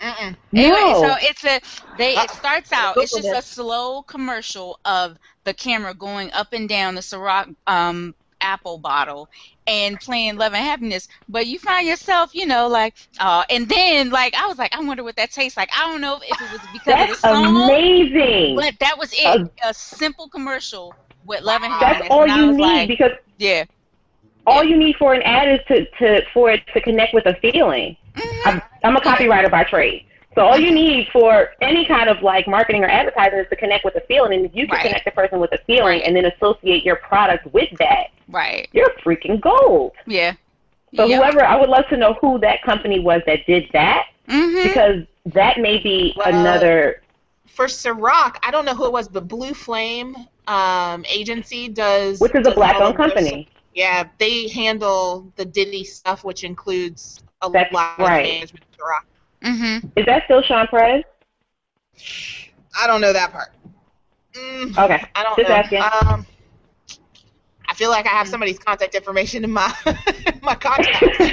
Mm-mm. 0.00 0.36
Anyway, 0.56 0.92
No. 0.92 0.94
so 0.94 1.14
it's 1.20 1.44
a 1.44 1.60
they. 1.92 2.20
It 2.20 2.30
starts 2.30 2.72
out. 2.72 2.96
It's 3.00 3.14
just 3.14 3.32
a 3.32 3.42
slow 3.42 4.02
commercial 4.02 4.78
of 4.84 5.16
the 5.44 5.54
camera 5.54 5.94
going 5.94 6.32
up 6.32 6.52
and 6.52 6.68
down 6.68 6.94
the 6.94 7.00
Ciroc 7.02 7.54
um, 7.66 8.14
apple 8.42 8.78
bottle 8.78 9.28
and 9.66 9.98
playing 10.00 10.36
"Love 10.36 10.54
and 10.54 10.64
Happiness." 10.64 11.08
But 11.28 11.46
you 11.46 11.58
find 11.58 11.86
yourself, 11.86 12.34
you 12.34 12.46
know, 12.46 12.68
like, 12.68 12.94
oh, 13.20 13.44
and 13.50 13.68
then 13.68 14.10
like 14.10 14.34
I 14.34 14.46
was 14.46 14.58
like, 14.58 14.74
I 14.76 14.80
wonder 14.82 15.02
what 15.04 15.16
that 15.16 15.30
tastes 15.30 15.56
like. 15.56 15.70
I 15.76 15.90
don't 15.90 16.00
know 16.00 16.20
if 16.22 16.40
it 16.40 16.50
was 16.50 16.60
because 16.72 16.98
of 17.00 17.08
That's 17.08 17.20
the 17.22 17.28
song, 17.28 17.56
amazing. 17.64 18.56
but 18.56 18.74
that 18.80 18.98
was 18.98 19.12
it. 19.14 19.24
Uh, 19.24 19.46
a 19.64 19.74
simple 19.74 20.28
commercial 20.28 20.94
with 21.24 21.42
"Love 21.42 21.62
and 21.62 21.72
happiness 21.72 22.08
That's 22.08 22.10
all 22.10 22.24
and 22.24 22.32
you 22.32 22.52
need 22.52 22.60
like, 22.62 22.88
because 22.88 23.12
yeah. 23.38 23.64
all 24.46 24.64
you 24.64 24.76
need 24.76 24.96
for 24.96 25.14
an 25.14 25.22
ad 25.22 25.48
is 25.48 25.60
to, 25.68 25.84
to 25.98 26.22
for 26.34 26.50
it 26.50 26.62
to 26.74 26.80
connect 26.80 27.14
with 27.14 27.26
a 27.26 27.34
feeling. 27.36 27.96
Mhm. 28.14 28.40
I'm, 28.46 28.62
I'm 28.84 28.96
a 28.96 29.00
copywriter 29.00 29.50
by 29.50 29.64
trade. 29.64 30.04
So 30.34 30.42
all 30.42 30.58
you 30.58 30.70
need 30.72 31.08
for 31.12 31.50
any 31.60 31.84
kind 31.86 32.08
of 32.08 32.22
like 32.22 32.48
marketing 32.48 32.82
or 32.84 32.88
advertising 32.88 33.38
is 33.40 33.46
to 33.50 33.56
connect 33.56 33.84
with 33.84 33.94
a 33.96 34.00
feeling, 34.02 34.32
and 34.32 34.46
if 34.46 34.54
you 34.54 34.66
can 34.66 34.76
Right. 34.76 34.86
connect 34.86 35.04
the 35.04 35.10
person 35.10 35.40
with 35.40 35.52
a 35.52 35.58
feeling 35.66 36.02
and 36.02 36.16
then 36.16 36.24
associate 36.24 36.84
your 36.84 36.96
product 36.96 37.46
with 37.52 37.68
that, 37.78 38.08
Right. 38.32 38.68
you're 38.72 38.90
freaking 39.04 39.40
gold. 39.40 39.92
Yeah. 40.06 40.32
So 40.96 41.04
Yep. 41.06 41.18
whoever, 41.18 41.44
I 41.44 41.56
would 41.56 41.68
love 41.70 41.84
to 41.90 41.96
know 41.96 42.14
who 42.20 42.38
that 42.40 42.62
company 42.62 42.98
was 43.00 43.22
that 43.26 43.46
did 43.46 43.68
that 43.72 44.06
Mhm. 44.28 44.62
because 44.64 45.02
that 45.34 45.58
may 45.58 45.78
be 45.78 46.14
Well, 46.16 46.28
another. 46.28 47.02
For 47.46 47.66
Ciroc, 47.66 48.36
I 48.42 48.50
don't 48.50 48.64
know 48.64 48.74
who 48.74 48.86
it 48.86 48.92
was, 48.92 49.08
but 49.08 49.28
Blue 49.28 49.54
Flame 49.54 50.16
um, 50.48 51.04
agency 51.08 51.68
does. 51.68 52.18
Which 52.20 52.32
is 52.34 52.40
a 52.40 52.42
does 52.42 52.48
all 52.48 52.54
black-owned 52.56 52.82
of 52.94 52.96
their- 52.98 53.08
company. 53.08 53.48
Yeah, 53.74 54.04
they 54.18 54.48
handle 54.48 55.30
the 55.36 55.44
Diddy 55.44 55.84
stuff, 55.84 56.24
which 56.24 56.42
includes 56.44 57.22
a 57.42 57.48
That's 57.48 57.72
lot 57.72 57.98
right. 57.98 58.20
of 58.26 58.32
management 58.32 58.64
of 58.64 58.76
Ciroc. 58.78 59.04
Mhm. 59.82 59.92
Is 59.96 60.04
that 60.06 60.24
still 60.24 60.42
Sean 60.42 60.66
Perez? 60.66 61.04
I 62.80 62.86
don't 62.86 63.00
know 63.00 63.12
that 63.12 63.32
part. 63.32 63.52
Mm, 64.32 64.76
Okay, 64.78 65.04
I 65.14 65.22
don't 65.22 65.36
just 65.36 65.48
know. 65.48 65.54
asking. 65.54 65.82
Um, 66.08 66.26
I 67.72 67.74
feel 67.74 67.88
like 67.88 68.04
I 68.04 68.10
have 68.10 68.28
somebody's 68.28 68.58
contact 68.58 68.94
information 68.94 69.44
in 69.44 69.50
my 69.50 69.74
my 70.42 70.54
contacts. 70.54 71.30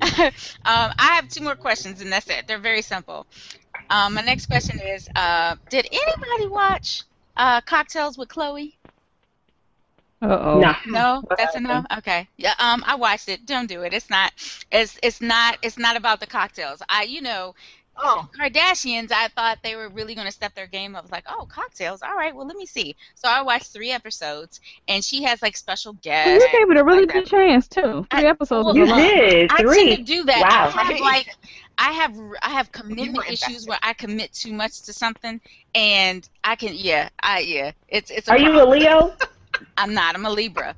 um, 0.64 0.92
I 0.98 1.12
have 1.16 1.28
two 1.28 1.44
more 1.44 1.56
questions, 1.56 2.00
and 2.00 2.10
that's 2.10 2.26
it. 2.30 2.46
They're 2.48 2.56
very 2.58 2.80
simple. 2.80 3.26
Um, 3.90 4.14
my 4.14 4.22
next 4.22 4.46
question 4.46 4.80
is: 4.80 5.10
uh, 5.14 5.56
Did 5.68 5.88
anybody 5.92 6.46
watch 6.48 7.02
uh, 7.36 7.60
Kocktails 7.60 8.16
with 8.16 8.30
Khloé? 8.30 8.72
Uh 10.22 10.38
oh. 10.40 10.60
no. 10.60 10.74
No, 10.86 11.22
that's 11.36 11.54
enough. 11.54 11.84
Okay. 11.98 12.26
Yeah. 12.38 12.54
Um, 12.58 12.82
I 12.86 12.94
watched 12.94 13.28
it. 13.28 13.44
Don't 13.44 13.66
do 13.66 13.82
it. 13.82 13.92
It's 13.92 14.08
not. 14.08 14.32
It's 14.72 14.98
it's 15.02 15.20
not. 15.20 15.58
It's 15.60 15.76
not 15.76 15.96
about 15.96 16.20
the 16.20 16.26
cocktails. 16.26 16.80
I, 16.88 17.02
you 17.02 17.20
know, 17.20 17.54
oh, 17.96 18.28
Kardashians. 18.38 19.12
I 19.12 19.28
thought 19.28 19.58
they 19.62 19.76
were 19.76 19.88
really 19.88 20.14
going 20.14 20.26
to 20.26 20.32
step 20.32 20.54
their 20.54 20.66
game 20.66 20.94
up. 20.94 21.00
I 21.00 21.02
was 21.02 21.10
like, 21.12 21.24
oh, 21.28 21.46
cocktails. 21.50 22.02
All 22.02 22.14
right. 22.14 22.34
Well, 22.34 22.46
let 22.46 22.56
me 22.56 22.66
see. 22.66 22.96
So 23.14 23.28
I 23.28 23.42
watched 23.42 23.68
three 23.72 23.90
episodes, 23.90 24.60
and 24.88 25.04
she 25.04 25.22
has 25.24 25.42
like 25.42 25.56
special 25.56 25.92
guests. 25.94 26.44
You 26.44 26.58
gave 26.58 26.70
it 26.70 26.76
a 26.80 26.84
really 26.84 27.00
like 27.06 27.12
good 27.12 27.24
that. 27.24 27.30
chance 27.30 27.68
too. 27.68 28.06
Three 28.10 28.26
I- 28.26 28.30
episodes 28.30 28.66
well, 28.66 28.76
You 28.76 28.84
a 28.84 28.86
lot. 28.86 28.96
did 28.96 29.50
I 29.52 29.56
tend 29.56 29.68
three. 29.68 29.96
to 29.96 30.02
do 30.02 30.24
that. 30.24 30.40
Wow. 30.40 30.80
I 30.80 30.84
have 30.92 31.00
like 31.00 31.36
I 31.78 31.92
have 31.92 32.16
I 32.42 32.50
have 32.50 32.70
commitment 32.72 33.28
issues 33.30 33.66
where 33.66 33.78
I 33.82 33.92
commit 33.94 34.32
too 34.32 34.52
much 34.52 34.82
to 34.82 34.92
something, 34.92 35.40
and 35.74 36.28
I 36.44 36.56
can 36.56 36.74
yeah 36.74 37.08
I 37.20 37.40
yeah 37.40 37.72
it's 37.88 38.10
it's. 38.10 38.28
A 38.28 38.32
Are 38.32 38.38
you 38.38 38.60
a. 38.62 38.64
Leo? 38.68 39.14
I'm 39.76 39.94
not. 39.94 40.14
I'm 40.14 40.24
a 40.26 40.30
Libra. 40.30 40.74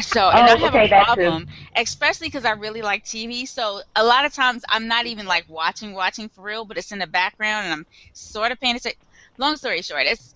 So 0.00 0.30
and 0.30 0.48
Oh, 0.48 0.52
I 0.52 0.56
have 0.58 0.74
okay, 0.74 0.86
a 0.86 0.88
problem, 0.88 1.46
especially 1.76 2.28
because 2.28 2.44
I 2.44 2.52
really 2.52 2.82
like 2.82 3.04
TV. 3.04 3.46
So 3.46 3.80
a 3.94 4.04
lot 4.04 4.24
of 4.24 4.34
times 4.34 4.62
I'm 4.68 4.88
not 4.88 5.06
even 5.06 5.26
like 5.26 5.44
watching 5.48 5.92
watching 5.92 6.28
for 6.28 6.42
real, 6.42 6.64
but 6.64 6.76
it's 6.76 6.92
in 6.92 6.98
the 6.98 7.06
background 7.06 7.66
and 7.66 7.72
I'm 7.74 7.86
sort 8.12 8.52
of 8.52 8.60
paying 8.60 8.76
attention. 8.76 8.98
Long 9.38 9.56
story 9.56 9.82
short, 9.82 10.04
it's 10.06 10.34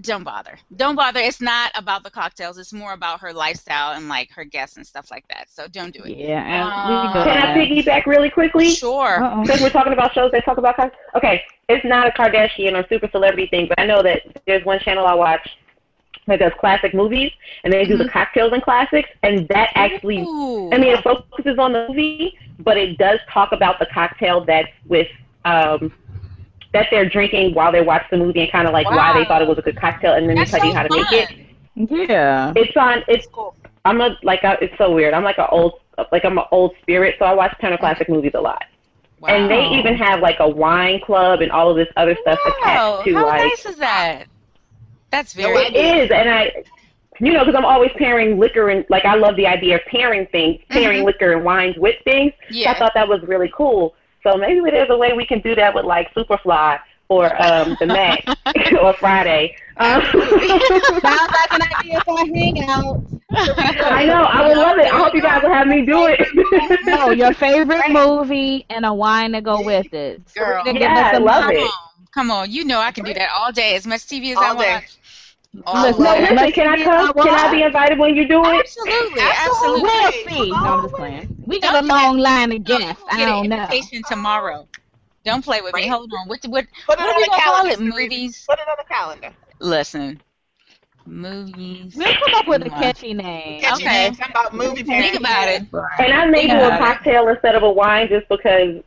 don't 0.00 0.24
bother. 0.24 0.58
Don't 0.74 0.96
bother. 0.96 1.20
It's 1.20 1.40
not 1.40 1.72
about 1.74 2.02
the 2.02 2.10
cocktails. 2.10 2.58
It's 2.58 2.72
more 2.72 2.92
about 2.92 3.20
her 3.20 3.32
lifestyle 3.32 3.92
and 3.96 4.08
like 4.08 4.30
her 4.32 4.44
guests 4.44 4.76
and 4.76 4.86
stuff 4.86 5.10
like 5.10 5.26
that. 5.28 5.48
So 5.50 5.66
don't 5.68 5.92
do 5.92 6.02
it. 6.04 6.16
Yeah, 6.16 6.42
and 6.42 6.72
we 6.88 7.12
go 7.12 7.20
um, 7.20 7.24
Can 7.24 7.38
I 7.38 7.54
piggyback 7.54 8.06
really 8.06 8.30
quickly? 8.30 8.70
Sure. 8.70 9.22
Uh-oh. 9.22 9.44
We're 9.60 9.70
talking 9.70 9.92
about 9.92 10.14
shows 10.14 10.30
that 10.32 10.44
talk 10.44 10.58
about 10.58 10.76
cocktails. 10.76 11.00
Okay, 11.16 11.42
it's 11.68 11.84
not 11.84 12.06
a 12.06 12.10
Kardashian 12.10 12.72
or 12.74 12.86
super 12.88 13.08
celebrity 13.10 13.46
thing, 13.46 13.66
but 13.68 13.78
I 13.80 13.86
know 13.86 14.02
that 14.02 14.22
there's 14.46 14.64
one 14.64 14.78
channel 14.80 15.06
I 15.06 15.14
watch 15.14 15.48
that 16.28 16.38
does 16.38 16.52
classic 16.58 16.94
movies, 16.94 17.32
and 17.64 17.72
they 17.72 17.84
do 17.84 17.96
the 17.96 18.04
mm-hmm. 18.04 18.12
cocktails 18.12 18.52
and 18.52 18.62
classics, 18.62 19.08
and 19.22 19.48
that 19.48 19.72
actually, 19.74 20.20
Ooh. 20.20 20.72
I 20.72 20.78
mean, 20.78 20.94
it 20.96 21.02
focuses 21.02 21.58
on 21.58 21.72
the 21.72 21.86
movie, 21.88 22.38
but 22.58 22.76
it 22.76 22.98
does 22.98 23.18
talk 23.30 23.52
about 23.52 23.78
the 23.78 23.86
cocktail 23.86 24.44
that's 24.44 24.68
with, 24.86 25.08
um, 25.44 25.92
that 26.72 26.88
they're 26.90 27.08
drinking 27.08 27.54
while 27.54 27.72
they 27.72 27.80
watch 27.80 28.04
the 28.10 28.16
movie 28.16 28.42
and 28.42 28.52
kind 28.52 28.66
of 28.66 28.72
like 28.72 28.86
why 28.86 29.18
they 29.18 29.24
thought 29.24 29.42
it 29.42 29.48
was 29.48 29.58
a 29.58 29.62
good 29.62 29.80
cocktail, 29.80 30.14
and 30.14 30.28
then 30.28 30.36
That's 30.36 30.52
they 30.52 30.58
tell 30.58 30.66
you 30.66 30.72
so 30.72 30.78
how 30.78 30.82
to 30.86 30.96
make 30.96 31.12
it. 31.12 32.08
Yeah. 32.08 32.52
It's 32.56 32.76
on. 32.76 33.04
It's 33.08 33.26
cool. 33.28 33.54
I'm 33.84 34.00
a 34.00 34.16
like 34.22 34.42
a, 34.42 34.58
it's 34.60 34.76
so 34.76 34.92
weird. 34.92 35.14
I'm 35.14 35.24
like 35.24 35.38
a 35.38 35.48
old 35.48 35.80
like 36.12 36.24
I'm 36.24 36.38
an 36.38 36.44
old 36.50 36.74
spirit, 36.82 37.16
so 37.18 37.24
I 37.24 37.32
watch 37.34 37.56
Turner 37.60 37.76
mm-hmm. 37.76 37.80
Classic 37.80 38.08
movies 38.08 38.32
a 38.34 38.40
lot. 38.40 38.64
Wow. 39.20 39.28
And 39.30 39.50
they 39.50 39.66
even 39.78 39.96
have 39.96 40.20
like 40.20 40.36
a 40.38 40.48
wine 40.48 41.00
club 41.00 41.40
and 41.40 41.50
all 41.50 41.70
of 41.70 41.76
this 41.76 41.88
other 41.96 42.16
stuff 42.20 42.38
Wow, 42.44 43.00
attached 43.00 43.08
to 43.08 43.14
how 43.14 43.26
like 43.26 43.42
nice 43.42 43.66
is 43.66 43.76
that? 43.76 44.24
That's 45.10 45.32
very 45.34 45.56
I 45.56 45.70
it 45.72 45.74
is, 45.76 46.10
and 46.10 46.28
I, 46.28 46.52
you 47.20 47.32
know, 47.32 47.44
because 47.44 47.56
I'm 47.56 47.64
always 47.64 47.90
pairing 47.96 48.38
liquor 48.38 48.68
and 48.70 48.84
like 48.88 49.04
I 49.04 49.14
love 49.14 49.36
the 49.36 49.46
idea 49.46 49.76
of 49.76 49.82
pairing 49.86 50.26
things, 50.28 50.60
pairing 50.70 51.02
Mhm. 51.02 51.04
liquor 51.04 51.32
and 51.32 51.44
wines 51.44 51.76
with 51.78 51.96
things. 52.04 52.32
So 52.62 52.70
yeah. 52.70 52.70
I 52.70 52.74
thought 52.78 52.92
that 52.94 53.08
was 53.08 53.22
really 53.26 53.50
cool. 53.56 53.94
So 54.22 54.36
maybe 54.36 54.60
there's 54.70 54.90
a 54.90 54.96
way 54.96 55.12
we 55.14 55.26
can 55.26 55.40
do 55.40 55.54
that 55.56 55.74
with 55.74 55.84
like 55.84 56.12
Superfly 56.14 56.78
or 57.08 57.26
um, 57.42 57.76
the 57.80 57.86
Mac 57.86 58.20
or 58.82 58.92
Friday. 58.94 59.54
Um, 59.78 60.02
Sounds 61.02 61.32
like 61.32 61.52
an 61.52 61.62
idea 61.78 62.00
for 62.04 62.20
a 62.20 62.26
hangout. 62.26 63.00
I 63.34 64.04
know. 64.04 64.22
I 64.22 64.46
would 64.46 64.58
love 64.58 64.78
it. 64.78 64.86
I 64.92 64.96
hope 64.98 65.14
you 65.14 65.22
guys 65.22 65.42
will 65.42 65.52
have 65.52 65.66
me 65.66 65.84
do 65.84 66.06
it. 66.06 66.20
No, 66.82 67.10
your 67.10 67.32
favorite 67.32 67.88
movie 67.88 68.64
and 68.70 68.84
a 68.84 68.92
wine 68.94 69.32
to 69.32 69.40
go 69.40 69.60
with 69.60 69.92
it. 69.92 70.22
Girl. 70.34 70.62
we 70.72 70.78
Yeah, 70.80 71.10
I 71.14 71.18
love 71.18 71.44
Come 71.44 71.50
it. 71.50 71.60
on, 71.60 72.06
come 72.12 72.30
on. 72.30 72.50
You 72.50 72.64
know 72.64 72.80
I 72.80 72.90
can 72.92 73.04
do 73.04 73.14
that 73.14 73.30
all 73.34 73.52
day, 73.52 73.74
as 73.76 73.86
much 73.86 74.06
TV 74.06 74.32
as 74.32 74.40
I 74.40 74.48
All 74.48 74.54
day. 74.54 74.74
want. 74.74 74.84
All 74.84 74.97
Oh, 75.66 75.76
listen, 75.78 76.04
No, 76.04 76.18
listen, 76.28 76.36
Let's 76.36 76.52
can 76.52 76.68
I 76.68 76.76
be 76.76 76.84
come? 76.84 77.12
Can 77.20 77.34
I 77.34 77.48
be 77.48 77.62
invited 77.62 77.98
when 77.98 78.14
you 78.16 78.28
do 78.28 78.48
it? 78.48 78.66
Absolutely, 78.66 79.20
Absolutely. 79.20 79.32
absolutely. 79.32 80.00
We'll 80.00 80.12
see. 80.12 80.58
No, 80.60 80.70
I'm 80.72 80.80
just 80.82 80.94
playing. 80.94 81.28
We 81.46 81.60
got 81.60 81.82
a 81.82 81.86
Don't 81.86 81.86
long 81.86 82.18
line 82.18 82.52
of 82.52 82.64
No, 82.66 82.78
guests. 82.78 83.04
you 83.10 83.10
I 83.10 83.24
don't 83.26 83.48
an 83.48 83.48
know. 83.48 83.68
invitation 83.68 84.02
tomorrow. 84.04 84.68
Don't 85.24 85.44
play 85.44 85.60
with 85.60 85.74
me. 85.74 85.86
Hold 85.88 86.12
on. 86.12 86.28
What 86.28 86.44
what 86.46 86.66
Put 86.86 86.98
what 86.98 87.08
are 87.08 87.14
on 87.14 87.14
we 87.16 87.22
the 87.22 87.28
gonna 87.28 87.42
call 87.42 87.66
it? 87.66 87.80
Movies? 87.80 88.46
Put 88.48 88.58
it 88.58 88.68
on 88.68 88.76
the 88.78 88.84
calendar. 88.94 89.34
Listen, 89.60 90.20
movies. 91.06 91.96
We'll 91.96 92.14
come 92.14 92.34
up 92.34 92.46
with 92.48 92.66
a 92.66 92.70
catchy 92.70 93.14
name. 93.14 93.60
Catchy 93.60 93.84
Okay. 93.86 94.10
name, 94.10 94.14
about 94.30 94.54
movie 94.54 94.82
Think 94.84 95.14
about 95.14 95.48
it. 95.48 95.62
And 95.98 96.12
I 96.12 96.26
made 96.26 96.50
you 96.50 96.64
a 96.64 96.72
cocktail 96.76 97.28
instead 97.28 97.54
of 97.54 97.62
a 97.62 97.70
wine 97.70 98.08
just 98.08 98.28
because 98.28 98.82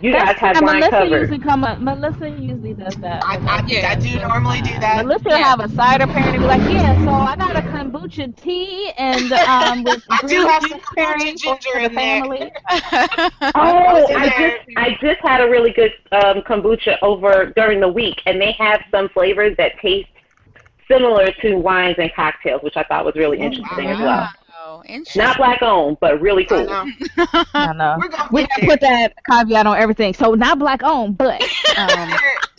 you 0.00 0.12
guys 0.12 0.26
That's- 0.36 0.38
had 0.38 0.56
and 0.56 0.66
Melissa 0.66 0.90
covered. 0.90 1.20
usually 1.22 1.38
come 1.38 1.64
up. 1.64 1.80
Melissa 1.80 2.28
usually 2.30 2.74
does 2.74 2.94
that. 2.96 3.24
I, 3.24 3.36
I, 3.36 3.64
Yeah. 3.66 3.90
I 3.90 3.94
do 3.96 4.18
normally 4.20 4.60
do 4.62 4.72
that. 4.80 5.04
Melissa 5.06 5.24
will 5.28 5.38
Yeah. 5.38 5.44
have 5.44 5.60
a 5.60 5.68
cider 5.70 6.06
pairing 6.06 6.34
and 6.34 6.42
be 6.42 6.46
like, 6.46 6.60
yeah, 6.62 7.04
so 7.04 7.10
I 7.10 7.36
got 7.36 7.56
a 7.56 7.62
kombucha 7.62 8.34
tea 8.36 8.92
and 8.98 9.32
um 9.32 9.82
with 9.84 10.02
I 10.10 10.18
do 10.22 10.26
green 10.28 10.48
have 10.48 10.62
juice 10.62 10.70
some 10.70 10.80
kombucha 10.80 10.94
pairing 10.96 11.38
for 11.38 11.58
ginger 11.58 11.60
the 11.74 11.84
in 11.86 11.94
there. 11.94 12.20
family. 12.20 12.52
Oh, 13.54 14.06
in 14.08 14.16
I 14.16 14.28
there. 14.28 14.50
just 14.58 14.68
I 14.76 14.90
just 15.00 15.20
had 15.22 15.40
a 15.40 15.48
really 15.50 15.72
good 15.72 15.92
um, 16.12 16.42
kombucha 16.42 16.96
over 17.02 17.52
during 17.56 17.80
the 17.80 17.88
week, 17.88 18.20
and 18.26 18.40
they 18.40 18.52
have 18.52 18.80
some 18.90 19.08
flavors 19.10 19.56
that 19.56 19.78
taste 19.80 20.08
similar 20.90 21.30
to 21.42 21.54
wines 21.56 21.96
and 21.98 22.12
cocktails, 22.14 22.62
which 22.62 22.76
I 22.76 22.82
thought 22.84 23.04
was 23.04 23.14
really 23.14 23.38
interesting 23.38 23.86
as 23.88 23.98
well. 23.98 24.28
Wow, 24.68 24.82
interesting. 24.86 25.22
Not 25.22 25.38
black 25.38 25.62
owned, 25.62 25.96
but 26.00 26.20
really 26.20 26.44
I 26.44 26.46
cool. 26.46 26.66
know. 26.66 26.86
I 27.54 27.72
know. 27.72 27.96
We're 27.96 28.08
gonna 28.08 28.28
We 28.30 28.42
get 28.42 28.50
gotta 28.50 28.66
put 28.66 28.80
that 28.80 29.14
caveat 29.30 29.66
on 29.66 29.76
everything. 29.78 30.12
So 30.12 30.34
not 30.34 30.58
black 30.58 30.82
owned, 30.82 31.16
but 31.16 31.42
um, 31.76 32.10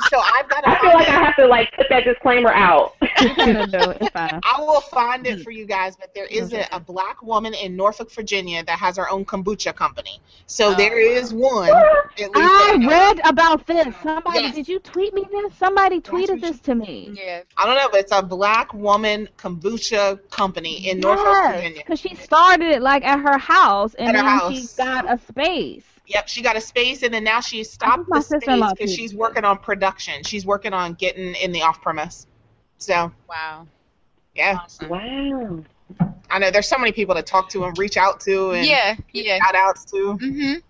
So 0.10 0.20
I've 0.20 0.48
got 0.48 0.62
to 0.64 0.70
I 0.70 0.80
feel 0.80 0.94
like 0.94 1.10
I 1.10 1.24
have 1.24 1.36
to 1.36 1.48
like 1.48 1.72
put 1.76 1.88
that 1.90 2.06
disclaimer 2.06 2.52
out. 2.52 2.96
it's 3.02 3.36
gonna 3.36 3.68
do. 3.68 3.92
It's 4.00 4.10
fine. 4.12 4.40
I 4.44 4.62
will 4.62 4.82
find 4.82 5.28
it 5.28 5.42
for 5.44 5.52
you 5.52 5.66
guys, 5.66 5.96
but 5.98 6.14
there 6.16 6.26
is 6.26 6.54
a, 6.54 6.66
a 6.72 6.80
black 6.80 7.22
woman 7.22 7.54
in 7.54 7.76
Norfolk, 7.76 8.12
Virginia 8.12 8.64
that 8.64 8.80
has 8.80 8.96
her 8.98 9.10
own 9.10 9.26
kombucha 9.26 9.76
company. 9.76 10.22
So 10.46 10.70
Oh, 10.70 10.74
there 10.76 11.00
is 11.00 11.34
one. 11.34 11.70
At 11.70 12.18
least 12.18 12.32
I 12.36 12.68
that 12.72 12.78
know. 12.80 12.88
read 12.90 13.20
about 13.26 13.68
this. 13.68 13.94
Somebody, 14.02 14.40
Yes. 14.40 14.56
did 14.56 14.68
you 14.68 14.80
tweet 14.80 15.14
me 15.14 15.26
this? 15.32 15.54
Somebody 15.56 16.00
tweeted 16.00 16.42
this 16.42 16.60
to 16.62 16.76
me. 16.76 17.12
Yeah. 17.14 17.42
I 17.58 17.66
don't 17.66 17.76
know, 17.76 17.90
but 17.92 18.00
it's 18.00 18.12
a 18.12 18.22
black 18.22 18.74
woman 18.74 19.28
kombucha 19.38 20.20
company 20.30 20.90
in 20.90 21.00
Norfolk, 21.00 21.54
Virginia. 21.56 21.78
because 21.86 22.00
she 22.00 22.16
started 22.16 22.68
it 22.70 22.82
like 22.82 23.04
at 23.04 23.20
her 23.20 23.38
house, 23.38 23.94
and 23.96 24.16
At 24.16 24.24
her 24.24 24.50
then 24.50 24.62
she 24.62 24.68
got 24.78 25.12
a 25.12 25.20
space. 25.28 25.84
Yep, 26.10 26.28
she 26.28 26.42
got 26.42 26.56
a 26.58 26.62
space, 26.62 27.04
and 27.04 27.14
then 27.14 27.24
now 27.24 27.40
she's 27.40 27.70
stopped 27.72 28.10
the 28.10 28.20
space 28.22 28.42
because 28.72 28.94
she's 28.94 29.14
working 29.14 29.46
on 29.46 29.60
production. 29.60 30.24
She's 30.24 30.44
working 30.46 30.74
on 30.74 30.94
getting 30.96 31.36
in 31.36 31.52
the 31.52 31.62
off 31.62 31.82
premise. 31.82 32.26
So 32.80 33.12
Wow. 33.30 33.68
yeah, 34.36 34.58
Awesome. 34.64 34.90
wow. 34.90 35.64
I 36.32 36.40
know 36.40 36.50
there's 36.52 36.68
so 36.68 36.78
many 36.80 36.92
people 36.92 37.14
to 37.16 37.22
talk 37.22 37.50
to 37.50 37.64
and 37.66 37.78
reach 37.78 37.96
out 37.98 38.20
to 38.22 38.52
and 38.52 38.66
Yeah. 38.66 38.96
Yeah. 39.14 39.38
shout 39.38 39.56
outs 39.56 39.86
to. 39.86 40.18
Mhm. 40.22 40.62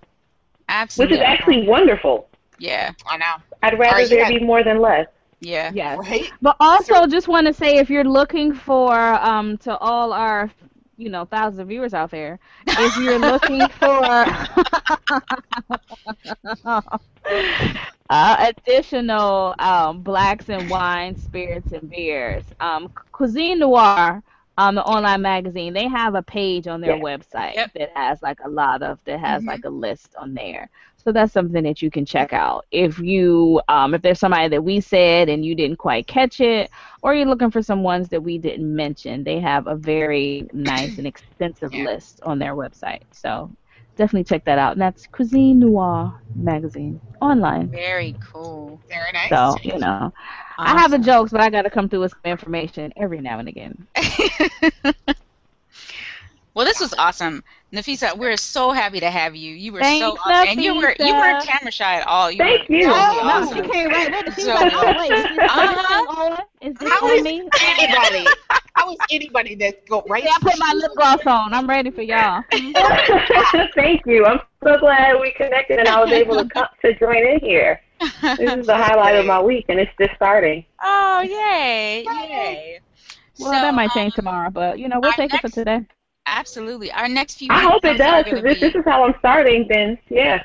Absolutely, 0.67 1.17
which 1.17 1.21
is 1.21 1.25
actually 1.27 1.67
wonderful. 1.67 2.27
Yeah. 2.57 2.91
I 3.07 3.17
know, 3.17 3.25
I'd 3.63 3.79
rather 3.79 4.03
Are 4.03 4.07
there 4.07 4.23
at- 4.25 4.29
be 4.29 4.39
more 4.39 4.63
than 4.63 4.79
less. 4.81 5.07
Yeah. 5.39 5.71
Yes. 5.73 5.99
right? 5.99 6.29
But 6.41 6.57
also, 6.59 7.07
just 7.07 7.29
want 7.29 7.47
to 7.47 7.53
say, 7.53 7.77
if 7.77 7.89
you're 7.89 8.03
looking 8.03 8.53
for, 8.53 8.93
um, 8.93 9.57
to 9.59 9.77
all 9.77 10.11
our, 10.11 10.51
you 10.99 11.09
know, 11.09 11.25
thousands 11.25 11.59
of 11.61 11.69
viewers 11.69 11.93
out 11.93 12.11
there, 12.11 12.39
if 12.77 12.95
you're 12.97 13.19
looking 13.19 13.69
for 13.79 14.27
uh, 18.09 18.35
additional 18.49 19.55
um, 19.59 20.01
blacks 20.01 20.49
and 20.49 20.69
wines, 20.69 21.23
spirits, 21.23 21.71
and 21.73 21.89
beers, 21.89 22.45
um, 22.61 22.91
Cuisine 23.11 23.59
Noir, 23.59 24.23
um, 24.59 24.75
the 24.75 24.83
online 24.85 25.23
magazine, 25.23 25.73
they 25.73 25.87
have 25.87 26.15
a 26.15 26.23
page 26.23 26.67
on 26.67 26.81
their 26.81 26.95
Yeah. 26.95 27.03
website 27.03 27.55
Yep. 27.55 27.71
that 27.75 27.91
has 27.95 28.21
like 28.21 28.39
a 28.45 28.49
lot 28.49 28.83
of 28.83 28.99
that 29.05 29.19
has 29.19 29.45
Mhm. 29.45 29.47
like 29.47 29.65
a 29.65 29.69
list 29.69 30.15
on 30.19 30.35
there. 30.35 30.69
So 30.97 31.13
that's 31.13 31.33
something 31.33 31.63
that 31.63 31.81
you 31.81 31.91
can 31.91 32.05
check 32.05 32.33
out. 32.33 32.65
If 32.71 32.99
you 32.99 33.61
um, 33.69 33.95
if 33.95 34.01
there's 34.03 34.19
somebody 34.19 34.49
that 34.49 34.63
we 34.63 34.81
said 34.81 35.29
and 35.29 35.45
you 35.45 35.55
didn't 35.55 35.77
quite 35.77 36.07
catch 36.07 36.41
it, 36.41 36.69
or 37.03 37.15
you're 37.15 37.27
looking 37.27 37.51
for 37.51 37.63
some 37.63 37.83
ones 37.83 38.09
that 38.09 38.23
we 38.23 38.37
didn't 38.39 38.75
mention, 38.75 39.23
they 39.23 39.39
have 39.39 39.67
a 39.67 39.75
very 39.75 40.47
nice 40.53 40.97
and 40.97 41.07
extensive 41.07 41.73
Yeah. 41.73 41.85
list 41.85 42.19
on 42.23 42.39
their 42.39 42.55
website. 42.55 42.99
So 43.11 43.51
definitely 43.97 44.25
check 44.25 44.45
that 44.45 44.59
out. 44.59 44.73
And 44.73 44.81
that's 44.81 45.07
Cuisine 45.07 45.59
Noir 45.59 46.13
magazine 46.35 47.01
online. 47.21 47.71
Very 47.71 48.15
cool. 48.31 48.81
Very 48.89 49.11
nice. 49.13 49.31
So 49.31 49.61
you 49.63 49.79
know, 49.79 50.11
I 50.61 50.77
have 50.79 50.91
the 50.91 50.99
jokes, 50.99 51.31
but 51.31 51.41
I 51.41 51.49
got 51.49 51.61
to 51.63 51.69
come 51.69 51.89
through 51.89 52.01
with 52.01 52.11
some 52.11 52.31
information 52.31 52.91
every 52.97 53.21
now 53.21 53.39
and 53.39 53.47
again. 53.47 53.87
well, 56.53 56.65
this 56.65 56.79
was 56.79 56.93
awesome, 56.97 57.43
Nafeesa. 57.73 58.17
We're 58.17 58.35
so 58.37 58.71
happy 58.71 58.99
to 58.99 59.09
have 59.09 59.35
you. 59.35 59.53
You 59.53 59.71
were 59.73 59.79
so 59.79 59.83
Thanks, 59.83 60.21
awesome, 60.25 60.47
and 60.49 60.61
you 60.63 60.75
were 60.75 60.93
you 60.99 61.13
weren't 61.13 61.45
camera 61.45 61.71
shy 61.71 61.95
at 61.95 62.07
all. 62.07 62.29
You 62.29 62.37
Thank 62.39 62.67
were 62.69 62.75
you. 62.75 62.85
totally 62.87 62.99
Oh, 62.99 63.21
no, 63.23 63.29
awesome. 63.29 63.63
she 63.63 63.69
can't 63.69 63.91
wait. 63.93 64.11
Wait, 64.11 64.33
she's 64.35 64.45
So- 64.45 64.53
like, 64.53 64.73
oh, 64.75 64.93
wait, 64.97 65.11
is 65.11 65.23
this 65.23 65.39
Uh-huh. 65.39 66.21
on? 66.21 66.37
Is 66.61 66.75
this 66.77 66.89
How 66.89 67.05
on 67.07 67.23
me? 67.23 67.49
anybody? 67.61 68.27
How 68.75 68.91
is 68.91 68.97
anybody 69.11 69.55
that 69.55 69.87
go 69.87 70.03
right? 70.09 70.23
Yeah, 70.23 70.31
I 70.35 70.39
put 70.41 70.59
my 70.59 70.73
lip 70.75 70.91
gloss 70.95 71.25
on. 71.25 71.53
I'm 71.53 71.67
ready 71.69 71.91
for 71.91 72.01
y'all. 72.01 72.43
Thank 73.75 74.05
you. 74.05 74.25
I'm 74.25 74.39
so 74.63 74.77
glad 74.79 75.19
we 75.21 75.31
connected 75.31 75.79
and 75.79 75.87
I 75.87 76.01
was 76.03 76.11
able 76.11 76.35
to 76.35 76.45
come 76.49 76.67
to 76.83 76.93
join 76.99 77.17
in 77.17 77.39
here. 77.39 77.79
This 78.37 78.53
is 78.53 78.65
the 78.65 78.75
highlight 78.77 79.15
of 79.15 79.25
my 79.25 79.41
week, 79.41 79.65
and 79.69 79.79
it's 79.79 79.91
just 79.99 80.15
starting. 80.15 80.65
Oh, 80.81 81.21
yay! 81.21 82.03
Yay! 82.03 82.79
Well, 83.39 83.51
So, 83.53 83.59
that 83.61 83.73
might 83.73 83.91
change 83.91 84.13
um, 84.13 84.15
tomorrow, 84.15 84.49
but 84.49 84.79
you 84.79 84.87
know, 84.87 84.99
we'll 84.99 85.11
our 85.11 85.17
take 85.17 85.33
it 85.33 85.41
for 85.41 85.49
today. 85.49 85.85
Absolutely. 86.25 86.91
Our 86.91 87.07
next 87.09 87.35
few. 87.37 87.47
I 87.51 87.61
hope 87.61 87.83
it 87.85 87.97
does, 87.97 88.23
because 88.25 88.41
gonna 88.41 88.51
if 88.51 88.59
this 88.59 88.75
is 88.75 88.83
how 88.85 89.03
I'm 89.03 89.15
starting, 89.19 89.67
then 89.69 89.97
yeah. 90.09 90.43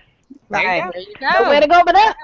There 0.51 0.63
you 0.63 0.83
go. 0.83 0.91
There 0.93 1.03
you 1.03 1.15
No 1.21 1.45
go. 1.45 1.51
way 1.51 1.61
to 1.61 1.67
go 1.69 1.83
but 1.85 1.97
up. 1.97 2.17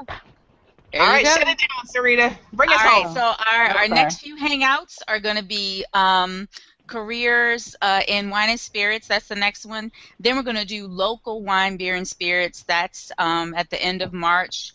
There 0.92 1.02
All 1.02 1.06
you 1.06 1.12
right, 1.12 1.24
go. 1.24 1.30
shut 1.30 1.48
it 1.48 1.58
down, 1.58 1.86
Sarita. 1.94 2.36
Bring 2.52 2.70
All 2.70 2.74
us 2.74 2.84
right, 2.84 3.04
home. 3.04 3.14
so 3.14 3.20
our, 3.20 3.64
our 3.76 3.88
sorry. 3.88 3.88
next 3.88 4.20
few 4.20 4.36
hangouts 4.36 4.98
are 5.08 5.20
going 5.20 5.36
to 5.36 5.44
be 5.44 5.84
um, 5.92 6.48
careers 6.86 7.76
uh, 7.80 8.02
in 8.08 8.30
wine 8.30 8.50
and 8.50 8.58
spirits. 8.60 9.06
That's 9.08 9.28
the 9.28 9.36
next 9.36 9.64
one. 9.66 9.92
Then 10.18 10.36
we're 10.36 10.42
going 10.42 10.56
to 10.56 10.64
do 10.66 10.86
local 10.86 11.42
wine, 11.42 11.76
beer, 11.76 11.94
and 11.94 12.06
spirits. 12.06 12.64
That's 12.64 13.12
um, 13.18 13.54
at 13.54 13.70
the 13.70 13.80
end 13.82 14.02
of 14.02 14.12
March. 14.12 14.72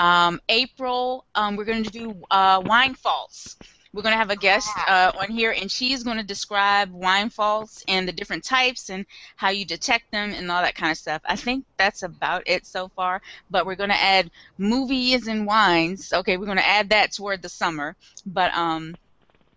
Um, 0.00 0.40
April, 0.48 1.26
um, 1.34 1.56
we're 1.56 1.66
going 1.66 1.84
to 1.84 1.90
do 1.90 2.22
uh, 2.30 2.62
wine 2.64 2.94
faults. 2.94 3.56
We're 3.92 4.02
going 4.02 4.14
to 4.14 4.18
have 4.18 4.30
a 4.30 4.36
guest 4.36 4.70
uh, 4.88 5.12
on 5.20 5.30
here, 5.30 5.52
and 5.52 5.70
she's 5.70 6.04
going 6.04 6.16
to 6.16 6.24
describe 6.24 6.90
wine 6.92 7.28
faults 7.28 7.84
and 7.88 8.08
the 8.08 8.12
different 8.12 8.44
types 8.44 8.90
and 8.90 9.04
how 9.36 9.50
you 9.50 9.66
detect 9.66 10.04
them 10.12 10.32
and 10.32 10.50
all 10.50 10.62
that 10.62 10.76
kind 10.76 10.92
of 10.92 10.98
stuff. 10.98 11.22
I 11.26 11.36
think 11.36 11.64
that's 11.76 12.02
about 12.02 12.44
it 12.46 12.66
so 12.66 12.88
far. 12.96 13.20
But 13.50 13.66
we're 13.66 13.76
going 13.76 13.90
to 13.90 14.00
add 14.00 14.30
movies 14.58 15.26
and 15.28 15.46
wines. 15.46 16.12
Okay, 16.12 16.36
we're 16.38 16.46
going 16.46 16.58
to 16.58 16.66
add 16.68 16.90
that 16.90 17.12
toward 17.12 17.42
the 17.42 17.48
summer. 17.48 17.96
But 18.26 18.54
um, 18.56 18.96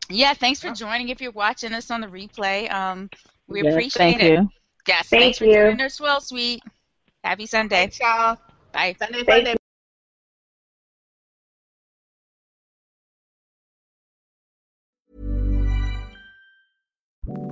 yeah, 0.10 0.34
thanks 0.34 0.62
for 0.62 0.72
joining. 0.72 1.10
If 1.10 1.22
you're 1.22 1.32
watching 1.32 1.74
us 1.74 1.92
on 1.92 2.02
the 2.02 2.08
replay, 2.08 2.72
um, 2.72 3.10
we 3.48 3.62
Yes, 3.62 3.74
appreciate 3.74 4.20
Thank 4.20 4.22
it. 4.22 4.42
you. 4.42 4.50
Yes, 4.88 5.10
Thank 5.10 5.22
thanks 5.22 5.38
for 5.38 5.46
you. 5.46 5.54
joining 5.54 5.82
us, 5.82 5.96
Swirl 5.96 6.20
Suite. 6.22 6.62
Happy 7.24 7.46
Sunday. 7.46 7.76
Thanks, 7.76 8.00
y'all. 8.00 8.38
Bye. 8.74 8.96
Sunday, 9.00 9.24
Thank 9.26 9.46
Sunday. 9.46 9.56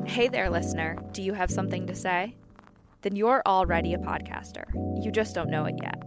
Hey 0.06 0.28
there, 0.28 0.50
listener. 0.50 0.98
Do 1.14 1.22
you 1.22 1.34
have 1.34 1.50
something 1.50 1.88
to 1.88 1.96
say? 1.96 2.36
Then 3.02 3.16
you're 3.16 3.42
already 3.46 3.94
a 3.94 3.98
podcaster. 3.98 4.66
You 5.04 5.12
just 5.12 5.34
don't 5.34 5.50
know 5.50 5.66
it 5.66 5.76
yet. 5.82 6.02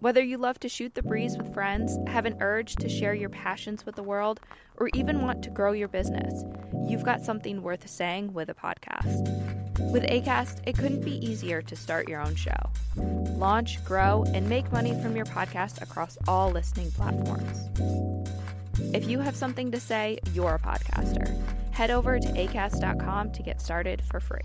Whether 0.00 0.22
you 0.22 0.36
love 0.38 0.58
to 0.60 0.68
shoot 0.68 0.94
the 0.94 1.02
breeze 1.02 1.36
with 1.36 1.52
friends, 1.54 1.98
have 2.06 2.26
an 2.26 2.36
urge 2.40 2.76
to 2.76 2.88
share 2.88 3.14
your 3.14 3.28
passions 3.28 3.86
with 3.86 3.96
the 3.96 4.02
world, 4.02 4.40
or 4.76 4.88
even 4.94 5.22
want 5.22 5.42
to 5.42 5.50
grow 5.50 5.72
your 5.72 5.88
business, 5.88 6.44
you've 6.86 7.04
got 7.04 7.22
something 7.22 7.62
worth 7.62 7.88
saying 7.88 8.32
with 8.32 8.48
a 8.48 8.54
podcast. 8.54 9.28
With 9.90 10.04
ACAST, 10.04 10.60
it 10.66 10.76
couldn't 10.76 11.04
be 11.04 11.24
easier 11.26 11.62
to 11.62 11.76
start 11.76 12.08
your 12.08 12.20
own 12.20 12.34
show. 12.34 12.70
Launch, 12.96 13.82
grow, 13.84 14.24
and 14.34 14.48
make 14.48 14.70
money 14.72 15.00
from 15.02 15.16
your 15.16 15.26
podcast 15.26 15.80
across 15.82 16.18
all 16.28 16.50
listening 16.50 16.90
platforms. 16.92 17.70
If 18.94 19.08
you 19.08 19.18
have 19.20 19.36
something 19.36 19.70
to 19.70 19.80
say, 19.80 20.18
you're 20.32 20.54
a 20.54 20.58
podcaster. 20.58 21.36
Head 21.72 21.90
over 21.90 22.18
to 22.18 22.28
acast.com 22.28 23.32
to 23.32 23.42
get 23.42 23.60
started 23.60 24.02
for 24.10 24.20
free. 24.20 24.40